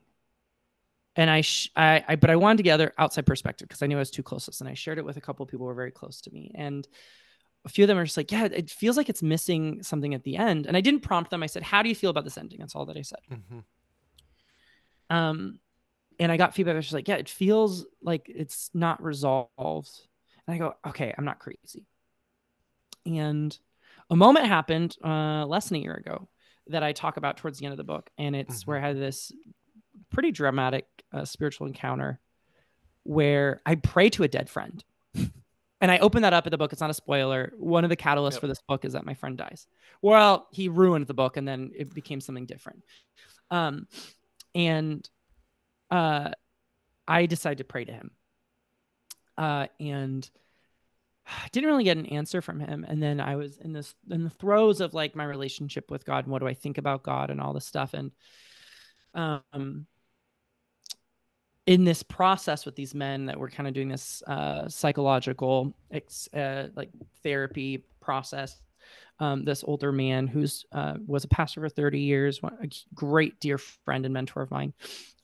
and 1.18 1.28
I, 1.28 1.40
sh- 1.40 1.70
I, 1.74 2.04
I, 2.06 2.16
but 2.16 2.30
I 2.30 2.36
wanted 2.36 2.58
to 2.58 2.62
gather 2.62 2.94
outside 2.96 3.26
perspective 3.26 3.66
because 3.68 3.82
I 3.82 3.86
knew 3.86 3.96
I 3.96 3.98
was 3.98 4.10
too 4.10 4.22
close 4.22 4.44
to 4.44 4.52
this, 4.52 4.60
and 4.60 4.70
I 4.70 4.74
shared 4.74 4.98
it 4.98 5.04
with 5.04 5.16
a 5.16 5.20
couple 5.20 5.42
of 5.42 5.50
people 5.50 5.64
who 5.64 5.68
were 5.68 5.74
very 5.74 5.90
close 5.90 6.20
to 6.22 6.30
me, 6.30 6.52
and 6.54 6.86
a 7.64 7.68
few 7.68 7.84
of 7.84 7.88
them 7.88 7.98
are 7.98 8.04
just 8.04 8.16
like, 8.16 8.30
yeah, 8.30 8.44
it 8.44 8.70
feels 8.70 8.96
like 8.96 9.08
it's 9.08 9.22
missing 9.22 9.82
something 9.82 10.14
at 10.14 10.22
the 10.22 10.36
end, 10.36 10.66
and 10.66 10.76
I 10.76 10.80
didn't 10.80 11.00
prompt 11.00 11.30
them. 11.30 11.42
I 11.42 11.46
said, 11.46 11.64
how 11.64 11.82
do 11.82 11.88
you 11.88 11.94
feel 11.96 12.10
about 12.10 12.22
this 12.22 12.38
ending? 12.38 12.60
That's 12.60 12.76
all 12.76 12.86
that 12.86 12.96
I 12.96 13.02
said. 13.02 13.18
Mm-hmm. 13.30 15.16
Um, 15.16 15.58
and 16.20 16.30
I 16.30 16.36
got 16.36 16.54
feedback. 16.54 16.74
I 16.74 16.76
was 16.76 16.84
just 16.86 16.94
like, 16.94 17.08
yeah, 17.08 17.16
it 17.16 17.28
feels 17.28 17.84
like 18.00 18.30
it's 18.32 18.70
not 18.72 19.02
resolved, 19.02 19.90
and 20.46 20.54
I 20.54 20.58
go, 20.58 20.74
okay, 20.86 21.12
I'm 21.18 21.24
not 21.24 21.40
crazy. 21.40 21.84
And 23.04 23.58
a 24.08 24.16
moment 24.16 24.46
happened 24.46 24.96
uh, 25.04 25.44
less 25.46 25.68
than 25.68 25.78
a 25.78 25.82
year 25.82 25.94
ago 25.94 26.28
that 26.68 26.84
I 26.84 26.92
talk 26.92 27.16
about 27.16 27.38
towards 27.38 27.58
the 27.58 27.66
end 27.66 27.72
of 27.72 27.78
the 27.78 27.84
book, 27.84 28.08
and 28.18 28.36
it's 28.36 28.60
mm-hmm. 28.60 28.70
where 28.70 28.78
I 28.78 28.86
had 28.86 28.96
this 28.96 29.32
pretty 30.10 30.32
dramatic 30.32 30.86
uh, 31.12 31.24
spiritual 31.24 31.66
encounter 31.66 32.20
where 33.04 33.60
I 33.64 33.76
pray 33.76 34.10
to 34.10 34.22
a 34.22 34.28
dead 34.28 34.50
friend. 34.50 34.84
and 35.80 35.90
I 35.90 35.98
open 35.98 36.22
that 36.22 36.32
up 36.32 36.46
in 36.46 36.50
the 36.50 36.58
book. 36.58 36.72
It's 36.72 36.80
not 36.80 36.90
a 36.90 36.94
spoiler. 36.94 37.52
One 37.56 37.84
of 37.84 37.90
the 37.90 37.96
catalysts 37.96 38.32
yep. 38.32 38.40
for 38.40 38.46
this 38.46 38.62
book 38.68 38.84
is 38.84 38.92
that 38.92 39.06
my 39.06 39.14
friend 39.14 39.36
dies. 39.36 39.66
Well, 40.02 40.48
he 40.50 40.68
ruined 40.68 41.06
the 41.06 41.14
book 41.14 41.36
and 41.36 41.46
then 41.46 41.70
it 41.74 41.94
became 41.94 42.20
something 42.20 42.46
different. 42.46 42.84
Um, 43.50 43.86
and 44.54 45.08
uh, 45.90 46.30
I 47.06 47.26
decided 47.26 47.58
to 47.58 47.64
pray 47.64 47.84
to 47.84 47.92
him. 47.92 48.10
Uh, 49.36 49.68
and 49.80 50.28
I 51.26 51.48
didn't 51.52 51.70
really 51.70 51.84
get 51.84 51.96
an 51.96 52.06
answer 52.06 52.42
from 52.42 52.60
him. 52.60 52.84
And 52.86 53.02
then 53.02 53.20
I 53.20 53.36
was 53.36 53.56
in 53.58 53.72
this 53.72 53.94
in 54.10 54.24
the 54.24 54.30
throes 54.30 54.80
of 54.80 54.94
like 54.94 55.16
my 55.16 55.24
relationship 55.24 55.90
with 55.90 56.04
God 56.04 56.24
and 56.24 56.32
what 56.32 56.40
do 56.40 56.48
I 56.48 56.54
think 56.54 56.78
about 56.78 57.02
God 57.02 57.30
and 57.30 57.40
all 57.40 57.52
this 57.52 57.66
stuff. 57.66 57.94
And 57.94 58.12
um 59.14 59.86
in 61.68 61.84
this 61.84 62.02
process 62.02 62.64
with 62.64 62.74
these 62.76 62.94
men 62.94 63.26
that 63.26 63.38
were 63.38 63.50
kind 63.50 63.68
of 63.68 63.74
doing 63.74 63.88
this 63.88 64.22
uh, 64.26 64.66
psychological 64.68 65.74
uh, 66.34 66.64
like 66.74 66.88
therapy 67.22 67.84
process 68.00 68.60
um, 69.20 69.44
this 69.44 69.62
older 69.66 69.92
man 69.92 70.26
who's 70.26 70.64
uh, 70.72 70.94
was 71.06 71.24
a 71.24 71.28
pastor 71.28 71.60
for 71.60 71.68
30 71.68 72.00
years 72.00 72.40
a 72.42 72.68
great 72.94 73.38
dear 73.38 73.58
friend 73.58 74.06
and 74.06 74.14
mentor 74.14 74.40
of 74.40 74.50
mine 74.50 74.72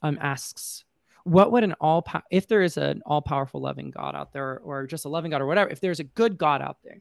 um, 0.03 0.19
asks 0.21 0.85
what 1.25 1.51
would 1.53 1.65
an 1.65 1.73
all 1.81 2.07
if 2.31 2.47
there 2.47 2.61
is 2.61 2.77
an 2.77 3.01
all 3.07 3.23
powerful 3.23 3.59
loving 3.59 3.91
God 3.91 4.15
out 4.15 4.35
there, 4.35 4.59
or 4.59 4.87
just 4.87 5.07
a 5.07 5.09
loving 5.09 5.31
God, 5.31 5.41
or 5.41 5.47
whatever, 5.47 5.71
if 5.71 5.81
there's 5.81 5.99
a 5.99 6.05
good 6.05 6.37
God 6.37 6.61
out 6.61 6.77
there, 6.85 7.01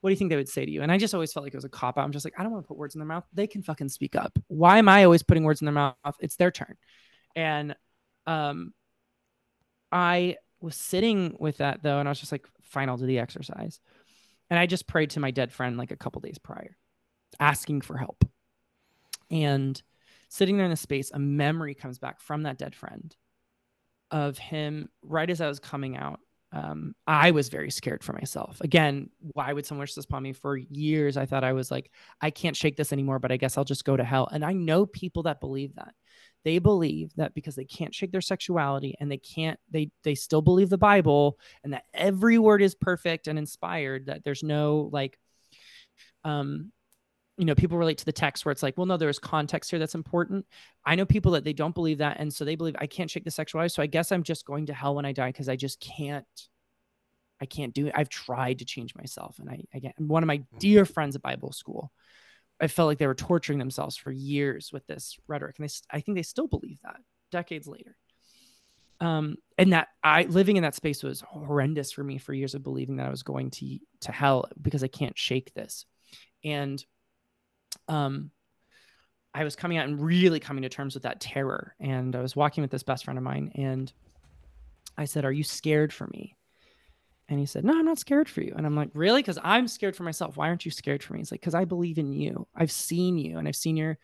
what 0.00 0.10
do 0.10 0.12
you 0.12 0.16
think 0.16 0.30
they 0.30 0.36
would 0.36 0.48
say 0.48 0.64
to 0.64 0.70
you? 0.70 0.82
And 0.82 0.90
I 0.90 0.98
just 0.98 1.14
always 1.14 1.32
felt 1.32 1.44
like 1.44 1.54
it 1.54 1.56
was 1.56 1.64
a 1.64 1.68
cop 1.68 1.96
out. 1.96 2.04
I'm 2.04 2.10
just 2.10 2.24
like, 2.24 2.34
I 2.36 2.42
don't 2.42 2.50
want 2.50 2.64
to 2.64 2.68
put 2.68 2.76
words 2.76 2.96
in 2.96 2.98
their 2.98 3.06
mouth. 3.06 3.24
They 3.32 3.46
can 3.46 3.62
fucking 3.62 3.90
speak 3.90 4.16
up. 4.16 4.36
Why 4.48 4.78
am 4.78 4.88
I 4.88 5.04
always 5.04 5.22
putting 5.22 5.44
words 5.44 5.60
in 5.60 5.66
their 5.66 5.72
mouth? 5.72 5.94
It's 6.18 6.34
their 6.34 6.50
turn. 6.50 6.76
And 7.36 7.76
um, 8.30 8.72
I 9.90 10.36
was 10.60 10.76
sitting 10.76 11.36
with 11.38 11.58
that 11.58 11.82
though, 11.82 11.98
and 11.98 12.08
I 12.08 12.10
was 12.10 12.20
just 12.20 12.32
like, 12.32 12.46
fine, 12.62 12.88
I'll 12.88 12.96
do 12.96 13.06
the 13.06 13.18
exercise. 13.18 13.80
And 14.48 14.58
I 14.58 14.66
just 14.66 14.86
prayed 14.86 15.10
to 15.10 15.20
my 15.20 15.30
dead 15.30 15.52
friend 15.52 15.76
like 15.76 15.90
a 15.90 15.96
couple 15.96 16.20
days 16.20 16.38
prior, 16.38 16.76
asking 17.40 17.80
for 17.80 17.96
help. 17.96 18.24
And 19.30 19.80
sitting 20.28 20.56
there 20.56 20.66
in 20.66 20.70
the 20.70 20.76
space, 20.76 21.10
a 21.12 21.18
memory 21.18 21.74
comes 21.74 21.98
back 21.98 22.20
from 22.20 22.44
that 22.44 22.58
dead 22.58 22.74
friend 22.74 23.14
of 24.10 24.38
him 24.38 24.88
right 25.02 25.30
as 25.30 25.40
I 25.40 25.48
was 25.48 25.60
coming 25.60 25.96
out. 25.96 26.20
Um, 26.52 26.94
I 27.06 27.30
was 27.30 27.48
very 27.48 27.70
scared 27.70 28.02
for 28.02 28.12
myself. 28.12 28.60
Again, 28.60 29.10
why 29.20 29.52
would 29.52 29.66
someone 29.66 29.82
wish 29.82 29.94
this 29.94 30.04
upon 30.04 30.24
me? 30.24 30.32
For 30.32 30.56
years, 30.56 31.16
I 31.16 31.26
thought 31.26 31.44
I 31.44 31.52
was 31.52 31.70
like, 31.70 31.92
I 32.20 32.30
can't 32.30 32.56
shake 32.56 32.76
this 32.76 32.92
anymore, 32.92 33.20
but 33.20 33.30
I 33.30 33.36
guess 33.36 33.56
I'll 33.56 33.64
just 33.64 33.84
go 33.84 33.96
to 33.96 34.02
hell. 34.04 34.28
And 34.32 34.44
I 34.44 34.52
know 34.52 34.84
people 34.84 35.24
that 35.24 35.40
believe 35.40 35.76
that. 35.76 35.94
They 36.44 36.58
believe 36.58 37.12
that 37.16 37.34
because 37.34 37.54
they 37.54 37.64
can't 37.64 37.94
shake 37.94 38.12
their 38.12 38.20
sexuality 38.20 38.94
and 38.98 39.10
they 39.10 39.18
can't, 39.18 39.58
they 39.70 39.90
they 40.04 40.14
still 40.14 40.42
believe 40.42 40.70
the 40.70 40.78
Bible 40.78 41.38
and 41.62 41.72
that 41.72 41.84
every 41.92 42.38
word 42.38 42.62
is 42.62 42.74
perfect 42.74 43.28
and 43.28 43.38
inspired. 43.38 44.06
That 44.06 44.24
there's 44.24 44.42
no 44.42 44.88
like, 44.92 45.18
um, 46.24 46.72
you 47.36 47.46
know, 47.46 47.54
people 47.54 47.78
relate 47.78 47.96
to 47.98 48.04
the 48.04 48.12
text 48.12 48.44
where 48.44 48.52
it's 48.52 48.62
like, 48.62 48.76
well, 48.76 48.86
no, 48.86 48.98
there's 48.98 49.18
context 49.18 49.70
here 49.70 49.78
that's 49.78 49.94
important. 49.94 50.44
I 50.84 50.94
know 50.94 51.06
people 51.06 51.32
that 51.32 51.44
they 51.44 51.54
don't 51.54 51.74
believe 51.74 51.98
that. 51.98 52.18
And 52.20 52.32
so 52.32 52.44
they 52.44 52.54
believe 52.54 52.76
I 52.78 52.86
can't 52.86 53.10
shake 53.10 53.24
the 53.24 53.30
sexuality. 53.30 53.72
So 53.72 53.82
I 53.82 53.86
guess 53.86 54.12
I'm 54.12 54.22
just 54.22 54.44
going 54.44 54.66
to 54.66 54.74
hell 54.74 54.94
when 54.94 55.06
I 55.06 55.12
die 55.12 55.30
because 55.30 55.48
I 55.48 55.56
just 55.56 55.80
can't, 55.80 56.26
I 57.40 57.46
can't 57.46 57.72
do 57.72 57.86
it. 57.86 57.94
I've 57.96 58.10
tried 58.10 58.58
to 58.58 58.66
change 58.66 58.94
myself. 58.94 59.38
And 59.38 59.48
I, 59.48 59.64
again, 59.72 59.94
one 59.96 60.22
of 60.22 60.26
my 60.26 60.38
mm-hmm. 60.38 60.58
dear 60.58 60.84
friends 60.84 61.16
at 61.16 61.22
Bible 61.22 61.52
school, 61.52 61.90
I 62.60 62.66
felt 62.66 62.88
like 62.88 62.98
they 62.98 63.06
were 63.06 63.14
torturing 63.14 63.58
themselves 63.58 63.96
for 63.96 64.12
years 64.12 64.70
with 64.72 64.86
this 64.86 65.16
rhetoric. 65.26 65.56
And 65.58 65.68
they, 65.68 65.72
I 65.90 66.00
think 66.00 66.16
they 66.16 66.22
still 66.22 66.46
believe 66.46 66.78
that 66.84 67.00
decades 67.30 67.66
later. 67.66 67.96
Um, 69.00 69.36
and 69.56 69.72
that 69.72 69.88
I 70.04 70.24
living 70.24 70.58
in 70.58 70.62
that 70.62 70.74
space 70.74 71.02
was 71.02 71.22
horrendous 71.22 71.90
for 71.90 72.04
me 72.04 72.18
for 72.18 72.34
years 72.34 72.54
of 72.54 72.62
believing 72.62 72.96
that 72.96 73.06
I 73.06 73.10
was 73.10 73.22
going 73.22 73.50
to 73.52 73.78
to 74.02 74.12
hell 74.12 74.44
because 74.60 74.84
I 74.84 74.88
can't 74.88 75.16
shake 75.16 75.54
this. 75.54 75.86
And 76.44 76.84
um, 77.88 78.30
I 79.32 79.44
was 79.44 79.56
coming 79.56 79.78
out 79.78 79.88
and 79.88 80.02
really 80.02 80.38
coming 80.38 80.62
to 80.62 80.68
terms 80.68 80.92
with 80.94 81.04
that 81.04 81.20
terror. 81.20 81.74
And 81.80 82.14
I 82.14 82.20
was 82.20 82.36
walking 82.36 82.60
with 82.62 82.70
this 82.70 82.82
best 82.82 83.04
friend 83.04 83.16
of 83.16 83.24
mine, 83.24 83.52
and 83.54 83.90
I 84.98 85.06
said, 85.06 85.24
"Are 85.24 85.32
you 85.32 85.44
scared 85.44 85.94
for 85.94 86.06
me?" 86.08 86.36
And 87.30 87.38
he 87.38 87.46
said, 87.46 87.64
No, 87.64 87.78
I'm 87.78 87.86
not 87.86 87.98
scared 87.98 88.28
for 88.28 88.42
you. 88.42 88.52
And 88.56 88.66
I'm 88.66 88.74
like, 88.74 88.90
Really? 88.92 89.22
Because 89.22 89.38
I'm 89.42 89.68
scared 89.68 89.96
for 89.96 90.02
myself. 90.02 90.36
Why 90.36 90.48
aren't 90.48 90.64
you 90.64 90.70
scared 90.70 91.02
for 91.02 91.14
me? 91.14 91.20
He's 91.20 91.30
like, 91.30 91.40
Because 91.40 91.54
I 91.54 91.64
believe 91.64 91.96
in 91.96 92.12
you. 92.12 92.46
I've 92.54 92.72
seen 92.72 93.16
you 93.16 93.38
and 93.38 93.48
I've 93.48 93.56
seen 93.56 93.76
your 93.76 93.96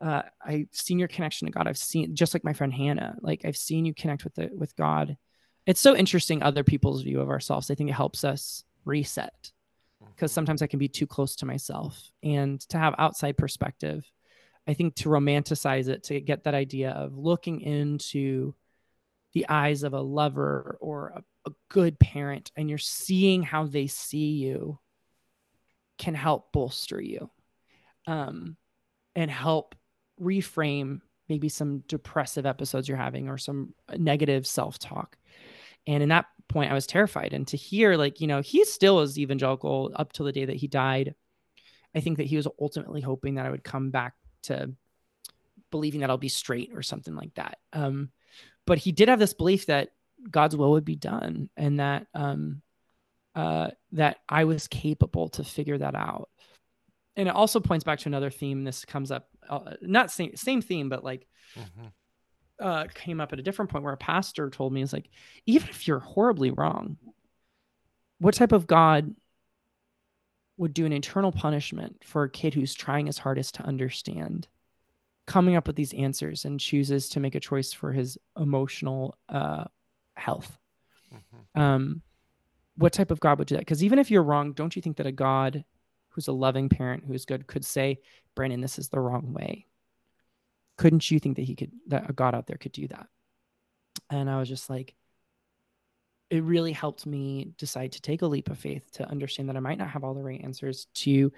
uh, 0.00 0.22
I've 0.44 0.68
seen 0.72 0.98
your 0.98 1.08
connection 1.08 1.46
to 1.46 1.52
God. 1.52 1.68
I've 1.68 1.78
seen 1.78 2.14
just 2.14 2.34
like 2.34 2.44
my 2.44 2.52
friend 2.52 2.74
Hannah, 2.74 3.16
like 3.22 3.44
I've 3.44 3.56
seen 3.56 3.84
you 3.84 3.94
connect 3.94 4.24
with 4.24 4.34
the 4.34 4.50
with 4.52 4.76
God. 4.76 5.16
It's 5.64 5.80
so 5.80 5.96
interesting 5.96 6.42
other 6.42 6.64
people's 6.64 7.02
view 7.02 7.20
of 7.20 7.30
ourselves. 7.30 7.70
I 7.70 7.76
think 7.76 7.88
it 7.88 7.94
helps 7.94 8.24
us 8.24 8.64
reset 8.84 9.52
because 10.00 10.30
mm-hmm. 10.30 10.34
sometimes 10.34 10.60
I 10.60 10.66
can 10.66 10.80
be 10.80 10.88
too 10.88 11.06
close 11.06 11.36
to 11.36 11.46
myself 11.46 12.10
and 12.22 12.60
to 12.68 12.78
have 12.78 12.96
outside 12.98 13.38
perspective. 13.38 14.04
I 14.66 14.74
think 14.74 14.96
to 14.96 15.08
romanticize 15.08 15.88
it, 15.88 16.04
to 16.04 16.20
get 16.20 16.44
that 16.44 16.54
idea 16.54 16.90
of 16.90 17.16
looking 17.16 17.60
into 17.60 18.54
the 19.34 19.48
eyes 19.48 19.82
of 19.82 19.92
a 19.92 20.00
lover 20.00 20.78
or 20.80 21.12
a, 21.16 21.22
a 21.46 21.50
good 21.68 21.98
parent 21.98 22.50
and 22.56 22.68
you're 22.68 22.78
seeing 22.78 23.42
how 23.42 23.66
they 23.66 23.86
see 23.86 24.32
you 24.32 24.78
can 25.98 26.14
help 26.14 26.52
bolster 26.52 27.00
you 27.00 27.30
um, 28.06 28.56
and 29.14 29.30
help 29.30 29.74
reframe 30.20 31.00
maybe 31.28 31.48
some 31.48 31.80
depressive 31.88 32.46
episodes 32.46 32.88
you're 32.88 32.96
having 32.96 33.28
or 33.28 33.38
some 33.38 33.74
negative 33.96 34.46
self-talk. 34.46 35.16
And 35.86 36.02
in 36.02 36.10
that 36.10 36.26
point 36.48 36.70
i 36.70 36.74
was 36.74 36.86
terrified. 36.86 37.32
And 37.32 37.46
to 37.48 37.56
hear 37.56 37.96
like 37.96 38.20
you 38.20 38.26
know 38.26 38.40
he 38.40 38.64
still 38.64 39.00
is 39.00 39.18
evangelical 39.18 39.92
up 39.96 40.12
till 40.12 40.26
the 40.26 40.32
day 40.32 40.44
that 40.44 40.56
he 40.56 40.66
died. 40.66 41.14
I 41.94 42.00
think 42.00 42.18
that 42.18 42.26
he 42.26 42.36
was 42.36 42.48
ultimately 42.60 43.00
hoping 43.00 43.34
that 43.36 43.46
i 43.46 43.50
would 43.50 43.64
come 43.64 43.90
back 43.90 44.14
to 44.44 44.72
believing 45.70 46.00
that 46.00 46.10
i'll 46.10 46.18
be 46.18 46.28
straight 46.28 46.70
or 46.74 46.82
something 46.82 47.14
like 47.14 47.34
that. 47.34 47.58
Um, 47.72 48.10
but 48.66 48.78
he 48.78 48.92
did 48.92 49.08
have 49.08 49.18
this 49.18 49.34
belief 49.34 49.66
that 49.66 49.90
god's 50.30 50.56
will 50.56 50.72
would 50.72 50.84
be 50.84 50.96
done 50.96 51.48
and 51.56 51.80
that 51.80 52.06
um, 52.14 52.62
uh, 53.34 53.70
that 53.92 54.18
i 54.28 54.44
was 54.44 54.68
capable 54.68 55.28
to 55.28 55.44
figure 55.44 55.78
that 55.78 55.94
out. 55.94 56.28
And 57.16 57.28
it 57.28 57.34
also 57.34 57.60
points 57.60 57.84
back 57.84 57.98
to 58.00 58.08
another 58.08 58.30
theme. 58.30 58.64
This 58.64 58.84
comes 58.84 59.10
up 59.10 59.28
uh, 59.48 59.74
not 59.82 60.10
same 60.10 60.34
same 60.34 60.62
theme 60.62 60.88
but 60.88 61.04
like 61.04 61.26
mm-hmm. 61.58 61.86
uh, 62.64 62.86
came 62.94 63.20
up 63.20 63.32
at 63.32 63.38
a 63.38 63.42
different 63.42 63.70
point 63.70 63.84
where 63.84 63.92
a 63.92 63.98
pastor 63.98 64.48
told 64.50 64.72
me 64.72 64.82
is 64.82 64.92
like, 64.92 65.08
even 65.46 65.68
if 65.68 65.86
you're 65.86 65.98
horribly 65.98 66.50
wrong, 66.50 66.96
what 68.18 68.34
type 68.34 68.52
of 68.52 68.66
God 68.66 69.14
would 70.56 70.74
do 70.74 70.86
an 70.86 70.92
eternal 70.92 71.32
punishment 71.32 72.02
for 72.04 72.22
a 72.22 72.30
kid 72.30 72.54
who's 72.54 72.74
trying 72.74 73.06
his 73.06 73.18
hardest 73.18 73.56
to 73.56 73.64
understand, 73.64 74.46
coming 75.26 75.56
up 75.56 75.66
with 75.66 75.76
these 75.76 75.94
answers 75.94 76.44
and 76.44 76.60
chooses 76.60 77.08
to 77.10 77.20
make 77.20 77.34
a 77.34 77.40
choice 77.40 77.72
for 77.72 77.92
his 77.92 78.16
emotional 78.38 79.16
uh, 79.28 79.64
health? 80.16 80.58
Mm-hmm. 81.12 81.60
Um, 81.60 82.02
what 82.76 82.92
type 82.92 83.10
of 83.10 83.20
God 83.20 83.38
would 83.38 83.48
do 83.48 83.54
that? 83.56 83.60
Because 83.60 83.84
even 83.84 83.98
if 83.98 84.10
you're 84.10 84.22
wrong, 84.22 84.52
don't 84.52 84.74
you 84.74 84.82
think 84.82 84.96
that 84.96 85.06
a 85.06 85.12
God 85.12 85.64
who's 86.10 86.28
a 86.28 86.32
loving 86.32 86.68
parent 86.68 87.04
who's 87.06 87.24
good 87.24 87.46
could 87.46 87.64
say, 87.64 88.00
Brandon, 88.34 88.60
this 88.60 88.78
is 88.78 88.88
the 88.88 89.00
wrong 89.00 89.32
way? 89.32 89.66
couldn't 90.76 91.10
you 91.10 91.18
think 91.18 91.36
that 91.36 91.42
he 91.42 91.54
could 91.54 91.70
that 91.88 92.08
a 92.08 92.12
god 92.12 92.34
out 92.34 92.46
there 92.46 92.56
could 92.56 92.72
do 92.72 92.88
that 92.88 93.06
and 94.10 94.28
i 94.28 94.38
was 94.38 94.48
just 94.48 94.70
like 94.70 94.94
it 96.30 96.42
really 96.42 96.72
helped 96.72 97.04
me 97.04 97.52
decide 97.58 97.92
to 97.92 98.00
take 98.00 98.22
a 98.22 98.26
leap 98.26 98.50
of 98.50 98.58
faith 98.58 98.90
to 98.92 99.08
understand 99.08 99.48
that 99.48 99.56
i 99.56 99.60
might 99.60 99.78
not 99.78 99.90
have 99.90 100.04
all 100.04 100.14
the 100.14 100.22
right 100.22 100.42
answers 100.42 100.86
to 100.94 101.32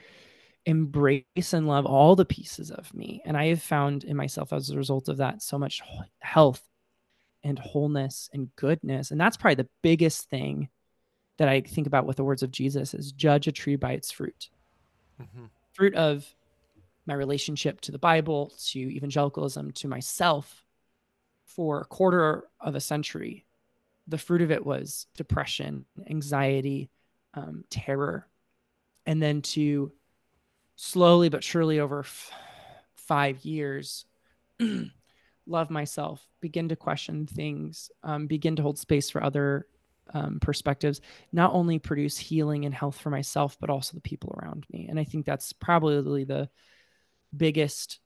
embrace 0.67 1.53
and 1.53 1.69
love 1.69 1.85
all 1.85 2.17
the 2.17 2.25
pieces 2.25 2.71
of 2.71 2.93
me 2.95 3.21
and 3.25 3.37
i 3.37 3.47
have 3.47 3.63
found 3.63 4.05
in 4.05 4.17
myself 4.17 4.53
as 4.53 4.71
a 4.71 4.77
result 4.77 5.09
of 5.09 5.19
that 5.19 5.43
so 5.43 5.59
much 5.59 5.83
health 6.21 6.63
and 7.45 7.59
wholeness 7.59 8.29
and 8.33 8.55
goodness 8.57 9.11
and 9.11 9.21
that's 9.21 9.37
probably 9.37 9.55
the 9.55 9.69
biggest 9.83 10.29
thing 10.29 10.69
that 11.39 11.49
i 11.49 11.61
think 11.61 11.87
about 11.87 12.07
with 12.07 12.17
the 12.17 12.25
words 12.25 12.43
of 12.43 12.51
jesus 12.51 12.95
is 12.95 13.13
judge 13.13 13.47
a 13.47 13.53
tree 13.53 13.77
by 13.77 13.93
its 13.93 14.11
fruit 14.11 14.49
mm-hmm. 15.21 15.45
fruit 15.73 15.95
of 15.95 16.27
my 17.07 17.15
relationship 17.15 17.81
to 17.83 17.93
the 17.93 17.99
Bible, 17.99 18.53
to 18.67 18.79
evangelicalism, 18.79 19.73
to 19.73 19.89
myself 19.89 20.65
for 21.45 21.81
a 21.81 21.85
quarter 21.85 22.45
of 22.61 22.75
a 22.75 22.81
century. 22.81 23.45
The 24.09 24.19
fruit 24.19 24.43
of 24.43 24.51
it 24.51 24.65
was 24.65 25.07
depression, 25.17 25.85
anxiety, 26.09 26.91
um, 27.35 27.65
terror. 27.71 28.27
And 29.07 29.23
then 29.23 29.43
to 29.43 29.93
slowly 30.77 31.29
but 31.29 31.45
surely 31.45 31.79
over 31.79 32.01
f- 32.01 32.31
five 32.95 33.45
years, 33.45 34.07
love 35.47 35.71
myself, 35.71 36.27
begin 36.41 36.69
to 36.69 36.77
question 36.77 37.27
things, 37.27 37.91
um, 38.03 38.27
begin 38.27 38.57
to 38.57 38.63
hold 38.63 38.79
space 38.79 39.11
for 39.11 39.23
other 39.23 39.67
um, 40.13 40.39
perspectives, 40.41 41.01
not 41.33 41.53
only 41.53 41.79
produce 41.79 42.19
healing 42.19 42.65
and 42.65 42.75
health 42.75 42.99
for 42.99 43.11
myself, 43.11 43.57
but 43.61 43.71
also 43.71 43.95
the 43.95 44.01
people 44.01 44.39
around 44.39 44.67
me. 44.71 44.87
And 44.89 44.99
I 44.99 45.05
think 45.05 45.25
that's 45.25 45.53
probably 45.53 46.25
the 46.25 46.49
biggest 47.35 48.01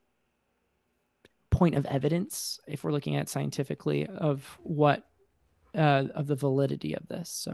point 1.51 1.74
of 1.74 1.86
evidence 1.86 2.60
if 2.66 2.85
we're 2.85 2.93
looking 2.93 3.16
at 3.16 3.28
scientifically 3.28 4.06
of 4.06 4.44
what 4.62 5.05
uh, 5.74 6.05
of 6.15 6.27
the 6.27 6.36
validity 6.36 6.94
of 6.94 7.06
this. 7.09 7.31
So, 7.31 7.52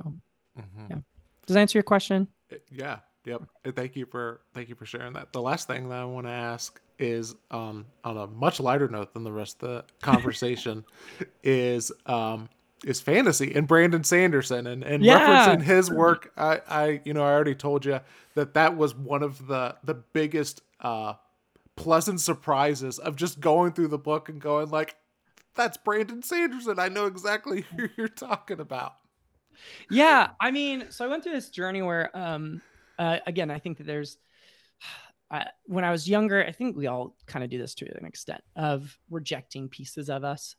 mm-hmm. 0.58 0.86
yeah. 0.90 0.98
Does 1.46 1.54
that 1.54 1.60
answer 1.60 1.78
your 1.78 1.84
question? 1.84 2.28
Uh, 2.52 2.56
yeah. 2.70 2.98
Yep. 3.24 3.42
Uh, 3.64 3.72
thank 3.72 3.96
you 3.96 4.06
for 4.06 4.40
thank 4.52 4.68
you 4.68 4.74
for 4.74 4.86
sharing 4.86 5.14
that. 5.14 5.32
The 5.32 5.40
last 5.42 5.66
thing 5.66 5.88
that 5.88 5.98
I 5.98 6.04
want 6.04 6.26
to 6.26 6.32
ask 6.32 6.80
is 6.98 7.34
um, 7.50 7.86
on 8.04 8.16
a 8.16 8.26
much 8.26 8.60
lighter 8.60 8.88
note 8.88 9.14
than 9.14 9.24
the 9.24 9.32
rest 9.32 9.62
of 9.62 9.68
the 9.68 9.84
conversation 10.02 10.84
is 11.42 11.90
um, 12.06 12.48
is 12.84 13.00
fantasy 13.00 13.54
and 13.54 13.66
Brandon 13.66 14.04
Sanderson 14.04 14.66
and, 14.66 14.82
and 14.84 15.02
Yeah. 15.02 15.18
referencing 15.18 15.62
his 15.62 15.90
work. 16.02 16.32
I, 16.36 16.60
I, 16.68 17.00
you 17.04 17.14
know, 17.14 17.22
I 17.24 17.32
already 17.32 17.54
told 17.54 17.84
you 17.86 18.00
that 18.34 18.54
that 18.54 18.76
was 18.76 18.94
one 18.94 19.22
of 19.22 19.46
the, 19.46 19.74
the 19.82 19.94
biggest, 19.94 20.60
uh, 20.80 21.14
pleasant 21.76 22.20
surprises 22.20 22.98
of 22.98 23.16
just 23.16 23.40
going 23.40 23.72
through 23.72 23.88
the 23.88 23.98
book 23.98 24.28
and 24.28 24.38
going 24.40 24.68
like, 24.68 24.96
that's 25.54 25.76
Brandon 25.78 26.22
Sanderson. 26.22 26.78
I 26.78 26.88
know 26.88 27.06
exactly 27.06 27.62
who 27.76 27.88
you're 27.96 28.06
talking 28.08 28.60
about. 28.60 28.94
yeah 29.88 30.30
i 30.40 30.50
mean 30.50 30.84
so 30.90 31.04
i 31.04 31.08
went 31.08 31.22
through 31.22 31.32
this 31.32 31.48
journey 31.48 31.80
where 31.80 32.10
um 32.16 32.60
uh, 32.98 33.18
again 33.26 33.50
i 33.50 33.58
think 33.58 33.78
that 33.78 33.86
there's 33.86 34.18
uh, 35.30 35.44
when 35.66 35.84
i 35.84 35.90
was 35.90 36.08
younger 36.08 36.44
i 36.44 36.52
think 36.52 36.76
we 36.76 36.86
all 36.86 37.16
kind 37.26 37.44
of 37.44 37.50
do 37.50 37.58
this 37.58 37.74
to 37.74 37.86
an 37.98 38.04
extent 38.04 38.42
of 38.56 38.96
rejecting 39.10 39.68
pieces 39.68 40.08
of 40.10 40.24
us 40.24 40.56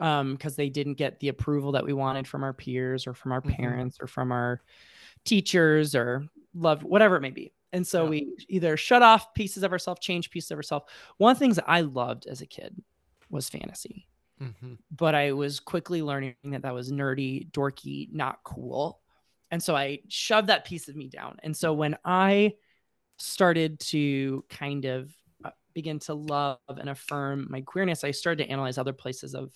um 0.00 0.34
because 0.34 0.54
they 0.56 0.68
didn't 0.68 0.94
get 0.94 1.18
the 1.20 1.28
approval 1.28 1.72
that 1.72 1.84
we 1.84 1.92
wanted 1.92 2.26
from 2.26 2.44
our 2.44 2.52
peers 2.52 3.06
or 3.06 3.14
from 3.14 3.32
our 3.32 3.42
Mhm. 3.42 3.56
parents 3.56 3.96
or 4.00 4.06
from 4.06 4.30
our 4.30 4.60
teachers 5.24 5.94
or 5.94 6.24
love 6.54 6.82
whatever 6.84 7.16
it 7.16 7.20
may 7.20 7.30
be 7.30 7.52
and 7.72 7.86
so 7.86 8.04
Yeah. 8.04 8.10
we 8.10 8.34
either 8.48 8.76
shut 8.76 9.02
off 9.02 9.34
pieces 9.34 9.62
of 9.62 9.72
ourselves 9.72 10.00
change 10.00 10.30
pieces 10.30 10.50
of 10.52 10.58
ourselves 10.58 10.86
one 11.18 11.32
of 11.32 11.36
the 11.38 11.44
things 11.44 11.56
that 11.56 11.68
i 11.68 11.80
loved 11.80 12.26
as 12.26 12.40
a 12.40 12.46
kid 12.46 12.80
was 13.30 13.48
fantasy 13.48 14.06
Mm-hmm. 14.40 14.74
but 14.96 15.16
I 15.16 15.32
was 15.32 15.58
quickly 15.58 16.00
learning 16.00 16.36
that 16.44 16.62
that 16.62 16.72
was 16.72 16.92
nerdy, 16.92 17.50
dorky, 17.50 18.08
not 18.12 18.38
cool. 18.44 19.00
And 19.50 19.62
so 19.62 19.74
I 19.74 20.00
shoved 20.08 20.48
that 20.48 20.64
piece 20.64 20.88
of 20.88 20.96
me 20.96 21.08
down. 21.08 21.38
And 21.42 21.56
so 21.56 21.72
when 21.72 21.96
I 22.04 22.54
started 23.18 23.80
to 23.80 24.44
kind 24.48 24.84
of 24.84 25.12
uh, 25.44 25.50
begin 25.74 25.98
to 26.00 26.14
love 26.14 26.58
and 26.68 26.88
affirm 26.88 27.46
my 27.50 27.62
queerness, 27.62 28.04
I 28.04 28.10
started 28.10 28.44
to 28.44 28.50
analyze 28.50 28.78
other 28.78 28.92
places 28.92 29.34
of 29.34 29.52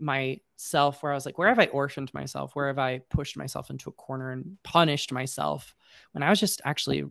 myself 0.00 1.02
where 1.02 1.12
I 1.12 1.14
was 1.14 1.26
like, 1.26 1.38
where 1.38 1.48
have 1.48 1.58
I 1.58 1.66
orphaned 1.66 2.12
myself? 2.14 2.54
Where 2.54 2.68
have 2.68 2.78
I 2.78 3.00
pushed 3.10 3.36
myself 3.36 3.70
into 3.70 3.90
a 3.90 3.92
corner 3.92 4.30
and 4.30 4.56
punished 4.62 5.12
myself 5.12 5.74
when 6.12 6.22
I 6.22 6.30
was 6.30 6.40
just 6.40 6.60
actually 6.64 7.04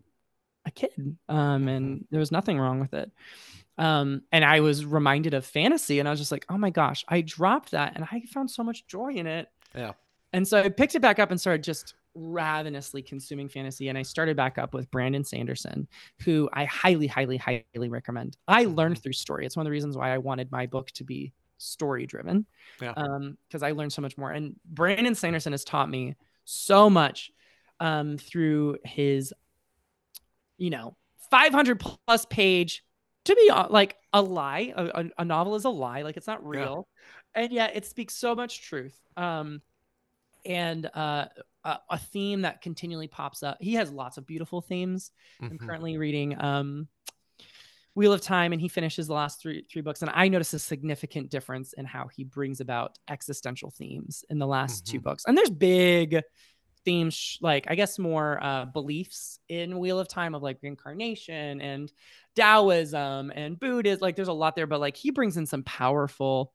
a 0.64 0.70
kid? 0.70 1.16
Um, 1.28 1.68
and 1.68 2.06
there 2.10 2.20
was 2.20 2.32
nothing 2.32 2.58
wrong 2.58 2.80
with 2.80 2.94
it. 2.94 3.10
Um, 3.76 4.22
and 4.32 4.44
I 4.44 4.60
was 4.60 4.84
reminded 4.84 5.34
of 5.34 5.46
fantasy, 5.46 6.00
and 6.00 6.08
I 6.08 6.10
was 6.10 6.18
just 6.18 6.32
like, 6.32 6.44
oh 6.48 6.58
my 6.58 6.70
gosh, 6.70 7.04
I 7.08 7.20
dropped 7.20 7.70
that, 7.70 7.92
and 7.94 8.04
I 8.10 8.22
found 8.32 8.50
so 8.50 8.64
much 8.64 8.86
joy 8.86 9.12
in 9.12 9.26
it. 9.26 9.48
Yeah. 9.74 9.92
And 10.32 10.46
so 10.46 10.60
I 10.60 10.68
picked 10.68 10.94
it 10.94 11.00
back 11.00 11.18
up 11.18 11.30
and 11.30 11.40
started 11.40 11.62
just 11.62 11.94
ravenously 12.14 13.02
consuming 13.02 13.48
fantasy. 13.48 13.88
And 13.88 13.96
I 13.96 14.02
started 14.02 14.36
back 14.36 14.58
up 14.58 14.74
with 14.74 14.90
Brandon 14.90 15.24
Sanderson, 15.24 15.88
who 16.24 16.48
I 16.52 16.64
highly, 16.64 17.06
highly, 17.06 17.36
highly 17.36 17.88
recommend. 17.88 18.36
I 18.46 18.64
learned 18.64 19.02
through 19.02 19.12
story. 19.12 19.46
It's 19.46 19.56
one 19.56 19.62
of 19.62 19.68
the 19.68 19.72
reasons 19.72 19.96
why 19.96 20.12
I 20.12 20.18
wanted 20.18 20.52
my 20.52 20.66
book 20.66 20.90
to 20.92 21.04
be 21.04 21.32
story 21.58 22.06
driven. 22.06 22.46
Yeah. 22.80 22.92
Um, 22.96 23.36
because 23.48 23.62
I 23.62 23.72
learned 23.72 23.92
so 23.92 24.02
much 24.02 24.18
more. 24.18 24.30
And 24.30 24.56
Brandon 24.64 25.14
Sanderson 25.14 25.52
has 25.52 25.64
taught 25.64 25.88
me 25.90 26.16
so 26.44 26.88
much 26.88 27.30
um 27.80 28.18
through 28.18 28.76
his, 28.84 29.32
you 30.56 30.70
know, 30.70 30.96
500 31.30 31.78
plus 31.78 32.26
page 32.26 32.84
to 33.24 33.34
be 33.34 33.52
like 33.70 33.96
a 34.12 34.22
lie. 34.22 34.72
A, 34.74 35.04
a, 35.18 35.24
novel 35.24 35.54
is 35.54 35.64
a 35.64 35.70
lie, 35.70 36.02
like 36.02 36.16
it's 36.16 36.26
not 36.26 36.40
Yeah. 36.42 36.48
real. 36.48 36.88
And 37.34 37.52
yet 37.52 37.76
it 37.76 37.84
speaks 37.86 38.14
so 38.14 38.34
much 38.34 38.62
truth. 38.62 38.98
Um 39.16 39.62
and 40.44 40.86
uh, 40.94 41.26
a, 41.64 41.78
a 41.90 41.98
theme 41.98 42.42
that 42.42 42.62
continually 42.62 43.08
pops 43.08 43.42
up. 43.42 43.58
He 43.60 43.74
has 43.74 43.90
lots 43.90 44.16
of 44.18 44.26
beautiful 44.26 44.60
themes. 44.60 45.10
I'm 45.40 45.50
Mhm. 45.50 45.66
currently 45.66 45.98
reading 45.98 46.40
um, 46.42 46.88
Wheel 47.94 48.12
of 48.12 48.20
Time, 48.20 48.52
and 48.52 48.60
he 48.60 48.68
finishes 48.68 49.08
the 49.08 49.14
last 49.14 49.40
three 49.40 49.64
three 49.70 49.82
books. 49.82 50.02
And 50.02 50.10
I 50.14 50.28
notice 50.28 50.52
a 50.54 50.58
significant 50.58 51.30
difference 51.30 51.72
in 51.72 51.84
how 51.84 52.06
he 52.08 52.22
brings 52.24 52.60
about 52.60 52.98
existential 53.08 53.70
themes 53.70 54.24
in 54.30 54.38
the 54.38 54.46
last 54.46 54.86
two 54.86 55.00
Mhm. 55.00 55.04
books. 55.04 55.24
And 55.26 55.36
there's 55.36 55.50
big 55.50 56.22
themes, 56.84 57.38
like 57.42 57.66
I 57.68 57.74
guess 57.74 57.98
more 57.98 58.38
uh, 58.42 58.66
beliefs 58.66 59.40
in 59.48 59.78
Wheel 59.80 59.98
of 59.98 60.06
Time 60.08 60.34
of 60.34 60.42
like 60.42 60.58
reincarnation 60.62 61.60
and 61.60 61.92
Taoism 62.36 63.32
and 63.34 63.58
Buddhism. 63.58 63.98
Like 64.00 64.14
there's 64.16 64.28
a 64.28 64.32
lot 64.32 64.54
there, 64.54 64.68
but 64.68 64.80
like 64.80 64.96
he 64.96 65.10
brings 65.10 65.36
in 65.36 65.44
some 65.44 65.64
powerful 65.64 66.52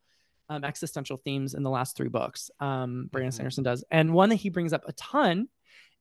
um, 0.49 0.63
existential 0.63 1.17
themes 1.17 1.53
in 1.53 1.63
the 1.63 1.69
last 1.69 1.95
three 1.95 2.09
books. 2.09 2.51
Um, 2.59 3.07
Brandon 3.11 3.31
Mhm. 3.31 3.35
Sanderson 3.35 3.63
does, 3.63 3.83
and 3.91 4.13
one 4.13 4.29
that 4.29 4.35
he 4.35 4.49
brings 4.49 4.73
up 4.73 4.83
a 4.87 4.93
ton 4.93 5.47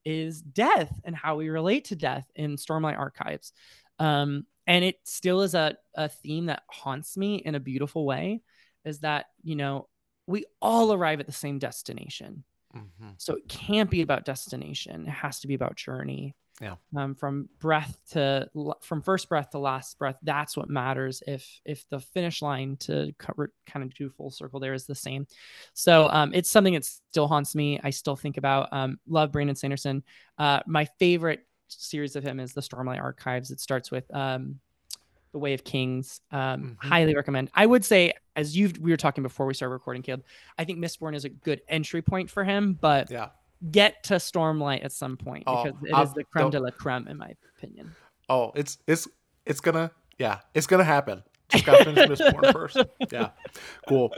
is 0.05 0.43
death 0.43 0.93
and 1.05 1.14
how 1.14 1.36
we 1.36 1.48
relate 1.48 1.85
to 1.86 1.97
death 1.97 2.28
in 2.35 2.56
Stormlight 2.56 2.98
Archives. 2.98 3.52
Um, 3.98 4.47
and 4.66 4.85
it 4.85 4.97
still 5.05 5.43
is 5.43 5.55
a, 5.55 5.77
a 5.94 6.09
theme 6.09 6.47
that 6.47 6.64
haunts 6.70 7.16
me 7.16 7.36
in 7.36 7.55
a 7.55 7.60
beautiful 7.60 8.05
way. 8.05 8.43
Is 8.85 9.01
that 9.01 9.27
you 9.43 9.55
know 9.56 9.89
we 10.27 10.44
all 10.60 10.93
arrive 10.93 11.20
at 11.20 11.27
the 11.27 11.32
same 11.32 11.59
destination, 11.59 12.44
Mhm. 12.74 13.14
so 13.16 13.35
it 13.36 13.48
can't 13.48 13.90
be 13.90 14.02
about 14.02 14.24
destination. 14.24 15.06
It 15.06 15.10
has 15.10 15.40
to 15.40 15.47
be 15.48 15.55
about 15.55 15.77
journey. 15.77 16.35
Yeah. 16.60 16.74
Um, 16.94 17.14
from 17.14 17.48
breath 17.58 17.96
to 18.10 18.48
from 18.82 19.02
first 19.02 19.28
breath 19.28 19.50
to 19.50 19.58
last 19.58 19.98
breath, 19.98 20.16
that's 20.22 20.56
what 20.56 20.68
matters. 20.68 21.22
If 21.26 21.60
if 21.64 21.88
the 21.88 21.98
finish 21.98 22.42
line 22.42 22.76
to 22.80 23.12
cover, 23.18 23.52
kind 23.66 23.82
of 23.84 23.94
do 23.94 24.10
full 24.10 24.30
circle 24.30 24.60
there 24.60 24.74
is 24.74 24.86
the 24.86 24.94
same, 24.94 25.26
so 25.72 26.08
um, 26.10 26.32
it's 26.34 26.50
something 26.50 26.74
that 26.74 26.84
still 26.84 27.26
haunts 27.26 27.54
me. 27.54 27.80
I 27.82 27.90
still 27.90 28.16
think 28.16 28.36
about. 28.36 28.68
Um, 28.72 28.98
love 29.08 29.32
Brandon 29.32 29.56
Sanderson. 29.56 30.04
Uh, 30.38 30.60
my 30.66 30.84
favorite 30.98 31.46
series 31.68 32.16
of 32.16 32.22
him 32.22 32.38
is 32.38 32.52
the 32.52 32.60
Stormlight 32.60 33.00
Archives. 33.00 33.50
It 33.50 33.58
starts 33.58 33.90
with 33.90 34.04
um, 34.14 34.60
the 35.32 35.38
Way 35.38 35.54
of 35.54 35.64
Kings. 35.64 36.20
Um, 36.30 36.76
Mhm. 36.82 36.88
Highly 36.88 37.14
recommend. 37.16 37.50
I 37.54 37.64
would 37.64 37.84
say, 37.84 38.12
as 38.36 38.54
you 38.56 38.70
we 38.78 38.90
were 38.90 38.96
talking 38.98 39.22
before 39.22 39.46
we 39.46 39.54
started 39.54 39.72
recording, 39.72 40.02
Caleb, 40.02 40.24
I 40.58 40.64
think 40.64 40.78
Mistborn 40.78 41.14
is 41.16 41.24
a 41.24 41.30
good 41.30 41.62
entry 41.66 42.02
point 42.02 42.30
for 42.30 42.44
him, 42.44 42.74
but 42.74 43.10
Yeah. 43.10 43.30
Get 43.70 44.02
to 44.05 44.14
Stormlight 44.14 44.84
at 44.84 44.93
some 44.93 45.16
point 45.16 45.44
Oh, 45.47 45.64
because 45.64 45.78
it 45.82 45.86
is 45.89 45.93
I'll- 45.94 46.06
the 46.06 46.24
creme 46.24 46.47
de 46.51 46.59
don't- 46.59 46.64
la 46.64 46.70
creme, 46.70 47.06
in 47.09 47.16
my 47.18 47.34
opinion. 47.56 47.94
Oh, 48.28 48.52
it's 48.55 48.78
it's 48.86 49.06
it's 49.47 49.60
gonna 49.60 49.90
yeah, 50.18 50.40
it's 50.55 50.66
gonna 50.66 50.84
happen. 50.84 51.22
Just 51.51 51.64
gotta 51.66 51.84
finish 51.84 52.18
Mistborn 52.18 52.52
first. 52.52 52.78
Yeah, 53.10 53.30
cool. 53.89 54.12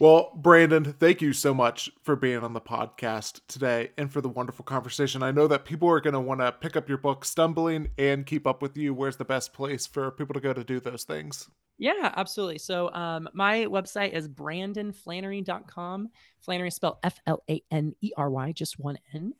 Well, 0.00 0.30
Brandon, 0.36 0.84
thank 0.84 1.20
you 1.20 1.32
so 1.32 1.52
much 1.52 1.90
for 2.04 2.14
being 2.14 2.38
on 2.38 2.52
the 2.52 2.60
podcast 2.60 3.40
today 3.48 3.90
and 3.98 4.12
for 4.12 4.20
the 4.20 4.28
wonderful 4.28 4.64
conversation. 4.64 5.24
I 5.24 5.32
know 5.32 5.48
that 5.48 5.64
people 5.64 5.88
are 5.88 6.00
gonna 6.00 6.20
want 6.20 6.40
to 6.40 6.52
pick 6.52 6.76
up 6.76 6.88
your 6.88 6.98
book, 6.98 7.24
Stumbling, 7.24 7.88
and 7.98 8.24
keep 8.24 8.46
up 8.46 8.62
with 8.62 8.76
you. 8.76 8.94
Where's 8.94 9.16
the 9.16 9.24
best 9.24 9.52
place 9.52 9.88
for 9.88 10.12
people 10.12 10.34
to 10.34 10.40
go 10.40 10.52
to 10.52 10.62
do 10.62 10.78
those 10.78 11.02
things? 11.02 11.50
Yeah, 11.78 12.12
absolutely. 12.16 12.58
So 12.58 12.92
um, 12.92 13.28
my 13.34 13.64
website 13.66 14.12
is 14.12 14.28
brandonflanery.com. 14.28 16.08
Flanery 16.40 16.68
is 16.68 16.76
spelled 16.76 16.98
F 17.02 17.18
L 17.26 17.42
A 17.50 17.60
N 17.72 17.92
E 18.00 18.12
R 18.16 18.30
Y, 18.30 18.52
just 18.52 18.78
one 18.78 18.98
N. 19.12 19.32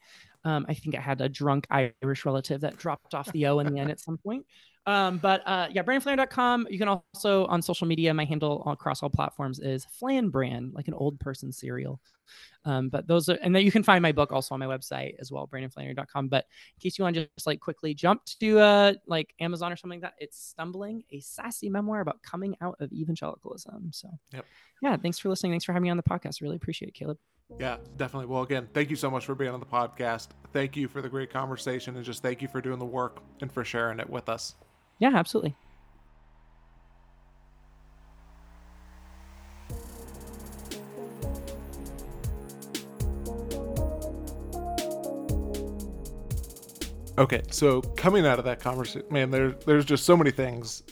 Um, 0.44 0.66
I 0.68 0.74
think 0.74 0.96
I 0.96 1.00
had 1.00 1.20
a 1.20 1.28
drunk 1.28 1.68
Irish 1.70 2.24
relative 2.24 2.62
that 2.62 2.76
dropped 2.76 3.14
off 3.14 3.30
the 3.32 3.46
O 3.46 3.60
in 3.60 3.72
the 3.72 3.78
end 3.78 3.92
at 3.92 4.00
some 4.00 4.18
point. 4.18 4.44
Um, 4.88 5.18
but 5.18 5.42
uh, 5.44 5.68
yeah, 5.70 5.82
brandonflanery.com. 5.82 6.66
You 6.70 6.78
can 6.78 6.88
also 6.88 7.44
on 7.44 7.60
social 7.60 7.86
media, 7.86 8.14
my 8.14 8.24
handle 8.24 8.62
across 8.66 9.02
all 9.02 9.10
platforms 9.10 9.58
is 9.58 9.84
Flan 9.84 10.30
Brand, 10.30 10.72
like 10.72 10.88
an 10.88 10.94
old 10.94 11.20
person 11.20 11.52
cereal. 11.52 12.00
Um, 12.64 12.88
but 12.88 13.06
those 13.06 13.28
are, 13.28 13.38
and 13.42 13.54
then 13.54 13.66
you 13.66 13.70
can 13.70 13.82
find 13.82 14.00
my 14.00 14.12
book 14.12 14.32
also 14.32 14.54
on 14.54 14.60
my 14.60 14.66
website 14.66 15.16
as 15.20 15.30
well, 15.30 15.46
brandonflanery.com. 15.46 16.28
But 16.28 16.46
in 16.76 16.80
case 16.80 16.98
you 16.98 17.04
want 17.04 17.16
to 17.16 17.28
just 17.36 17.46
like 17.46 17.60
quickly 17.60 17.92
jump 17.92 18.24
to 18.40 18.60
uh 18.60 18.94
like 19.06 19.34
Amazon 19.40 19.70
or 19.72 19.76
something 19.76 20.00
like 20.00 20.10
that, 20.10 20.24
it's 20.24 20.38
Stumbling, 20.42 21.02
a 21.12 21.20
sassy 21.20 21.68
memoir 21.68 22.00
about 22.00 22.22
coming 22.22 22.56
out 22.62 22.76
of 22.80 22.90
evangelicalism. 22.90 23.92
So 23.92 24.08
Yep. 24.32 24.46
yeah, 24.80 24.96
thanks 24.96 25.18
for 25.18 25.28
listening. 25.28 25.52
Thanks 25.52 25.66
for 25.66 25.74
having 25.74 25.84
me 25.84 25.90
on 25.90 25.98
the 25.98 26.02
podcast. 26.02 26.40
Really 26.40 26.56
appreciate 26.56 26.88
it, 26.88 26.94
Caleb. 26.94 27.18
Yeah, 27.60 27.76
definitely. 27.98 28.26
Well, 28.26 28.42
again, 28.42 28.68
thank 28.72 28.88
you 28.88 28.96
so 28.96 29.10
much 29.10 29.26
for 29.26 29.34
being 29.34 29.50
on 29.50 29.60
the 29.60 29.66
podcast. 29.66 30.28
Thank 30.54 30.76
you 30.76 30.88
for 30.88 31.02
the 31.02 31.08
great 31.10 31.30
conversation, 31.30 31.96
and 31.96 32.04
just 32.04 32.22
thank 32.22 32.40
you 32.40 32.48
for 32.48 32.62
doing 32.62 32.78
the 32.78 32.86
work 32.86 33.22
and 33.42 33.52
for 33.52 33.64
sharing 33.64 34.00
it 34.00 34.08
with 34.08 34.30
us. 34.30 34.54
Yeah, 34.98 35.12
absolutely. 35.14 35.54
Okay, 47.18 47.42
so 47.50 47.80
coming 47.80 48.26
out 48.26 48.38
of 48.38 48.44
that 48.44 48.60
conversation, 48.60 49.04
man, 49.10 49.32
there 49.32 49.50
there's 49.66 49.84
just 49.84 50.04
so 50.04 50.16
many 50.16 50.30
things 50.30 50.84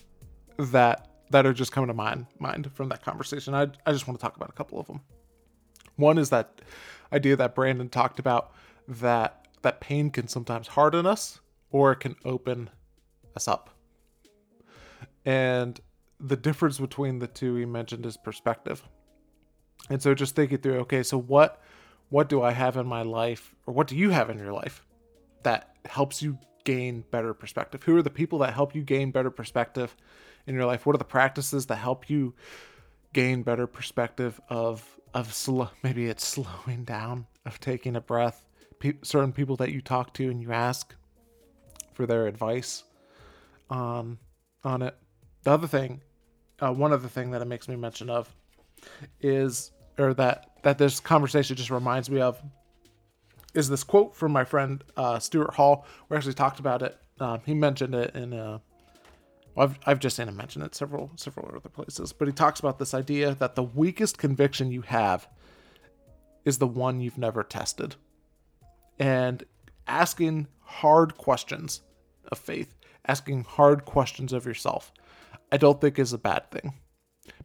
that 0.58 1.08
that 1.30 1.46
are 1.46 1.52
just 1.52 1.70
coming 1.70 1.86
to 1.86 1.94
mind 1.94 2.26
mind 2.40 2.70
from 2.74 2.88
that 2.88 3.02
conversation. 3.04 3.54
I 3.54 3.68
I 3.86 3.92
just 3.92 4.08
want 4.08 4.18
to 4.18 4.22
talk 4.22 4.36
about 4.36 4.48
a 4.48 4.52
couple 4.52 4.80
of 4.80 4.88
them. 4.88 5.00
One 5.94 6.18
is 6.18 6.30
that 6.30 6.60
idea 7.12 7.36
that 7.36 7.54
Brandon 7.54 7.88
talked 7.88 8.18
about 8.18 8.52
that 8.88 9.46
that 9.62 9.80
pain 9.80 10.10
can 10.10 10.26
sometimes 10.26 10.66
harden 10.66 11.06
us 11.06 11.40
or 11.70 11.92
it 11.92 12.00
can 12.00 12.16
open 12.24 12.70
us 13.36 13.46
up. 13.46 13.75
And 15.26 15.78
the 16.20 16.36
difference 16.36 16.78
between 16.78 17.18
the 17.18 17.26
two 17.26 17.56
he 17.56 17.66
mentioned 17.66 18.06
is 18.06 18.16
perspective. 18.16 18.82
And 19.90 20.00
so 20.00 20.14
just 20.14 20.34
thinking 20.34 20.58
through, 20.58 20.78
okay, 20.80 21.02
so 21.02 21.18
what 21.18 21.60
what 22.08 22.28
do 22.28 22.40
I 22.40 22.52
have 22.52 22.76
in 22.76 22.86
my 22.86 23.02
life 23.02 23.54
or 23.66 23.74
what 23.74 23.88
do 23.88 23.96
you 23.96 24.10
have 24.10 24.30
in 24.30 24.38
your 24.38 24.52
life 24.52 24.86
that 25.42 25.76
helps 25.84 26.22
you 26.22 26.38
gain 26.64 27.04
better 27.10 27.34
perspective? 27.34 27.82
Who 27.82 27.96
are 27.96 28.02
the 28.02 28.10
people 28.10 28.38
that 28.38 28.54
help 28.54 28.74
you 28.74 28.82
gain 28.82 29.10
better 29.10 29.30
perspective 29.30 29.94
in 30.46 30.54
your 30.54 30.64
life? 30.64 30.86
What 30.86 30.94
are 30.94 30.98
the 30.98 31.04
practices 31.04 31.66
that 31.66 31.76
help 31.76 32.08
you 32.08 32.34
gain 33.12 33.42
better 33.42 33.66
perspective 33.66 34.40
of 34.48 34.84
of 35.14 35.32
slow 35.32 35.70
maybe 35.82 36.06
it's 36.06 36.26
slowing 36.26 36.84
down 36.84 37.26
of 37.46 37.58
taking 37.58 37.96
a 37.96 38.00
breath 38.00 38.44
Pe- 38.78 38.98
certain 39.02 39.32
people 39.32 39.56
that 39.56 39.72
you 39.72 39.80
talk 39.80 40.12
to 40.12 40.30
and 40.30 40.42
you 40.42 40.52
ask 40.52 40.94
for 41.94 42.04
their 42.04 42.26
advice 42.26 42.84
on 43.70 44.18
on 44.64 44.82
it 44.82 44.94
the 45.46 45.52
other 45.52 45.68
thing 45.68 46.00
uh, 46.60 46.72
one 46.72 46.92
other 46.92 47.06
thing 47.06 47.30
that 47.30 47.40
it 47.40 47.44
makes 47.44 47.68
me 47.68 47.76
mention 47.76 48.10
of 48.10 48.34
is 49.20 49.70
or 49.96 50.12
that 50.14 50.50
that 50.62 50.76
this 50.76 50.98
conversation 50.98 51.54
just 51.54 51.70
reminds 51.70 52.10
me 52.10 52.20
of 52.20 52.42
is 53.54 53.68
this 53.68 53.84
quote 53.84 54.16
from 54.16 54.32
my 54.32 54.44
friend 54.44 54.82
uh, 54.96 55.18
Stuart 55.20 55.54
Hall. 55.54 55.86
We 56.08 56.16
actually 56.16 56.34
talked 56.34 56.58
about 56.58 56.82
it. 56.82 56.98
Um, 57.20 57.40
he 57.46 57.54
mentioned 57.54 57.94
it 57.94 58.14
in 58.16 58.32
a. 58.32 58.60
Well, 59.54 59.68
I've, 59.68 59.78
I've 59.86 59.98
just 60.00 60.16
seen 60.16 60.28
him 60.28 60.36
mention 60.36 60.62
it 60.62 60.74
several 60.74 61.12
several 61.14 61.48
other 61.54 61.68
places, 61.68 62.12
but 62.12 62.26
he 62.26 62.32
talks 62.32 62.58
about 62.58 62.80
this 62.80 62.92
idea 62.92 63.36
that 63.36 63.54
the 63.54 63.62
weakest 63.62 64.18
conviction 64.18 64.72
you 64.72 64.82
have 64.82 65.28
is 66.44 66.58
the 66.58 66.66
one 66.66 67.00
you've 67.00 67.18
never 67.18 67.44
tested, 67.44 67.94
and 68.98 69.44
asking 69.86 70.48
hard 70.60 71.16
questions 71.16 71.82
of 72.32 72.38
faith, 72.38 72.74
asking 73.06 73.44
hard 73.44 73.84
questions 73.84 74.32
of 74.32 74.44
yourself, 74.44 74.92
I 75.52 75.56
don't 75.56 75.80
think 75.80 75.98
is 75.98 76.12
a 76.12 76.18
bad 76.18 76.50
thing, 76.50 76.74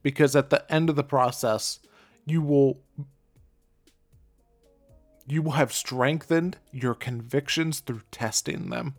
because 0.01 0.35
at 0.35 0.49
the 0.49 0.71
end 0.71 0.89
of 0.89 0.95
the 0.95 1.03
process, 1.03 1.79
you 2.25 2.41
will 2.41 2.79
you 5.27 5.41
will 5.41 5.51
have 5.51 5.71
strengthened 5.71 6.57
your 6.71 6.93
convictions 6.93 7.79
through 7.79 8.01
testing 8.11 8.69
them, 8.69 8.95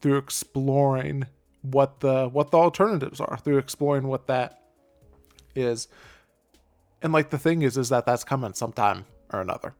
through 0.00 0.16
exploring 0.16 1.26
what 1.62 2.00
the 2.00 2.28
what 2.28 2.50
the 2.50 2.58
alternatives 2.58 3.20
are, 3.20 3.36
through 3.38 3.58
exploring 3.58 4.06
what 4.06 4.26
that 4.26 4.62
is. 5.54 5.88
And 7.02 7.12
like 7.12 7.30
the 7.30 7.38
thing 7.38 7.62
is 7.62 7.76
is 7.76 7.90
that 7.90 8.06
that's 8.06 8.24
coming 8.24 8.54
sometime 8.54 9.04
or 9.32 9.40
another. 9.40 9.74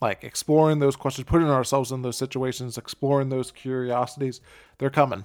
Like 0.00 0.24
exploring 0.24 0.78
those 0.78 0.96
questions, 0.96 1.26
putting 1.28 1.48
ourselves 1.48 1.92
in 1.92 2.02
those 2.02 2.16
situations, 2.16 2.78
exploring 2.78 3.28
those 3.28 3.52
curiosities, 3.52 4.40
they're 4.78 4.90
coming. 4.90 5.24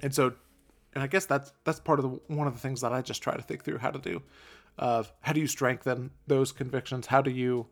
And 0.00 0.14
so 0.14 0.34
and 0.94 1.02
I 1.02 1.06
guess 1.06 1.26
that's 1.26 1.52
that's 1.64 1.80
part 1.80 1.98
of 1.98 2.04
the 2.04 2.34
one 2.34 2.46
of 2.46 2.54
the 2.54 2.60
things 2.60 2.80
that 2.80 2.92
I 2.92 3.02
just 3.02 3.22
try 3.22 3.36
to 3.36 3.42
think 3.42 3.64
through 3.64 3.78
how 3.78 3.90
to 3.90 3.98
do. 3.98 4.22
Of 4.78 5.12
how 5.20 5.32
do 5.32 5.40
you 5.40 5.46
strengthen 5.46 6.10
those 6.26 6.52
convictions? 6.52 7.06
How 7.06 7.20
do 7.20 7.30
you 7.30 7.66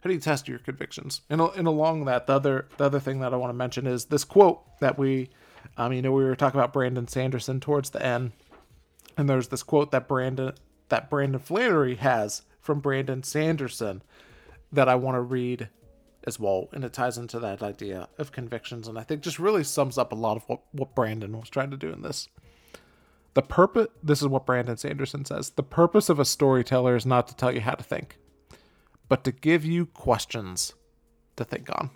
how 0.00 0.08
do 0.08 0.14
you 0.14 0.20
test 0.20 0.48
your 0.48 0.58
convictions? 0.58 1.20
And, 1.28 1.40
and 1.40 1.66
along 1.66 2.06
that, 2.06 2.26
the 2.26 2.34
other 2.34 2.68
the 2.76 2.84
other 2.84 3.00
thing 3.00 3.20
that 3.20 3.34
I 3.34 3.36
want 3.36 3.50
to 3.50 3.56
mention 3.56 3.86
is 3.86 4.06
this 4.06 4.24
quote 4.24 4.60
that 4.80 4.98
we, 4.98 5.30
um, 5.76 5.92
you 5.92 6.02
know, 6.02 6.12
we 6.12 6.24
were 6.24 6.36
talking 6.36 6.58
about 6.58 6.72
Brandon 6.72 7.08
Sanderson 7.08 7.60
towards 7.60 7.90
the 7.90 8.04
end, 8.04 8.32
and 9.16 9.28
there's 9.28 9.48
this 9.48 9.62
quote 9.62 9.90
that 9.90 10.08
Brandon 10.08 10.52
that 10.88 11.10
Brandon 11.10 11.40
Flanery 11.40 11.96
has 11.96 12.42
from 12.60 12.80
Brandon 12.80 13.22
Sanderson 13.22 14.02
that 14.72 14.88
I 14.88 14.94
want 14.94 15.16
to 15.16 15.20
read 15.20 15.68
as 16.24 16.38
well, 16.38 16.68
and 16.72 16.84
it 16.84 16.92
ties 16.92 17.18
into 17.18 17.38
that 17.40 17.62
idea 17.62 18.08
of 18.18 18.32
convictions, 18.32 18.86
and 18.86 18.98
I 18.98 19.02
think 19.02 19.22
just 19.22 19.38
really 19.38 19.64
sums 19.64 19.96
up 19.98 20.12
a 20.12 20.16
lot 20.16 20.36
of 20.36 20.44
what 20.44 20.60
what 20.72 20.94
Brandon 20.94 21.38
was 21.38 21.48
trying 21.48 21.70
to 21.70 21.76
do 21.76 21.90
in 21.90 22.02
this. 22.02 22.28
The 23.34 23.42
purpose. 23.42 23.88
This 24.02 24.20
is 24.20 24.28
what 24.28 24.46
Brandon 24.46 24.76
Sanderson 24.76 25.24
says. 25.24 25.50
The 25.50 25.62
purpose 25.62 26.08
of 26.08 26.18
a 26.18 26.24
storyteller 26.24 26.96
is 26.96 27.06
not 27.06 27.28
to 27.28 27.36
tell 27.36 27.52
you 27.52 27.60
how 27.60 27.74
to 27.74 27.84
think 27.84 28.16
but 29.10 29.24
to 29.24 29.32
give 29.32 29.66
you 29.66 29.84
questions 29.84 30.72
to 31.36 31.44
think 31.44 31.68
on. 31.68 31.90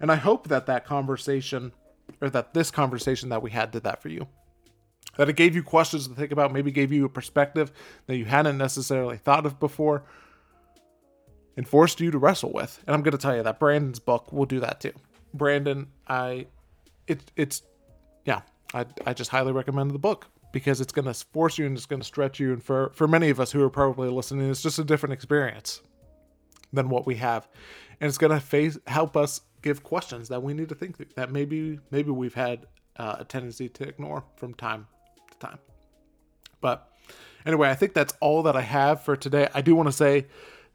And 0.00 0.10
I 0.10 0.16
hope 0.16 0.48
that 0.48 0.66
that 0.66 0.86
conversation, 0.86 1.72
or 2.20 2.30
that 2.30 2.54
this 2.54 2.72
conversation 2.72 3.28
that 3.28 3.42
we 3.42 3.50
had, 3.50 3.70
did 3.70 3.84
that 3.84 4.02
for 4.02 4.08
you. 4.08 4.26
That 5.18 5.28
it 5.28 5.36
gave 5.36 5.54
you 5.54 5.62
questions 5.62 6.08
to 6.08 6.14
think 6.14 6.32
about, 6.32 6.52
maybe 6.52 6.72
gave 6.72 6.92
you 6.92 7.04
a 7.04 7.10
perspective 7.10 7.72
that 8.06 8.16
you 8.16 8.24
hadn't 8.24 8.56
necessarily 8.56 9.18
thought 9.18 9.44
of 9.44 9.60
before, 9.60 10.04
and 11.58 11.68
forced 11.68 12.00
you 12.00 12.10
to 12.10 12.16
wrestle 12.16 12.52
with. 12.52 12.82
And 12.86 12.94
I'm 12.94 13.02
going 13.02 13.12
to 13.12 13.18
tell 13.18 13.36
you 13.36 13.42
that 13.42 13.58
Brandon's 13.58 13.98
book 13.98 14.32
will 14.32 14.46
do 14.46 14.60
that 14.60 14.80
too. 14.80 14.92
Brandon, 15.34 15.88
I, 16.06 16.46
it, 17.06 17.30
it's, 17.36 17.62
yeah, 18.24 18.40
I, 18.72 18.86
I 19.04 19.12
just 19.12 19.30
highly 19.30 19.52
recommend 19.52 19.90
the 19.90 19.98
book 19.98 20.28
because 20.52 20.80
it's 20.80 20.92
going 20.92 21.04
to 21.04 21.12
force 21.12 21.58
you 21.58 21.66
and 21.66 21.76
it's 21.76 21.84
going 21.84 22.00
to 22.00 22.06
stretch 22.06 22.40
you. 22.40 22.54
And 22.54 22.62
for, 22.62 22.92
for 22.94 23.06
many 23.06 23.28
of 23.28 23.38
us 23.38 23.52
who 23.52 23.62
are 23.62 23.68
probably 23.68 24.08
listening, 24.08 24.48
it's 24.48 24.62
just 24.62 24.78
a 24.78 24.84
different 24.84 25.12
experience 25.12 25.82
than 26.72 26.88
what 26.88 27.04
we 27.04 27.16
have 27.16 27.46
and 28.00 28.08
it's 28.08 28.18
going 28.18 28.32
to 28.32 28.40
face 28.40 28.78
help 28.86 29.16
us 29.16 29.40
give 29.62 29.82
questions 29.82 30.28
that 30.28 30.42
we 30.42 30.54
need 30.54 30.68
to 30.68 30.74
think 30.74 30.96
through 30.96 31.06
that 31.16 31.32
maybe 31.32 31.78
maybe 31.90 32.10
we've 32.10 32.34
had 32.34 32.66
uh, 32.96 33.16
a 33.18 33.24
tendency 33.24 33.68
to 33.68 33.84
ignore 33.86 34.24
from 34.36 34.54
time 34.54 34.86
to 35.30 35.38
time 35.38 35.58
but 36.60 36.92
anyway 37.46 37.68
i 37.68 37.74
think 37.74 37.94
that's 37.94 38.14
all 38.20 38.42
that 38.42 38.56
i 38.56 38.60
have 38.60 39.02
for 39.02 39.16
today 39.16 39.48
i 39.54 39.60
do 39.60 39.74
want 39.74 39.88
to 39.88 39.92
say 39.92 40.26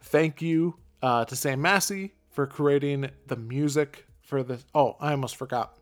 thank 0.04 0.42
you 0.42 0.76
uh, 1.02 1.26
to 1.26 1.36
sam 1.36 1.62
massey 1.62 2.14
for 2.30 2.46
creating 2.48 3.10
the 3.28 3.36
music 3.36 4.06
for 4.22 4.44
this 4.44 4.66
oh 4.74 4.96
i 5.00 5.12
almost 5.12 5.36
forgot 5.36 5.78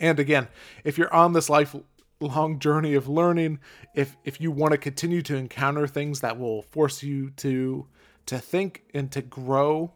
and 0.00 0.18
again 0.18 0.48
if 0.84 0.98
you're 0.98 1.12
on 1.14 1.32
this 1.32 1.48
lifelong 1.48 2.58
journey 2.58 2.94
of 2.94 3.08
learning 3.08 3.58
if 3.94 4.16
if 4.24 4.40
you 4.40 4.50
want 4.50 4.72
to 4.72 4.78
continue 4.78 5.22
to 5.22 5.36
encounter 5.36 5.86
things 5.86 6.20
that 6.20 6.38
will 6.38 6.62
force 6.62 7.02
you 7.02 7.30
to 7.30 7.86
to 8.26 8.38
think 8.38 8.82
and 8.92 9.10
to 9.12 9.22
grow 9.22 9.92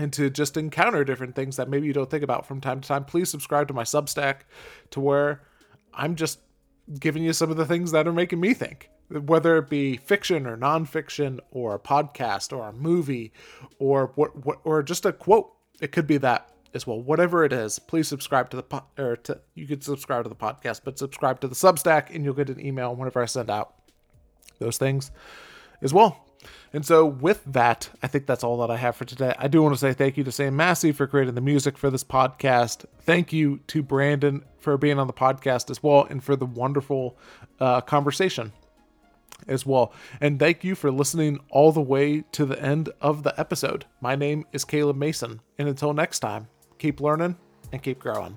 and 0.00 0.14
to 0.14 0.30
just 0.30 0.56
encounter 0.56 1.04
different 1.04 1.34
things 1.34 1.56
that 1.56 1.68
maybe 1.68 1.86
you 1.86 1.92
don't 1.92 2.10
think 2.10 2.24
about 2.24 2.46
from 2.46 2.58
time 2.58 2.80
to 2.80 2.88
time, 2.88 3.04
please 3.04 3.28
subscribe 3.28 3.68
to 3.68 3.74
my 3.74 3.82
Substack 3.82 4.40
to 4.90 5.00
where 5.00 5.42
I'm 5.92 6.16
just 6.16 6.40
giving 6.98 7.22
you 7.22 7.34
some 7.34 7.50
of 7.50 7.58
the 7.58 7.66
things 7.66 7.92
that 7.92 8.08
are 8.08 8.12
making 8.12 8.40
me 8.40 8.54
think. 8.54 8.88
Whether 9.10 9.56
it 9.58 9.68
be 9.68 9.96
fiction 9.96 10.46
or 10.46 10.56
nonfiction 10.56 11.40
or 11.50 11.74
a 11.74 11.78
podcast 11.78 12.56
or 12.56 12.68
a 12.68 12.72
movie 12.72 13.32
or 13.78 14.12
what, 14.14 14.44
what 14.44 14.60
or 14.64 14.82
just 14.82 15.04
a 15.04 15.12
quote, 15.12 15.52
it 15.80 15.92
could 15.92 16.06
be 16.06 16.18
that 16.18 16.48
as 16.74 16.86
well. 16.86 17.00
Whatever 17.00 17.44
it 17.44 17.52
is, 17.52 17.78
please 17.78 18.08
subscribe 18.08 18.50
to 18.50 18.56
the 18.56 18.62
po- 18.62 18.84
or 18.98 19.16
to 19.16 19.40
you 19.54 19.66
could 19.66 19.82
subscribe 19.82 20.24
to 20.24 20.28
the 20.28 20.36
podcast, 20.36 20.82
but 20.84 20.98
subscribe 20.98 21.40
to 21.40 21.48
the 21.48 21.54
Substack 21.54 22.14
and 22.14 22.24
you'll 22.24 22.34
get 22.34 22.50
an 22.50 22.64
email 22.64 22.94
whenever 22.94 23.22
I 23.22 23.26
send 23.26 23.50
out 23.50 23.74
those 24.58 24.78
things 24.78 25.10
as 25.82 25.92
well. 25.92 26.26
And 26.72 26.86
so, 26.86 27.04
with 27.04 27.42
that, 27.46 27.90
I 28.02 28.06
think 28.06 28.26
that's 28.26 28.44
all 28.44 28.58
that 28.58 28.70
I 28.70 28.76
have 28.76 28.96
for 28.96 29.04
today. 29.04 29.34
I 29.38 29.48
do 29.48 29.60
want 29.62 29.74
to 29.74 29.78
say 29.78 29.92
thank 29.92 30.16
you 30.16 30.24
to 30.24 30.32
Sam 30.32 30.56
Massey 30.56 30.92
for 30.92 31.06
creating 31.06 31.34
the 31.34 31.40
music 31.40 31.76
for 31.76 31.90
this 31.90 32.04
podcast. 32.04 32.86
Thank 33.00 33.32
you 33.32 33.58
to 33.66 33.82
Brandon 33.82 34.44
for 34.58 34.78
being 34.78 34.98
on 34.98 35.06
the 35.06 35.12
podcast 35.12 35.70
as 35.70 35.82
well 35.82 36.06
and 36.08 36.22
for 36.22 36.36
the 36.36 36.46
wonderful 36.46 37.18
uh, 37.58 37.80
conversation 37.82 38.52
as 39.46 39.66
well. 39.66 39.92
And 40.20 40.38
thank 40.38 40.64
you 40.64 40.74
for 40.74 40.90
listening 40.90 41.40
all 41.50 41.72
the 41.72 41.80
way 41.80 42.24
to 42.32 42.44
the 42.44 42.60
end 42.62 42.90
of 43.00 43.22
the 43.22 43.38
episode. 43.38 43.86
My 44.00 44.16
name 44.16 44.44
is 44.52 44.64
Caleb 44.64 44.96
Mason. 44.96 45.40
And 45.58 45.68
until 45.68 45.92
next 45.92 46.20
time, 46.20 46.48
keep 46.78 47.00
learning 47.00 47.36
and 47.72 47.82
keep 47.82 47.98
growing. 47.98 48.36